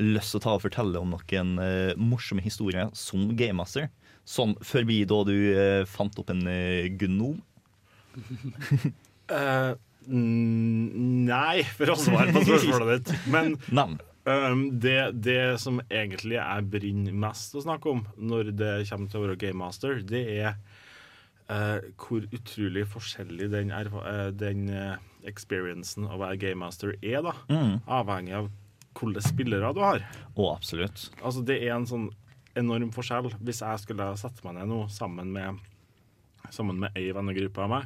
lyst 0.00 0.34
til 0.34 0.40
å 0.40 0.44
ta 0.44 0.56
og 0.56 0.64
fortelle 0.64 0.98
om 0.98 1.14
noen 1.14 1.54
eh, 1.62 1.92
morsomme 2.00 2.42
historier 2.44 2.90
som 2.98 3.28
gamemaster? 3.38 3.92
Sånn 4.26 4.56
forbi 4.64 5.02
da 5.06 5.20
du 5.28 5.36
fant 5.86 6.16
opp 6.18 6.30
en 6.32 6.46
gnom? 6.96 7.36
uh, 9.34 9.74
nei, 10.08 11.58
for 11.76 11.92
å 11.92 11.98
svare 12.00 12.32
på 12.32 12.42
spørsmålet 12.46 13.04
ditt. 13.04 13.14
Men 13.28 13.58
Navn. 13.68 14.00
Um, 14.24 14.66
det, 14.80 14.98
det 15.20 15.58
som 15.60 15.82
egentlig 15.84 16.38
jeg 16.38 16.68
brenner 16.72 17.16
mest 17.26 17.52
å 17.56 17.64
snakke 17.64 17.90
om 17.92 18.04
når 18.16 18.54
det 18.56 18.72
kommer 18.88 19.10
til 19.12 19.20
å 19.20 19.24
være 19.26 19.40
game 19.42 19.60
master, 19.60 20.00
det 20.00 20.22
er 20.38 20.54
uh, 21.52 21.84
hvor 22.00 22.24
utrolig 22.32 22.86
forskjellig 22.88 23.50
den, 23.52 23.72
er, 23.76 23.90
uh, 23.92 24.30
den 24.32 24.68
uh, 24.72 24.96
experiencen 25.28 26.08
å 26.08 26.18
være 26.22 26.40
game 26.40 26.62
master 26.64 26.94
er, 27.00 27.20
da. 27.26 27.34
Mm. 27.52 27.80
Avhengig 28.00 28.36
av 28.40 28.50
hvilke 28.94 29.24
spillere 29.26 29.72
du 29.74 29.82
har. 29.84 30.04
Oh, 30.34 30.54
absolutt. 30.54 31.08
Altså, 31.20 31.44
det 31.44 31.58
er 31.60 31.74
en 31.76 31.88
sånn 31.88 32.08
enorm 32.58 32.92
forskjell. 32.94 33.32
Hvis 33.44 33.62
jeg 33.64 33.82
skulle 33.82 34.12
sette 34.20 34.44
meg 34.46 34.58
ned 34.58 34.70
nå 34.70 34.84
sammen 34.92 35.32
med 35.34 35.62
Sammen 36.52 36.76
med 36.76 36.92
ei 36.92 37.06
vennegruppe 37.16 37.62
av 37.64 37.70
meg, 37.72 37.84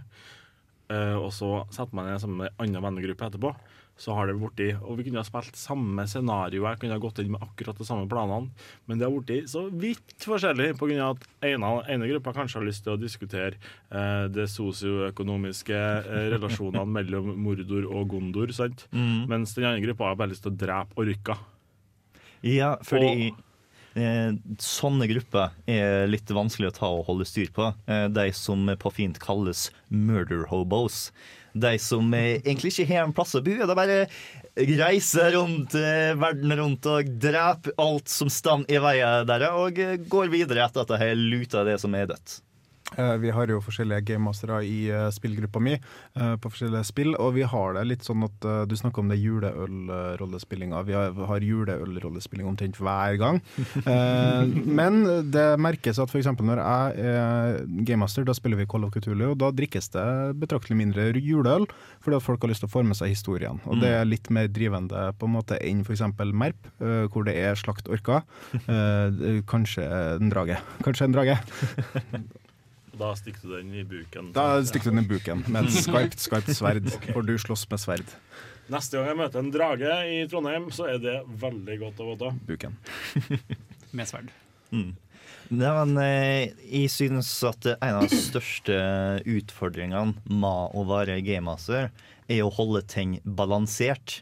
eh, 0.90 1.14
og 1.14 1.28
så 1.32 1.60
setter 1.70 1.94
meg 1.94 2.08
ned 2.08 2.18
sammen 2.18 2.40
med 2.40 2.48
ei 2.48 2.64
anna 2.64 2.80
vennegruppe 2.82 3.28
etterpå, 3.28 3.52
så 3.98 4.14
har 4.14 4.30
det 4.30 4.36
blitt 4.38 4.78
Og 4.80 4.98
vi 4.98 5.08
kunne 5.08 5.20
ha 5.20 5.26
spilt 5.26 5.58
samme 5.58 6.04
scenario, 6.10 6.64
jeg 6.64 6.80
kunne 6.80 6.94
ha 6.94 7.02
gått 7.02 7.18
inn 7.22 7.32
med 7.34 7.42
akkurat 7.42 7.78
de 7.78 7.86
samme 7.86 8.06
planene, 8.10 8.52
men 8.86 9.00
det 9.00 9.08
har 9.08 9.14
blitt 9.14 9.50
så 9.50 9.66
vidt 9.68 10.14
forskjellig 10.22 10.70
pga. 10.78 11.10
at 11.10 11.26
ene, 11.50 11.72
ene 11.90 12.10
gruppa 12.12 12.34
kanskje 12.36 12.60
har 12.60 12.68
lyst 12.68 12.86
til 12.86 12.94
å 12.94 13.00
diskutere 13.00 13.58
eh, 13.90 14.26
det 14.30 14.48
sosioøkonomiske 14.54 15.76
eh, 15.76 16.30
relasjonene 16.36 16.86
mellom 16.98 17.34
Mordor 17.42 17.90
og 17.90 18.08
Gondor, 18.14 18.54
sant? 18.54 18.86
mens 18.92 19.54
den 19.56 19.66
andre 19.68 19.84
gruppa 19.84 20.12
har 20.12 20.18
bare 20.18 20.32
lyst 20.32 20.46
til 20.46 20.54
å 20.54 20.60
drepe 20.62 20.98
orka. 21.02 21.38
Ja, 22.46 22.76
fordi 22.86 23.32
eh, 23.98 24.30
sånne 24.62 25.08
grupper 25.10 25.54
er 25.70 26.06
litt 26.10 26.30
vanskelig 26.30 26.70
å 26.70 26.76
ta 26.76 26.90
og 26.94 27.06
holde 27.08 27.26
styr 27.28 27.50
på. 27.54 27.72
Eh, 27.90 28.06
de 28.12 28.28
som 28.36 28.68
på 28.78 28.92
fint 28.94 29.18
kalles 29.22 29.68
murder 29.88 30.46
hobos. 30.52 31.08
De 31.58 31.74
som 31.82 32.14
eh, 32.14 32.38
egentlig 32.38 32.72
ikke 32.74 32.88
har 32.92 33.06
en 33.06 33.14
plass 33.16 33.36
å 33.38 33.42
bo. 33.44 33.56
De 33.68 33.76
bare 33.78 34.00
reiser 34.78 35.32
rundt 35.36 35.74
eh, 35.78 36.14
verden 36.18 36.56
rundt 36.58 36.86
og 36.90 37.10
dreper 37.22 37.76
alt 37.78 38.10
som 38.10 38.30
står 38.32 38.66
i 38.70 38.80
veien 38.82 39.28
deres, 39.28 39.54
og 39.54 39.78
eh, 39.82 39.96
går 40.10 40.32
videre 40.32 40.66
etter 40.66 40.84
at 40.84 40.92
de 40.92 41.00
har 41.02 41.14
luta 41.18 41.64
det 41.68 41.78
som 41.82 41.94
er 41.94 42.10
dødt. 42.10 42.40
Eh, 42.96 43.14
Vi 43.20 43.30
har 43.34 43.50
jo 43.50 43.60
forskjellige 43.62 44.06
gamemastere 44.08 44.62
i 44.66 44.88
eh, 44.90 45.08
spillgruppa 45.14 45.60
mi 45.62 45.74
eh, 45.76 46.34
på 46.40 46.50
forskjellige 46.50 46.86
spill, 46.88 47.14
og 47.20 47.34
vi 47.36 47.44
har 47.46 47.76
det 47.76 47.84
litt 47.88 48.06
sånn 48.06 48.24
at 48.26 48.46
du 48.68 48.74
snakker 48.78 49.02
om 49.02 49.12
det 49.12 49.18
juleølrollespillinga. 49.20 50.82
Vi 50.88 50.96
har, 50.96 51.44
juleølrollespilling 51.48 52.48
omtrent 52.48 52.78
hver 52.80 53.18
gang. 53.20 53.40
Men 54.78 55.00
det 55.32 55.46
merkes 55.60 56.00
at 56.00 56.10
f.eks. 56.12 56.30
når 56.38 56.62
jeg 56.62 57.12
er 57.12 57.60
gamemaster, 57.88 58.26
da 58.26 58.34
spiller 58.36 58.60
vi 58.60 58.68
Call 58.70 58.86
of 58.86 58.94
Cthulhu, 58.94 59.32
og 59.32 59.38
da 59.42 59.50
drikkes 59.54 59.92
det 59.94 60.06
betraktelig 60.40 60.78
mindre 60.80 61.08
juleøl, 61.14 61.68
fordi 62.04 62.18
at 62.18 62.26
folk 62.26 62.44
har 62.44 62.52
lyst 62.52 62.64
til 62.64 62.70
å 62.70 62.74
få 62.74 62.84
med 62.86 62.98
seg 62.98 63.12
historien. 63.12 63.60
Og 63.68 63.82
det 63.82 63.92
er 64.00 64.08
litt 64.08 64.30
mer 64.34 64.50
drivende 64.50 65.08
på 65.18 65.28
en 65.28 65.36
måte 65.36 65.60
enn 65.62 65.84
f.eks. 65.86 66.04
Merp, 66.38 66.68
hvor 67.12 67.26
det 67.28 67.36
er 67.40 67.58
slakt 67.58 67.88
orker. 67.92 68.24
Kanskje 69.52 69.86
en 70.18 70.32
drage. 70.32 70.60
Kanskje 70.86 71.08
en 71.08 71.16
drage. 71.18 71.38
Da 72.98 73.12
stikker 73.16 73.46
du 73.46 73.56
den 73.56 73.74
i 73.78 73.84
buken. 73.86 74.32
Da 74.34 74.46
stikker 74.66 74.90
du 74.90 74.96
den 74.96 75.04
i 75.04 75.08
buken 75.08 75.44
med 75.46 75.68
et 75.68 75.76
skarpt, 75.84 76.18
skarpt 76.22 76.50
sverd, 76.56 76.88
for 77.12 77.22
du 77.26 77.36
slåss 77.38 77.66
med 77.70 77.82
sverd. 77.82 78.14
Neste 78.68 78.98
gang 78.98 79.12
jeg 79.12 79.18
møter 79.22 79.40
en 79.40 79.52
drage 79.54 79.92
i 80.12 80.16
Trondheim, 80.28 80.66
så 80.74 80.88
er 80.92 80.98
det 81.00 81.18
veldig 81.40 81.76
godt 81.80 82.02
å 82.04 82.08
vite. 82.10 82.32
Buken. 82.50 82.74
Med 83.96 84.04
sverd. 84.10 84.28
Nei, 84.74 84.90
men 85.48 85.94
eh, 86.02 86.50
jeg 86.68 86.90
synes 86.92 87.30
at 87.48 87.64
en 87.78 88.02
av 88.02 88.04
de 88.04 88.18
største 88.20 88.74
utfordringene 89.24 90.18
med 90.28 90.76
å 90.76 90.84
være 90.90 91.22
gamemaster, 91.24 91.88
er 92.28 92.42
å 92.44 92.52
holde 92.52 92.82
ting 92.84 93.16
balansert. 93.24 94.18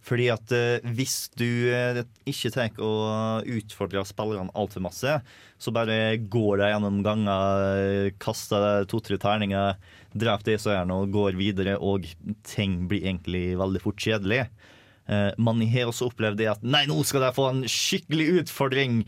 Fordi 0.00 0.30
at 0.32 0.52
eh, 0.56 0.86
hvis 0.96 1.28
du 1.36 1.68
eh, 1.70 2.00
ikke 2.28 2.52
tenker 2.54 2.84
å 2.84 3.40
utfordre 3.44 4.02
spillerne 4.08 4.52
altfor 4.56 4.84
masse, 4.84 5.16
så 5.60 5.72
bare 5.76 6.16
går 6.32 6.62
de 6.62 6.70
gjennom 6.72 7.00
ganger, 7.04 7.64
eh, 7.80 8.12
kaster 8.22 8.86
to-tre 8.90 9.18
terninger, 9.20 9.76
dreper 10.16 10.52
det 10.52 10.60
som 10.62 10.72
er 10.74 10.88
nå, 10.88 11.02
går 11.12 11.36
videre, 11.38 11.76
og 11.76 12.08
ting 12.48 12.86
blir 12.88 13.04
egentlig 13.04 13.58
veldig 13.60 13.82
fort 13.84 14.00
kjedelig. 14.00 14.46
Men 15.10 15.42
Man 15.42 15.62
har 15.66 15.88
også 15.90 16.06
opplevd 16.06 16.38
det 16.38 16.46
at 16.52 16.60
nei, 16.62 16.84
nå 16.86 17.00
skal 17.02 17.24
de 17.24 17.30
få 17.34 17.48
en 17.48 17.64
skikkelig 17.66 18.44
utfordring. 18.44 19.00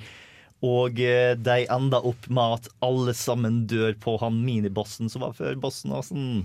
Og 0.67 0.99
de 0.99 1.55
enda 1.71 2.01
opp 2.03 2.27
med 2.27 2.57
at 2.57 2.67
alle 2.83 3.15
sammen 3.15 3.61
dør 3.71 3.95
på 4.03 4.17
han 4.19 4.41
minibossen 4.43 5.13
som 5.13 5.23
var 5.23 5.37
før 5.39 5.55
bossen. 5.63 5.95
Og 5.95 6.03
sånn. 6.09 6.43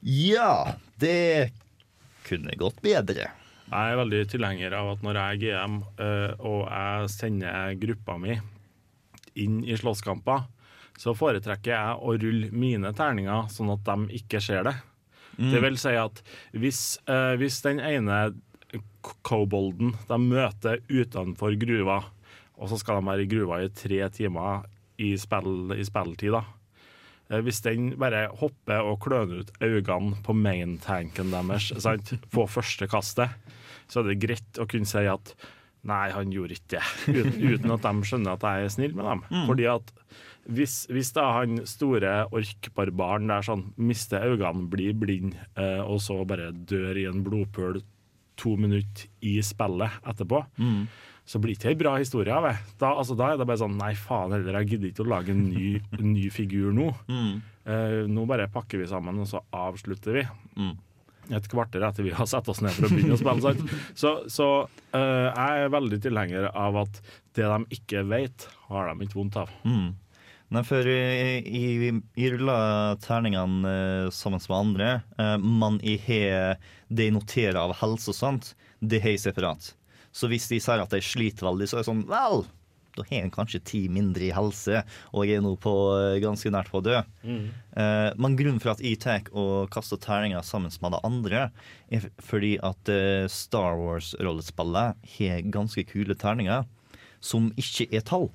Ja, 0.00 0.78
det 1.02 1.50
kunne 2.28 2.56
gått 2.60 2.82
bedre. 2.84 3.30
Jeg 3.68 3.92
er 3.92 3.98
veldig 4.00 4.20
tilhenger 4.32 4.76
av 4.78 4.94
at 4.94 5.02
når 5.04 5.18
jeg 5.18 5.34
er 5.34 5.40
GM 5.42 5.80
eh, 6.00 6.30
og 6.38 6.62
jeg 6.68 7.10
sender 7.12 7.74
gruppa 7.80 8.16
mi 8.20 8.38
inn 9.38 9.60
i 9.64 9.76
slåsskamper, 9.78 10.46
så 10.98 11.14
foretrekker 11.14 11.74
jeg 11.74 11.98
å 12.00 12.14
rulle 12.18 12.48
mine 12.50 12.90
terninger 12.96 13.50
sånn 13.52 13.74
at 13.74 13.84
de 13.86 14.18
ikke 14.18 14.40
ser 14.42 14.64
det. 14.66 14.74
Det 15.38 15.60
vil 15.62 15.76
si 15.78 15.92
at 15.94 16.22
hvis, 16.50 16.98
eh, 17.06 17.36
hvis 17.38 17.60
den 17.62 17.78
ene 17.78 18.16
kobolden 19.22 19.92
de 20.08 20.18
møter 20.18 20.80
utenfor 20.90 21.54
gruva, 21.60 22.00
og 22.58 22.72
så 22.72 22.78
skal 22.80 22.98
de 22.98 23.06
være 23.06 23.22
i 23.22 23.30
gruva 23.30 23.60
i 23.62 23.70
tre 23.70 24.00
timer 24.10 24.66
i, 24.98 25.12
spill, 25.20 25.70
i 25.76 25.84
spilltid, 25.86 26.34
da. 26.34 26.42
Eh, 27.30 27.40
Hvis 27.44 27.60
den 27.64 27.90
bare 28.00 28.26
hopper 28.40 28.80
og 28.88 29.00
kløner 29.04 29.42
ut 29.44 29.52
øynene 29.60 30.16
på 30.24 30.34
main-tanken 30.36 31.30
deres 31.34 31.70
sant? 31.82 32.14
på 32.32 32.46
første 32.48 32.88
kastet, 32.88 33.30
så 33.88 34.00
er 34.02 34.10
det 34.12 34.20
greit 34.26 34.60
å 34.60 34.66
kunne 34.68 34.88
si 34.88 35.04
at 35.08 35.34
nei, 35.88 36.08
han 36.12 36.32
gjorde 36.34 36.56
ikke 36.58 36.74
det, 36.76 36.82
uten, 37.08 37.44
uten 37.54 37.70
at 37.72 37.84
de 37.86 38.08
skjønner 38.08 38.34
at 38.34 38.42
jeg 38.48 38.64
er 38.66 38.72
snill 38.74 38.96
med 38.98 39.06
dem. 39.08 39.22
Fordi 39.48 39.68
at 39.70 39.92
hvis, 40.48 40.74
hvis 40.88 41.12
da 41.12 41.26
han 41.38 41.60
store 41.68 42.26
orkbarbaren 42.34 43.28
der 43.30 43.44
sånn 43.46 43.66
mister 43.76 44.24
øynene, 44.26 44.66
blir 44.72 44.96
blind, 44.96 45.36
eh, 45.56 45.80
og 45.84 46.00
så 46.04 46.18
bare 46.28 46.50
dør 46.52 46.96
i 46.98 47.06
en 47.08 47.22
blodpøl 47.24 47.82
to 48.38 48.56
minutter 48.56 49.08
i 49.20 49.38
spillet 49.44 49.90
etterpå, 50.08 50.42
så 51.28 51.40
blir 51.42 51.52
det 51.52 51.60
ikke 51.60 51.72
ei 51.74 51.78
bra 51.82 51.94
historie 52.00 52.32
av 52.32 52.46
det. 52.48 52.56
Da, 52.80 52.94
altså, 52.94 53.16
da 53.18 53.32
er 53.32 53.40
det 53.40 53.46
bare 53.48 53.60
sånn 53.60 53.76
Nei, 53.76 53.92
faen 54.00 54.32
heller, 54.32 54.60
jeg 54.62 54.72
gidder 54.72 54.88
ikke 54.90 55.04
å 55.04 55.10
lage 55.12 55.34
en 55.34 55.44
ny, 55.50 55.74
en 55.98 56.12
ny 56.14 56.28
figur 56.32 56.72
nå. 56.76 56.90
Eh, 57.68 58.04
nå 58.08 58.24
bare 58.28 58.48
pakker 58.52 58.80
vi 58.80 58.88
sammen, 58.88 59.20
og 59.20 59.28
så 59.28 59.42
avslutter 59.52 60.16
vi. 60.16 60.24
Et 61.36 61.48
kvarter 61.52 61.84
etter 61.84 62.06
vi 62.06 62.14
har 62.16 62.28
satt 62.28 62.48
oss 62.48 62.62
ned 62.64 62.72
for 62.72 62.88
å 62.88 62.92
begynne 62.94 63.18
å 63.18 63.20
spille. 63.20 63.52
Så, 63.92 64.14
så 64.32 64.48
uh, 64.64 65.26
jeg 65.28 65.64
er 65.64 65.72
veldig 65.74 65.98
tilhenger 66.00 66.48
av 66.48 66.78
at 66.86 67.00
det 67.36 67.44
de 67.44 67.76
ikke 67.76 68.06
vet, 68.08 68.46
har 68.70 68.88
de 68.88 69.04
ikke 69.04 69.18
vondt 69.20 69.36
av. 69.42 69.52
Mm. 69.68 69.90
Nei, 70.56 70.62
for 70.64 70.88
eh, 70.88 71.44
jeg, 71.44 71.98
jeg 72.16 72.32
ruller 72.32 72.96
terningene 73.04 73.74
uh, 74.08 74.14
sammen 74.14 74.40
med 74.40 74.56
andre. 74.56 74.92
uh, 75.20 75.36
men 75.36 75.76
jeg 75.84 76.00
har 76.06 76.56
det 76.88 77.10
jeg 77.10 77.18
noterer 77.18 77.60
av 77.60 77.76
helse 77.82 78.14
og 78.14 78.16
sånt, 78.16 78.54
det 78.80 79.02
har 79.04 79.12
jeg 79.12 79.26
separat. 79.26 79.74
Så 80.18 80.30
hvis 80.30 80.48
de 80.50 80.58
sier 80.62 80.82
at 80.82 80.94
de 80.94 81.02
sliter 81.04 81.46
veldig, 81.46 81.68
så 81.70 81.78
er 81.78 81.84
det 81.84 81.90
sånn 81.92 82.06
Vel, 82.10 82.42
da 82.98 83.04
har 83.06 83.22
en 83.22 83.30
kanskje 83.34 83.60
ti 83.62 83.80
mindre 83.92 84.26
i 84.26 84.32
helse, 84.34 84.80
og 85.12 85.26
jeg 85.28 85.38
er 85.38 85.44
nå 85.44 85.52
på, 85.62 85.74
eh, 85.94 86.18
ganske 86.24 86.50
nært 86.50 86.72
på 86.72 86.80
å 86.80 86.86
dø. 86.88 86.96
Eh, 87.78 88.08
men 88.18 88.34
grunnen 88.38 88.58
for 88.62 88.72
at 88.72 88.82
jeg 88.82 88.98
tar 89.04 89.28
og 89.30 89.70
kaster 89.70 90.00
terninger 90.02 90.42
sammen 90.42 90.74
med 90.82 90.96
de 90.96 91.00
andre, 91.06 91.44
er 91.94 92.08
fordi 92.18 92.56
at 92.66 92.90
eh, 92.90 93.28
Star 93.30 93.78
Wars-rollespillet 93.78 94.98
har 95.18 95.46
ganske 95.54 95.86
kule 95.86 96.18
terninger 96.18 96.66
som 97.20 97.52
ikke 97.58 97.86
er 97.94 98.02
tall. 98.06 98.30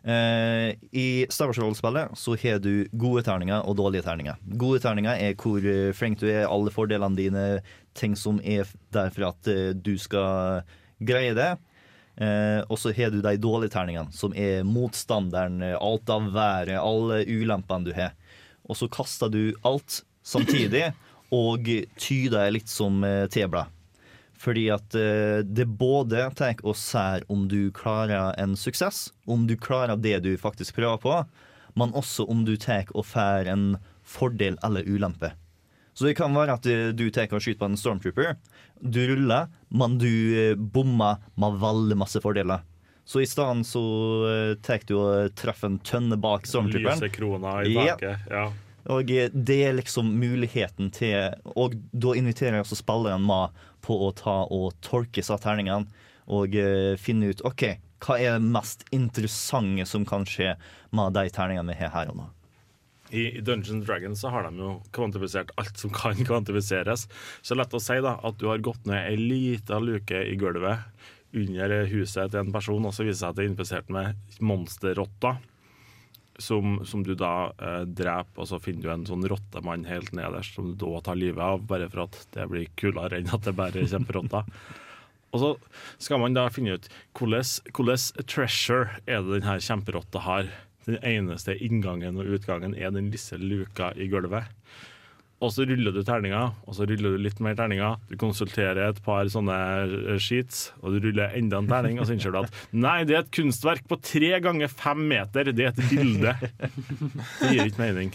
Eh, 0.00 0.72
I 0.96 1.26
Star 1.28 1.50
Wars-rollespillet 1.50 2.16
så 2.16 2.36
har 2.40 2.58
du 2.64 2.88
gode 2.96 3.22
terninger 3.26 3.60
og 3.68 3.76
dårlige 3.76 4.06
terninger. 4.06 4.40
Gode 4.56 4.80
terninger 4.80 5.12
er 5.12 5.36
hvor 5.36 5.60
eh, 5.60 5.92
flink 5.92 6.22
du 6.22 6.28
er, 6.30 6.48
alle 6.48 6.72
fordelene 6.72 7.18
dine, 7.18 7.46
ting 7.92 8.16
som 8.16 8.40
er 8.40 8.64
der 8.94 9.10
for 9.12 9.28
at 9.28 9.50
eh, 9.50 9.74
du 9.76 9.98
skal 10.00 10.64
greie 11.00 11.34
det. 11.36 11.50
Eh, 12.20 12.60
og 12.68 12.78
så 12.78 12.92
har 12.92 13.10
du 13.10 13.20
de 13.24 13.34
dårlige 13.40 13.72
terningene, 13.72 14.12
som 14.12 14.34
er 14.36 14.64
motstanderen, 14.68 15.62
eh, 15.64 15.76
alt 15.76 16.10
av 16.12 16.30
været, 16.34 16.76
alle 16.76 17.22
ulempene 17.24 17.88
du 17.88 17.94
har. 17.96 18.12
Og 18.68 18.76
så 18.76 18.90
kaster 18.92 19.32
du 19.32 19.54
alt 19.64 20.02
samtidig, 20.22 20.90
og 21.30 21.68
tyder 21.96 22.44
det 22.44 22.56
litt 22.58 22.72
som 22.72 23.04
eh, 23.06 23.26
teblad. 23.32 23.72
Fordi 24.40 24.66
at 24.72 24.96
eh, 24.96 25.40
det 25.44 25.68
både 25.80 26.28
tar 26.36 26.60
og 26.64 26.76
sær 26.76 27.24
om 27.32 27.46
du 27.48 27.70
klarer 27.76 28.34
en 28.40 28.56
suksess, 28.56 29.10
om 29.28 29.46
du 29.48 29.56
klarer 29.56 30.00
det 30.00 30.18
du 30.24 30.32
faktisk 30.40 30.76
prøver 30.78 31.00
på, 31.00 31.16
men 31.76 31.92
også 31.96 32.26
om 32.28 32.44
du 32.44 32.56
tar 32.60 32.88
og 32.94 33.06
får 33.06 33.48
en 33.52 33.66
fordel 34.04 34.56
eller 34.64 34.88
ulempe. 34.88 35.32
Så 35.94 36.06
det 36.06 36.14
kan 36.18 36.34
være 36.36 36.54
at 36.56 36.66
eh, 36.70 36.88
du 36.96 37.08
tar 37.12 37.30
og 37.34 37.42
skyter 37.42 37.60
på 37.60 37.68
en 37.70 37.78
stormtrooper. 37.78 38.36
Du 38.80 39.00
ruller, 39.10 39.50
men 39.68 39.98
du 40.00 40.08
eh, 40.08 40.54
bommer 40.56 41.18
med 41.40 41.58
veldig 41.60 41.98
masse 42.00 42.22
fordeler. 42.22 42.62
Så 43.04 43.20
i 43.24 43.26
stedet 43.28 43.66
så 43.66 43.82
eh, 44.30 44.54
tar 44.62 44.84
du 44.86 44.94
og 45.00 45.34
treffer 45.38 45.72
en 45.72 45.80
tønne 45.84 46.18
bak 46.20 46.46
stormtrooperen. 46.48 47.02
Lyse 47.02 47.12
krona 47.14 47.56
i 47.66 47.74
Ja. 47.74 47.86
taket. 47.96 48.26
Ja. 48.30 48.46
Og 48.90 49.10
det 49.10 49.58
er 49.66 49.74
liksom 49.76 50.08
muligheten 50.16 50.88
til 50.90 51.34
Og 51.52 51.74
da 51.92 52.14
inviterer 52.16 52.56
jeg 52.56 52.64
også 52.64 52.78
spilleren 52.80 53.26
med 53.28 53.52
på 53.84 53.98
å 54.06 54.08
ta 54.16 54.38
og 54.48 54.72
tolke 54.80 55.20
seg 55.22 55.42
terningene 55.44 55.84
og 56.32 56.54
finne 57.02 57.28
ut 57.28 57.42
OK, 57.44 57.66
hva 58.00 58.16
er 58.16 58.38
det 58.38 58.48
mest 58.54 58.86
interessante 58.94 59.84
som 59.88 60.06
kan 60.08 60.24
skje 60.24 60.54
med 60.96 61.12
de 61.12 61.26
terningene 61.34 61.74
vi 61.74 61.78
har 61.82 61.92
her 61.92 62.12
og 62.12 62.16
nå. 62.22 62.26
I 63.10 63.40
Dungeons 63.40 63.86
Dragons 63.86 64.20
så 64.20 64.30
har 64.30 64.46
de 64.46 64.62
jo 64.62 64.72
kvantifisert 64.94 65.52
alt 65.60 65.78
som 65.80 65.92
kan 65.94 66.18
kvantifiseres. 66.28 67.06
Så 67.42 67.58
lett 67.58 67.74
å 67.74 67.82
si 67.82 67.98
da 68.04 68.16
at 68.26 68.38
du 68.40 68.48
har 68.50 68.62
gått 68.64 68.86
ned 68.88 69.10
ei 69.10 69.18
lita 69.18 69.80
luke 69.82 70.24
i 70.26 70.36
gulvet 70.40 70.86
under 71.36 71.76
huset 71.90 72.32
til 72.32 72.40
en 72.40 72.52
person, 72.54 72.86
og 72.86 72.94
så 72.94 73.06
viser 73.06 73.14
det 73.14 73.20
seg 73.20 73.30
at 73.30 73.38
det 73.38 73.44
er 73.44 73.52
infisert 73.52 73.94
med 73.94 74.42
monsterrotter. 74.42 75.46
Som, 76.40 76.78
som 76.88 77.02
du 77.04 77.10
da 77.20 77.50
eh, 77.60 77.82
dreper, 77.84 78.40
og 78.40 78.46
så 78.48 78.56
finner 78.64 78.86
du 78.86 78.92
en 78.94 79.02
sånn 79.04 79.26
rottemann 79.28 79.82
helt 79.84 80.14
nederst 80.16 80.54
som 80.56 80.70
du 80.70 80.78
da 80.80 81.02
tar 81.04 81.18
livet 81.20 81.42
av, 81.44 81.66
bare 81.68 81.90
for 81.92 82.06
at 82.06 82.16
det 82.32 82.46
blir 82.48 82.70
kulere 82.80 83.18
enn 83.18 83.28
at 83.28 83.44
det 83.44 83.52
bare 83.58 83.82
er 83.82 83.90
kjemperotter. 83.90 84.48
Og 85.30 85.42
så 85.42 85.50
skal 86.02 86.18
man 86.22 86.34
da 86.34 86.48
finne 86.50 86.78
ut 86.78 86.88
hvordan 87.18 87.44
hvordan 87.76 88.24
treasure 88.26 88.96
er 89.04 89.20
det 89.22 89.36
denne 89.36 89.58
kjemperotta 89.62 90.24
har. 90.24 90.48
Den 90.86 91.02
eneste 91.06 91.56
inngangen 91.60 92.16
og 92.20 92.30
utgangen 92.36 92.74
er 92.74 92.92
den 92.94 93.10
lille 93.12 93.40
luka 93.42 93.92
i 93.96 94.08
gulvet. 94.10 94.48
Og 95.40 95.52
så 95.54 95.64
ruller 95.64 95.94
du 95.96 96.02
terninger, 96.04 96.50
og 96.68 96.76
så 96.76 96.84
ruller 96.84 97.14
du 97.16 97.22
litt 97.24 97.38
mer 97.40 97.54
terninger. 97.56 97.96
Du 98.10 98.16
konsulterer 98.20 98.82
et 98.90 98.98
par 99.04 99.28
sånne 99.32 99.56
eh, 99.86 100.18
sheets, 100.20 100.66
og 100.82 100.96
du 100.96 101.06
ruller 101.06 101.36
enda 101.38 101.62
en 101.62 101.70
terning, 101.70 101.96
og 101.96 102.08
så 102.08 102.16
innser 102.16 102.34
du 102.34 102.42
at 102.42 102.58
nei, 102.76 102.98
det 103.08 103.16
er 103.16 103.22
et 103.24 103.32
kunstverk 103.32 103.86
på 103.88 103.96
tre 104.04 104.34
ganger 104.44 104.68
fem 104.72 105.00
meter. 105.08 105.48
Det 105.56 105.70
er 105.70 105.72
et 105.72 105.86
bilde. 105.88 106.34
Det 107.40 107.54
gir 107.54 107.70
ikke 107.70 107.84
mening. 107.86 108.12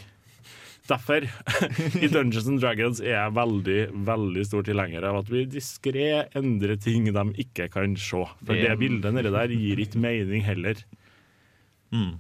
Derfor, 0.85 1.25
i 2.03 2.11
Dungeons 2.13 2.45
and 2.51 2.61
Dragons 2.61 3.01
er 3.01 3.15
jeg 3.15 3.33
veldig 3.33 3.79
veldig 4.05 4.43
stor 4.45 4.67
tilhenger 4.67 5.07
av 5.09 5.23
at 5.23 5.31
vi 5.33 5.47
diskré 5.49 6.09
endrer 6.37 6.77
ting 6.77 7.09
de 7.09 7.25
ikke 7.41 7.71
kan 7.73 7.97
se. 7.97 8.21
For 8.45 8.53
det 8.53 8.77
bildet 8.77 9.17
nedi 9.17 9.33
der 9.33 9.55
gir 9.55 9.81
ikke 9.81 10.03
mening 10.03 10.45
heller. 10.45 10.85
Mm. 11.89 12.19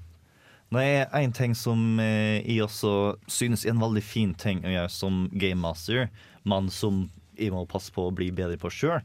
Det 0.75 0.83
er 0.83 1.11
en 1.15 1.33
ting 1.35 1.53
som 1.55 1.99
eh, 2.03 2.43
jeg 2.43 2.65
også 2.65 3.15
synes 3.31 3.63
er 3.63 3.71
en 3.71 3.83
veldig 3.83 4.03
fin 4.03 4.33
ting 4.35 4.63
å 4.65 4.73
gjøre 4.73 4.91
som 4.91 5.25
gamemaster, 5.31 6.09
men 6.43 6.67
som 6.73 7.05
jeg 7.39 7.53
må 7.53 7.65
passe 7.69 7.93
på 7.95 8.07
å 8.07 8.15
bli 8.15 8.31
bedre 8.35 8.59
på 8.59 8.71
sjøl, 8.73 9.03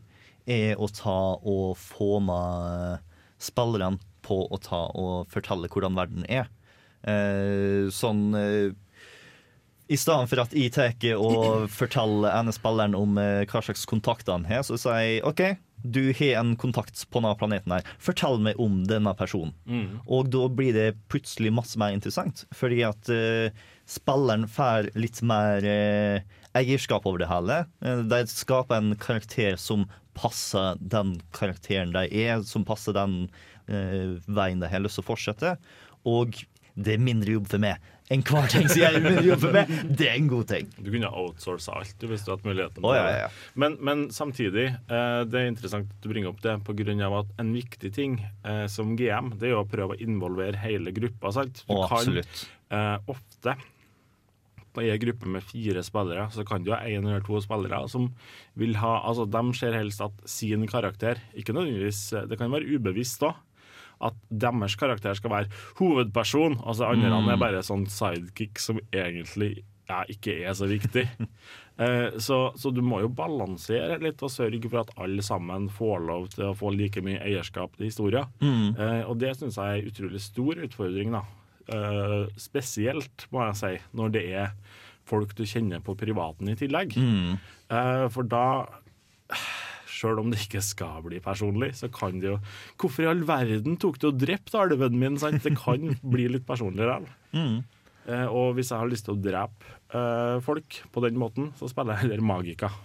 er 0.51 0.81
å 0.81 0.89
ta 0.91 1.37
og 1.39 1.77
få 1.79 2.19
med 2.25 3.07
spillerne 3.41 4.01
på 4.27 4.43
å 4.51 4.59
ta 4.63 4.85
og 4.99 5.31
fortelle 5.31 5.71
hvordan 5.71 5.99
verden 5.99 6.27
er. 6.27 6.51
Eh, 7.07 7.87
sånn 7.95 8.35
eh, 8.37 8.75
I 9.91 9.99
stedet 9.99 10.31
for 10.33 10.43
at 10.43 10.57
jeg 10.57 10.75
tar 10.75 11.23
og 11.23 11.71
forteller 11.73 12.35
ene 12.35 12.55
spilleren 12.55 12.99
om 12.99 13.15
hva 13.19 13.63
slags 13.63 13.87
kontakter 13.91 14.37
han 14.37 14.49
har, 14.51 14.67
så 14.67 14.79
sier 14.79 15.07
jeg 15.07 15.23
OK, 15.29 15.45
du 15.83 16.13
har 16.13 16.41
en 16.41 16.55
kontakt 16.61 17.03
på 17.11 17.21
denne 17.21 17.37
planeten 17.39 17.75
her. 17.75 17.87
Fortell 18.03 18.41
meg 18.43 18.61
om 18.61 18.83
denne 18.89 19.15
personen. 19.19 19.55
Mm. 19.67 20.01
Og 20.07 20.31
da 20.33 20.47
blir 20.53 20.77
det 20.77 20.89
plutselig 21.13 21.53
masse 21.55 21.81
mer 21.81 21.95
interessant, 21.97 22.45
fordi 22.57 22.83
at 22.87 23.11
uh, 23.13 23.49
spilleren 23.91 24.47
får 24.51 24.93
litt 24.99 25.23
mer 25.27 25.65
uh, 25.67 26.39
eierskap 26.59 27.07
over 27.07 27.23
det 27.23 27.31
hele. 27.31 27.63
Eh, 27.85 28.03
de 28.11 28.25
skaper 28.27 28.81
en 28.81 28.95
karakter 28.99 29.59
som 29.61 29.87
passer 30.19 30.79
den 30.81 31.17
karakteren 31.37 31.95
de 31.95 32.07
er, 32.25 32.43
som 32.47 32.67
passer 32.67 32.97
den 32.97 33.23
uh, 33.71 34.19
veien 34.27 34.63
de 34.63 34.71
har 34.71 34.83
lyst 34.83 34.99
til 34.99 35.07
å 35.07 35.11
fortsette. 35.13 35.55
Og 36.09 36.43
det 36.75 36.97
er 36.97 37.03
mindre 37.03 37.37
jobb 37.37 37.49
for 37.51 37.63
meg. 37.63 37.81
Enhver 38.11 38.49
ting 38.51 38.67
som 38.67 38.81
jeg 38.83 39.23
jobber 39.23 39.53
med, 39.55 39.73
det 39.99 40.09
er 40.09 40.17
en 40.19 40.31
god 40.31 40.49
ting. 40.51 40.71
Du 40.83 40.91
kunne 40.91 41.11
outsourca 41.15 41.77
alt 41.79 42.07
hvis 42.11 42.25
du 42.27 42.33
hadde 42.33 42.49
muligheten. 42.49 42.87
Oh, 42.87 42.95
ja, 42.97 43.07
ja. 43.15 43.29
Men, 43.55 43.77
men 43.87 44.09
samtidig, 44.15 44.67
eh, 44.91 45.21
det 45.31 45.39
er 45.39 45.51
interessant 45.51 45.93
at 45.95 46.03
du 46.03 46.11
bringer 46.11 46.33
opp 46.33 46.41
det, 46.43 46.57
på 46.67 46.75
grunn 46.81 47.03
av 47.07 47.21
at 47.21 47.35
en 47.39 47.53
viktig 47.55 47.93
ting 47.95 48.19
eh, 48.43 48.65
som 48.73 48.97
GM, 48.99 49.35
det 49.39 49.51
er 49.51 49.55
jo 49.55 49.61
å 49.63 49.69
prøve 49.71 49.95
å 49.95 50.01
involvere 50.03 50.59
hele 50.59 50.91
gruppa. 50.97 51.31
Sant? 51.39 51.63
Du 51.69 51.77
oh, 51.77 51.87
kan 51.91 52.19
eh, 52.19 52.97
ofte 53.11 53.55
på 54.75 54.83
en 54.87 54.99
gruppe 55.03 55.31
med 55.31 55.47
fire 55.47 55.83
spillere, 55.87 56.27
så 56.35 56.45
kan 56.47 56.67
du 56.67 56.73
ha 56.75 56.81
én 56.87 57.07
eller 57.07 57.23
to 57.27 57.39
spillere 57.43 57.83
som 57.91 58.11
vil 58.59 58.77
ha 58.79 59.01
Altså, 59.01 59.27
de 59.27 59.55
ser 59.59 59.75
helst 59.75 60.03
at 60.05 60.15
sin 60.31 60.63
karakter 60.71 61.19
Ikke 61.35 61.55
nødvendigvis 61.57 62.29
Det 62.31 62.39
kan 62.39 62.53
være 62.55 62.77
ubevisst 62.79 63.25
òg. 63.27 63.35
At 64.01 64.15
deres 64.31 64.77
karakter 64.81 65.15
skal 65.19 65.31
være 65.31 65.51
hovedperson. 65.79 66.59
Altså 66.65 66.87
andre 66.89 67.11
Mm. 67.11 67.29
er 67.35 67.37
bare 67.37 67.63
sånn 67.67 67.87
sidekick 67.87 68.59
som 68.59 68.79
egentlig 68.93 69.63
ja, 69.91 70.05
ikke 70.09 70.39
er 70.47 70.55
så 70.55 70.69
viktig. 70.71 71.09
Eh, 71.81 72.19
så, 72.21 72.53
så 72.61 72.69
du 72.77 72.83
må 72.85 72.99
jo 73.01 73.09
balansere 73.09 73.95
litt 74.03 74.21
og 74.21 74.29
sørge 74.29 74.69
for 74.69 74.83
at 74.83 74.91
alle 75.01 75.23
sammen 75.25 75.71
får 75.73 76.03
lov 76.05 76.27
til 76.29 76.43
å 76.51 76.53
få 76.53 76.75
like 76.77 77.01
mye 77.01 77.23
eierskap 77.25 77.73
til 77.79 77.87
historien. 77.89 78.27
Mm. 78.43 78.75
Eh, 78.77 79.01
og 79.09 79.17
det 79.23 79.31
syns 79.39 79.57
jeg 79.57 79.65
er 79.65 79.81
en 79.81 79.89
utrolig 79.89 80.21
stor 80.21 80.61
utfordring, 80.67 81.15
da. 81.17 81.23
Eh, 81.73 82.27
spesielt, 82.37 83.25
må 83.33 83.47
jeg 83.47 83.57
si, 83.63 83.73
når 83.97 84.13
det 84.13 84.25
er 84.43 84.53
folk 85.09 85.33
du 85.39 85.47
kjenner 85.49 85.81
på 85.81 85.97
privaten 85.97 86.53
i 86.53 86.59
tillegg. 86.61 86.93
Mm. 87.01 87.39
Eh, 87.73 88.05
for 88.13 88.29
da 88.29 88.45
Sjøl 90.01 90.23
om 90.23 90.31
det 90.33 90.41
ikke 90.47 90.63
skal 90.65 91.03
bli 91.05 91.21
personlig, 91.25 91.75
så 91.77 91.91
kan 91.93 92.21
det 92.23 92.31
jo 92.31 92.39
Hvorfor 92.81 93.05
i 93.05 93.11
all 93.11 93.21
verden 93.29 93.77
tok 93.81 94.01
du 94.01 94.09
og 94.11 94.21
drepte 94.23 94.57
alven 94.61 94.97
min? 95.01 95.19
Sant? 95.21 95.43
Det 95.45 95.53
kan 95.61 95.93
bli 96.01 96.29
litt 96.33 96.47
personlig 96.49 96.87
likevel. 96.87 97.11
Mm. 97.37 97.61
Eh, 98.11 98.27
og 98.33 98.55
hvis 98.57 98.71
jeg 98.73 98.81
har 98.81 98.89
lyst 98.91 99.07
til 99.07 99.17
å 99.17 99.21
drepe 99.21 99.75
eh, 99.93 100.39
folk 100.45 100.81
på 100.95 101.03
den 101.05 101.19
måten, 101.21 101.51
så 101.59 101.69
spiller 101.71 101.99
jeg 101.99 102.07
heller 102.07 102.25
Magika. 102.25 102.71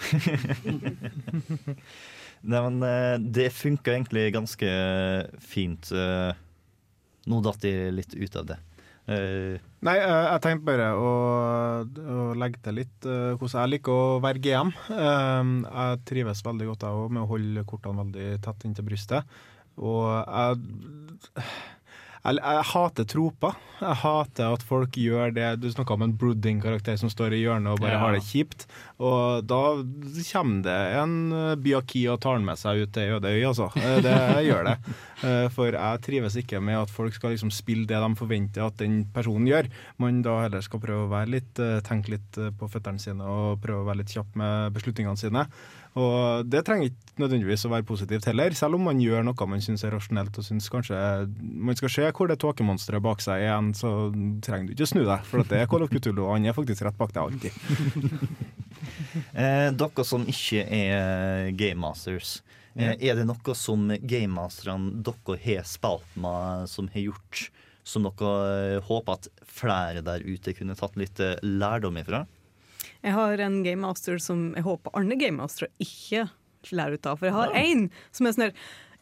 Nei, 2.45 2.59
men 2.67 2.81
eh, 2.85 3.15
det 3.19 3.47
funka 3.55 3.95
egentlig 3.95 4.27
ganske 4.35 4.71
fint. 5.41 5.89
eh. 5.95 6.35
Nå 7.25 7.39
datt 7.41 7.63
de 7.63 7.71
litt 7.95 8.13
ut 8.13 8.35
av 8.37 8.51
det. 8.51 8.59
Eh, 9.05 9.61
Nei, 9.85 9.95
eh, 10.01 10.27
jeg 10.31 10.41
tenkte 10.41 10.65
bare 10.65 10.87
å, 10.97 11.09
å 11.85 12.21
legge 12.41 12.61
til 12.65 12.79
litt 12.79 13.05
eh, 13.05 13.35
hvordan 13.37 13.59
jeg 13.59 13.73
liker 13.75 13.93
å 13.93 14.21
være 14.23 14.41
GM. 14.41 14.71
Jeg 14.89 15.99
trives 16.09 16.41
veldig 16.45 16.69
godt 16.71 16.87
jeg 16.87 17.03
òg 17.03 17.13
med 17.13 17.25
å 17.25 17.29
holde 17.29 17.65
kortene 17.69 18.01
veldig 18.01 18.29
tett 18.45 18.65
inntil 18.65 18.87
brystet. 18.87 19.37
Og 19.77 20.07
jeg, 20.09 21.45
jeg, 22.25 22.39
jeg 22.41 22.65
hater 22.71 23.05
troper. 23.11 23.55
Jeg 23.75 23.97
hater 24.01 24.53
at 24.55 24.61
folk 24.63 24.95
gjør 24.95 25.33
det 25.35 25.47
Du 25.59 25.65
snakka 25.69 25.93
om 25.97 26.05
en 26.05 26.13
brooding-karakter 26.15 26.95
som 26.97 27.09
står 27.11 27.33
i 27.35 27.41
hjørnet 27.43 27.73
og 27.73 27.81
bare 27.83 27.91
Ja. 27.97 27.99
har 27.99 28.13
det 28.15 28.21
kjipt. 28.23 28.65
Og 29.03 29.43
da 29.45 29.59
kommer 30.31 30.61
det 30.63 30.77
en 31.01 31.15
eh, 31.35 31.55
Byaki 31.59 32.05
og 32.13 32.21
tar 32.23 32.37
den 32.39 32.45
med 32.47 32.57
seg 32.61 32.85
ut 32.85 32.93
til 32.95 33.17
øde 33.17 33.33
øy, 33.35 33.43
altså. 33.49 33.67
Eh, 33.75 33.99
Det 34.01 34.15
gjør 34.47 34.63
det. 34.71 34.77
Eh, 35.25 35.47
For 35.49 35.71
jeg 35.71 36.01
trives 36.03 36.35
ikke 36.37 36.59
med 36.61 36.75
at 36.77 36.89
folk 36.91 37.13
skal 37.15 37.31
liksom 37.31 37.49
spille 37.49 37.87
det 37.87 37.97
de 38.03 38.15
forventer 38.19 38.65
at 38.67 38.75
den 38.77 39.05
personen 39.15 39.47
gjør. 39.47 39.69
Man 39.97 40.21
da 40.21 40.41
heller 40.43 40.61
skal 40.61 40.81
prøve 40.83 41.05
å 41.07 41.09
være 41.09 41.31
litt, 41.31 41.53
tenke 41.87 42.11
litt 42.11 42.35
på 42.59 42.67
føttene 42.69 42.99
sine 43.01 43.23
og 43.23 43.61
prøve 43.63 43.81
å 43.85 43.87
være 43.87 44.01
litt 44.03 44.11
kjapp 44.13 44.35
med 44.35 44.75
beslutningene 44.75 45.17
sine. 45.17 45.45
Og 45.95 46.47
det 46.51 46.65
trenger 46.67 46.89
ikke 46.89 47.21
nødvendigvis 47.23 47.63
å 47.67 47.71
være 47.71 47.87
positivt 47.87 48.25
heller, 48.27 48.55
selv 48.57 48.75
om 48.75 48.83
man 48.89 48.99
gjør 48.99 49.23
noe 49.23 49.47
man 49.47 49.63
syns 49.63 49.85
er 49.87 49.93
rasjonelt 49.95 50.35
og 50.35 50.43
syns 50.43 50.67
kanskje 50.71 50.97
man 51.39 51.77
skal 51.79 51.93
se 51.93 52.09
hvor 52.09 52.27
det 52.27 52.35
tåkemonsteret 52.43 53.03
bak 53.05 53.23
seg 53.23 53.39
er, 53.39 53.45
igjen, 53.45 53.69
så 53.79 53.91
trenger 54.43 54.67
du 54.67 54.75
ikke 54.75 54.89
å 54.89 54.91
snu 54.91 55.03
deg, 55.05 55.29
for 55.29 55.47
det 55.47 55.61
er 55.61 55.69
Call 55.71 55.85
of 55.87 55.93
Cthulhu, 55.93 56.25
og 56.25 56.33
han 56.35 56.49
er 56.49 56.57
faktisk 56.57 56.83
rett 56.83 56.99
bak 56.99 57.15
deg 57.15 57.23
alltid. 57.23 57.55
eh, 59.45 59.69
dere 59.79 60.07
som 60.11 60.27
ikke 60.35 60.65
er 60.67 61.53
game 61.55 61.79
masters, 61.85 62.41
eh, 62.75 62.97
er 62.99 63.15
det 63.15 63.29
noe 63.29 63.55
som 63.55 63.87
gamemasterne 63.95 64.99
dere 64.99 65.39
har 65.47 65.69
spilt 65.69 66.19
med, 66.19 66.67
som 66.71 66.91
har 66.91 67.07
gjort 67.07 67.47
som 67.85 68.05
dere 68.07 68.33
eh, 68.75 68.83
håper 68.83 69.19
at 69.19 69.27
flere 69.45 70.01
der 70.05 70.25
ute 70.25 70.55
kunne 70.57 70.75
tatt 70.77 70.97
litt 70.99 71.21
eh, 71.21 71.37
lærdom 71.45 72.01
ifra? 72.01 72.25
Jeg 73.05 73.13
har 73.13 73.41
en 73.45 73.59
gamemaster 73.65 74.17
som 74.21 74.47
jeg 74.57 74.65
håper 74.65 74.95
andre 74.97 75.15
gamemastere 75.21 75.69
ikke 75.83 76.25
lærer 76.73 76.97
ut 76.97 77.05
av. 77.05 77.19
For 77.21 77.29
jeg 77.29 77.35
har 77.35 77.53
én 77.59 77.87
som 78.15 78.25
er 78.25 78.33
sånn 78.35 78.47
her 78.47 78.55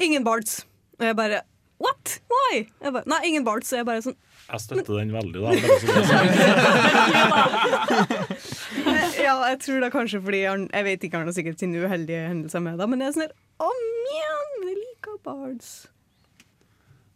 Ingen 0.03 0.25
bards. 0.25 0.63
Og 0.99 1.05
jeg 1.07 1.15
bare 1.15 1.43
What? 1.83 2.19
Why? 2.31 2.63
Jeg 2.83 2.93
bare, 2.95 3.03
Nei, 3.11 3.19
ingen 3.29 3.45
bards. 3.47 3.71
Og 3.73 3.79
jeg 3.79 3.87
bare 3.87 4.03
sånn 4.03 4.17
Jeg 4.49 4.59
støtter 4.63 4.99
den 4.99 5.13
veldig, 5.15 5.39
da. 5.39 5.49
Sagt. 6.11 6.33
Ja, 9.23 9.37
jeg 9.47 9.59
tror 9.63 9.79
det 9.79 9.87
er 9.87 9.93
kanskje 9.93 10.19
fordi 10.23 10.41
han, 10.43 10.65
Jeg 10.73 10.83
vet 10.87 11.03
ikke, 11.07 11.17
han 11.21 11.29
har 11.29 11.35
sikkert 11.35 11.61
sine 11.61 11.79
uheldige 11.79 12.25
hendelser 12.27 12.59
med 12.63 12.79
det, 12.81 12.87
men 12.91 13.03
jeg 13.03 13.07
er 13.11 13.15
sånn 13.15 13.25
her 13.27 13.33
Å, 13.63 13.69
mjau, 14.09 14.41
men 14.59 14.67
jeg 14.73 14.79
liker 14.81 15.19
bards. 15.23 15.69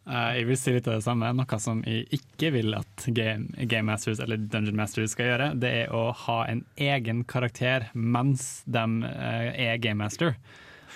Eh, 0.08 0.38
jeg 0.40 0.48
vil 0.48 0.60
si 0.60 0.74
litt 0.76 0.88
av 0.88 1.00
det 1.00 1.06
samme. 1.06 1.30
Noe 1.36 1.60
som 1.60 1.82
jeg 1.88 2.06
ikke 2.16 2.52
vil 2.56 2.76
at 2.78 3.08
game, 3.12 3.84
Masters 3.88 4.22
eller 4.24 4.40
Dungeon 4.40 4.78
Masters 4.80 5.14
skal 5.16 5.32
gjøre, 5.32 5.50
det 5.60 5.74
er 5.84 5.96
å 5.96 6.10
ha 6.26 6.38
en 6.48 6.64
egen 6.80 7.26
karakter 7.28 7.90
mens 7.94 8.64
de 8.66 8.86
eh, 9.10 9.50
er 9.68 9.82
game 9.84 10.00
master. 10.00 10.38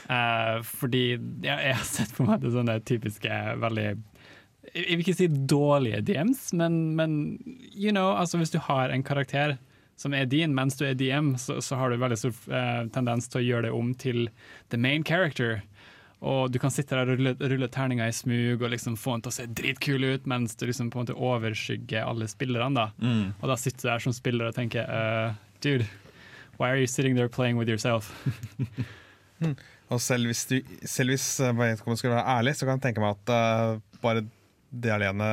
Eh, 0.07 0.62
fordi 0.64 1.03
jeg 1.43 1.76
har 1.76 1.84
sett 1.88 2.16
på 2.16 2.26
meg 2.28 2.43
det 2.43 2.53
sånne 2.55 2.80
typiske 2.88 3.41
veldig 3.62 3.89
Jeg 4.72 4.95
vil 4.95 5.03
ikke 5.03 5.18
si 5.18 5.28
dårlige 5.28 5.99
DMs, 6.07 6.47
men, 6.55 6.95
men 6.95 7.12
you 7.74 7.91
know, 7.91 8.14
altså 8.16 8.39
hvis 8.39 8.53
du 8.53 8.62
har 8.64 8.93
en 8.93 9.03
karakter 9.03 9.57
som 9.99 10.16
er 10.18 10.30
din 10.30 10.55
mens 10.55 10.80
du 10.80 10.86
er 10.88 10.95
DM, 10.97 11.36
så, 11.38 11.59
så 11.62 11.78
har 11.78 11.91
du 11.91 11.99
veldig 12.01 12.18
stor 12.18 12.38
tendens 12.95 13.28
til 13.30 13.41
å 13.41 13.43
gjøre 13.45 13.68
det 13.68 13.74
om 13.76 13.91
til 13.93 14.30
the 14.74 14.80
main 14.80 15.03
character. 15.05 15.59
Og 16.22 16.51
du 16.53 16.59
kan 16.61 16.69
sitte 16.74 16.93
der 16.93 17.09
og 17.09 17.17
rulle, 17.17 17.34
rulle 17.39 17.67
terninger 17.74 18.05
i 18.05 18.13
smug 18.13 18.61
og 18.61 18.69
liksom 18.76 18.93
få 18.99 19.15
den 19.15 19.24
til 19.26 19.32
å 19.32 19.36
se 19.39 19.45
dritkul 19.57 20.03
ut, 20.05 20.28
mens 20.30 20.53
du 20.53 20.67
liksom 20.67 20.91
på 20.93 20.99
en 20.99 21.07
måte 21.07 21.17
overskygger 21.17 22.05
alle 22.05 22.28
spillerne. 22.30 22.76
da. 22.78 22.91
Mm. 23.01 23.32
Og 23.39 23.47
da 23.49 23.57
sitter 23.57 23.82
du 23.82 23.89
der 23.89 24.03
som 24.05 24.13
spiller 24.13 24.51
og 24.51 24.57
tenker 24.57 24.86
uh, 24.86 25.34
Dude, 25.65 25.88
why 26.59 26.69
are 26.69 26.78
you 26.78 26.88
sitting 26.88 27.17
there 27.17 27.30
playing 27.30 27.57
with 27.57 27.69
yourself? 27.69 28.13
Og 29.91 29.99
selv 29.99 30.30
hvis 30.30 30.45
du 30.47 30.61
selv 30.88 31.11
hvis 31.11 31.26
eh, 31.43 31.74
skal 31.76 31.97
skulle 31.99 32.13
være 32.13 32.38
ærlig, 32.38 32.53
så 32.55 32.67
kan 32.67 32.78
jeg 32.78 32.86
tenke 32.86 33.01
meg 33.03 33.17
at 33.17 33.34
uh, 33.34 33.82
bare 34.03 34.24
det 34.72 34.93
alene 34.93 35.28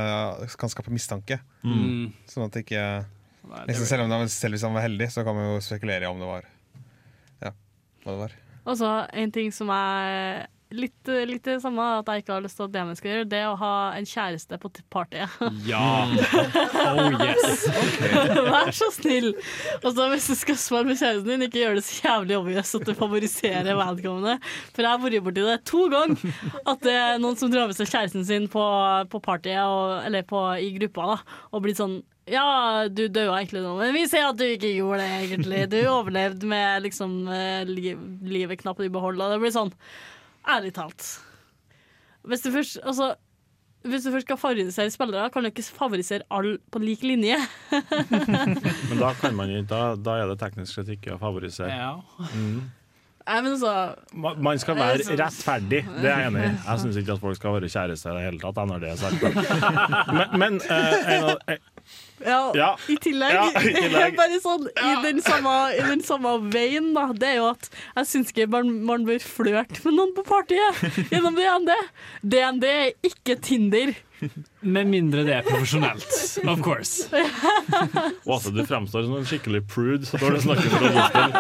kan 0.59 0.73
skape 0.73 0.91
mistanke. 0.91 1.39
Mm. 1.63 2.11
Sånn 2.27 2.49
at 2.49 2.57
det 2.57 2.65
ikke 2.65 2.85
Nei, 3.49 3.61
det 3.65 3.71
liksom, 3.71 3.87
selv, 3.89 4.05
om 4.05 4.11
det, 4.13 4.33
selv 4.35 4.57
hvis 4.57 4.65
han 4.67 4.75
var 4.75 4.85
heldig, 4.85 5.07
så 5.15 5.23
kan 5.25 5.37
man 5.37 5.53
jo 5.53 5.61
spekulere 5.65 6.05
i 6.05 6.11
om 6.11 6.19
det 6.21 6.29
var 6.29 6.49
Ja, 7.45 7.53
hva 8.03 8.11
det 8.11 8.21
var. 8.25 8.35
Og 8.69 8.77
så 8.81 8.91
en 9.23 9.33
ting 9.33 9.53
som 9.55 9.71
er 9.73 10.49
litt, 10.75 11.11
litt 11.29 11.45
det 11.47 11.59
samme 11.63 11.85
at 11.99 12.09
jeg 12.11 12.23
ikke 12.23 12.35
har 12.35 12.45
lyst 12.45 12.59
til 12.59 12.67
at 12.67 12.75
det 12.75 12.83
man 12.89 12.99
skal 12.99 13.11
gjøre, 13.13 13.29
det 13.31 13.43
å 13.49 13.55
ha 13.61 13.73
en 13.97 14.09
kjæreste 14.09 14.59
på 14.61 14.71
partyet. 14.93 15.39
Ja! 15.69 15.85
Oh 16.89 17.15
yes! 17.21 17.65
Vær 18.49 18.71
så 18.75 18.89
snill! 18.95 19.31
Og 19.83 19.91
så 19.95 20.09
hvis 20.13 20.29
du 20.31 20.35
skal 20.39 20.59
svare 20.61 20.89
med 20.89 20.99
kjæresten 21.01 21.29
din, 21.29 21.47
ikke 21.47 21.63
gjør 21.63 21.79
det 21.79 21.85
så 21.87 21.99
jævlig 22.07 22.37
obvious 22.39 22.75
at 22.79 22.87
du 22.87 22.93
favoriserer 22.97 23.79
vedkommende. 23.79 24.39
For 24.73 24.85
jeg 24.85 24.91
har 24.91 25.03
vært 25.03 25.27
borti 25.27 25.47
det 25.47 25.57
to 25.69 25.87
ganger. 25.93 26.37
At 26.65 26.85
det 26.85 26.95
er 26.97 27.23
noen 27.23 27.39
som 27.39 27.53
drar 27.53 27.69
med 27.69 27.79
seg 27.79 27.91
kjæresten 27.91 28.27
sin 28.29 28.49
på, 28.53 28.65
på 29.13 29.23
partyet, 29.25 29.61
og, 29.65 29.99
eller 30.09 30.25
på, 30.29 30.45
i 30.63 30.71
gruppa, 30.79 31.15
da, 31.15 31.41
og 31.53 31.67
blir 31.67 31.77
sånn 31.79 32.01
ja, 32.29 32.85
du 32.93 33.07
døde 33.07 33.33
egentlig 33.33 33.63
nå, 33.65 33.73
men 33.79 33.95
vi 33.97 34.05
ser 34.11 34.27
at 34.29 34.37
du 34.37 34.45
ikke 34.45 34.71
gjorde 34.75 35.01
det, 35.01 35.21
egentlig. 35.23 35.63
Du 35.73 35.79
overlevde 35.89 36.49
med 36.51 36.85
liksom 36.85 37.15
eh, 37.33 37.63
li 37.69 37.95
livet 38.29 38.61
knapt 38.61 38.85
i 38.85 38.91
behold. 38.93 39.21
Og 39.25 39.33
det 39.33 39.39
blir 39.43 39.55
sånn, 39.55 39.73
ærlig 40.49 40.73
talt 40.77 41.07
Hvis 42.29 42.41
du 42.45 42.51
først 42.55 42.79
Altså, 42.83 43.15
Hvis 43.89 44.05
du 44.05 44.11
først 44.13 44.27
skal 44.27 44.37
favorisere 44.41 44.91
spillere, 44.91 45.29
kan 45.31 45.43
du 45.45 45.51
ikke 45.53 45.63
favorisere 45.63 46.25
alle 46.35 46.59
på 46.73 46.81
lik 46.83 47.03
linje. 47.07 47.37
Men 48.91 48.99
da 48.99 49.13
kan 49.21 49.37
man 49.39 49.51
ikke, 49.55 49.69
da, 49.71 49.83
da 49.97 50.17
er 50.23 50.27
det 50.33 50.39
teknisk 50.41 50.75
sett 50.81 50.91
ikke 50.97 51.15
å 51.15 51.21
favorisere. 51.23 51.71
Ja. 51.71 51.93
Mm. 52.35 52.59
Nei, 53.29 53.41
men 53.45 53.53
altså 53.53 53.73
Man 54.41 54.59
skal 54.59 54.77
være 54.79 55.05
så- 55.05 55.17
rettferdig, 55.21 55.83
det 56.01 56.09
er 56.11 56.21
jeg 56.23 56.27
enig 56.31 56.45
i. 56.47 56.53
Jeg 56.65 56.81
syns 56.83 56.97
ikke 56.97 57.13
at 57.13 57.21
folk 57.21 57.37
skal 57.37 57.53
være 57.59 57.69
kjærester 57.69 58.11
i 58.11 58.15
det 58.17 58.23
hele 58.25 58.41
tatt, 58.41 58.61
når 58.71 58.79
det 58.81 58.89
er 58.89 58.97
sagt. 58.97 59.21
Men, 60.17 60.39
men 60.41 60.57
uh, 60.65 61.13
en 61.13 61.27
av, 61.29 61.59
Ja, 62.19 62.51
Ja. 62.59 62.73
i 62.91 62.97
tillegg. 62.99 63.35
Ja, 63.37 63.45
i 63.63 63.73
tillegg. 63.85 64.17
Bare 64.19 64.41
sånn 64.43 64.65
i 64.73 64.95
den, 65.05 65.21
samme, 65.23 65.53
i 65.77 65.85
den 65.87 66.03
samme 66.03 66.33
veien, 66.51 66.91
da. 66.97 67.09
Det 67.15 67.29
er 67.29 67.37
jo 67.39 67.47
at 67.53 67.69
jeg 67.71 68.09
syns 68.11 68.33
ikke 68.35 68.49
man, 68.51 68.73
man 68.89 69.07
bør 69.07 69.23
flørte 69.23 69.79
med 69.85 69.95
noen 70.01 70.15
på 70.17 70.25
partiet 70.27 70.83
gjennom 71.13 71.39
DND. 71.39 71.71
DND 72.27 72.67
er 72.73 72.93
ikke 73.07 73.39
Tinder. 73.47 73.95
Med 74.67 74.89
mindre 74.91 75.23
det 75.23 75.31
er 75.37 75.45
profesjonelt, 75.47 76.09
of 76.51 76.59
course. 76.67 77.07
og 78.27 78.33
at 78.41 78.49
du 78.51 78.65
fremstår 78.67 79.05
som 79.07 79.15
en 79.21 79.29
skikkelig 79.29 79.61
prude 79.71 80.09
når 80.19 80.35
du 80.35 80.41
snakker 80.43 80.73
om 80.75 80.83
rollespill. 80.83 81.37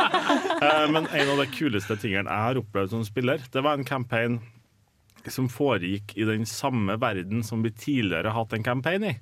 Eh, 0.62 0.84
men 0.94 1.08
en 1.10 1.32
av 1.34 1.42
de 1.42 1.48
kuleste 1.56 1.96
tingene 1.98 2.30
jeg 2.30 2.44
har 2.46 2.60
opplevd 2.62 2.94
som 2.94 3.02
spiller, 3.08 3.42
det 3.50 3.64
var 3.66 3.74
en 3.80 3.88
campaign 3.88 4.38
som 5.28 5.50
foregikk 5.50 6.14
i 6.16 6.24
den 6.28 6.46
samme 6.48 6.94
verden 7.02 7.42
som 7.44 7.66
vi 7.66 7.74
tidligere 7.74 8.30
har 8.30 8.38
hatt 8.44 8.54
en 8.56 8.64
campaign 8.70 9.08
i. 9.10 9.16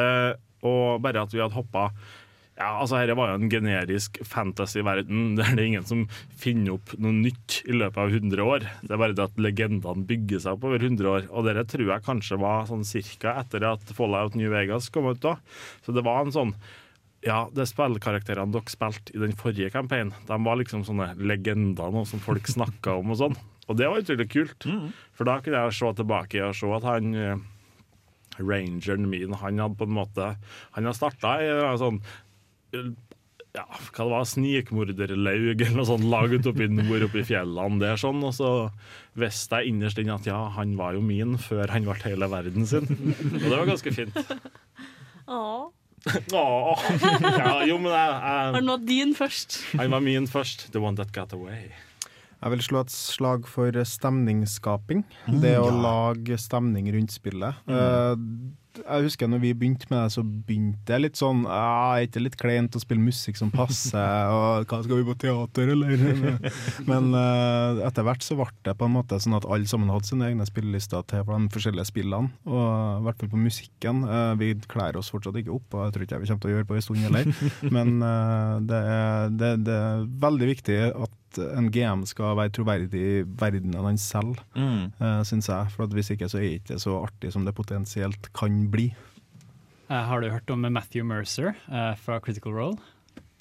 Eh, 0.00 0.32
og 0.64 1.02
bare 1.04 1.24
at 1.24 1.34
vi 1.34 1.42
hadde 1.42 1.56
hoppa 1.56 1.90
ja, 2.54 2.68
altså 2.78 3.00
Dette 3.00 3.16
var 3.18 3.32
jo 3.32 3.38
en 3.40 3.50
generisk 3.50 4.20
fantasy-verden 4.30 5.32
der 5.38 5.56
det 5.56 5.64
er 5.64 5.70
ingen 5.72 5.88
som 5.88 6.04
finner 6.38 6.76
opp 6.76 6.92
noe 7.02 7.14
nytt 7.16 7.60
i 7.66 7.74
løpet 7.74 7.98
av 7.98 8.14
100 8.14 8.44
år. 8.46 8.68
Det 8.84 8.94
er 8.94 9.00
bare 9.00 9.16
det 9.16 9.24
at 9.26 9.40
legendene 9.42 10.06
bygger 10.06 10.44
seg 10.44 10.54
opp 10.54 10.68
over 10.68 10.78
100 10.78 11.10
år. 11.10 11.26
Og 11.34 11.48
dette 11.48 11.66
tror 11.72 11.90
jeg 11.90 12.06
kanskje 12.06 12.38
var 12.38 12.68
sånn 12.70 12.86
cirka 12.86 13.34
etter 13.42 13.66
at 13.72 13.90
Fallout 13.98 14.38
New 14.38 14.54
Vegas 14.54 14.86
kom 14.94 15.10
ut. 15.10 15.18
da. 15.24 15.34
Så 15.82 15.94
det 15.96 16.06
var 16.06 16.22
en 16.22 16.34
sånn 16.34 16.54
ja, 17.24 17.46
det 17.56 17.64
spillkarakterene 17.70 18.52
dere 18.52 18.70
spilte 18.70 19.14
i 19.16 19.22
den 19.22 19.32
forrige 19.40 19.72
campaignen, 19.72 20.12
de 20.28 20.36
var 20.44 20.58
liksom 20.60 20.82
sånne 20.84 21.14
legender 21.24 21.88
nå 21.90 22.04
som 22.06 22.20
folk 22.22 22.46
snakka 22.54 22.98
om 23.00 23.14
og 23.14 23.20
sånn. 23.22 23.38
Og 23.64 23.78
det 23.80 23.88
var 23.88 24.02
utrolig 24.02 24.28
kult. 24.28 24.66
For 25.16 25.26
da 25.26 25.38
kunne 25.40 25.64
jeg 25.64 25.76
se 25.78 25.92
tilbake 25.96 26.42
og 26.44 26.54
se 26.58 26.68
at 26.76 26.84
han 26.84 27.14
eh, 27.16 27.44
rangeren 28.40 29.08
min, 29.10 29.34
han 29.40 29.58
hadde 29.62 29.78
på 29.78 29.86
en 29.88 29.96
måte 29.98 30.30
Han 30.74 30.84
hadde 30.88 30.96
starta 30.98 31.36
i 31.42 31.48
en 31.54 31.80
sånn 31.80 32.00
eh, 32.74 32.88
ja, 33.54 33.62
hva 33.70 34.02
det 34.02 34.10
var, 34.10 34.24
snikmorderlaug 34.26 35.60
eller 35.62 35.76
noe 35.78 35.86
sånt 35.86 36.08
laget 36.10 36.48
oppe 36.50 36.64
i 36.66 36.72
nord, 36.72 37.04
oppe 37.06 37.20
i 37.20 37.26
fjellene 37.28 37.78
der 37.78 38.00
sånn, 38.02 38.18
og 38.26 38.32
så 38.34 38.48
visste 39.14 39.60
jeg 39.62 39.70
innerst 39.70 40.00
inne 40.02 40.16
at 40.18 40.26
ja, 40.26 40.40
han 40.56 40.72
var 40.80 40.96
jo 40.98 41.04
min 41.06 41.36
før 41.38 41.70
han 41.70 41.86
ble 41.86 41.94
hele 42.02 42.26
verden 42.32 42.66
sin. 42.66 42.88
Og 42.90 43.46
det 43.46 43.54
var 43.54 43.68
ganske 43.70 43.92
fint. 43.94 44.18
Åh. 45.30 45.70
Åh. 46.34 46.82
Ja, 47.22 47.52
jo, 47.64 47.78
men 47.78 47.94
jeg, 47.94 48.10
Var 48.18 48.58
Han 48.58 48.66
nå 48.68 48.76
din 48.84 49.14
først? 49.16 49.60
han 49.78 49.94
var 49.94 50.02
min 50.04 50.26
først. 50.28 50.66
The 50.74 50.82
one 50.82 50.98
that 50.98 51.14
got 51.14 51.32
away. 51.32 51.70
Jeg 52.44 52.52
vil 52.52 52.64
slå 52.66 52.82
et 52.84 52.92
slag 52.92 53.46
for 53.48 53.72
stemningsskaping. 53.88 55.00
Mm, 55.30 55.40
det 55.40 55.54
å 55.56 55.70
ja. 55.70 55.78
lage 55.86 56.36
stemning 56.36 56.90
rundt 56.92 57.14
spillet. 57.14 57.56
Mm. 57.64 57.78
Eh, 57.78 58.60
jeg 58.74 59.06
husker 59.06 59.28
når 59.30 59.40
vi 59.40 59.52
begynte 59.56 59.86
med 59.88 60.02
det, 60.02 60.12
så 60.12 60.24
begynte 60.26 60.82
det 60.88 60.96
litt 60.98 61.18
sånn 61.20 61.44
ah, 61.46 61.94
Er 61.94 62.08
ikke 62.08 62.24
litt 62.24 62.36
kleint 62.40 62.74
å 62.74 62.82
spille 62.82 63.00
musikk 63.00 63.38
som 63.38 63.52
passer? 63.54 64.02
Og 64.34 64.66
hva 64.66 64.80
skal 64.82 64.98
vi 64.98 65.06
på 65.06 65.16
teater, 65.24 65.72
eller? 65.72 66.04
Men 66.90 67.08
eh, 67.16 67.80
etter 67.86 68.04
hvert 68.04 68.26
så 68.26 68.36
ble 68.36 68.50
det 68.66 68.76
på 68.76 68.90
en 68.90 68.96
måte 68.98 69.22
sånn 69.22 69.38
at 69.38 69.48
alle 69.48 69.70
sammen 69.70 69.94
hadde 69.94 70.10
sine 70.10 70.28
egne 70.28 70.44
spillelister 70.50 71.06
til 71.08 71.24
de 71.30 71.40
forskjellige 71.54 71.88
spillene. 71.94 72.34
Og 72.50 72.68
i 72.68 73.08
hvert 73.08 73.24
fall 73.24 73.32
på 73.32 73.44
musikken. 73.46 74.04
Eh, 74.04 74.30
vi 74.42 74.52
kler 74.68 75.00
oss 75.00 75.12
fortsatt 75.14 75.40
ikke 75.40 75.54
opp, 75.56 75.68
og 75.72 75.86
jeg 75.86 75.96
tror 75.96 76.08
ikke 76.08 76.22
vi 76.26 76.32
kommer 76.32 76.44
til 76.44 76.52
å 76.52 76.56
gjøre 76.58 76.68
på 76.68 76.76
en 76.76 76.88
stund 76.90 77.04
heller. 77.08 77.34
Men 77.78 77.98
det, 78.68 78.86
er, 78.98 79.32
det, 79.32 79.54
det 79.64 79.82
er 79.88 80.08
veldig 80.28 80.54
viktig 80.56 80.80
at 80.92 81.20
en 81.38 81.70
GM 81.74 82.04
skal 82.06 82.36
være 82.38 82.52
troverdig 82.56 83.00
i 83.00 83.22
verdenen 83.40 83.84
han 83.84 83.98
selv, 83.98 84.38
Mm. 84.56 84.92
uh, 85.00 85.22
syns 85.26 85.48
jeg. 85.48 85.70
For 85.74 85.84
at 85.84 85.90
hvis 85.96 86.10
ikke 86.14 86.28
så 86.30 86.38
er 86.38 86.48
det 86.48 86.60
ikke 86.62 86.78
så 86.80 86.98
artig 87.04 87.32
som 87.32 87.44
det 87.44 87.54
potensielt 87.54 88.32
kan 88.34 88.68
bli. 88.70 88.90
Uh, 89.90 90.02
har 90.08 90.20
du 90.20 90.30
hørt 90.30 90.50
om 90.50 90.60
Matthew 90.72 91.04
Mercer 91.04 91.54
eh, 91.68 91.94
fra 92.00 92.20
Critical 92.20 92.52
Role? 92.56 92.78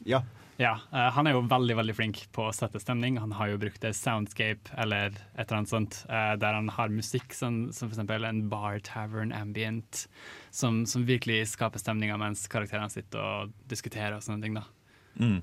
Ja. 0.06 0.22
Ja, 0.60 0.76
eh, 0.94 1.10
Han 1.16 1.26
er 1.26 1.32
jo 1.34 1.42
veldig 1.50 1.76
veldig 1.80 1.96
flink 1.98 2.20
på 2.36 2.44
å 2.46 2.54
sette 2.54 2.78
stemning. 2.80 3.16
Han 3.18 3.32
har 3.32 3.48
jo 3.50 3.58
brukt 3.58 3.82
det 3.82 3.96
Soundscape 3.98 4.70
eller 4.78 5.08
et 5.16 5.48
eller 5.48 5.58
annet 5.64 5.72
sånt, 5.72 6.06
eh, 6.10 6.36
der 6.38 6.54
han 6.54 6.68
har 6.70 6.90
musikk 6.94 7.34
som, 7.34 7.72
som 7.74 7.90
f.eks. 7.90 8.04
en 8.28 8.44
bar 8.52 8.78
tavern 8.86 9.32
ambient, 9.34 10.04
som, 10.52 10.84
som 10.86 11.06
virkelig 11.10 11.48
skaper 11.56 11.80
stemninga 11.82 12.20
mens 12.22 12.46
karakterene 12.48 12.92
sitter 12.94 13.18
og 13.24 13.56
diskuterer 13.72 14.14
og 14.20 14.22
sånne 14.22 14.44
ting. 14.46 14.54
da. 14.60 14.64
Mm. 15.18 15.42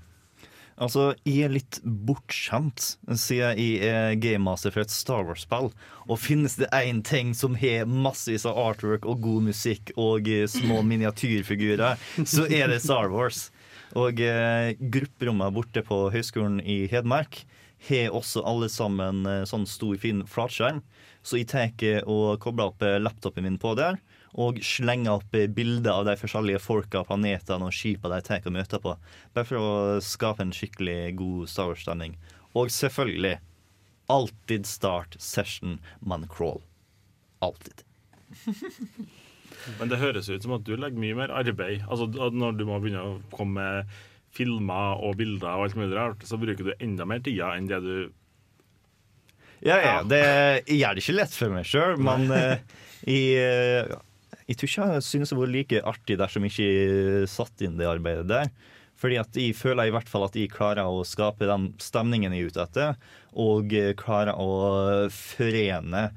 Altså, 0.81 1.11
jeg 1.29 1.45
er 1.45 1.53
litt 1.53 1.79
bortskjemt 1.85 2.95
siden 3.21 3.59
jeg 3.61 3.85
er 3.85 4.15
gamemaster 4.21 4.73
for 4.73 4.81
et 4.81 4.95
Star 4.95 5.27
Wars-spill. 5.29 5.69
Og 6.09 6.21
finnes 6.23 6.57
det 6.57 6.71
én 6.73 7.03
ting 7.05 7.35
som 7.37 7.59
har 7.61 7.85
massevis 7.85 8.47
av 8.49 8.57
artwork 8.59 9.05
og 9.05 9.21
god 9.27 9.51
musikk 9.51 9.93
og 10.01 10.31
eh, 10.31 10.47
små 10.49 10.81
miniatyrfigurer, 10.91 12.01
så 12.25 12.49
er 12.49 12.73
det 12.73 12.81
Star 12.87 13.13
Wars. 13.13 13.51
Og 13.99 14.23
eh, 14.25 14.73
grupperommet 14.81 15.53
borte 15.53 15.85
på 15.85 16.07
Høgskolen 16.15 16.63
i 16.65 16.87
Hedmark 16.89 17.43
har 17.89 18.17
også 18.17 18.43
alle 18.47 18.69
sammen 18.73 19.25
eh, 19.29 19.45
sånn 19.49 19.67
stor, 19.69 19.97
fin 20.01 20.25
flatskjerm. 20.29 20.81
Så 21.23 21.41
jeg 21.41 21.51
tar 21.53 21.73
eh, 21.87 22.01
og 22.09 22.41
kobler 22.43 22.73
opp 22.73 22.85
eh, 22.85 23.01
laptopen 23.01 23.47
min 23.47 23.61
på 23.61 23.75
der. 23.79 24.01
Og 24.39 24.61
slenger 24.63 25.19
opp 25.19 25.33
bilder 25.57 25.91
av 25.93 26.05
de 26.07 26.17
forskjellige 26.21 26.63
folka, 26.63 27.03
planetene 27.07 27.67
og 27.67 27.75
skipa 27.75 28.13
de 28.13 28.21
tar 28.23 28.47
og 28.47 28.55
møter 28.55 28.83
på. 28.83 28.95
Bare 29.35 29.49
for 29.49 29.59
å 29.59 30.03
skape 30.05 30.45
en 30.45 30.55
skikkelig 30.55 31.17
god 31.19 31.51
Star 31.51 31.73
Wars-stemning. 31.73 32.15
Og 32.55 32.71
selvfølgelig 32.75 33.39
alltid 34.11 34.67
start 34.67 35.17
session 35.19 35.79
man 36.01 36.29
crawl. 36.31 36.63
Alltid. 37.43 37.83
Men 39.79 39.91
det 39.91 40.01
høres 40.01 40.31
ut 40.31 40.45
som 40.45 40.55
at 40.57 40.65
du 40.67 40.73
legger 40.77 41.01
mye 41.03 41.19
mer 41.19 41.35
arbeid. 41.35 41.85
Altså 41.91 42.07
Når 42.11 42.57
du 42.59 42.65
må 42.69 42.79
begynne 42.81 43.03
å 43.03 43.19
komme 43.35 43.61
med 43.61 43.99
filmer 44.35 45.01
og 45.03 45.17
bilder 45.19 45.59
og 45.59 45.67
alt 45.67 45.79
mulig 45.79 45.97
rart, 45.97 46.25
så 46.27 46.39
bruker 46.41 46.71
du 46.71 46.75
enda 46.79 47.07
mer 47.09 47.23
tida 47.25 47.53
enn 47.57 47.69
det 47.71 47.81
du 47.83 47.95
Ja, 49.61 49.77
ja. 49.83 49.97
Det, 50.07 50.21
jeg 50.71 50.79
gjør 50.79 50.95
det 50.97 51.03
ikke 51.03 51.17
lett 51.19 51.35
for 51.37 51.53
meg 51.53 51.67
sjøl, 51.69 51.99
men 52.01 52.31
uh, 52.31 52.79
jeg, 53.11 53.43
eh, 53.43 53.91
jeg 54.51 54.59
tror 54.59 54.71
ikke 54.71 54.91
jeg 54.97 55.07
synes 55.07 55.31
det 55.31 55.39
var 55.39 55.51
like 55.55 55.81
artig 55.87 56.19
dersom 56.19 56.47
jeg 56.47 56.55
ikke 56.57 57.31
satt 57.31 57.63
inn 57.63 57.79
det 57.79 57.87
arbeidet 57.87 58.27
der. 58.31 58.51
Fordi 59.01 59.17
at 59.21 59.37
jeg 59.39 59.55
føler 59.57 59.89
i 59.89 59.95
hvert 59.95 60.11
fall 60.11 60.27
at 60.27 60.37
jeg 60.37 60.51
klarer 60.53 60.91
å 60.91 61.05
skape 61.09 61.47
den 61.49 61.71
stemningen 61.81 62.35
jeg 62.37 62.43
er 62.43 62.51
ute 62.51 62.65
etter, 62.67 62.99
og 63.33 63.73
klarer 63.97 64.37
å 64.37 65.07
forene 65.15 66.11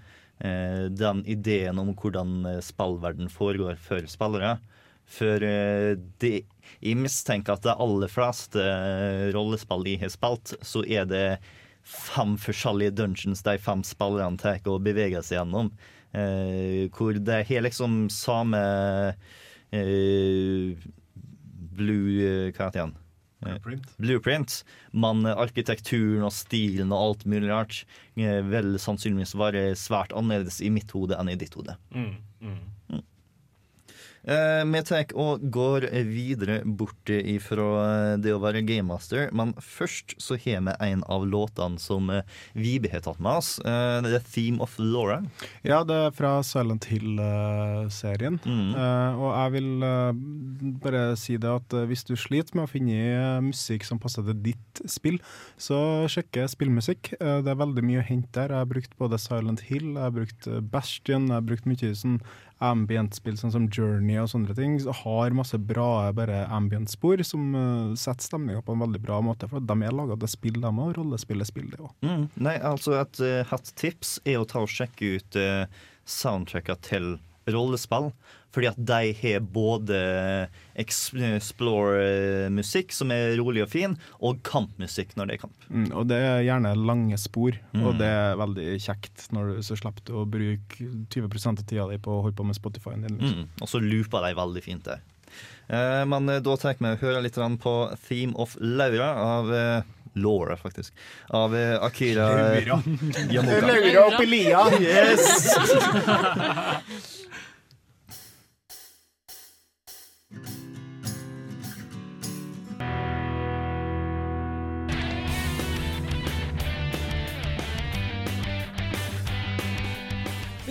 eh, 0.44 0.90
den 0.92 1.22
ideen 1.30 1.80
om 1.80 1.94
hvordan 1.96 2.60
spillverden 2.66 3.32
foregår 3.32 3.78
for 3.80 4.10
spillere. 4.12 4.58
For 5.08 5.46
eh, 5.46 5.94
det, 6.20 6.34
jeg 6.82 7.00
mistenker 7.00 7.56
at 7.56 7.66
de 7.66 7.76
aller 7.76 8.12
fleste 8.12 8.60
eh, 8.60 9.30
rollespill 9.36 9.88
jeg 9.88 10.04
har 10.04 10.14
spilt, 10.14 10.56
så 10.66 10.84
er 10.84 11.08
det 11.08 11.28
fem 11.84 12.38
forskjellige 12.40 12.96
dungeons 12.96 13.44
de 13.44 13.58
fem 13.60 13.84
spillerne 13.86 14.40
tar 14.40 14.64
og 14.72 14.84
beveger 14.86 15.24
seg 15.24 15.42
gjennom. 15.42 15.72
Eh, 16.14 16.90
hvor 16.94 17.18
det 17.18 17.40
har 17.50 17.64
liksom 17.66 18.06
samme 18.14 18.60
eh, 19.74 20.84
blue 21.74 22.20
eh, 22.22 22.52
Hva 22.54 22.68
heter? 22.70 22.92
Eh, 23.44 23.56
Blueprint. 23.58 23.88
Blueprint. 23.98 24.60
Men 24.94 25.26
arkitekturen 25.26 26.24
og 26.28 26.36
stilen 26.36 26.94
og 26.94 27.08
alt 27.08 27.26
mulig 27.26 27.50
rart 27.50 27.82
vil 28.16 28.78
sannsynligvis 28.80 29.34
være 29.40 29.66
svært 29.80 30.14
annerledes 30.16 30.62
i 30.64 30.70
mitt 30.74 30.94
hode 30.96 31.18
enn 31.18 31.34
i 31.34 31.40
ditt 31.40 31.58
hode. 31.58 31.76
mm, 31.96 32.16
mm. 32.46 32.62
Eh, 34.24 34.64
Vi 34.64 34.82
tar 34.88 35.12
og 35.20 35.42
går 35.52 35.90
videre 36.08 36.62
bort 36.64 37.12
ifra 37.12 37.66
eh, 37.84 38.18
det 38.24 38.32
å 38.32 38.40
være 38.42 38.64
gamemaster, 38.64 39.28
men 39.36 39.52
først 39.60 40.16
så 40.22 40.38
har 40.40 40.64
vi 40.64 40.76
en 40.88 41.04
av 41.12 41.26
låtene 41.28 41.82
som 41.82 42.08
eh, 42.14 42.24
Vibe 42.56 42.92
har 42.94 43.04
tatt 43.04 43.20
med 43.20 43.42
oss. 43.42 43.56
Det 43.64 44.14
er 44.16 44.24
Theme 44.34 44.62
of 44.64 44.78
Laura. 44.80 45.20
Ja, 45.66 45.82
det 45.88 45.98
er 46.08 46.16
fra 46.16 46.38
Silent 46.46 46.88
Hill-serien. 46.92 48.40
Mm. 48.46 48.72
Og 49.20 49.30
jeg 49.32 49.54
vil 49.56 49.86
bare 50.84 51.04
si 51.20 51.38
det 51.42 51.50
at 51.52 51.76
hvis 51.90 52.06
du 52.08 52.14
sliter 52.20 52.58
med 52.58 52.68
å 52.68 52.72
finne 52.72 53.42
musikk 53.44 53.86
som 53.88 54.00
passer 54.02 54.26
til 54.28 54.40
ditt 54.52 54.84
spill, 54.90 55.20
så 55.58 56.06
sjekk 56.12 56.44
spillmusikk. 56.52 57.14
Det 57.20 57.52
er 57.52 57.60
veldig 57.60 57.84
mye 57.86 58.02
å 58.02 58.08
hente 58.08 58.32
der. 58.38 58.54
Jeg 58.54 58.66
har 58.66 58.72
brukt 58.72 58.98
både 59.00 59.20
Silent 59.22 59.66
Hill, 59.68 59.94
jeg 59.96 60.04
har 60.04 60.16
brukt 60.16 60.50
Bastion, 60.74 61.30
jeg 61.30 61.38
har 61.40 61.48
brukt 61.48 61.70
mye 61.70 61.94
sånn 61.98 62.20
ambient-spill 62.64 63.38
sånn 63.40 63.54
som 63.54 63.68
Journey 63.72 64.18
og 64.22 64.30
sånne 64.32 64.56
ting. 64.58 64.78
Har 65.04 65.36
masse 65.36 65.60
bra 65.60 66.12
bare 66.16 66.44
ambient-spor 66.54 67.24
som 67.28 67.54
uh, 67.56 67.96
setter 68.00 68.28
stemninga 68.28 68.64
på 68.66 68.76
en 68.76 68.84
veldig 68.86 69.02
bra 69.04 69.20
måte. 69.26 69.50
For 69.52 69.64
de 69.64 69.78
er 69.84 69.96
laga 69.96 70.18
til 70.22 70.32
spill, 70.32 70.62
de 70.64 70.72
òg. 70.72 70.94
Rollespill 70.98 71.44
er 71.44 71.52
det 71.74 71.82
òg. 71.82 71.92
Mm. 72.06 72.28
Nei, 72.48 72.56
altså 72.74 72.98
et 73.02 73.22
uh, 73.24 73.42
hett 73.52 73.74
tips 73.80 74.18
er 74.26 74.40
å 74.42 74.48
ta 74.50 74.64
og 74.64 74.72
sjekke 74.72 75.18
ut 75.18 75.40
uh, 75.40 75.66
soundtracka 76.10 76.78
til 76.86 77.16
rollespill. 77.52 78.12
Fordi 78.54 78.68
at 78.70 78.78
de 78.78 79.14
har 79.18 79.40
både 79.50 79.98
explore-musikk, 80.78 82.94
som 82.94 83.10
er 83.14 83.34
rolig 83.40 83.64
og 83.66 83.70
fin, 83.72 83.96
og 84.22 84.44
kampmusikk 84.46 85.16
når 85.18 85.26
det 85.32 85.36
er 85.38 85.42
kamp. 85.48 85.58
Mm, 85.74 85.88
og 85.98 86.04
det 86.12 86.20
er 86.22 86.44
gjerne 86.46 86.76
lange 86.78 87.18
spor, 87.22 87.52
Mm. 87.74 87.84
og 87.88 87.92
det 87.98 88.08
er 88.14 88.36
veldig 88.38 88.68
kjekt 88.84 89.26
når 89.34 89.44
du 89.50 89.54
så 89.66 89.74
slipper 89.80 90.04
du 90.06 90.14
å 90.22 90.28
bruke 90.30 90.78
20 91.10 91.48
av 91.50 91.56
tida 91.66 91.88
di 91.90 91.98
på 91.98 92.12
å 92.14 92.22
holde 92.28 92.38
på 92.38 92.46
med 92.46 92.56
Spotify-en 92.56 93.02
din. 93.08 93.18
Liksom. 93.18 93.40
Mm. 93.40 93.48
Og 93.62 93.68
så 93.70 93.80
looper 93.82 94.22
de 94.28 94.34
veldig 94.38 94.64
fint 94.64 94.84
der. 94.86 95.00
Eh, 95.70 96.04
men 96.06 96.30
eh, 96.30 96.40
da 96.46 96.56
tar 96.58 96.76
vi 96.78 96.86
og 96.92 97.00
hører 97.02 97.22
litt 97.26 97.40
på 97.64 97.76
Theme 98.08 98.34
of 98.38 98.56
Laura 98.62 99.10
av 99.40 99.50
eh, 99.54 99.82
Laura, 100.16 100.56
faktisk. 100.58 100.94
Av 101.34 101.56
eh, 101.56 101.74
Akira 101.82 102.28
Laura. 102.54 102.82
Yamoka. 103.34 103.62
Laura 103.66 104.06
oppi 104.12 104.26
lia. 104.30 104.62
Yes! 104.80 105.48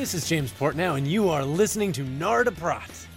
This 0.03 0.15
is 0.15 0.29
James 0.29 0.53
Portnow, 0.53 0.97
and 0.97 1.07
you 1.07 1.31
are 1.31 1.45
listening 1.45 1.93
to 1.93 2.03
Narda 2.03 2.51
Prat. 2.51 3.09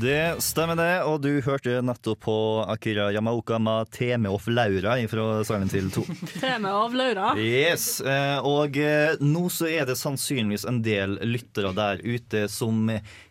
Det 0.00 0.42
stemmer 0.42 0.76
det, 0.78 0.92
og 1.02 1.24
du 1.24 1.40
hørte 1.42 1.80
nettopp 1.82 2.20
på 2.22 2.36
Akira 2.70 3.08
Yamaoka 3.10 3.58
med 3.58 3.90
Teme 3.90 4.30
of 4.30 4.46
Laura 4.46 4.94
fra 5.10 5.24
Silent 5.48 5.74
Hill 5.74 5.88
2. 5.90 6.04
Teme 6.36 6.70
of 6.70 6.94
Laura. 6.94 7.32
Yes, 7.34 7.88
eh, 8.00 8.38
og 8.46 8.78
eh, 8.78 9.18
nå 9.18 9.42
så 9.50 9.66
er 9.72 9.90
det 9.90 9.98
sannsynligvis 9.98 10.68
en 10.70 10.78
del 10.86 11.18
lyttere 11.26 11.74
der 11.74 12.04
ute 12.06 12.44
som 12.46 12.86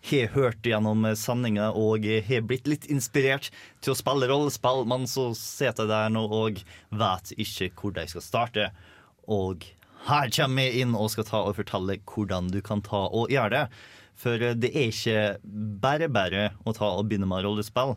har 0.10 0.35
hørt 0.35 0.60
gjennom 0.68 1.07
sendinga 1.15 1.69
og 1.72 2.03
har 2.03 2.43
blitt 2.52 2.68
litt 2.68 2.89
inspirert 2.91 3.47
til 3.80 3.95
å 3.95 3.97
spille 4.02 4.27
rollespill, 4.27 4.84
men 4.91 5.07
så 5.07 5.30
sitter 5.39 5.88
de 5.88 5.95
der 5.95 6.11
nå 6.19 6.27
og 6.27 6.60
vet 6.91 7.34
ikke 7.39 7.72
hvor 7.80 7.95
de 7.95 8.07
skal 8.11 8.27
starte. 8.27 8.69
Og 9.31 9.64
her 10.10 10.30
kommer 10.34 10.65
vi 10.68 10.82
inn 10.84 10.95
og 10.98 11.11
skal 11.14 11.27
ta 11.27 11.44
og 11.45 11.56
fortelle 11.57 11.99
hvordan 12.06 12.52
du 12.53 12.61
kan 12.65 12.84
ta 12.86 13.06
og 13.07 13.32
gjøre 13.34 13.53
det. 13.56 13.64
For 14.19 14.41
eh, 14.41 14.57
det 14.57 14.73
er 14.73 14.91
ikke 14.91 15.23
bare 15.84 16.11
bare 16.11 16.52
å 16.65 16.76
ta 16.76 16.94
og 16.95 17.10
begynne 17.10 17.30
med 17.30 17.44
rollespill. 17.45 17.95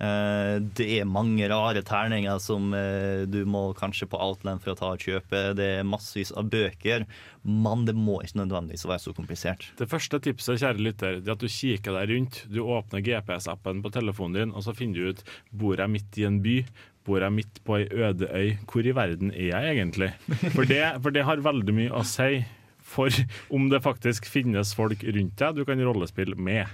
Eh, 0.00 0.56
Det 0.78 0.86
er 0.96 1.08
mange 1.08 1.48
rare 1.50 1.82
terninger 1.84 2.38
som 2.40 2.70
eh, 2.76 3.26
du 3.28 3.42
må 3.44 3.66
kanskje 3.76 4.08
på 4.08 4.20
Outland 4.20 4.62
for 4.62 4.72
å 4.72 4.78
ta 4.78 4.92
og 4.94 5.04
kjøpe. 5.04 5.42
Det 5.58 5.66
er 5.80 5.88
massevis 5.88 6.32
av 6.32 6.48
bøker, 6.52 7.04
men 7.44 7.84
det 7.88 7.96
må 7.98 8.20
ikke 8.24 8.40
nødvendigvis 8.40 8.86
være 8.88 9.04
så 9.04 9.16
komplisert. 9.16 9.68
Det 9.80 9.90
første 9.90 10.22
tipset 10.24 10.62
kjære 10.62 10.86
lytter, 10.86 11.18
er 11.20 11.34
at 11.34 11.42
du 11.44 11.50
kikker 11.50 11.98
deg 11.98 12.14
rundt. 12.14 12.44
Du 12.48 12.62
åpner 12.64 13.04
GPS-appen 13.04 13.84
på 13.84 13.92
telefonen 13.98 14.38
din, 14.38 14.56
og 14.56 14.64
så 14.64 14.76
finner 14.76 14.96
du 14.96 15.12
ut 15.12 15.26
bor 15.52 15.76
jeg 15.76 15.92
midt 15.98 16.22
i 16.22 16.28
en 16.30 16.40
by. 16.44 16.62
Bor 17.10 17.26
jeg 17.26 17.34
midt 17.34 17.60
på 17.66 17.80
ei 17.80 17.88
øde 17.90 18.30
øy? 18.30 18.54
Hvor 18.70 18.86
i 18.86 18.94
verden 18.94 19.34
er 19.34 19.50
jeg 19.50 19.76
egentlig? 19.76 20.12
For 20.54 20.62
det, 20.68 20.80
for 21.02 21.14
det 21.14 21.26
har 21.26 21.42
veldig 21.42 21.74
mye 21.74 21.92
å 22.00 22.06
si 22.06 22.44
for 22.90 23.14
om 23.54 23.68
det 23.70 23.80
faktisk 23.84 24.26
finnes 24.26 24.72
folk 24.74 25.02
rundt 25.06 25.36
deg 25.38 25.58
du 25.58 25.64
kan 25.68 25.82
rollespille 25.86 26.34
med. 26.34 26.70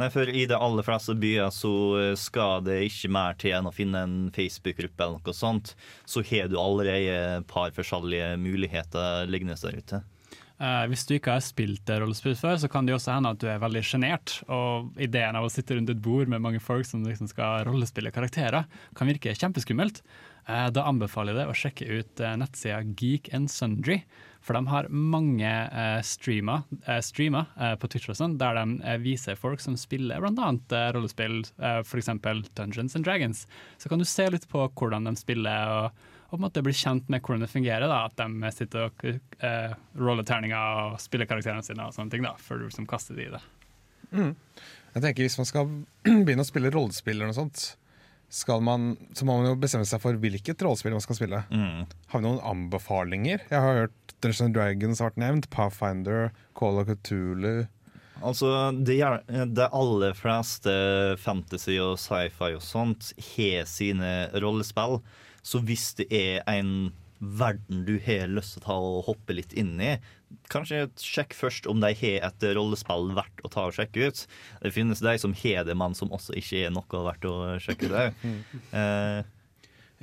Nei, 0.00 0.08
for 0.12 0.28
I 0.28 0.46
de 0.50 0.58
aller 0.58 0.86
fleste 0.86 1.16
byer 1.16 1.52
så 1.54 1.72
skal 2.20 2.64
det 2.66 2.82
ikke 2.90 3.12
mer 3.14 3.38
til 3.40 3.56
enn 3.56 3.70
å 3.70 3.74
finne 3.74 4.04
en 4.04 4.16
Facebook-gruppe 4.34 5.06
eller 5.06 5.20
noe 5.20 5.36
sånt. 5.36 5.74
Så 6.04 6.24
har 6.28 6.50
du 6.52 6.58
allerede 6.60 7.38
et 7.38 7.48
par 7.50 7.72
forskjellige 7.76 8.34
muligheter 8.42 9.30
liggende 9.30 9.56
der 9.62 9.80
ute. 9.80 10.02
Eh, 10.62 10.84
hvis 10.86 11.02
du 11.08 11.16
ikke 11.16 11.34
har 11.34 11.42
spilt 11.42 11.90
rollespill 11.90 12.36
før, 12.38 12.58
så 12.62 12.70
kan 12.70 12.86
det 12.86 12.94
jo 12.94 12.98
også 13.00 13.16
hende 13.16 13.32
at 13.34 13.40
du 13.42 13.48
er 13.50 13.62
veldig 13.62 13.82
sjenert. 13.86 14.36
Og 14.46 14.94
ideen 15.02 15.38
av 15.38 15.46
å 15.46 15.50
sitte 15.52 15.74
rundt 15.74 15.90
et 15.90 16.04
bord 16.04 16.30
med 16.30 16.44
mange 16.44 16.62
folk 16.62 16.86
som 16.86 17.02
liksom 17.06 17.30
skal 17.30 17.64
rollespille 17.66 18.14
karakterer, 18.14 18.68
kan 18.94 19.10
virke 19.10 19.34
kjempeskummelt. 19.34 20.04
Uh, 20.44 20.68
da 20.74 20.84
anbefaler 20.86 21.32
jeg 21.32 21.40
deg 21.40 21.50
å 21.50 21.56
sjekke 21.56 21.98
ut 21.98 22.22
uh, 22.22 22.34
nettsida 22.38 22.82
Geek 23.00 23.32
and 23.34 23.50
Sundry. 23.50 24.02
For 24.44 24.52
de 24.52 24.68
har 24.68 24.90
mange 24.92 25.50
streamer, 26.04 26.66
streamer 27.00 27.46
på 27.80 27.88
Twitch 27.88 28.10
og 28.12 28.18
sånn, 28.18 28.34
der 28.36 28.58
de 28.58 28.96
viser 29.00 29.38
folk 29.40 29.62
som 29.64 29.72
spiller 29.80 30.20
bl.a. 30.20 30.50
Uh, 30.52 30.90
rollespill, 30.92 31.38
uh, 31.62 31.80
f.eks. 31.80 32.10
Dungeons 32.52 32.92
and 32.92 33.08
Dragons. 33.08 33.46
Så 33.80 33.88
kan 33.88 34.02
du 34.02 34.04
se 34.04 34.28
litt 34.28 34.44
på 34.52 34.66
hvordan 34.68 35.08
de 35.08 35.16
spiller, 35.16 35.72
og, 35.72 36.04
og 36.34 36.40
på 36.40 36.42
en 36.42 36.48
måte 36.48 36.62
bli 36.66 36.74
kjent 36.74 37.06
med 37.12 37.22
hvordan 37.22 37.44
det 37.46 37.50
fungerer. 37.52 37.86
da, 37.88 38.00
At 38.10 38.18
de 38.18 38.50
sitter 38.56 38.88
og 38.88 39.04
uh, 39.06 39.74
roller 40.02 40.26
terninger 40.26 40.80
og 40.90 40.98
spiller 41.02 41.30
karakterene 41.30 41.62
sine 41.62 41.86
og 41.86 41.94
sånne 41.94 42.10
ting, 42.12 42.26
da, 42.26 42.34
før 42.42 42.58
du 42.60 42.66
liksom 42.68 42.88
kaster 42.90 43.14
de 43.14 43.28
i 43.28 43.32
det. 43.36 43.42
Jeg 44.14 45.02
tenker 45.02 45.24
Hvis 45.26 45.38
man 45.40 45.48
skal 45.48 45.70
begynne 46.26 46.44
å 46.44 46.48
spille 46.48 46.70
rollespill, 46.74 47.16
eller 47.18 47.30
noe 47.32 47.38
sånt, 47.38 47.64
man, 48.66 48.88
så 49.14 49.26
må 49.28 49.36
man 49.38 49.46
jo 49.52 49.56
bestemme 49.62 49.86
seg 49.86 50.00
for 50.02 50.16
hvilket 50.18 50.62
rollespill 50.66 50.94
man 50.96 51.02
skal 51.04 51.18
spille. 51.20 51.42
Har 51.46 52.18
vi 52.18 52.24
noen 52.26 52.40
anbefalinger? 52.42 53.44
Jeg 53.50 53.60
har 53.62 53.80
hørt 53.84 54.14
Dungeons 54.24 54.40
and 54.48 54.56
Dragons 54.56 55.00
har 55.02 55.12
vært 55.12 55.20
nevnt, 55.22 55.48
Pathfinder, 55.54 56.32
Call 56.58 56.80
of 56.82 56.88
Cthulhu. 56.90 57.66
Altså, 58.24 58.48
det, 58.86 58.96
er- 59.04 59.22
de 59.50 59.66
aller 59.74 60.14
fleste 60.16 60.72
fantasy 61.20 61.76
og 61.82 61.98
sci-fi 62.00 62.54
og 62.56 62.62
sånt 62.64 63.10
har 63.34 63.66
sine 63.70 64.12
rollespill. 64.42 65.00
Så 65.44 65.60
hvis 65.64 65.92
det 66.00 66.08
er 66.14 66.42
en 66.50 66.92
verden 67.24 67.84
du 67.86 67.94
har 68.04 68.28
lyst 68.28 68.58
til 68.58 68.72
å 68.74 69.00
hoppe 69.06 69.36
litt 69.36 69.54
inn 69.56 69.76
i, 69.80 69.94
kanskje 70.52 70.88
sjekk 71.00 71.36
først 71.38 71.68
om 71.70 71.80
de 71.82 71.92
har 72.00 72.26
et 72.28 72.46
rollespill 72.56 73.12
verdt 73.16 73.44
å 73.46 73.50
ta 73.52 73.68
og 73.68 73.76
sjekke 73.76 74.10
ut. 74.10 74.24
Det 74.64 74.74
finnes 74.74 75.04
de 75.04 75.14
som 75.20 75.36
har 75.44 75.64
det, 75.68 75.76
men 75.78 75.94
som 75.96 76.12
også 76.12 76.36
ikke 76.40 76.66
er 76.66 76.74
noe 76.74 77.04
verdt 77.08 77.28
å 77.30 77.38
sjekke 77.62 77.92
ut. 77.92 78.28
Eh, 78.74 79.22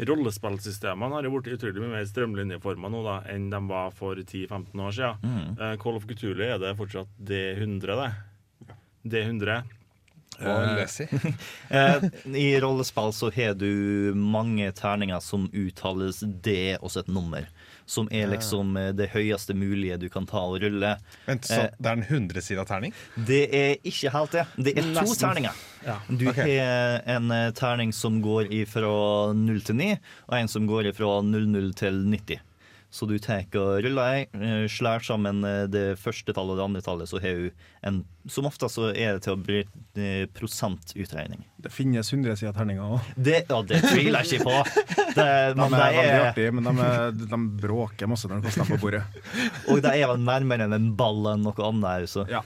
Rollespillsystemene 0.08 1.18
har 1.18 1.26
jo 1.28 1.34
blitt 1.36 1.52
utrolig 1.58 1.82
mye 1.84 1.92
mer 1.98 2.06
strømlinjeforma 2.08 2.90
nå 2.90 3.02
da, 3.06 3.18
enn 3.30 3.50
de 3.52 3.60
var 3.70 3.92
for 3.94 4.18
10-15 4.18 4.82
år 4.82 4.96
siden. 4.96 5.20
Mm. 5.28 5.50
Eh, 5.60 5.74
Call 5.84 6.00
of 6.00 6.08
Cthulhu 6.10 6.46
er 6.48 6.62
det 6.64 6.72
fortsatt 6.80 7.12
D100, 7.20 8.00
det. 8.00 8.78
D100. 9.12 9.60
I 12.36 12.60
rollespill 12.60 13.14
så 13.14 13.30
har 13.36 13.54
du 13.54 14.14
mange 14.16 14.72
terninger 14.72 15.20
som 15.20 15.50
uttales 15.54 16.24
D 16.42 16.78
også 16.80 17.04
et 17.04 17.12
nummer. 17.12 17.46
Som 17.86 18.08
er 18.12 18.30
liksom 18.32 18.78
eh, 18.80 18.92
det 18.96 19.10
høyeste 19.12 19.54
mulige 19.58 19.98
du 20.00 20.08
kan 20.10 20.26
ta 20.30 20.40
og 20.48 20.62
rulle. 20.64 20.94
Vent, 21.28 21.46
så 21.46 21.66
Eh, 21.66 21.74
det 21.78 21.90
er 21.92 21.98
en 22.00 22.08
hundresida 22.08 22.66
terning? 22.66 22.94
Det 23.16 23.42
er 23.52 23.74
ikke 23.84 24.14
helt 24.14 24.38
det. 24.38 24.46
Det 24.58 24.76
er 24.80 24.94
to 24.96 25.16
terninger. 25.20 25.66
Du 26.08 26.28
har 26.32 26.54
en 27.18 27.32
eh, 27.36 27.50
terning 27.58 27.92
som 27.94 28.22
går 28.24 28.48
fra 28.72 28.94
0 29.36 29.62
til 29.68 29.76
9, 29.82 29.92
og 30.30 30.38
en 30.40 30.48
som 30.48 30.70
går 30.70 30.94
fra 30.96 31.20
00 31.26 31.74
til 31.82 32.06
90. 32.16 32.40
Så 32.92 33.08
du 33.08 33.14
tar 33.24 33.46
og 33.56 33.78
ruller 33.86 34.04
ei, 34.04 34.24
eh, 34.36 34.66
slår 34.68 35.00
sammen 35.08 35.44
eh, 35.48 35.64
det 35.72 35.96
første 36.00 36.34
tallet 36.36 36.52
og 36.52 36.58
det 36.60 36.64
andre 36.66 36.82
tallet, 36.84 37.08
så 37.08 37.22
har 37.24 37.38
du 37.40 37.68
en 37.88 38.02
Som 38.30 38.46
ofte 38.46 38.68
så 38.70 38.90
er 38.92 39.16
det 39.16 39.24
til 39.26 39.34
å 39.34 39.40
bli 39.40 39.62
eh, 39.96 40.26
prosentutregning. 40.36 41.46
Det 41.58 41.72
finnes 41.74 42.12
hundresida 42.14 42.52
terninger 42.54 42.84
òg. 42.98 43.08
Det, 43.16 43.46
ja, 43.50 43.62
det 43.66 43.80
tviler 43.88 44.22
jeg 44.28 44.42
ikke 44.42 44.50
på. 44.52 44.82
Det, 45.12 45.16
De 45.16 45.24
er 45.28 45.56
de 45.58 45.66
veldig 45.66 46.04
er, 46.04 46.26
artige, 46.30 46.52
men 46.56 46.68
de, 46.68 46.72
er, 46.86 47.10
de 47.18 47.40
bråker 47.64 48.08
masse 48.08 48.30
når 48.30 48.40
de 48.40 48.46
kaster 48.46 48.64
dem 48.64 48.76
på 48.76 48.82
bordet. 48.86 49.02
og 49.72 49.82
de 49.84 49.92
er 49.92 50.08
vel 50.12 50.22
nærmere 50.24 50.68
enn 50.68 50.76
en 50.78 50.92
ball 50.96 51.34
enn 51.34 51.44
noe 51.48 51.66
annet. 51.68 51.88
her, 51.90 52.06
Så. 52.12 52.28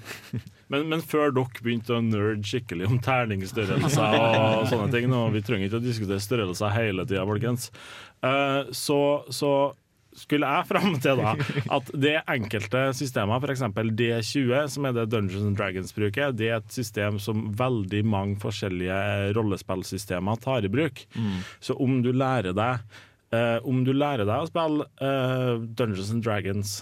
Men, 0.73 0.87
men 0.89 1.01
før 1.05 1.29
dere 1.29 1.61
begynte 1.61 1.93
å 1.93 1.99
nerd 2.01 2.41
skikkelig 2.49 2.87
om 2.89 2.95
terningsstørrelser 3.05 4.15
og 4.17 4.63
sånne 4.71 4.87
ting 4.95 5.05
nå, 5.11 5.19
Vi 5.35 5.43
trenger 5.45 5.67
ikke 5.69 5.77
å 5.77 5.83
diskutere 5.83 6.23
størrelser 6.23 6.73
hele 6.73 7.05
tida, 7.05 7.21
folkens. 7.29 7.67
uh, 8.25 8.65
så, 8.73 8.97
så 9.29 9.51
skulle 10.15 10.49
jeg 10.49 10.67
fram 10.69 10.95
til 11.03 11.19
da 11.21 11.33
at 11.77 11.91
det 11.93 12.15
enkelte 12.31 12.85
systemer, 12.97 13.43
f.eks. 13.43 13.65
D20, 13.99 14.53
som 14.71 14.87
er 14.87 14.95
det 14.95 15.09
Dungeons 15.13 15.47
and 15.49 15.59
Dragons 15.59 15.95
bruker, 15.95 16.33
det 16.35 16.49
er 16.49 16.59
et 16.61 16.75
system 16.75 17.19
som 17.21 17.49
veldig 17.57 18.03
mange 18.07 18.39
forskjellige 18.43 19.33
rollespillsystemer 19.37 20.41
tar 20.43 20.65
i 20.65 20.71
bruk. 20.71 21.05
Mm. 21.15 21.37
Så 21.59 21.77
om 21.81 21.99
du 22.05 22.11
lærer 22.15 22.55
deg 22.55 22.83
eh, 23.35 23.57
Om 23.67 23.83
du 23.87 23.93
lærer 23.95 24.27
deg 24.27 24.43
å 24.43 24.49
spille 24.49 24.89
eh, 25.03 25.63
Dungeons 25.75 26.11
and 26.15 26.25
Dragons 26.25 26.79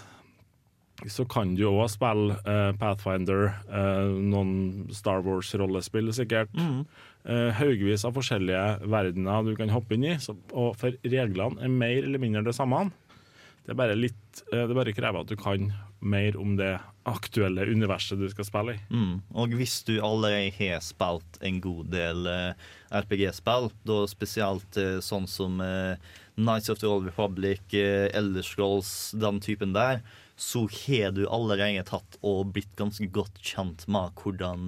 så 1.10 1.24
kan 1.28 1.54
du 1.58 1.64
òg 1.68 1.88
spille 1.92 2.36
eh, 2.48 2.70
Pathfinder, 2.78 3.48
eh, 3.66 4.12
noen 4.14 4.86
Star 4.94 5.24
Wars-rollespill 5.26 6.12
sikkert. 6.14 6.52
Mm. 6.54 6.84
Eh, 7.24 7.50
haugevis 7.58 8.04
av 8.06 8.14
forskjellige 8.16 8.88
verdener 8.92 9.46
du 9.46 9.54
kan 9.58 9.72
hoppe 9.74 9.96
inn 9.96 10.06
i. 10.06 10.14
Så, 10.22 10.36
og 10.52 10.78
for 10.80 10.94
reglene 11.02 11.60
er 11.64 11.72
mer 11.72 11.98
eller 12.04 12.22
mindre 12.22 12.44
det 12.46 12.54
samme. 12.56 12.86
Det 13.64 13.72
er 13.72 13.80
bare 13.80 13.96
litt 13.96 14.44
eh, 14.52 14.66
Det 14.68 14.76
bare 14.76 14.94
krever 14.96 15.24
at 15.24 15.32
du 15.32 15.38
kan 15.40 15.72
mer 16.04 16.36
om 16.36 16.58
det 16.58 16.74
aktuelle 17.08 17.64
universet 17.64 18.20
du 18.20 18.26
skal 18.28 18.44
spille 18.44 18.74
i. 18.74 18.80
Mm. 18.92 19.14
Og 19.40 19.54
hvis 19.56 19.78
du 19.88 19.94
allerede 20.04 20.50
har 20.58 20.82
spilt 20.84 21.38
en 21.40 21.62
god 21.64 21.88
del 21.94 22.28
eh, 22.28 22.66
RPG-spill, 22.92 23.70
da 23.88 23.96
spesielt 24.10 24.76
eh, 24.80 24.98
sånn 25.04 25.24
som 25.28 25.56
Nights 26.36 26.68
of 26.68 26.82
the 26.82 26.90
Old 26.90 27.08
Republic, 27.08 27.64
Elder 27.72 28.44
Scrolls, 28.44 29.14
den 29.16 29.40
typen 29.40 29.72
der, 29.72 30.02
så 30.36 30.66
har 30.68 31.14
du 31.16 31.24
allerede 31.24 31.86
tatt 31.88 32.18
og 32.20 32.52
blitt 32.52 32.72
ganske 32.76 33.08
godt 33.14 33.40
kjent 33.40 33.86
med 33.88 34.12
hvordan 34.20 34.66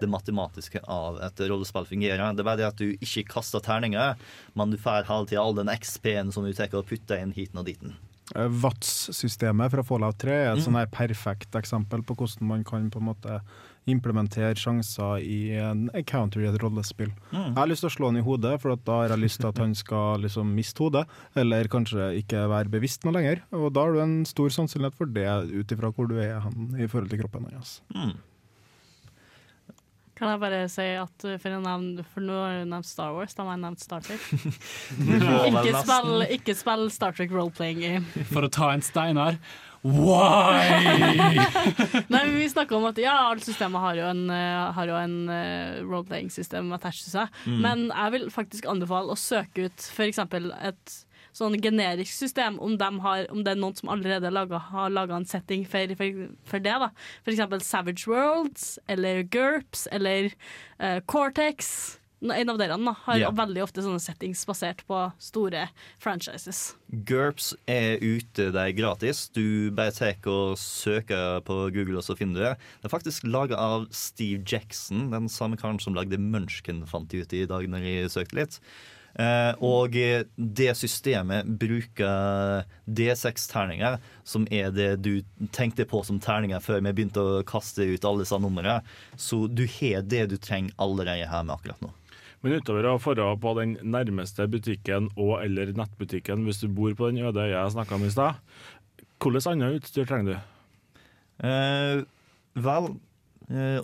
det 0.00 0.08
matematiske 0.08 0.80
av 0.88 1.18
et 1.26 1.42
rollespill 1.50 1.88
fungerer. 1.92 2.22
Det 2.32 2.44
er 2.44 2.52
bare 2.54 2.62
det 2.62 2.70
at 2.70 2.80
du 2.80 2.94
ikke 2.94 3.26
kaster 3.36 3.60
terninger, 3.64 4.14
men 4.56 4.72
du 4.72 4.80
får 4.80 5.10
hele 5.10 5.28
tida 5.28 5.44
all 5.44 5.58
den 5.58 5.72
XP-en 5.74 6.32
som 6.32 6.46
du 6.46 6.54
tar 6.56 6.72
og 6.78 6.88
putter 6.88 7.20
inn 7.20 7.36
hiten 7.36 7.60
og 7.60 7.68
diten. 7.68 7.98
Eh, 8.36 8.46
VATS-systemet 8.62 9.70
fra 9.72 9.82
Fallout 9.82 10.18
3 10.22 10.30
er 10.30 10.52
et 10.52 10.58
Mm. 10.58 10.64
sånn 10.64 10.90
perfekt 10.90 11.50
eksempel 11.58 12.02
på 12.04 12.14
hvordan 12.16 12.46
man 12.46 12.64
kan 12.64 12.90
på 12.90 12.98
en 13.00 13.06
måte 13.06 13.40
implementere 13.88 14.54
sjanser 14.54 15.18
i 15.24 15.56
en 15.56 15.88
encounter 15.94 16.40
i 16.42 16.46
et 16.46 16.60
rollespill. 16.62 17.10
Mm. 17.32 17.46
Jeg 17.48 17.54
har 17.56 17.66
lyst 17.66 17.80
til 17.80 17.90
å 17.90 17.96
slå 17.96 18.06
han 18.06 18.16
i 18.18 18.22
hodet, 18.22 18.60
for 18.60 18.76
da 18.76 18.92
har 19.00 19.08
jeg 19.08 19.18
lyst 19.18 19.40
til 19.40 19.48
at 19.48 19.58
han 19.58 19.74
skal 19.74 20.20
liksom 20.20 20.54
miste 20.54 20.78
hodet, 20.78 21.06
eller 21.34 21.64
kanskje 21.64 22.22
ikke 22.22 22.48
være 22.48 22.70
bevisst 22.70 23.04
noe 23.04 23.12
lenger. 23.14 23.40
Og 23.52 23.72
da 23.72 23.80
har 23.80 23.92
du 23.92 24.00
en 24.00 24.24
stor 24.24 24.48
sannsynlighet 24.48 24.94
for 24.94 25.06
det 25.06 25.26
ut 25.50 25.66
ifra 25.72 25.92
hvor 25.92 26.06
du 26.08 26.18
er 26.20 26.40
hen 26.40 26.74
i 26.78 26.86
forhold 26.86 27.10
til 27.10 27.18
kroppen 27.24 27.50
hans. 27.52 27.80
Mm. 27.94 28.14
Kan 30.20 30.34
jeg 30.34 30.40
bare 30.42 30.60
si 30.68 30.84
at 31.00 31.24
uh, 31.24 31.38
for, 31.40 31.56
å 31.56 31.62
nevne, 31.64 32.04
for 32.12 32.24
nå 32.24 32.36
har 32.36 32.60
du 32.60 32.68
nevnt 32.68 32.88
Star 32.88 33.14
Wars, 33.16 33.32
da 33.32 33.46
har 33.46 33.56
jeg 33.56 33.64
nevnt 33.64 33.80
Star 33.80 34.04
Trek. 34.04 34.28
ikke, 35.48 35.80
spill, 35.80 36.28
ikke 36.36 36.56
spill 36.58 36.86
Star 36.92 37.16
Trek 37.16 37.32
role-playing 37.32 37.80
game. 37.80 38.26
For 38.28 38.44
å 38.44 38.52
ta 38.52 38.74
en 38.74 38.84
Steinar 38.84 39.40
Why? 39.80 40.60
Nei, 42.12 42.20
men 42.20 42.34
Vi 42.36 42.48
snakka 42.52 42.76
om 42.76 42.84
at 42.90 42.98
ja, 43.00 43.14
alle 43.30 43.40
systemer 43.40 43.80
har 43.80 43.96
jo 43.96 44.08
en, 44.10 44.26
eh, 44.34 44.72
har 44.76 44.90
jo 44.92 44.98
en 45.00 45.14
uh, 45.32 45.80
role-playing-system 45.88 46.68
attached 46.76 47.06
til 47.06 47.14
seg. 47.14 47.38
Mm. 47.46 47.60
Men 47.64 47.86
jeg 47.88 48.14
vil 48.16 48.26
faktisk 48.34 48.68
anbefale 48.68 49.14
å 49.14 49.18
søke 49.18 49.70
ut 49.70 49.86
f.eks. 49.88 50.20
et 50.20 50.98
sånn 51.36 51.58
generisk 51.62 52.12
system, 52.14 52.58
om, 52.62 52.76
de 52.80 52.90
har, 53.04 53.26
om 53.32 53.44
det 53.44 53.54
er 53.54 53.60
noen 53.60 53.76
som 53.78 53.92
allerede 53.92 54.32
laget, 54.32 54.70
har 54.70 54.92
laga 54.92 55.18
en 55.18 55.28
setting 55.28 55.64
for, 55.68 55.94
for, 55.98 56.26
for 56.48 56.64
det. 56.64 56.76
da 56.82 56.90
F.eks. 57.24 57.66
Savage 57.66 58.10
Worlds 58.10 58.78
eller 58.90 59.22
GURPS 59.22 59.88
eller 59.92 60.32
uh, 60.82 61.00
Cortex. 61.06 62.00
En 62.20 62.50
av 62.52 62.58
dere 62.60 62.76
da, 62.76 62.92
har 63.06 63.16
yeah. 63.16 63.32
veldig 63.32 63.62
ofte 63.64 63.80
sånne 63.80 64.00
settings 64.02 64.42
basert 64.44 64.82
på 64.84 64.98
store 65.24 65.62
franchises. 66.02 66.74
GURPS 67.08 67.54
er 67.70 67.96
ute, 68.02 68.50
det 68.52 68.60
er 68.60 68.76
gratis. 68.76 69.22
Du 69.32 69.72
bare 69.72 69.94
tar 69.96 70.28
og 70.28 70.58
søker 70.60 71.40
på 71.46 71.56
Google, 71.72 71.96
og 72.02 72.04
så 72.04 72.16
finner 72.18 72.36
du 72.36 72.44
det. 72.44 72.54
Det 72.82 72.90
er 72.90 72.92
faktisk 72.92 73.24
laga 73.24 73.56
av 73.56 73.88
Steve 73.96 74.44
Jackson, 74.44 75.08
den 75.14 75.32
samme 75.32 75.56
karen 75.60 75.80
som 75.80 75.96
lagde 75.96 76.20
Munchkin, 76.20 76.84
fant 76.90 77.12
jeg 77.14 77.24
ut 77.24 77.36
i 77.38 77.46
dag 77.48 77.64
når 77.72 77.88
jeg 77.88 78.12
søkte 78.18 78.42
litt. 78.42 78.60
Eh, 79.18 79.52
og 79.64 79.96
det 80.36 80.70
systemet 80.78 81.48
bruker 81.60 82.66
D6-terninger, 82.86 83.98
som 84.24 84.46
er 84.52 84.70
det 84.74 84.90
du 85.02 85.12
tenkte 85.54 85.86
på 85.88 86.02
som 86.06 86.20
terninger 86.22 86.62
før 86.62 86.82
vi 86.84 86.92
begynte 86.92 87.24
å 87.24 87.40
kaste 87.46 87.88
ut 87.90 88.06
alle 88.06 88.24
disse 88.24 88.38
numrene. 88.38 88.80
Så 89.16 89.46
du 89.48 89.66
har 89.80 90.06
det 90.06 90.28
du 90.30 90.36
trenger 90.38 90.76
allerede 90.78 91.42
med 91.44 91.56
akkurat 91.56 91.82
nå. 91.84 91.94
Men 92.40 92.56
utover 92.56 92.86
å 92.88 92.96
dra 92.96 93.32
på 93.36 93.52
den 93.58 93.74
nærmeste 93.84 94.46
butikken 94.48 95.10
og 95.20 95.42
eller 95.42 95.74
nettbutikken 95.76 96.46
hvis 96.46 96.62
du 96.62 96.70
bor 96.72 96.94
på 96.96 97.10
den 97.10 97.20
øde 97.28 97.42
øya 97.42 97.58
jeg 97.66 97.74
snakka 97.74 97.98
om 97.98 98.06
i 98.06 98.14
stad, 98.14 98.40
hvilket 99.20 99.50
annet 99.50 99.76
utstyr 99.76 100.08
trenger 100.08 100.30
du? 100.30 100.36
Eh, 101.44 102.00
vel, 102.64 102.88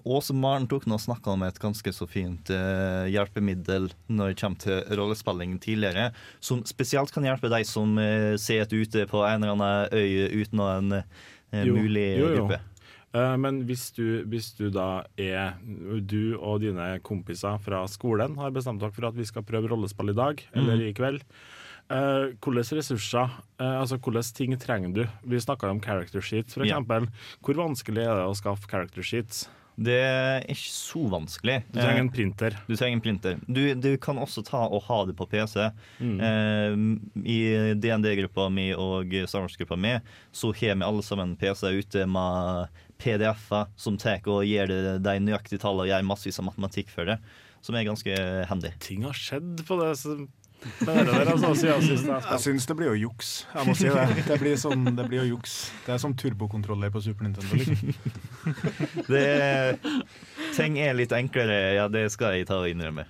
Åse 0.06 0.34
Maren 0.36 0.68
tok 0.70 0.84
nå 0.86 0.94
snakka 1.02 1.32
om 1.34 1.42
et 1.42 1.58
ganske 1.58 1.90
så 1.92 2.06
fint 2.06 2.50
eh, 2.54 3.08
hjelpemiddel 3.10 3.88
når 4.06 4.30
det 4.30 4.38
kommer 4.38 4.60
til 4.62 4.84
rollespilling 5.00 5.56
tidligere, 5.58 6.12
som 6.40 6.62
spesielt 6.68 7.10
kan 7.14 7.26
hjelpe 7.26 7.50
deg 7.50 7.66
som 7.66 7.96
eh, 7.98 8.36
sitter 8.38 8.84
ute 8.84 9.06
på 9.10 9.24
en 9.26 9.42
eller 9.42 9.56
annen 9.56 9.90
øy 9.90 10.42
uten 10.44 10.62
en 10.62 10.92
eh, 11.00 11.64
Jo, 11.66 11.74
mulig 11.74 12.06
jo, 12.20 12.28
jo. 12.30 12.36
gruppe. 12.44 12.60
Eh, 13.16 13.34
Men 13.42 13.62
hvis 13.66 13.88
du, 13.96 14.22
hvis 14.30 14.52
du 14.58 14.68
da 14.70 15.04
er 15.16 15.54
Du 16.04 16.36
og 16.38 16.60
dine 16.62 16.98
kompiser 17.02 17.58
fra 17.64 17.82
skolen 17.90 18.36
har 18.38 18.54
bestemt 18.54 18.82
dere 18.82 18.92
for 18.94 19.08
at 19.10 19.18
vi 19.18 19.24
skal 19.26 19.42
prøve 19.46 19.70
rollespill 19.72 20.10
i 20.14 20.18
dag, 20.18 20.42
eller 20.54 20.76
Mhm. 20.76 20.86
i 20.90 20.92
kveld. 20.94 21.22
Uh, 21.86 22.32
hvilke 22.42 22.80
ressurser, 22.80 23.30
uh, 23.60 23.76
altså 23.80 23.98
hvilke 24.02 24.24
ting 24.34 24.56
trenger 24.58 24.94
du? 24.94 25.04
Vi 25.22 25.38
snakka 25.38 25.70
om 25.70 25.80
character 25.80 26.20
sheets, 26.20 26.54
for 26.54 26.66
Ja. 26.66 26.80
Hvor 26.80 27.54
vanskelig 27.54 28.02
er 28.02 28.18
det 28.18 28.26
å 28.26 28.34
skaffe 28.34 28.66
character 28.66 29.02
sheets? 29.02 29.46
Det 29.76 29.96
er 30.00 30.44
ikke 30.48 30.70
så 30.72 31.02
vanskelig. 31.12 31.58
Du 31.68 31.76
trenger 31.76 32.00
en 32.00 32.08
Eh, 32.08 32.12
printer. 32.14 32.56
Du 32.66 32.74
trenger 32.76 32.96
en 32.96 33.00
printer. 33.04 33.40
Du, 33.46 33.74
du 33.74 33.98
kan 33.98 34.16
også 34.16 34.42
ta 34.42 34.64
og 34.64 34.82
ha 34.88 35.04
det 35.04 35.14
på 35.18 35.28
PC. 35.28 35.70
Mm. 36.00 36.20
Eh, 36.20 36.76
I 37.28 37.74
DND-gruppa 37.76 38.48
mi 38.48 38.70
og 38.72 39.12
Star 39.28 39.44
Wars-gruppa 39.44 39.76
mi 39.76 40.00
så 40.32 40.54
har 40.56 40.76
vi 40.80 40.82
alle 40.82 41.04
sammen 41.04 41.36
PC 41.36 41.76
ute 41.76 42.06
med 42.08 42.72
PDF-er 42.96 43.68
som 43.76 43.98
tar 44.00 44.24
og 44.24 44.46
gir 44.48 44.66
de 44.66 45.18
nøyaktige 45.20 45.60
tallene 45.60 45.84
og 45.84 45.92
gjør 45.92 46.08
massevis 46.08 46.40
av 46.40 46.48
matematikk 46.48 46.88
for 46.88 47.04
det. 47.04 47.18
Som 47.60 47.76
er 47.76 47.84
ganske 47.84 48.16
handy. 48.48 48.72
Ting 48.80 49.04
har 49.04 49.12
skjedd 49.12 49.60
på 49.66 49.76
det 49.82 49.92
som 50.62 50.86
med 50.86 51.06
det 51.06 51.12
der, 51.12 51.30
altså, 51.32 51.52
siden 51.54 51.84
sist 51.84 52.08
jeg 52.08 52.42
syns 52.44 52.66
det 52.66 52.76
blir 52.78 52.92
jo 52.92 52.96
juks. 53.06 53.32
Jeg 53.54 53.68
må 53.68 53.74
si 53.78 53.90
det. 53.90 54.06
Det 54.26 54.38
blir, 54.40 54.56
sånn, 54.60 54.86
det 54.96 55.08
blir 55.08 55.22
jo 55.24 55.36
juks. 55.36 55.56
Det 55.86 55.94
er 55.96 56.00
som 56.02 56.14
turbokontroller 56.18 56.92
på 56.94 57.02
Super 57.04 57.28
Nintendo. 57.28 57.60
Liksom. 57.60 58.16
Det 59.12 59.22
er, 59.26 59.78
ting 60.56 60.78
er 60.82 60.96
litt 60.96 61.12
enklere, 61.14 61.76
ja, 61.76 61.86
det 61.90 62.06
skal 62.14 62.36
jeg 62.38 62.46
ta 62.48 62.60
og 62.62 62.70
innrømme. 62.70 63.06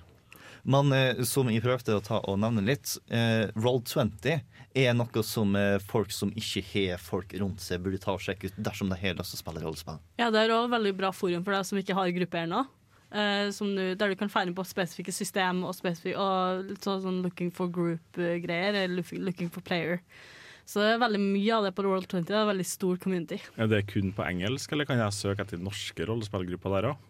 Men 0.67 0.91
eh, 0.91 1.21
som 1.23 1.47
jeg 1.47 1.63
prøvde 1.63 1.95
å 1.95 2.03
ta 2.03 2.19
og 2.27 2.39
nevne 2.43 2.63
litt, 2.67 2.97
eh, 3.07 3.47
Roll20 3.55 4.41
er 4.77 4.95
noe 4.97 5.23
som 5.23 5.55
eh, 5.55 5.77
folk 5.79 6.11
som 6.11 6.33
ikke 6.35 6.63
har 6.73 6.99
folk 7.01 7.31
rundt 7.39 7.63
seg, 7.63 7.79
burde 7.85 8.01
ta 8.03 8.17
og 8.17 8.23
sjekke 8.23 8.49
ut 8.49 8.57
dersom 8.59 8.91
de 8.91 8.97
har 8.99 9.15
lyst 9.15 9.31
til 9.31 9.39
å 9.39 9.43
spille 9.45 9.63
rollespill. 9.63 10.01
Ja, 10.19 10.27
det 10.33 10.43
er 10.43 10.55
òg 10.57 10.67
veldig 10.73 10.91
bra 10.97 11.13
forum 11.15 11.45
for 11.45 11.55
deg 11.55 11.69
som 11.69 11.79
ikke 11.79 11.95
har 11.95 12.11
grupper 12.17 12.43
ennå. 12.43 12.65
Eh, 13.07 13.49
som 13.55 13.69
du, 13.75 13.83
der 13.95 14.11
du 14.11 14.17
kan 14.19 14.31
feire 14.31 14.51
på 14.55 14.65
spesifikke 14.67 15.13
system 15.15 15.61
og, 15.63 15.75
spesifik, 15.77 16.17
og 16.19 16.65
litt 16.73 16.83
sånn, 16.83 17.03
sånn 17.05 17.21
looking 17.23 17.53
for 17.55 17.71
group-greier. 17.71 18.79
Looking, 18.91 19.23
looking 19.27 19.51
for 19.53 19.63
player. 19.63 20.01
Så 20.67 20.81
det 20.83 20.95
er 20.97 21.03
veldig 21.05 21.21
mye 21.23 21.51
av 21.55 21.63
det 21.63 21.75
på 21.77 21.85
World 21.87 22.09
20. 22.11 22.25
Det 22.27 22.35
er 22.35 22.41
en 22.41 22.49
veldig 22.49 22.67
stor 22.67 22.97
community. 22.99 23.37
Er 23.55 23.69
det 23.71 23.85
kun 23.87 24.11
på 24.15 24.25
engelsk, 24.27 24.73
eller 24.75 24.89
kan 24.89 24.99
jeg 24.99 25.15
søke 25.15 25.45
etter 25.45 25.61
norske 25.63 26.07
rollespillgrupper 26.09 26.75
der 26.75 26.89
òg? 26.91 27.05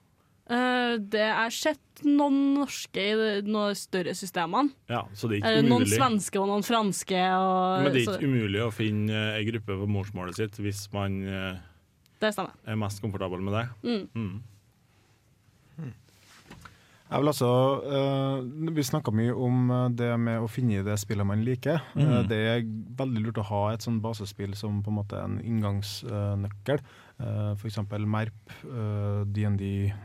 Eh, 0.47 0.93
det 1.01 1.25
er 1.25 1.51
sett 1.51 2.03
noen 2.05 2.53
norske 2.55 3.01
i 3.01 3.15
noen 3.43 3.73
større 3.75 4.13
systemene. 4.15 4.69
Ja, 4.87 5.01
så 5.17 5.27
det 5.31 5.41
er 5.41 5.49
Eller 5.49 5.65
umulig. 5.65 5.73
noen 5.73 5.89
svenske 5.97 6.39
og 6.39 6.47
noen 6.51 6.63
franske. 6.63 7.23
Og, 7.41 7.81
Men 7.83 7.91
det 7.95 8.03
er 8.03 8.11
så, 8.11 8.19
ikke 8.19 8.29
umulig 8.29 8.61
å 8.63 8.69
finne 8.71 9.17
eh, 9.17 9.39
ei 9.41 9.47
gruppe 9.49 9.79
på 9.81 9.89
morsmålet 9.89 10.37
sitt 10.37 10.61
hvis 10.61 10.85
man 10.93 11.17
eh, 11.25 11.57
det 12.21 12.31
er 12.33 12.77
mest 12.79 13.01
komfortabel 13.03 13.43
med 13.45 13.53
det. 13.53 13.65
Mm. 13.83 14.05
Mm. 14.13 14.37
Jeg 17.07 17.23
vil 17.23 17.31
altså, 17.31 17.49
uh, 17.87 18.73
Vi 18.75 18.83
snakka 18.83 19.13
mye 19.15 19.33
om 19.33 19.69
eh, 19.71 19.83
det 19.95 20.09
med 20.19 20.43
å 20.43 20.49
finne 20.51 20.83
det 20.83 20.97
spillet 20.99 21.27
man 21.27 21.43
liker. 21.45 21.79
Mm. 21.95 22.03
Uh, 22.03 22.21
det 22.27 22.39
er 22.51 22.65
veldig 22.99 23.23
lurt 23.23 23.39
å 23.39 23.47
ha 23.47 23.61
et 23.71 23.85
sånn 23.85 24.01
basespill 24.03 24.55
som 24.59 24.81
på 24.83 24.91
en 24.91 24.99
måte 24.99 25.21
en 25.21 25.37
inngangsnøkkel. 25.39 26.83
Uh, 26.83 27.06
F.eks. 27.17 27.79
MERP, 28.05 28.51
uh, 28.69 29.23
DND, 29.25 29.63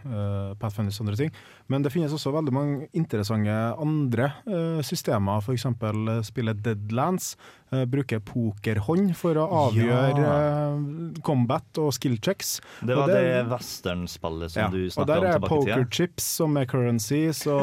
uh, 0.08 0.54
Pathfinders 0.60 0.96
og 1.00 1.06
andre 1.06 1.18
ting. 1.20 1.34
Men 1.68 1.84
det 1.84 1.92
finnes 1.92 2.12
også 2.12 2.32
veldig 2.32 2.54
mange 2.54 2.86
interessante 2.96 3.52
andre 3.80 4.30
eh, 4.46 4.80
systemer. 4.84 5.42
F.eks. 5.44 5.66
Uh, 5.68 6.20
spillet 6.24 6.62
Deadlands. 6.64 7.34
eh, 7.72 7.84
bruker 7.88 8.20
pokerhånd 8.20 9.14
for 9.16 9.38
å 9.40 9.46
avgjøre 9.66 10.24
ja. 10.24 10.34
combat 11.24 11.80
og 11.80 11.92
skill 11.96 12.18
checks. 12.20 12.58
Det 12.80 12.96
Og 12.96 13.04
var 13.04 13.14
det 13.14 13.46
westernspillet 13.52 14.52
som 14.52 14.64
ja, 14.64 14.68
du 14.72 14.90
snakka 14.90 15.00
om 15.00 15.08
tilbake 15.08 15.32
i 15.32 15.38
tida. 15.38 15.46
Og 15.48 15.64
der 15.64 15.76
er 15.76 15.86
pokerchips 15.86 16.28
som 16.40 16.60
er 16.60 16.68
currency, 16.68 17.22
så 17.36 17.56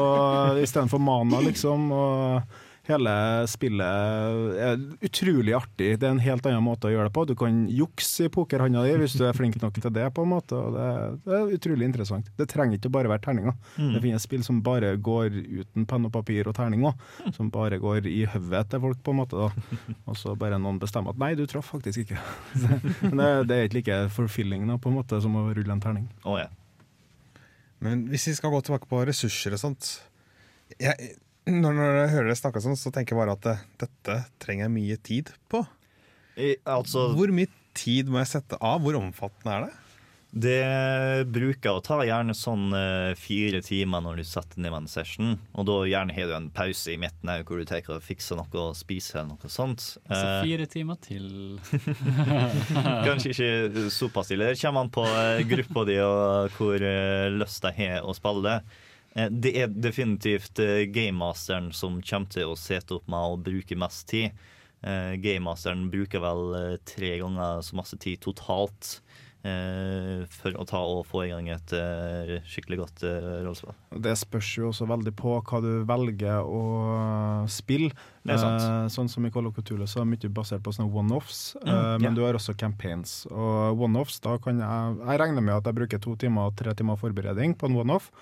istedenfor 0.58 1.02
mana, 1.02 1.42
liksom. 1.46 1.90
Og 1.94 2.58
hele 2.88 3.12
spillet 3.50 4.56
er 4.60 4.80
utrolig 5.04 5.54
artig. 5.56 5.92
Det 6.00 6.06
er 6.06 6.14
en 6.14 6.22
helt 6.22 6.46
annen 6.48 6.64
måte 6.64 6.88
å 6.88 6.92
gjøre 6.92 7.08
det 7.08 7.14
på. 7.16 7.24
Du 7.28 7.34
kan 7.38 7.62
jukse 7.70 8.26
i 8.26 8.32
pokerhånda 8.32 8.84
di 8.86 8.94
hvis 9.02 9.16
du 9.18 9.24
er 9.28 9.36
flink 9.36 9.58
nok 9.62 9.76
til 9.78 9.92
det, 9.94 10.06
på 10.16 10.24
en 10.24 10.32
måte. 10.32 10.56
Og 10.56 10.76
det, 10.76 10.86
det 11.26 11.36
er 11.36 11.54
utrolig 11.58 11.88
interessant. 11.88 12.30
Det 12.38 12.48
trenger 12.50 12.78
ikke 12.78 12.92
bare 12.96 13.12
være 13.12 13.24
terninger. 13.26 13.56
Mm. 13.76 13.92
Det 13.94 14.02
finnes 14.06 14.26
spill 14.26 14.46
som 14.46 14.62
bare 14.66 14.94
går 14.96 15.36
uten 15.60 15.88
penn 15.90 16.08
og 16.08 16.14
papir 16.14 16.50
og 16.50 16.56
terning 16.56 16.86
òg. 16.88 17.06
Som 17.36 17.52
bare 17.54 17.80
går 17.82 18.08
i 18.10 18.22
hodet 18.30 18.66
til 18.72 18.84
folk, 18.86 19.02
på 19.04 19.14
en 19.14 19.20
måte. 19.22 19.40
da. 19.40 19.94
Og 20.10 20.18
så 20.18 20.36
bare 20.38 20.60
noen 20.60 20.80
bestemmer 20.82 21.14
at 21.14 21.20
nei, 21.22 21.34
du 21.38 21.46
traff 21.50 21.72
faktisk 21.74 22.06
ikke. 22.06 22.20
Men 23.10 23.20
det, 23.20 23.32
det 23.50 23.58
er 23.58 23.68
ikke 23.68 23.80
like 23.80 24.00
forfilling 24.16 24.66
da, 24.70 24.80
på 24.80 24.90
en 24.90 24.98
måte 25.00 25.20
som 25.22 25.36
å 25.38 25.48
rulle 25.50 25.76
en 25.76 25.84
terning. 25.84 26.08
Oh, 26.24 26.38
yeah. 26.40 26.52
Men 27.80 28.04
hvis 28.12 28.28
vi 28.28 28.36
skal 28.36 28.52
gå 28.52 28.60
tilbake 28.64 28.88
på 28.90 29.00
ressurser 29.08 29.56
og 29.56 29.60
sånt 29.62 29.86
jeg, 30.78 31.14
når, 31.50 31.76
når 31.76 31.98
jeg 31.98 32.12
hører 32.14 32.30
dere 32.30 32.38
snakke 32.38 32.62
sånn, 32.64 32.78
så 32.78 32.92
tenker 32.94 33.16
jeg 33.16 33.20
bare 33.22 33.36
at 33.36 33.44
det, 33.46 33.56
dette 33.84 34.16
trenger 34.42 34.66
jeg 34.68 34.74
mye 34.76 34.98
tid 35.10 35.34
på. 35.52 35.64
altså, 36.64 37.10
Hvor 37.18 37.34
mye 37.34 37.50
tid 37.76 38.10
må 38.10 38.22
jeg 38.22 38.32
sette 38.36 38.58
av? 38.60 38.82
Hvor 38.84 38.98
omfattende 38.98 39.56
er 39.56 39.68
det? 39.68 39.76
Det 40.30 41.26
bruker 41.26 41.74
å 41.74 41.80
ta 41.82 41.96
gjerne 42.06 42.36
sånn 42.38 42.68
eh, 42.76 43.16
fire 43.18 43.58
timer 43.66 44.04
når 44.04 44.20
du 44.20 44.26
setter 44.28 44.62
ned 44.62 44.76
en 44.76 44.86
session. 44.90 45.32
Og 45.58 45.66
da 45.66 45.78
gjerne 45.90 46.14
har 46.14 46.28
du 46.30 46.34
en 46.36 46.46
pause 46.54 46.92
i 46.92 46.98
midten 47.02 47.32
her 47.32 47.42
hvor 47.42 47.58
du 47.58 47.66
tar 47.66 47.82
og 47.90 48.04
fikser 48.06 48.38
noe 48.38 48.46
og 48.62 48.76
spiser 48.78 49.24
eller 49.24 49.34
noe 49.34 49.50
sånt. 49.50 49.96
Altså 50.06 50.20
Eh, 50.20 50.44
fire 50.46 50.68
timer 50.70 51.00
til. 51.02 51.26
Kanskje 53.08 53.34
ikke 53.34 53.88
såpass 53.90 54.30
ille. 54.30 54.52
Det 54.52 54.60
kommer 54.62 54.86
an 54.86 54.94
på 54.94 55.02
eh, 55.08 55.42
gruppa 55.50 55.84
di 55.88 55.98
og 56.04 56.54
hvor 56.54 56.78
eh, 56.78 57.26
lyst 57.34 57.66
de 57.66 57.74
har 57.80 58.06
å 58.06 58.14
spille. 58.14 58.60
Eh, 58.60 58.88
Det 59.14 59.50
er 59.58 59.72
definitivt 59.74 60.60
eh, 60.62 60.84
gamemasteren 60.94 61.72
som 61.74 61.98
kommer 62.02 62.30
til 62.30 62.52
å 62.52 62.58
sette 62.58 62.94
opp 63.00 63.08
med 63.10 63.18
å 63.34 63.40
bruke 63.42 63.74
mest 63.76 64.06
tid. 64.12 64.30
Eh, 64.86 65.16
Gamemasteren 65.20 65.88
bruker 65.92 66.22
vel 66.22 66.44
eh, 66.60 66.76
tre 66.86 67.16
ganger 67.20 67.58
så 67.66 67.74
masse 67.76 67.98
tid 68.00 68.20
totalt 68.24 69.00
eh, 69.44 70.22
for 70.30 70.56
å 70.56 70.64
ta 70.68 70.80
og 70.86 71.02
få 71.10 71.24
i 71.26 71.32
gang 71.32 71.50
et 71.52 71.74
eh, 71.76 72.32
skikkelig 72.48 72.78
godt 72.84 73.04
eh, 73.08 73.28
rollespill. 73.44 73.74
Det 74.06 74.14
spørs 74.22 74.52
jo 74.60 74.70
også 74.70 74.88
veldig 74.88 75.12
på 75.18 75.34
hva 75.42 75.60
du 75.64 75.70
velger 75.90 76.46
å 76.46 76.62
spille. 77.50 77.90
Eh, 78.24 78.88
sånn 78.94 79.10
som 79.10 79.26
i 79.26 79.32
Call 79.34 79.50
of 79.50 79.56
Cthulhu 79.58 79.84
så 79.90 80.00
er 80.00 80.06
det 80.08 80.14
mye 80.14 80.32
basert 80.40 80.62
på 80.64 80.72
sånne 80.76 80.92
one-offs, 81.02 81.56
eh, 81.60 81.68
Mm, 81.70 82.02
men 82.06 82.10
ja. 82.12 82.16
du 82.16 82.24
har 82.28 82.38
også 82.38 82.54
campaigns. 82.56 83.24
Og 83.30 83.80
one-offs, 83.88 84.20
da 84.24 84.38
kan 84.38 84.60
jeg 84.60 85.00
Jeg 85.10 85.20
regner 85.26 85.42
med 85.44 85.58
at 85.60 85.66
jeg 85.68 85.76
bruker 85.82 85.98
to 86.00 86.16
timer 86.16 86.48
og 86.50 86.56
tre 86.56 86.72
timer 86.78 86.96
forberedning 87.00 87.56
på 87.58 87.68
en 87.68 87.76
one-off. 87.84 88.12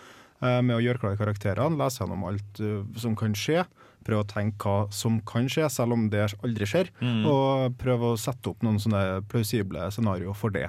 Eh, 0.43 0.61
med 0.65 0.77
å 0.77 0.83
gjøre 0.83 1.03
klar 1.03 1.19
karakterene, 1.21 1.79
lese 1.81 2.03
gjennom 2.03 2.27
alt 2.29 2.63
eh, 2.65 2.83
som 3.01 3.17
kan 3.19 3.37
skje. 3.39 3.65
Prøve 4.07 4.25
å 4.25 4.29
tenke 4.31 4.69
hva 4.69 4.93
som 4.95 5.19
kan 5.29 5.49
skje, 5.51 5.67
selv 5.73 5.97
om 5.97 6.07
det 6.13 6.29
aldri 6.39 6.69
skjer. 6.69 6.93
Mm. 7.03 7.27
Og 7.29 7.75
prøve 7.81 8.13
å 8.13 8.21
sette 8.21 8.53
opp 8.53 8.63
noen 8.65 8.81
sånne 8.83 9.25
plausible 9.29 9.91
scenarioer 9.95 10.39
for 10.39 10.55
det. 10.55 10.69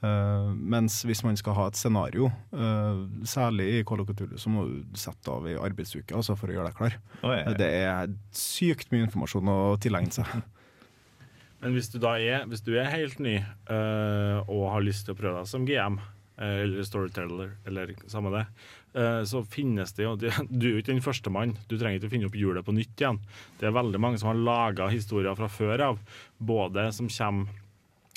Uh, 0.00 0.54
mens 0.56 1.02
hvis 1.04 1.20
man 1.26 1.36
skal 1.36 1.52
ha 1.58 1.66
et 1.68 1.76
scenario, 1.76 2.30
uh, 2.56 3.02
særlig 3.28 3.66
i 3.68 3.80
Call 3.84 4.00
så 4.40 4.48
må 4.48 4.62
du 4.64 4.96
sette 4.96 5.28
av 5.28 5.44
i 5.44 5.58
arbeidsuke 5.60 6.16
altså, 6.16 6.38
for 6.40 6.48
å 6.48 6.54
gjøre 6.56 6.70
deg 6.70 6.78
klar. 6.78 6.96
Oi. 7.28 7.36
Det 7.60 7.68
er 7.82 8.14
sykt 8.32 8.94
mye 8.94 9.04
informasjon 9.04 9.52
å 9.52 9.58
tilegne 9.82 10.14
seg. 10.14 10.30
Men 11.60 11.76
hvis 11.76 11.92
du 11.92 11.98
da 12.00 12.14
er, 12.16 12.46
hvis 12.48 12.64
du 12.64 12.72
er 12.80 12.88
helt 12.88 13.20
ny 13.20 13.36
uh, 13.68 14.40
og 14.46 14.70
har 14.72 14.86
lyst 14.86 15.04
til 15.04 15.12
å 15.12 15.20
prøve 15.20 15.42
deg 15.42 15.52
som 15.52 15.68
GM, 15.68 16.00
eller 16.40 16.86
storyteller, 16.88 17.50
eller 17.68 17.90
samme 18.08 18.30
det, 18.32 18.46
så 18.90 19.44
finnes 19.46 19.92
det 19.94 20.02
jo 20.02 20.16
Du 20.18 20.26
du 20.50 20.66
er 20.66 20.72
jo 20.72 20.80
ikke 20.80 20.90
den 20.90 21.04
første 21.04 21.30
mann. 21.30 21.52
Du 21.70 21.76
trenger 21.78 22.00
ikke 22.00 22.10
å 22.10 22.14
finne 22.16 22.26
opp 22.30 22.38
hjulet 22.38 22.66
på 22.66 22.74
nytt 22.74 22.98
igjen. 22.98 23.20
Det 23.60 23.68
er 23.68 23.76
veldig 23.76 24.00
mange 24.02 24.18
som 24.18 24.32
har 24.32 24.40
laga 24.40 24.88
historier 24.90 25.36
fra 25.38 25.46
før 25.46 25.84
av, 25.92 26.00
både 26.38 26.88
som 26.96 27.06
kommer 27.06 27.60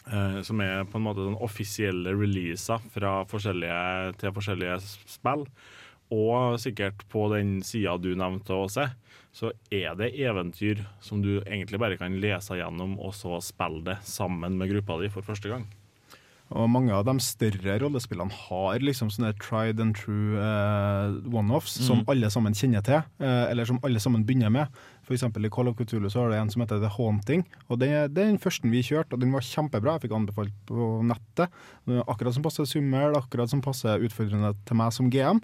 eh, 0.09 0.41
som 0.41 0.61
er 0.65 0.83
på 0.89 0.99
en 0.99 1.05
måte 1.05 1.25
sånn 1.25 1.39
offisielle 1.45 2.15
releaser 2.17 2.83
fra 2.93 3.19
forskjellige, 3.29 4.17
til 4.21 4.35
forskjellige 4.35 4.79
spill. 4.87 5.47
Og 6.13 6.59
sikkert 6.61 7.05
på 7.09 7.27
den 7.33 7.59
sida 7.65 7.95
du 7.97 8.11
nevnte, 8.17 8.53
Åse, 8.53 8.89
så 9.33 9.49
er 9.73 9.95
det 9.97 10.13
eventyr 10.21 10.83
som 11.01 11.23
du 11.23 11.39
egentlig 11.41 11.79
bare 11.81 11.97
kan 11.97 12.19
lese 12.21 12.59
gjennom, 12.59 12.99
og 13.01 13.15
så 13.17 13.39
spille 13.41 13.81
det 13.87 13.97
sammen 14.05 14.59
med 14.59 14.69
gruppa 14.69 14.99
di 15.01 15.09
for 15.13 15.25
første 15.25 15.49
gang. 15.49 15.65
Og 16.53 16.67
mange 16.69 16.93
av 16.93 17.03
de 17.07 17.15
større 17.23 17.79
rollespillene 17.81 18.31
har 18.47 18.83
liksom 18.85 19.09
sånne 19.09 19.31
tried 19.41 19.79
and 19.81 19.95
true 19.97 20.37
uh, 20.37 21.15
one-offs 21.33 21.79
som 21.81 22.03
Mm. 22.03 22.09
alle 22.13 22.29
sammen 22.29 22.53
kjenner 22.53 22.83
til, 22.85 23.01
uh, 23.21 23.49
eller 23.49 23.65
som 23.65 23.79
alle 23.83 23.99
sammen 23.99 24.23
begynner 24.25 24.51
med. 24.53 24.67
Eksempel 25.09 25.45
i 25.45 25.49
Call 25.49 25.67
of 25.67 25.75
Cthulhu 25.75 26.09
så 26.09 26.21
har 26.23 26.29
det 26.29 26.37
en 26.39 26.49
som 26.53 26.61
heter 26.61 26.79
The 26.79 26.91
Haunting. 26.93 27.43
Og 27.69 27.79
det, 27.81 27.89
det 28.13 28.21
er 28.23 28.31
den 28.31 28.39
første 28.39 28.69
vi 28.69 28.81
kjørte, 28.85 29.13
og 29.13 29.19
den 29.21 29.33
var 29.33 29.41
kjempebra. 29.41 29.97
Jeg 29.97 30.05
fikk 30.07 30.15
anbefalt 30.15 30.53
på 30.69 30.87
nettet. 31.03 31.49
Akkurat 32.07 32.33
som 32.37 32.45
passer 32.45 32.65
Summel, 32.69 33.17
akkurat 33.17 33.49
som 33.49 33.61
passer 33.61 33.99
utfordrende 34.05 34.53
til 34.65 34.77
meg 34.79 34.93
som 34.95 35.09
GM. 35.09 35.41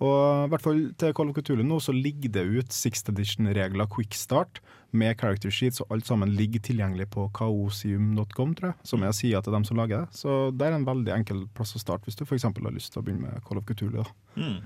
Og 0.00 0.46
i 0.46 0.48
hvert 0.52 0.64
fall 0.64 0.82
til 1.00 1.14
Call 1.16 1.30
of 1.30 1.38
Cthulhu 1.38 1.64
nå 1.64 1.78
så 1.80 1.94
ligger 1.96 2.32
det 2.34 2.44
ut 2.44 2.72
Sixth 2.74 3.08
Edition-regler 3.12 3.88
quickstart 3.88 4.60
med 4.90 5.16
character 5.20 5.50
sheets, 5.50 5.80
og 5.82 5.96
alt 5.96 6.06
sammen 6.06 6.32
ligger 6.38 6.62
tilgjengelig 6.64 7.08
på 7.14 7.26
kaosium.com, 7.36 8.54
tror 8.56 8.72
jeg, 8.72 8.78
som 8.86 9.02
er 9.04 9.16
sida 9.16 9.42
til 9.42 9.56
dem 9.56 9.66
som 9.66 9.80
lager 9.80 10.04
det. 10.04 10.20
Så 10.20 10.38
det 10.54 10.68
er 10.68 10.78
en 10.78 10.86
veldig 10.86 11.12
enkel 11.16 11.44
plass 11.56 11.76
å 11.76 11.82
starte 11.82 12.08
hvis 12.08 12.18
du 12.18 12.24
f.eks. 12.26 12.46
har 12.46 12.74
lyst 12.74 12.94
til 12.94 13.02
å 13.02 13.06
begynne 13.06 13.28
med 13.28 13.44
Call 13.46 13.60
of 13.60 13.66
Cthulhu. 13.68 14.00
Da. 14.00 14.08
Mm. 14.38 14.60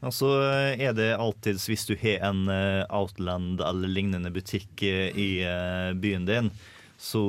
Altså 0.00 0.30
er 0.80 0.94
det 0.96 1.12
alltid, 1.20 1.60
hvis 1.68 1.84
du 1.88 1.94
har 2.00 2.22
en 2.30 2.46
eh, 2.48 2.82
Outland 2.88 3.60
eller 3.60 3.90
lignende 3.92 4.32
butikk 4.32 4.84
eh, 4.86 5.12
i 5.12 5.30
eh, 5.44 5.92
byen 5.92 6.24
din, 6.28 6.48
så 7.00 7.22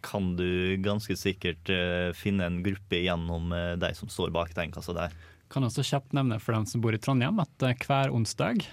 kan 0.00 0.30
du 0.32 0.80
ganske 0.80 1.12
sikkert 1.20 1.68
finne 2.16 2.46
en 2.48 2.62
gruppe 2.64 3.02
gjennom 3.02 3.50
de 3.76 3.90
som 3.92 4.08
står 4.08 4.30
bak 4.32 4.54
den 4.56 4.72
kassa 4.72 4.94
der. 4.96 5.12
Kan 5.52 5.66
også 5.68 5.84
kjapt 5.84 6.16
nevne 6.16 6.38
for 6.40 6.56
dem 6.56 6.64
som 6.64 6.80
bor 6.80 6.96
i 6.96 7.00
Trondheim, 7.04 7.36
at 7.42 7.66
hver 7.84 8.14
onsdag 8.16 8.64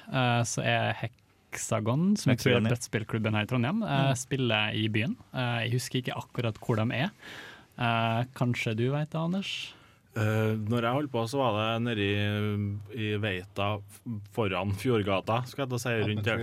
så 0.48 0.64
er 0.64 0.96
Hexagon, 1.52 2.16
som 2.16 2.32
jeg 2.32 2.40
tror 2.40 2.58
er 2.58 2.68
brettspillklubben 2.70 3.36
her 3.36 3.44
i 3.44 3.50
Trondheim, 3.50 3.84
mm. 3.84 4.16
spiller 4.20 4.76
i 4.78 4.88
byen. 4.92 5.18
Eh, 5.36 5.58
jeg 5.66 5.74
husker 5.76 6.00
ikke 6.00 6.16
akkurat 6.16 6.60
hvor 6.64 6.80
de 6.80 6.88
er. 6.96 7.12
Eh, 7.76 8.22
kanskje 8.38 8.76
du 8.80 8.88
vet 8.94 9.12
det, 9.12 9.20
Anders? 9.20 9.52
Uh, 10.12 10.58
når 10.68 10.84
jeg 10.84 10.98
holdt 10.98 11.12
på, 11.14 11.22
så 11.32 11.38
var 11.40 11.54
det 11.56 11.68
nedi 11.86 12.08
i 13.00 13.14
Veita 13.24 13.78
foran 14.36 14.74
Fjordgata, 14.76 15.38
skal 15.48 15.64
jeg 15.64 15.72
da 15.72 15.78
si, 15.80 15.94
rundt 16.10 16.28
her. 16.28 16.42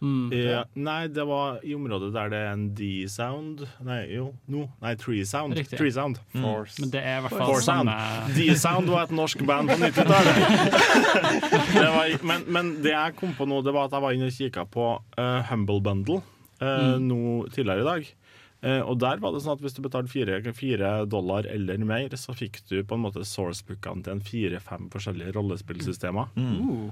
Mm. 0.00 0.32
I, 0.32 0.40
nei, 0.80 1.00
det 1.12 1.26
var 1.28 1.60
i 1.62 1.74
området 1.76 2.08
der 2.14 2.30
det 2.32 2.38
er 2.40 2.54
en 2.54 2.62
D-sound 2.72 3.66
Nei, 3.84 3.98
jo, 4.14 4.30
no, 4.48 4.62
nei, 4.80 4.94
Tree 4.96 5.26
Sound. 5.28 5.52
Riktig. 5.58 5.76
Tree 5.76 5.92
sound. 5.92 6.16
Mm. 6.32 6.46
Men 6.80 6.90
det 6.94 7.02
er 7.04 7.18
i 7.18 7.24
hvert 7.26 7.36
fall 7.36 7.60
samme 7.62 7.94
D-sound 8.32 8.88
var 8.88 9.04
et 9.06 9.12
norsk 9.14 9.44
band 9.46 9.68
på 9.68 9.76
90-tallet. 9.76 10.36
Men, 12.30 12.44
men 12.48 12.70
det 12.82 12.92
jeg 12.92 13.14
kom 13.18 13.32
på 13.36 13.46
nå, 13.48 13.60
det 13.64 13.72
var 13.74 13.88
at 13.88 13.94
jeg 13.96 14.02
var 14.04 14.16
inne 14.16 14.28
og 14.30 14.34
kikka 14.34 14.64
på 14.70 14.86
uh, 15.18 15.40
Humble 15.50 15.80
Bundle 15.84 16.20
uh, 16.20 16.96
Mm. 16.96 17.06
nå 17.08 17.20
tidligere 17.54 17.80
i 17.80 17.88
dag. 17.88 18.08
Eh, 18.60 18.80
og 18.84 18.98
der 19.00 19.20
var 19.22 19.32
det 19.32 19.40
sånn 19.44 19.56
at 19.56 19.62
hvis 19.64 19.76
du 19.76 19.82
betalte 19.84 20.12
fire, 20.12 20.40
fire 20.56 20.92
dollar 21.08 21.48
eller 21.48 21.80
mer, 21.80 22.12
så 22.20 22.34
fikk 22.36 22.60
du 22.68 22.82
på 22.84 22.98
en 22.98 23.06
måte 23.06 23.24
sourcebookene 23.24 24.04
til 24.04 24.16
en 24.16 24.24
fire-fem 24.24 24.90
forskjellige 24.92 25.34
rollespillsystemer. 25.36 26.34
Uh, 26.36 26.90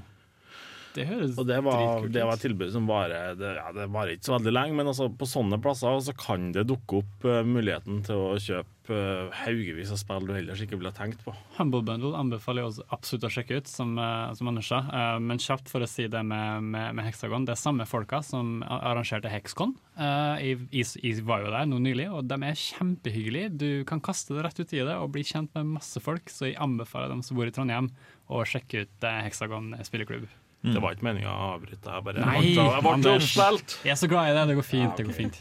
det 0.99 1.09
høres 1.09 1.39
Og 1.39 1.47
det 1.49 1.61
var, 1.67 2.09
det 2.11 2.25
var 2.27 2.35
et 2.35 2.45
tilbud 2.45 2.73
som 2.75 2.89
varer 2.91 3.39
det, 3.39 3.55
ja, 3.61 3.69
det 3.77 3.89
var 3.95 4.11
ikke 4.13 4.29
så 4.31 4.37
veldig 4.37 4.55
lenge, 4.55 4.79
men 4.79 4.91
altså, 4.91 5.09
på 5.09 5.29
sånne 5.29 5.61
plasser 5.63 6.03
så 6.05 6.17
kan 6.19 6.51
det 6.57 6.69
dukke 6.69 7.03
opp 7.03 7.29
uh, 7.29 7.41
muligheten 7.47 8.03
til 8.07 8.27
å 8.31 8.35
kjøpe 8.43 8.79
uh, 8.91 9.29
haugevis 9.45 9.93
av 9.93 10.01
spill 10.01 10.27
du 10.29 10.35
ellers 10.37 10.63
ikke 10.63 10.79
ville 10.79 10.93
tenkt 10.97 11.21
på. 11.25 11.35
Humble 11.59 11.83
Bundle 11.87 12.17
anbefaler 12.19 12.63
jeg 12.63 12.73
også 12.73 12.87
absolutt 12.95 13.27
å 13.29 13.33
sjekke 13.33 13.61
ut, 13.61 13.71
som, 13.71 13.95
uh, 14.01 14.31
som 14.39 14.51
Anders 14.51 14.71
sa. 14.71 14.81
Eh, 14.89 15.19
men 15.25 15.43
kjapt 15.43 15.71
for 15.71 15.85
å 15.85 15.91
si 15.91 16.09
det 16.11 16.23
med, 16.27 16.65
med, 16.73 16.97
med 16.99 17.09
Hexagon. 17.09 17.47
Det 17.49 17.55
er 17.55 17.61
samme 17.61 17.87
folka 17.89 18.21
som 18.25 18.59
arrangerte 18.65 19.33
Hexcon. 19.33 19.77
Uh, 19.99 20.37
jeg, 20.43 20.91
jeg, 21.03 21.23
var 21.29 21.45
jo 21.45 21.55
der 21.55 21.69
nå 21.71 21.81
nylig, 21.85 22.09
og 22.15 22.29
de 22.31 22.41
er 22.49 22.61
kjempehyggelige. 22.65 23.55
Du 23.61 23.71
kan 23.89 24.03
kaste 24.05 24.37
det 24.37 24.47
rett 24.47 24.61
ut 24.61 24.77
i 24.77 24.85
det 24.85 24.97
og 24.97 25.13
bli 25.15 25.25
kjent 25.27 25.55
med 25.59 25.79
masse 25.79 26.03
folk, 26.05 26.31
så 26.33 26.51
jeg 26.51 26.61
anbefaler 26.63 27.13
dem 27.13 27.25
som 27.27 27.39
bor 27.39 27.49
i 27.49 27.55
Trondheim, 27.55 27.93
å 28.29 28.45
sjekke 28.45 28.85
ut 28.85 29.09
Hexagon 29.25 29.73
spilleklubb. 29.87 30.29
Det 30.63 30.81
var 30.83 30.97
ikke 30.97 31.07
meninga 31.07 31.31
å 31.31 31.51
avbryte. 31.55 31.87
Jeg 31.87 32.05
bare 32.09 32.25
Nei, 32.25 32.41
jeg 32.51 32.55
ble, 32.57 32.65
jeg 32.75 33.03
ble 33.03 33.13
oppspilt. 33.15 33.77
Jeg 33.87 33.93
er 33.95 34.01
så 34.01 34.09
glad 34.11 34.31
i 34.31 34.35
det. 34.35 34.47
Det 34.51 34.57
går 34.59 34.67
fint. 34.67 34.97
Det 34.99 35.07
går 35.07 35.15
fint. 35.15 35.39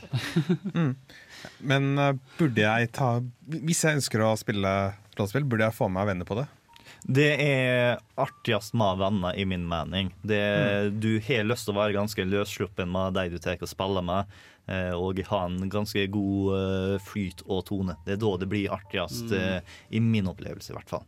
Men 1.72 1.90
uh, 1.98 2.12
burde 2.38 2.62
jeg 2.64 2.92
ta 2.98 3.10
Hvis 3.50 3.84
jeg 3.86 4.00
ønsker 4.00 4.24
å 4.26 4.36
spille 4.40 4.74
rollespill, 5.18 5.48
burde 5.50 5.66
jeg 5.70 5.78
få 5.78 5.88
med 5.90 6.02
meg 6.02 6.12
venner 6.12 6.30
på 6.30 6.38
det? 6.38 6.46
Det 7.08 7.28
er 7.40 8.00
artigst 8.20 8.74
med 8.78 9.00
venner, 9.00 9.34
i 9.38 9.46
min 9.48 9.64
mening. 9.70 10.12
Det, 10.28 10.42
Du 11.02 11.16
har 11.24 11.48
lyst 11.48 11.66
til 11.68 11.74
å 11.76 11.80
være 11.80 11.96
ganske 11.96 12.26
løssluppen 12.28 12.90
med 12.92 13.16
de 13.18 13.28
du 13.32 13.38
tar 13.42 13.58
og 13.64 13.70
spiller 13.72 14.04
med, 14.06 14.34
eh, 14.68 14.92
og 14.98 15.22
ha 15.30 15.44
en 15.48 15.70
ganske 15.72 16.04
god 16.14 16.58
eh, 16.58 16.96
flyt 17.08 17.46
og 17.48 17.64
tone. 17.70 17.96
Det 18.06 18.18
er 18.18 18.22
da 18.22 18.34
det 18.42 18.50
blir 18.52 18.74
artigst, 18.76 19.32
Mm. 19.32 19.62
i 19.90 20.00
min 20.04 20.28
opplevelse 20.28 20.74
i 20.74 20.78
hvert 20.78 20.90
fall. 20.92 21.06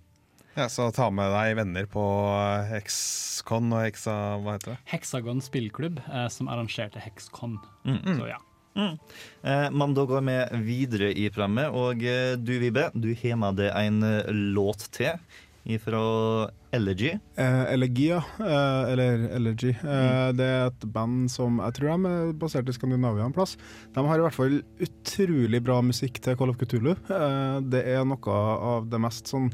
Ja, 0.60 0.68
Så 0.68 0.90
ta 0.92 1.08
med 1.14 1.32
deg 1.32 1.56
venner 1.60 1.86
på 1.90 2.04
eh, 2.36 2.68
Hexcon 2.74 3.72
og 3.72 3.84
Hexa 3.86 4.16
Hva 4.44 4.58
heter 4.58 4.74
det? 4.76 4.80
Hexagon 4.92 5.40
spillklubb, 5.46 6.02
eh, 6.10 6.28
som 6.34 6.50
arrangerte 6.52 7.00
Hexcon. 7.04 7.58
Mm. 7.88 8.02
Så 8.20 8.28
ja. 8.28 8.40
Eh, 8.80 9.68
Men 9.72 9.94
da 9.96 10.04
går 10.08 10.24
vi 10.28 10.64
videre 10.68 11.12
i 11.16 11.30
programmet, 11.32 11.72
og 11.72 12.04
eh, 12.04 12.36
du 12.40 12.58
Vibe, 12.62 12.90
du 12.96 13.14
har 13.22 13.40
med 13.40 13.60
deg 13.62 13.72
en 13.86 14.04
eh, 14.04 14.34
låt 14.56 14.90
til 14.96 15.16
fra 15.84 16.00
Elegy. 16.74 17.12
Eh, 17.38 17.64
Elegy, 17.76 18.08
ja. 18.10 18.20
Eh, 18.42 18.92
eller 18.92 19.26
Elegy. 19.38 19.70
Eh, 19.84 20.32
Det 20.34 20.46
er 20.48 20.68
et 20.72 20.86
band 20.96 21.28
som 21.30 21.60
jeg 21.62 21.76
tror 21.78 21.92
de 21.94 22.10
er 22.10 22.32
basert 22.42 22.72
i 22.72 22.74
Skandinavia 22.74 23.28
en 23.28 23.36
plass. 23.36 23.54
De 23.94 24.02
har 24.08 24.18
i 24.18 24.24
hvert 24.26 24.34
fall 24.38 24.56
utrolig 24.82 25.62
bra 25.62 25.80
musikk 25.86 26.18
til 26.26 26.36
Call 26.40 26.50
of 26.56 26.58
Cthulhu. 26.58 26.96
Eh, 26.96 27.60
det 27.70 27.84
er 27.96 28.02
noe 28.08 28.40
av 28.74 28.90
det 28.90 29.00
mest 29.04 29.30
sånn 29.30 29.52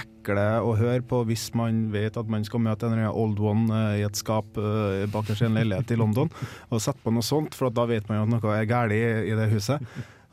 ekle 0.00 0.46
å 0.64 0.74
høre 0.78 1.02
på 1.06 1.22
hvis 1.28 1.48
man 1.58 1.86
vet 1.94 2.18
at 2.20 2.28
man 2.32 2.44
skal 2.46 2.62
møte 2.64 2.88
en 2.88 2.96
eller 2.96 3.08
annen 3.08 3.22
old 3.22 3.40
one 3.40 3.70
eh, 3.70 4.00
i 4.00 4.04
et 4.06 4.18
skap 4.18 4.48
bak 4.56 5.12
bakerst 5.14 5.44
i 5.44 5.48
en 5.48 5.56
leilighet 5.58 5.94
i 5.94 6.00
London, 6.00 6.30
og 6.70 6.82
sette 6.82 7.02
på 7.04 7.14
noe 7.14 7.26
sånt, 7.26 7.56
for 7.56 7.72
da 7.72 7.86
vet 7.88 8.08
man 8.10 8.20
jo 8.20 8.26
at 8.26 8.34
noe 8.36 8.58
er 8.58 8.68
galt 8.70 8.96
i, 8.96 9.32
det 9.36 9.50
huset. 9.52 9.82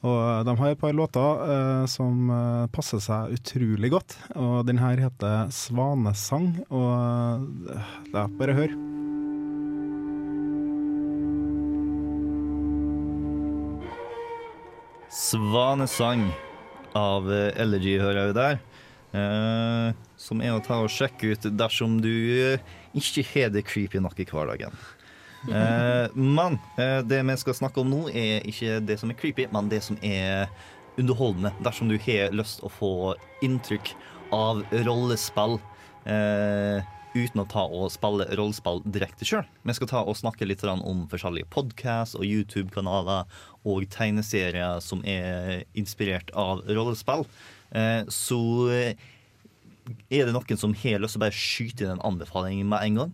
Og 0.04 0.44
de 0.44 0.54
har 0.60 0.74
et 0.74 0.80
par 0.80 0.92
låter 0.92 1.44
eh, 1.48 1.86
som 1.88 2.28
eh, 2.28 2.66
passer 2.76 3.00
seg 3.00 3.38
utrolig 3.38 3.94
godt. 3.94 4.18
Og 4.36 4.66
den 4.68 4.82
her 4.84 5.00
heter 5.00 5.48
'Svanesang'. 5.48 6.66
Og 6.68 6.92
eh, 7.72 7.86
det 8.12 8.20
er 8.20 8.34
bare 8.40 8.58
hør. 8.58 8.76
Svanesang 15.14 16.28
av 16.98 17.32
eh, 17.32 17.54
Elegy 17.64 17.96
hører 18.02 18.28
jeg 18.28 18.36
der. 18.36 18.62
Eh, 19.14 19.94
som 20.18 20.42
er 20.42 20.56
å 20.56 20.62
ta 20.64 20.80
og 20.82 20.92
sjekke 20.92 21.36
ut 21.36 21.48
dersom 21.54 22.00
du 22.02 22.14
eh, 22.34 22.62
ikke 22.98 23.26
har 23.34 23.52
det 23.54 23.66
creepy 23.68 24.02
nok 24.02 24.18
i 24.24 24.26
hverdagen. 24.30 24.74
Eh, 25.52 26.08
men 26.16 26.58
eh, 26.80 27.02
det 27.06 27.20
vi 27.28 27.36
skal 27.42 27.58
snakke 27.60 27.84
om 27.84 27.92
nå, 27.92 28.08
er 28.10 28.48
ikke 28.50 28.80
det 28.82 28.98
som 29.02 29.12
er 29.14 29.20
creepy, 29.20 29.46
men 29.54 29.70
det 29.70 29.84
som 29.86 30.00
er 30.02 30.50
underholdende. 30.98 31.54
Dersom 31.66 31.92
du 31.92 32.00
har 32.08 32.34
lyst 32.34 32.64
å 32.66 32.72
få 32.74 33.14
inntrykk 33.46 33.94
av 34.34 34.66
rollespill 34.86 35.60
uten 37.14 37.42
å 37.44 37.46
ta 37.46 37.64
og 37.70 37.92
spille 37.94 38.26
rollespill 38.34 38.82
direkte 38.90 39.26
sjøl. 39.28 39.46
Vi 39.64 39.76
skal 39.78 39.90
ta 39.92 40.02
og 40.02 40.18
snakke 40.18 40.48
litt 40.50 40.64
om 40.66 41.06
forskjellige 41.12 41.52
podkast 41.54 42.18
og 42.18 42.26
YouTube-kanaler 42.26 43.30
og 43.70 43.86
tegneserier 43.94 44.82
som 44.84 45.04
er 45.06 45.68
inspirert 45.78 46.34
av 46.34 46.66
rollespill. 46.66 47.28
Eh, 47.74 48.04
så 48.14 48.40
eh, 48.74 48.94
er 50.14 50.28
det 50.30 50.34
noen 50.36 50.60
som 50.62 50.74
har 50.78 51.02
lyst 51.04 51.18
til 51.18 51.22
å 51.22 51.26
bare 51.26 51.36
skyte 51.38 51.86
inn 51.88 51.96
en 51.98 52.08
anbefaling 52.14 52.64
med 52.70 52.86
en 52.88 53.02
gang? 53.02 53.14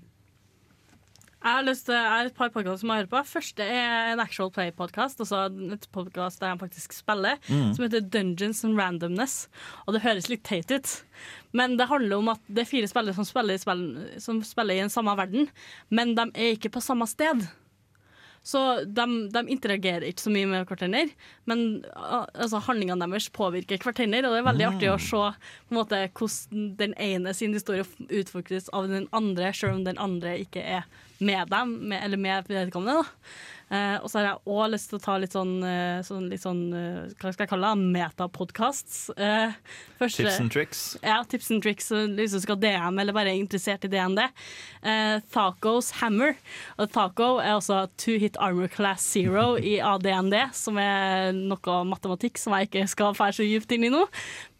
Jeg 1.40 1.56
har 1.56 1.64
lyst 1.64 1.86
til, 1.88 1.96
jeg 1.96 2.12
har 2.12 2.28
et 2.28 2.36
par 2.36 2.50
podkaster 2.52 2.82
som 2.82 2.90
jeg 2.92 3.00
hører 3.00 3.12
på. 3.14 3.20
Første 3.30 3.64
er 3.64 4.10
en 4.12 4.20
Actual 4.20 4.50
Play-podkast. 4.52 5.22
Altså 5.24 5.46
et 5.72 5.86
podkast 5.96 6.42
der 6.42 6.52
jeg 6.52 6.60
faktisk 6.66 6.92
spiller, 6.98 7.38
Mm. 7.48 7.70
som 7.78 7.86
heter 7.86 8.02
Dungeons 8.12 8.66
and 8.68 8.76
Randomness. 8.78 9.48
Og 9.88 9.96
det 9.96 10.02
høres 10.04 10.28
litt 10.28 10.44
teit 10.44 10.70
ut, 10.70 10.92
men 11.56 11.78
det 11.80 11.88
handler 11.88 12.18
om 12.20 12.28
at 12.36 12.42
det 12.50 12.66
er 12.66 12.70
fire 12.74 12.92
spillere 12.92 13.16
som 13.16 13.24
spiller, 13.24 13.56
i 13.56 13.64
spill, 13.64 13.86
som 14.20 14.44
spiller 14.44 14.76
i 14.76 14.84
en 14.84 14.92
samme 14.92 15.16
verden, 15.16 15.48
men 15.90 16.12
de 16.14 16.28
er 16.36 16.58
ikke 16.58 16.74
på 16.76 16.84
samme 16.84 17.08
sted. 17.08 17.48
Så 18.50 18.62
de, 18.88 19.06
de 19.30 19.42
interagerer 19.54 20.08
ikke 20.10 20.24
så 20.24 20.32
mye 20.34 20.48
med 20.50 20.66
hverandre, 20.70 21.04
men 21.50 21.62
altså, 21.94 22.62
handlingene 22.66 23.06
deres 23.12 23.28
påvirker 23.36 23.78
hverandre. 23.84 24.24
Og 24.26 24.34
det 24.34 24.40
er 24.42 24.48
veldig 24.50 24.66
Mm. 24.66 24.74
artig 24.74 24.90
å 24.90 24.98
se 25.04 25.22
på 25.68 25.76
en 25.76 25.78
måte, 25.78 26.00
hvordan 26.18 26.66
den 26.80 26.96
ene 26.98 27.34
sin 27.38 27.54
historie 27.54 27.86
Utfokuses 28.10 28.72
av 28.74 28.90
den 28.90 29.06
andre, 29.14 29.54
selv 29.54 29.76
om 29.78 29.84
den 29.86 30.02
andre 30.02 30.38
ikke 30.42 30.64
er 30.66 30.90
med 31.20 31.50
dem, 31.52 31.76
med, 31.92 32.02
eller 32.04 32.18
med 32.18 32.48
vedkommende. 32.50 33.04
da. 33.04 33.10
Eh, 33.70 33.98
og 34.02 34.10
så 34.10 34.20
har 34.20 34.26
jeg 34.26 34.40
òg 34.50 34.72
lyst 34.74 34.90
til 34.90 34.98
å 34.98 35.04
ta 35.04 35.16
litt 35.22 35.36
sånn, 35.36 35.52
eh, 35.62 36.00
sånn, 36.06 36.26
litt 36.32 36.42
sånn 36.42 36.62
eh, 36.74 37.12
hva 37.20 37.30
skal 37.34 37.46
jeg 37.46 37.52
kalle 37.52 37.70
det, 37.70 37.90
metapodkasts. 37.94 38.98
Eh, 39.14 39.54
Tips 40.00 40.40
and 40.40 40.52
tricks? 40.54 40.82
Ja, 41.04 41.20
tips 41.28 41.52
and 41.52 41.62
tricks 41.62 41.92
hvis 41.92 42.34
du 42.34 42.40
skal 42.42 42.58
DM 42.62 43.02
eller 43.02 43.14
bare 43.14 43.34
er 43.34 43.38
interessert 43.42 43.84
i 43.86 43.92
DND. 43.92 44.24
Eh, 44.82 45.20
Thacos 45.34 45.92
Hammer. 46.00 46.38
Og 46.80 46.90
Thaco 46.96 47.30
er 47.44 47.58
altså 47.58 47.84
Two 48.00 48.18
Hit 48.22 48.40
Armor 48.42 48.72
Class 48.74 49.06
Zero 49.06 49.54
i 49.72 49.78
ADND, 49.84 50.38
som 50.56 50.80
er 50.82 51.36
noe 51.36 51.82
matematikk 51.90 52.40
som 52.42 52.56
jeg 52.58 52.70
ikke 52.70 52.88
skal 52.90 53.18
fære 53.18 53.38
så 53.38 53.46
dypt 53.46 53.76
inn 53.76 53.86
i 53.90 53.94
nå. 53.94 54.06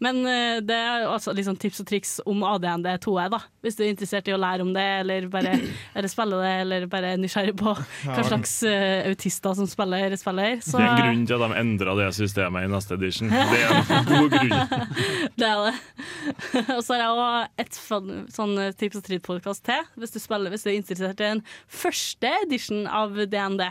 Men 0.04 0.22
det 0.64 0.76
er 0.76 1.08
altså 1.08 1.34
sånn 1.34 1.58
tips 1.60 1.82
og 1.82 1.88
triks 1.90 2.12
om 2.28 2.44
ADND 2.46 2.86
2E, 3.02 3.26
da. 3.32 3.40
Hvis 3.60 3.76
du 3.76 3.82
er 3.84 3.90
interessert 3.92 4.28
i 4.30 4.34
å 4.34 4.40
lære 4.40 4.64
om 4.64 4.72
det, 4.74 4.84
eller 5.02 5.26
bare 5.32 5.54
eller 5.96 6.10
spille 6.12 6.38
det, 6.40 6.52
eller 6.64 6.86
bare 6.90 7.14
er 7.14 7.20
nysgjerrig 7.20 7.56
på 7.60 7.74
hva 7.76 8.24
slags 8.26 8.54
uh, 8.64 9.04
autister 9.10 9.56
som 9.58 9.68
spiller 9.70 10.16
spiller. 10.20 10.60
Så, 10.64 10.78
Det 10.78 10.86
er 10.86 10.90
en 10.90 11.02
grunn 11.04 11.26
til 11.28 11.36
at 11.36 11.44
de 11.44 11.58
endra 11.60 11.96
det 11.98 12.08
systemet 12.16 12.66
i 12.66 12.70
neste 12.72 12.96
edition. 12.96 13.30
Det 13.50 13.60
er 13.60 13.74
en 13.98 14.08
god 14.10 14.30
grunn. 14.32 14.54
det 15.40 15.48
er 15.48 15.64
det. 15.66 15.74
og 16.76 16.80
så 16.84 16.94
har 16.96 17.00
jeg 17.02 17.10
òg 17.14 17.62
et 17.64 17.78
fun, 17.80 18.10
sånn 18.32 18.54
tips 18.80 19.00
og 19.00 19.06
tritt-podkast 19.06 19.64
til, 19.66 19.84
hvis 20.00 20.14
du, 20.14 20.18
spiller, 20.22 20.52
hvis 20.52 20.64
du 20.66 20.70
er 20.72 20.78
interessert 20.78 21.20
i 21.24 21.28
en 21.30 21.42
første 21.70 22.30
edition 22.44 22.84
av 22.90 23.16
DND. 23.30 23.64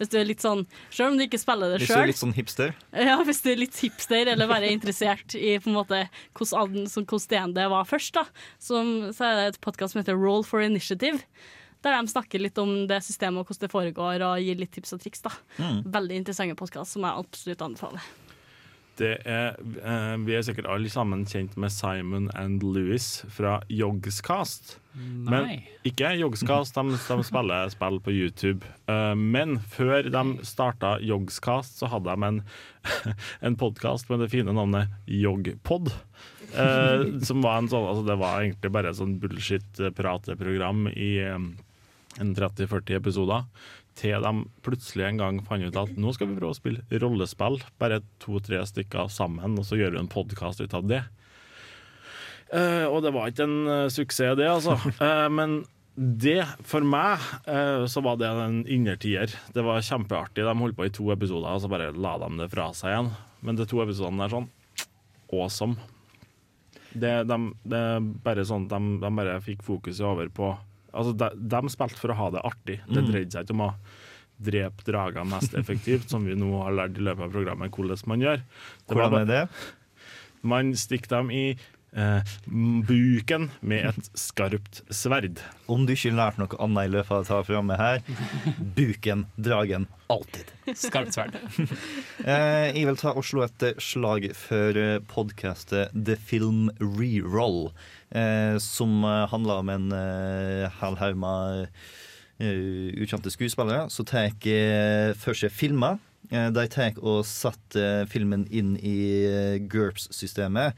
Hvis 0.00 0.12
du 0.12 0.18
er 0.20 0.28
litt 0.28 0.42
sånn 0.44 0.64
Selv 0.88 1.12
om 1.12 1.18
du 1.18 1.24
ikke 1.26 1.38
spiller 1.40 1.72
det 1.74 1.80
Hvis 1.82 1.90
du 1.92 1.96
er 1.98 2.10
litt 2.10 2.20
sånn 2.20 2.34
hipster? 2.36 2.74
Ja, 3.04 3.16
hvis 3.26 3.40
du 3.44 3.50
er 3.52 3.58
litt 3.60 3.76
hipster 3.82 4.30
eller 4.32 4.48
bare 4.50 4.68
er 4.68 4.74
interessert 4.74 5.34
i 5.36 5.54
på 5.60 5.70
en 5.70 5.76
måte 5.76 6.00
hvordan, 6.36 6.84
ad- 6.86 7.04
hvordan 7.08 7.26
DND 7.54 7.60
var 7.72 7.86
først, 7.88 8.14
da. 8.16 8.24
Som, 8.62 8.92
så 9.14 9.33
er 9.34 9.40
det 9.42 9.54
et 9.54 9.62
podkast 9.64 9.94
som 9.94 10.02
heter 10.02 10.18
Roll 10.18 10.46
for 10.46 10.64
Initiative. 10.64 11.20
Der 11.84 11.98
de 11.98 12.08
snakker 12.08 12.40
litt 12.40 12.58
om 12.62 12.86
det 12.88 13.02
systemet 13.04 13.42
og 13.42 13.50
hvordan 13.50 13.66
det 13.66 13.72
foregår, 13.74 14.24
og 14.24 14.40
gir 14.40 14.60
litt 14.60 14.72
tips 14.72 14.96
og 14.96 15.02
triks. 15.02 15.24
da. 15.26 15.34
Mm. 15.58 15.82
Veldig 15.92 16.20
interessante 16.22 16.56
podkast 16.58 16.96
som 16.96 17.04
jeg 17.04 17.24
absolutt 17.26 17.64
anbefaler. 17.66 18.06
Det 18.98 19.16
er, 19.26 19.56
eh, 19.58 20.14
vi 20.22 20.36
er 20.36 20.44
sikkert 20.46 20.68
alle 20.70 20.90
sammen 20.92 21.24
kjent 21.26 21.56
med 21.58 21.72
Simon 21.74 22.28
and 22.38 22.62
Louis 22.62 23.24
fra 23.34 23.58
Yogscast. 23.68 24.76
Men 24.94 25.48
ikke 25.82 26.12
Yogscast, 26.20 26.76
de, 26.76 26.94
de 26.94 27.26
spiller 27.26 27.72
spill 27.72 27.98
på 28.04 28.14
YouTube. 28.14 28.68
Uh, 28.86 29.16
men 29.18 29.56
før 29.72 30.06
de 30.06 30.22
starta 30.46 30.94
Yogscast, 31.02 31.80
så 31.80 31.90
hadde 31.90 32.14
de 32.14 32.28
en, 32.28 32.40
en 33.50 33.58
podkast 33.58 34.10
med 34.12 34.22
det 34.22 34.30
fine 34.36 34.54
navnet 34.54 34.94
Yogpod. 35.10 35.90
Uh, 36.54 37.18
som 37.26 37.42
var 37.42 37.58
en 37.58 37.70
sånn, 37.72 37.88
altså 37.90 38.06
det 38.06 38.18
var 38.22 38.44
egentlig 38.44 38.70
bare 38.76 38.94
et 38.94 39.00
sånn 39.00 39.18
bullshit-prateprogram 39.22 40.86
i 40.94 41.16
um, 41.34 41.50
en 42.22 42.34
30-40 42.38 43.00
episoder. 43.00 43.48
Til 43.98 44.24
de 44.24 44.32
plutselig 44.66 45.06
en 45.06 45.20
gang 45.20 45.36
fant 45.46 45.62
ut 45.62 45.76
at 45.78 45.98
nå 46.00 46.14
skal 46.16 46.30
vi 46.30 46.38
prøve 46.38 46.56
å 46.56 46.58
spille 46.58 47.02
rollespill, 47.02 47.60
bare 47.78 48.00
to-tre 48.22 48.62
stykker 48.66 49.12
sammen, 49.12 49.54
og 49.60 49.68
så 49.68 49.78
gjør 49.78 49.94
vi 49.94 50.02
en 50.02 50.10
podkast 50.10 50.64
ut 50.64 50.74
av 50.74 50.88
det. 50.90 51.04
Eh, 52.54 52.84
og 52.88 53.04
det 53.04 53.14
var 53.14 53.30
ikke 53.30 53.46
en 53.46 53.60
uh, 53.70 53.92
suksess, 53.92 54.34
det, 54.38 54.50
altså. 54.50 54.76
Eh, 55.04 55.28
men 55.30 55.62
det, 55.94 56.40
for 56.66 56.82
meg, 56.82 57.22
eh, 57.46 57.84
så 57.86 58.02
var 58.02 58.18
det 58.18 58.26
en 58.26 58.64
innertier. 58.66 59.30
Det 59.54 59.62
var 59.62 59.84
kjempeartig. 59.84 60.42
De 60.42 60.54
holdt 60.58 60.76
på 60.78 60.88
i 60.88 60.92
to 60.94 61.06
episoder, 61.14 61.54
og 61.54 61.62
så 61.62 61.70
bare 61.70 61.92
la 61.94 62.16
de 62.18 62.30
det 62.40 62.50
fra 62.50 62.72
seg 62.74 62.90
igjen. 62.90 63.10
Men 63.46 63.58
de 63.60 63.66
to 63.70 63.78
episodene 63.84 64.26
er 64.26 64.34
sånn 64.34 64.48
awesome. 65.30 65.78
Det, 66.94 67.12
de, 67.30 67.38
det 67.70 67.84
bare 68.26 68.46
sånn 68.46 68.66
de, 68.70 68.80
de 69.02 69.10
bare 69.18 69.38
fikk 69.42 69.62
fokuset 69.66 70.02
over 70.06 70.30
på 70.34 70.52
Altså, 70.94 71.12
de, 71.18 71.28
de 71.50 71.60
spilte 71.74 71.98
for 72.00 72.14
å 72.14 72.18
ha 72.18 72.30
det 72.30 72.42
artig. 72.46 72.80
Det 72.88 73.02
Mm. 73.02 73.10
dreide 73.12 73.32
seg 73.34 73.44
ikke 73.46 73.56
om 73.56 73.64
å 73.66 73.74
drepe 74.44 74.82
drager 74.86 75.24
mest 75.30 75.54
effektivt, 75.54 76.08
som 76.10 76.24
vi 76.26 76.34
nå 76.34 76.50
har 76.64 76.72
lært 76.74 76.98
i 76.98 77.04
løpet 77.06 77.22
av 77.28 77.32
programmet 77.34 77.70
hvordan 77.74 77.98
man 78.10 78.20
gjør. 78.24 78.42
Det 78.88 78.96
Hvordan 78.96 79.20
er 79.20 79.26
det? 79.30 79.42
Man 80.42 80.72
stikker 80.76 81.08
dem 81.16 81.30
i 81.30 81.44
eh, 81.96 82.34
buken 82.44 83.50
med 83.60 83.90
et 83.92 84.10
skarpt 84.18 84.82
sverd. 84.94 85.42
Om 85.70 85.86
du 85.86 85.94
ikke 85.94 86.14
lærte 86.14 86.42
noe 86.42 86.60
annet 86.62 86.88
i 86.88 86.94
løpet 86.96 87.14
av 87.14 87.24
dette 87.24 87.42
programmet 87.48 87.80
her, 87.80 88.02
buken, 88.76 89.26
dragen, 89.36 89.88
alltid. 90.12 90.52
Skarpt 90.78 91.16
sverd. 91.16 91.38
Eh, 92.24 92.70
jeg 92.72 92.86
vil 92.88 92.96
ta 92.96 93.10
og 93.12 93.24
slå 93.26 93.42
et 93.44 93.62
eh, 93.66 93.80
slag 93.82 94.30
for 94.38 94.78
podkastet 95.10 95.34
podcastet 95.34 95.90
The 95.92 96.16
Film 96.16 96.70
Reroll, 96.80 97.72
eh, 98.10 98.58
som 98.58 99.04
eh, 99.04 99.28
handler 99.30 99.60
om 99.60 99.68
en 99.68 99.92
eh, 99.92 100.70
hel 100.80 100.96
haug 101.00 101.16
med 101.16 101.66
eh, 102.38 102.94
ukjente 103.02 103.30
skuespillere 103.30 103.88
som 103.90 104.06
tar 104.06 104.30
eh, 104.46 105.12
for 105.18 105.34
seg 105.34 105.52
filmer. 105.52 105.98
Eh, 106.32 106.48
de 106.54 106.62
tar 106.72 106.96
og 107.04 107.26
setter 107.28 108.00
eh, 108.00 108.06
filmen 108.08 108.46
inn 108.48 108.78
i 108.80 109.24
eh, 109.28 109.58
GURPS-systemet, 109.70 110.72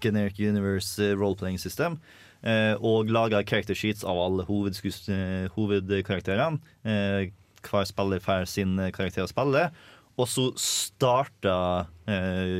Generic 0.00 0.38
Universe 0.40 1.10
Roleplaying 1.12 1.58
System, 1.60 1.98
og 2.84 3.08
lager 3.08 3.44
character 3.48 3.76
sheets 3.76 4.04
av 4.04 4.18
alle 4.20 4.44
hovedkarakterene. 4.44 6.58
Hver 7.64 7.84
spiller 7.88 8.20
får 8.20 8.44
sin 8.52 8.76
karakter 8.92 9.24
å 9.24 9.30
spille. 9.30 9.62
Og 10.20 10.28
så 10.28 10.52
starter 10.60 11.88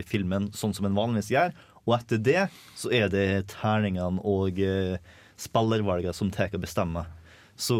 filmen 0.09 0.49
sånn 0.57 0.73
som 0.73 0.89
en 0.89 0.97
vanligvis 0.97 1.29
gjør. 1.35 1.53
Og 1.85 1.99
etter 1.99 2.17
det 2.25 2.47
så 2.81 2.89
er 2.97 3.13
det 3.13 3.45
terningene 3.53 4.25
og 4.25 4.57
spillervalgene 5.37 6.17
som 6.17 6.33
tar 6.33 6.49
og 6.57 6.65
bestemmer. 6.65 7.05
Så 7.61 7.77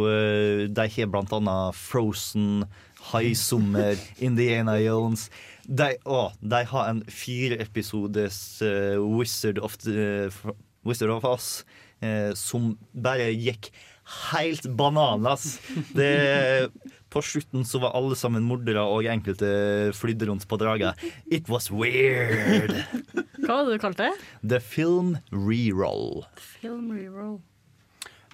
de 0.69 0.89
har 0.99 1.13
blant 1.13 1.33
annet 1.33 1.73
Frozen, 1.89 2.69
High 3.13 3.35
Summer, 3.37 3.99
Indiana 4.19 4.79
Jones. 4.81 5.29
De, 5.65 5.95
å, 6.05 6.29
de 6.41 6.61
har 6.69 6.91
en 6.91 7.03
fire 7.09 7.57
episodes 7.63 8.37
eh, 8.65 8.97
Wizard 9.01 9.61
of, 9.65 9.79
the, 9.85 10.29
Wizard 10.85 11.13
of 11.15 11.25
Us 11.29 11.65
uh, 12.05 12.33
som 12.37 12.75
bare 12.93 13.31
gikk 13.33 13.71
helt 14.31 14.67
bananas. 14.77 15.59
Det, 15.97 16.69
på 17.09 17.23
slutten 17.25 17.65
så 17.65 17.81
var 17.81 17.97
alle 17.97 18.17
sammen 18.19 18.45
mordere, 18.45 18.83
og 18.85 19.09
enkelte 19.09 19.49
flydde 19.97 20.29
rundt 20.29 20.49
på 20.51 20.59
draget. 20.61 21.01
It 21.33 21.49
was 21.49 21.71
weird. 21.73 22.75
Hva 23.41 23.61
var 23.61 23.67
det 23.69 23.79
du 23.79 23.83
kalte 23.83 24.11
det? 24.11 24.29
The 24.45 24.61
Film 24.61 25.17
Reroll. 25.33 26.25
Film 26.37 26.93
reroll. 26.93 27.41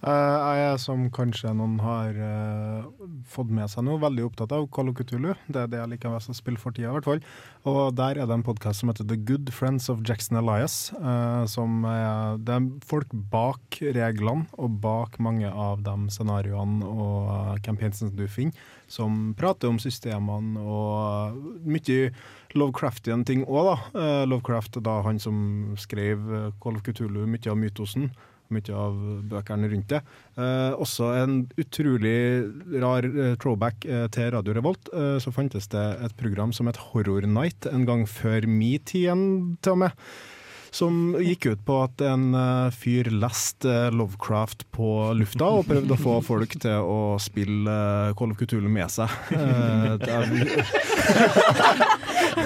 Eh, 0.01 0.09
jeg 0.57 0.61
er, 0.65 0.79
som 0.81 1.03
kanskje 1.13 1.51
noen 1.53 1.75
har 1.85 2.17
uh, 2.17 2.87
fått 3.29 3.51
med 3.53 3.69
seg 3.69 3.85
nå, 3.85 3.99
veldig 4.01 4.31
opptatt 4.31 4.55
av 4.57 4.65
Call 4.73 4.89
of 4.89 4.97
Cthulhu. 4.97 5.35
Det 5.45 5.61
er 5.61 5.69
det 5.69 5.77
jeg 5.77 5.91
liker 5.93 6.15
best 6.15 6.33
å 6.33 6.37
spille 6.39 6.61
for 6.61 6.73
tida, 6.73 6.89
i 6.89 6.95
hvert 6.95 7.09
fall. 7.09 7.21
Og 7.69 7.93
der 7.99 8.17
er 8.17 8.31
det 8.31 8.39
en 8.39 8.45
podkast 8.47 8.81
som 8.81 8.89
heter 8.89 9.05
The 9.11 9.19
Good 9.29 9.53
Friends 9.53 9.91
of 9.93 10.01
Jackson 10.09 10.41
Elias. 10.41 10.79
Uh, 10.97 11.45
som 11.53 11.85
er, 11.85 12.41
det 12.41 12.57
er 12.57 12.71
folk 12.89 13.13
bak 13.13 13.77
reglene 13.83 14.49
og 14.57 14.81
bak 14.81 15.21
mange 15.21 15.53
av 15.53 15.85
de 15.85 15.99
scenarioene 16.17 16.81
og 16.89 17.29
uh, 17.29 17.55
campaignene 17.61 18.17
du 18.17 18.25
finner, 18.25 18.57
som 18.89 19.35
prater 19.37 19.69
om 19.69 19.77
systemene 19.83 20.65
og 20.65 21.37
mye 21.69 22.11
Lovecraftian 22.57 23.23
ting 23.29 23.45
òg, 23.45 23.69
da. 23.69 24.09
Lovecraft 24.27 24.81
da 24.83 24.97
han 25.05 25.21
som 25.23 25.37
skrev 25.79 26.25
Call 26.59 26.81
of 26.81 26.83
Cthulhu, 26.89 27.23
mye 27.31 27.53
av 27.53 27.61
mytosen 27.61 28.09
mye 28.55 28.75
av 28.77 28.97
bøkene 29.31 29.71
rundt 29.73 29.91
det. 29.93 30.01
Eh, 30.37 30.73
også 30.75 31.13
en 31.21 31.39
utrolig 31.61 32.19
rar 32.83 33.07
eh, 33.07 33.37
throwback 33.41 33.87
eh, 33.87 34.07
til 34.15 34.33
Radio 34.37 34.57
Revolt. 34.57 34.91
Eh, 34.95 35.17
så 35.23 35.33
fantes 35.35 35.71
det 35.73 35.87
et 36.07 36.17
program 36.21 36.55
som 36.57 36.71
het 36.71 36.81
Horror 36.91 37.29
Night 37.29 37.69
en 37.71 37.87
gang 37.89 38.07
før 38.09 38.49
min 38.49 38.83
tid 38.87 39.25
til 39.63 39.75
og 39.75 39.83
med. 39.87 40.05
Som 40.71 41.17
gikk 41.19 41.47
ut 41.51 41.65
på 41.67 41.81
at 41.83 42.01
en 42.07 42.35
eh, 42.35 42.71
fyr 42.75 43.11
leste 43.11 43.71
eh, 43.71 43.91
Lovecraft 43.95 44.67
på 44.75 45.15
lufta 45.19 45.45
og 45.59 45.67
prøvde 45.67 45.95
å 45.97 46.01
få 46.01 46.21
folk 46.23 46.55
til 46.63 46.79
å 46.87 47.19
spille 47.23 47.75
eh, 47.75 48.15
Call 48.19 48.31
of 48.35 48.39
Cthulhu 48.39 48.71
med 48.71 48.91
seg. 48.93 49.11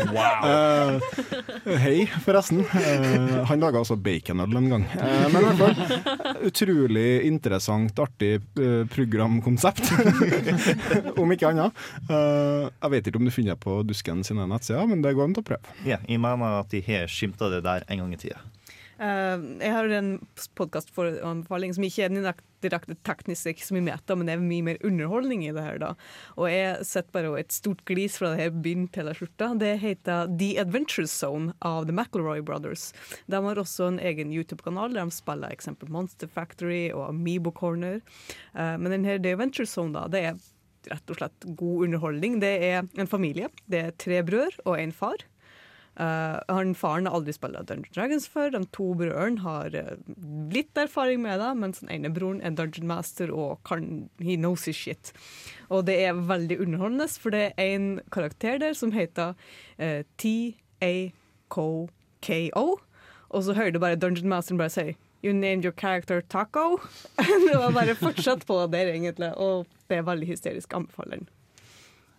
Eh, 0.44 1.00
hei, 1.80 2.06
forresten. 2.24 2.64
Han 3.48 3.62
laga 3.62 3.78
altså 3.80 3.96
baconøl 4.00 4.56
en 4.58 4.68
gang. 4.72 4.84
Men 5.32 5.38
i 5.38 5.42
hvert 5.44 5.60
fall, 5.60 5.76
utrolig 6.48 7.08
interessant, 7.28 7.98
artig 8.00 8.32
programkonsept. 8.92 9.84
om 11.20 11.34
ikke 11.34 11.50
annet. 11.52 11.72
Jeg 12.08 12.92
vet 12.94 13.04
ikke 13.10 13.20
om 13.20 13.28
du 13.28 13.34
finner 13.34 13.56
på 13.60 13.72
Dusken 13.88 14.24
sine 14.26 14.44
nettsider, 14.50 14.84
men 14.90 14.98
det 15.04 15.14
går 15.16 15.24
an 15.28 15.38
å 15.40 15.46
prøve. 15.46 15.64
Ja, 15.88 15.98
jeg 16.08 16.18
mener 16.22 16.48
at 16.60 16.68
de 16.72 16.80
har 16.88 17.02
skimta 17.10 17.50
det 17.52 17.62
der 17.66 17.80
en 17.88 18.04
gang 18.04 18.13
i 18.14 18.22
tida. 18.26 18.42
Eh, 19.02 19.38
jeg 19.58 19.72
har 19.74 19.90
en 19.96 20.10
podkastanbefaling 20.58 21.74
som 21.74 21.86
ikke 21.86 22.06
er 22.06 22.34
direkte- 22.64 22.96
teknisk, 23.04 23.60
så 23.60 23.74
mye 23.74 23.90
meta, 23.90 24.14
men 24.14 24.26
det 24.26 24.34
er 24.34 24.40
mye 24.40 24.62
mer 24.62 24.78
underholdning 24.82 25.44
i 25.44 25.52
det 25.52 25.62
her. 25.62 25.78
da. 25.78 25.94
Og 26.36 26.48
jeg 26.48 26.84
setter 26.86 27.12
bare 27.12 27.40
et 27.40 27.52
stort 27.52 27.84
glis 27.84 28.16
fra 28.16 28.30
det 28.30 28.40
her 28.40 28.50
begynn 28.50 28.90
til 28.90 29.04
slutt. 29.14 29.58
Det 29.58 29.80
heter 29.80 30.38
The 30.38 30.58
Adventure 30.58 31.06
Zone 31.06 31.54
av 31.60 31.86
The 31.86 31.92
McElroy 31.92 32.40
Brothers. 32.40 32.92
De 33.28 33.36
har 33.36 33.56
også 33.56 33.88
en 33.88 33.98
egen 33.98 34.32
YouTube-kanal 34.32 34.94
der 34.94 35.04
de 35.04 35.10
spiller 35.10 35.50
eksempel 35.50 35.90
Monster 35.90 36.28
Factory 36.28 36.90
og 36.92 37.08
Amiibo 37.08 37.50
Corner. 37.50 38.00
Uh, 38.54 38.78
men 38.78 38.90
den 38.90 39.04
her 39.04 39.18
The 39.18 39.32
Adventure 39.32 39.66
Zone 39.66 39.92
da, 39.92 40.08
det 40.08 40.24
er 40.24 40.34
rett 40.90 41.10
og 41.10 41.16
slett 41.16 41.56
god 41.56 41.84
underholdning. 41.86 42.40
Det 42.40 42.62
er 42.62 42.82
en 42.96 43.06
familie. 43.06 43.48
Det 43.68 43.80
er 43.80 43.90
tre 43.98 44.22
brødre 44.22 44.60
og 44.64 44.78
en 44.78 44.92
far. 44.92 45.16
Uh, 45.94 46.40
han 46.50 46.74
Faren 46.74 47.06
har 47.06 47.14
aldri 47.14 47.32
spilt 47.36 47.54
Dungeon 47.68 47.94
Dragons 47.94 48.26
før. 48.30 48.50
De 48.50 48.64
to 48.74 48.94
brødrene 48.98 49.40
har 49.44 49.74
uh, 49.78 49.94
litt 50.50 50.74
erfaring 50.80 51.22
med 51.22 51.38
det, 51.42 51.52
mens 51.60 51.78
den 51.84 51.92
ene 51.94 52.10
broren 52.14 52.42
er 52.42 52.50
Dungeon 52.58 52.88
Master 52.90 53.30
og 53.30 53.60
kan, 53.68 54.10
he 54.18 54.36
knows 54.36 54.64
his 54.66 54.76
shit. 54.76 55.12
Og 55.70 55.86
det 55.86 55.96
er 56.06 56.18
veldig 56.18 56.60
underholdende, 56.66 57.08
for 57.20 57.30
det 57.34 57.44
er 57.52 57.76
en 57.76 58.00
karakter 58.14 58.58
der 58.62 58.74
som 58.74 58.92
heter 58.94 59.34
uh, 59.78 60.02
T-A-K-K-O, 60.18 61.08
og 63.34 63.42
så 63.42 63.54
hører 63.54 63.70
du 63.74 63.78
bare 63.82 63.96
Dungeon 63.98 64.28
Masteren 64.30 64.58
bare 64.58 64.74
si 64.74 64.96
You 65.24 65.32
named 65.32 65.64
your 65.64 65.72
character 65.72 66.20
Taco. 66.20 66.76
det 67.16 67.56
var 67.56 67.72
bare 67.72 67.94
fortsatt 67.96 68.46
på 68.46 68.58
det 68.60 68.72
der, 68.76 68.92
egentlig, 68.92 69.30
og 69.40 69.66
det 69.88 69.96
er 69.96 70.04
veldig 70.04 70.26
hysterisk. 70.28 70.74
Anbefaler 70.76 71.16
den. 71.16 71.28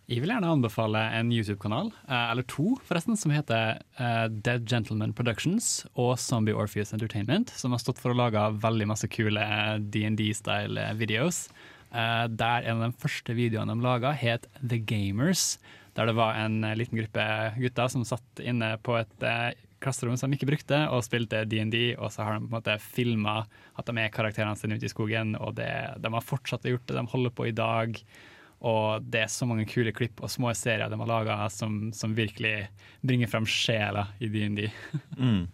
Jeg 0.05 0.21
vil 0.21 0.29
gjerne 0.29 0.51
anbefale 0.53 0.99
en 1.17 1.31
YouTube-kanal, 1.33 1.87
eh, 2.05 2.25
eller 2.29 2.45
to 2.45 2.75
forresten, 2.85 3.17
som 3.17 3.31
heter 3.33 3.79
eh, 3.97 4.25
Dead 4.29 4.67
Gentleman 4.69 5.15
Productions 5.17 5.87
og 5.95 6.19
Zombie 6.21 6.53
Orpheus 6.53 6.93
Entertainment, 6.93 7.49
som 7.57 7.73
har 7.73 7.81
stått 7.81 7.97
for 8.03 8.13
å 8.13 8.19
lage 8.19 8.43
veldig 8.61 8.85
masse 8.91 9.09
kule 9.09 9.41
eh, 9.41 9.79
DND-style 9.81 10.91
videos. 10.99 11.47
Der 11.95 12.65
en 12.67 12.81
av 12.83 12.91
de 12.91 12.99
første 12.99 13.31
videoene 13.37 13.71
de 13.71 13.81
laga, 13.81 14.11
het 14.19 14.49
The 14.59 14.81
Gamers. 14.83 15.55
Der 15.95 16.09
det 16.09 16.17
var 16.17 16.35
en 16.35 16.59
liten 16.75 16.99
gruppe 16.99 17.25
gutter 17.55 17.87
som 17.93 18.03
satt 18.03 18.41
inne 18.43 18.73
på 18.83 18.97
et 18.99 19.25
klasserom 19.79 20.17
som 20.19 20.27
de 20.27 20.35
ikke 20.35 20.49
brukte, 20.49 20.81
og 20.91 21.05
spilte 21.07 21.45
DND. 21.47 21.95
Og 21.95 22.11
så 22.11 22.27
har 22.27 22.35
de 22.35 22.43
på 22.43 22.51
en 22.51 22.57
måte 22.57 22.75
filma 22.83 23.37
at 23.79 23.87
de 23.87 23.95
er 24.01 24.11
karakterene 24.11 24.59
sine 24.59 24.75
ute 24.75 24.89
i 24.89 24.91
skogen, 24.91 25.37
og 25.39 25.55
det, 25.61 25.71
de 26.03 26.11
har 26.17 26.29
fortsatt 26.33 26.67
gjort 26.67 26.83
det. 26.89 26.99
De 26.99 27.13
holder 27.15 27.37
på 27.37 27.47
i 27.47 27.55
dag. 27.55 28.01
Og 28.65 29.05
det 29.05 29.21
er 29.21 29.31
så 29.31 29.45
mange 29.45 29.67
kule 29.69 29.93
klipp 29.93 30.23
og 30.25 30.31
små 30.33 30.49
serier 30.57 30.89
de 30.89 30.97
har 30.97 31.09
laga 31.09 31.37
som, 31.53 31.91
som 31.93 32.15
virkelig 32.17 32.55
bringer 33.05 33.29
frem 33.29 33.45
sjela 33.49 34.09
i 34.19 34.31
DND. 34.31 34.67
Mm. 35.15 35.45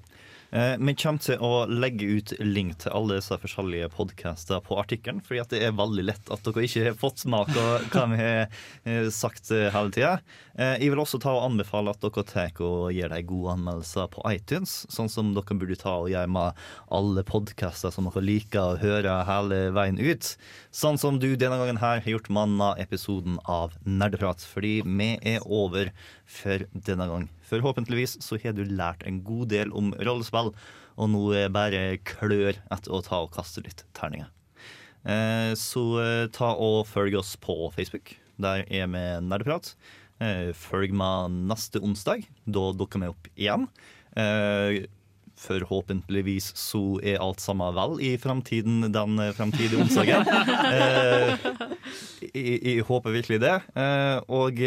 Eh, 0.52 0.76
Vi 0.78 0.96
kommer 1.00 1.24
til 1.24 1.40
å 1.40 1.64
legge 1.72 2.08
ut 2.18 2.34
link 2.44 2.74
til 2.84 2.92
alle 2.92 3.22
disse 3.22 3.38
forskjellige 3.40 3.88
podcaster 3.94 4.60
på 4.66 4.76
artikkelen, 4.82 5.22
fordi 5.24 5.46
det 5.54 5.62
er 5.64 5.78
veldig 5.78 6.04
lett 6.10 6.32
at 6.34 6.44
dere 6.44 6.66
ikke 6.68 6.84
har 6.90 6.98
fått 7.00 7.24
smak 7.24 7.54
av 7.56 7.86
hva 7.94 8.04
vi 8.12 8.18
har 8.20 8.42
eh, 8.84 9.08
sagt 9.16 9.54
eh, 9.56 9.70
hele 9.72 9.96
tida. 9.96 10.18
Jeg 10.52 10.92
vil 10.92 11.00
også 11.00 11.22
ta 11.24 11.32
og 11.32 11.46
anbefale 11.46 11.94
at 11.94 12.04
dere 12.04 12.26
tar 12.28 12.60
og 12.68 12.92
gir 12.92 13.08
deg 13.10 13.30
gode 13.30 13.54
anmeldelser 13.56 14.10
på 14.12 14.26
iTunes, 14.28 14.82
sånn 14.92 15.08
som 15.10 15.32
dere 15.34 15.56
burde 15.56 15.78
ta 15.80 15.96
og 16.02 16.12
gjøre 16.12 16.28
med 16.28 16.60
alle 16.92 17.24
podcaster 17.24 17.94
som 17.96 18.10
dere 18.10 18.26
liker 18.26 18.74
å 18.76 18.80
høre 18.82 19.16
hele 19.30 19.62
veien 19.72 20.02
ut. 20.02 20.34
Sånn 20.76 21.00
som 21.00 21.22
du 21.24 21.30
denne 21.40 21.62
gangen 21.62 21.80
her 21.80 22.04
har 22.04 22.12
gjort 22.18 22.28
denne 22.28 22.74
episoden 22.84 23.40
av 23.48 23.80
Nerdeprat, 23.88 24.44
fordi 24.44 24.82
vi 24.84 25.14
er 25.24 25.48
over 25.48 25.96
for 26.28 26.68
denne 26.76 27.08
gang. 27.08 27.32
Forhåpentligvis 27.52 28.18
så 28.24 28.40
har 28.42 28.56
du 28.56 28.64
lært 28.64 29.04
en 29.08 29.22
god 29.28 29.52
del 29.52 29.74
om 29.76 29.92
rollespill, 30.00 30.54
og 30.96 31.10
nå 31.12 31.24
er 31.36 31.52
bare 31.54 31.98
klør 32.08 32.56
etter 32.72 32.94
å 32.94 33.02
ta 33.04 33.24
og 33.26 33.34
kaste 33.36 33.64
litt 33.66 33.84
terninger. 33.98 34.30
Eh, 35.02 35.52
så 35.58 35.84
eh, 36.02 36.28
ta 36.34 36.54
og 36.62 36.86
følg 36.90 37.18
oss 37.22 37.34
på 37.42 37.56
Facebook. 37.76 38.16
Der 38.42 38.66
er 38.70 38.90
vi 38.92 39.04
Nerdeprat. 39.26 39.74
Eh, 40.22 40.52
følg 40.58 40.94
meg 40.96 41.34
neste 41.50 41.82
onsdag. 41.82 42.26
Da 42.46 42.72
dukker 42.78 43.02
vi 43.02 43.12
opp 43.12 43.32
igjen. 43.36 43.70
Forhåpentligvis 45.42 46.52
så 46.60 47.00
er 47.02 47.22
alt 47.24 47.42
sammen 47.42 47.74
vel 47.74 47.96
i 48.06 48.12
framtiden 48.22 48.92
den 48.94 49.22
framtidige 49.34 49.82
onsdagen. 49.82 50.28
Jeg, 52.22 52.60
jeg 52.62 52.84
håper 52.86 53.12
virkelig 53.16 53.40
det. 53.42 53.56
Og 54.32 54.60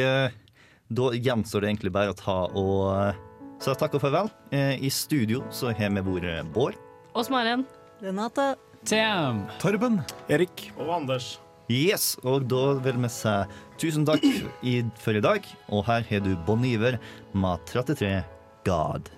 da 0.88 1.12
gjenstår 1.14 1.64
det 1.64 1.70
egentlig 1.72 1.94
bare 1.94 2.12
å 2.12 2.18
ta 2.18 2.36
og 2.52 2.82
eh, 2.98 3.22
si 3.62 3.76
takk 3.80 3.96
og 3.96 4.04
farvel. 4.04 4.30
Eh, 4.52 4.76
I 4.84 4.90
studio 4.92 5.44
så 5.54 5.72
har 5.72 5.94
vi 5.94 6.04
vært 6.04 6.52
Bård. 6.54 6.76
Ås 7.14 7.30
Maren. 7.32 7.64
Renate. 8.02 8.54
Tam. 8.84 9.46
Torben. 9.62 10.02
Erik. 10.28 10.68
Og 10.76 10.90
Anders. 10.92 11.38
Yes, 11.72 12.18
og 12.28 12.44
da 12.50 12.74
vil 12.84 12.98
vi 13.00 13.08
si 13.08 13.32
tusen 13.80 14.04
takk 14.04 14.24
i, 14.60 14.82
for 15.00 15.16
i 15.16 15.24
dag. 15.24 15.46
Og 15.72 15.86
her 15.88 16.04
har 16.10 16.24
du 16.26 16.34
Bon 16.44 16.60
Iver 16.68 17.00
med 17.32 17.64
33 17.72 18.18
God. 18.68 19.08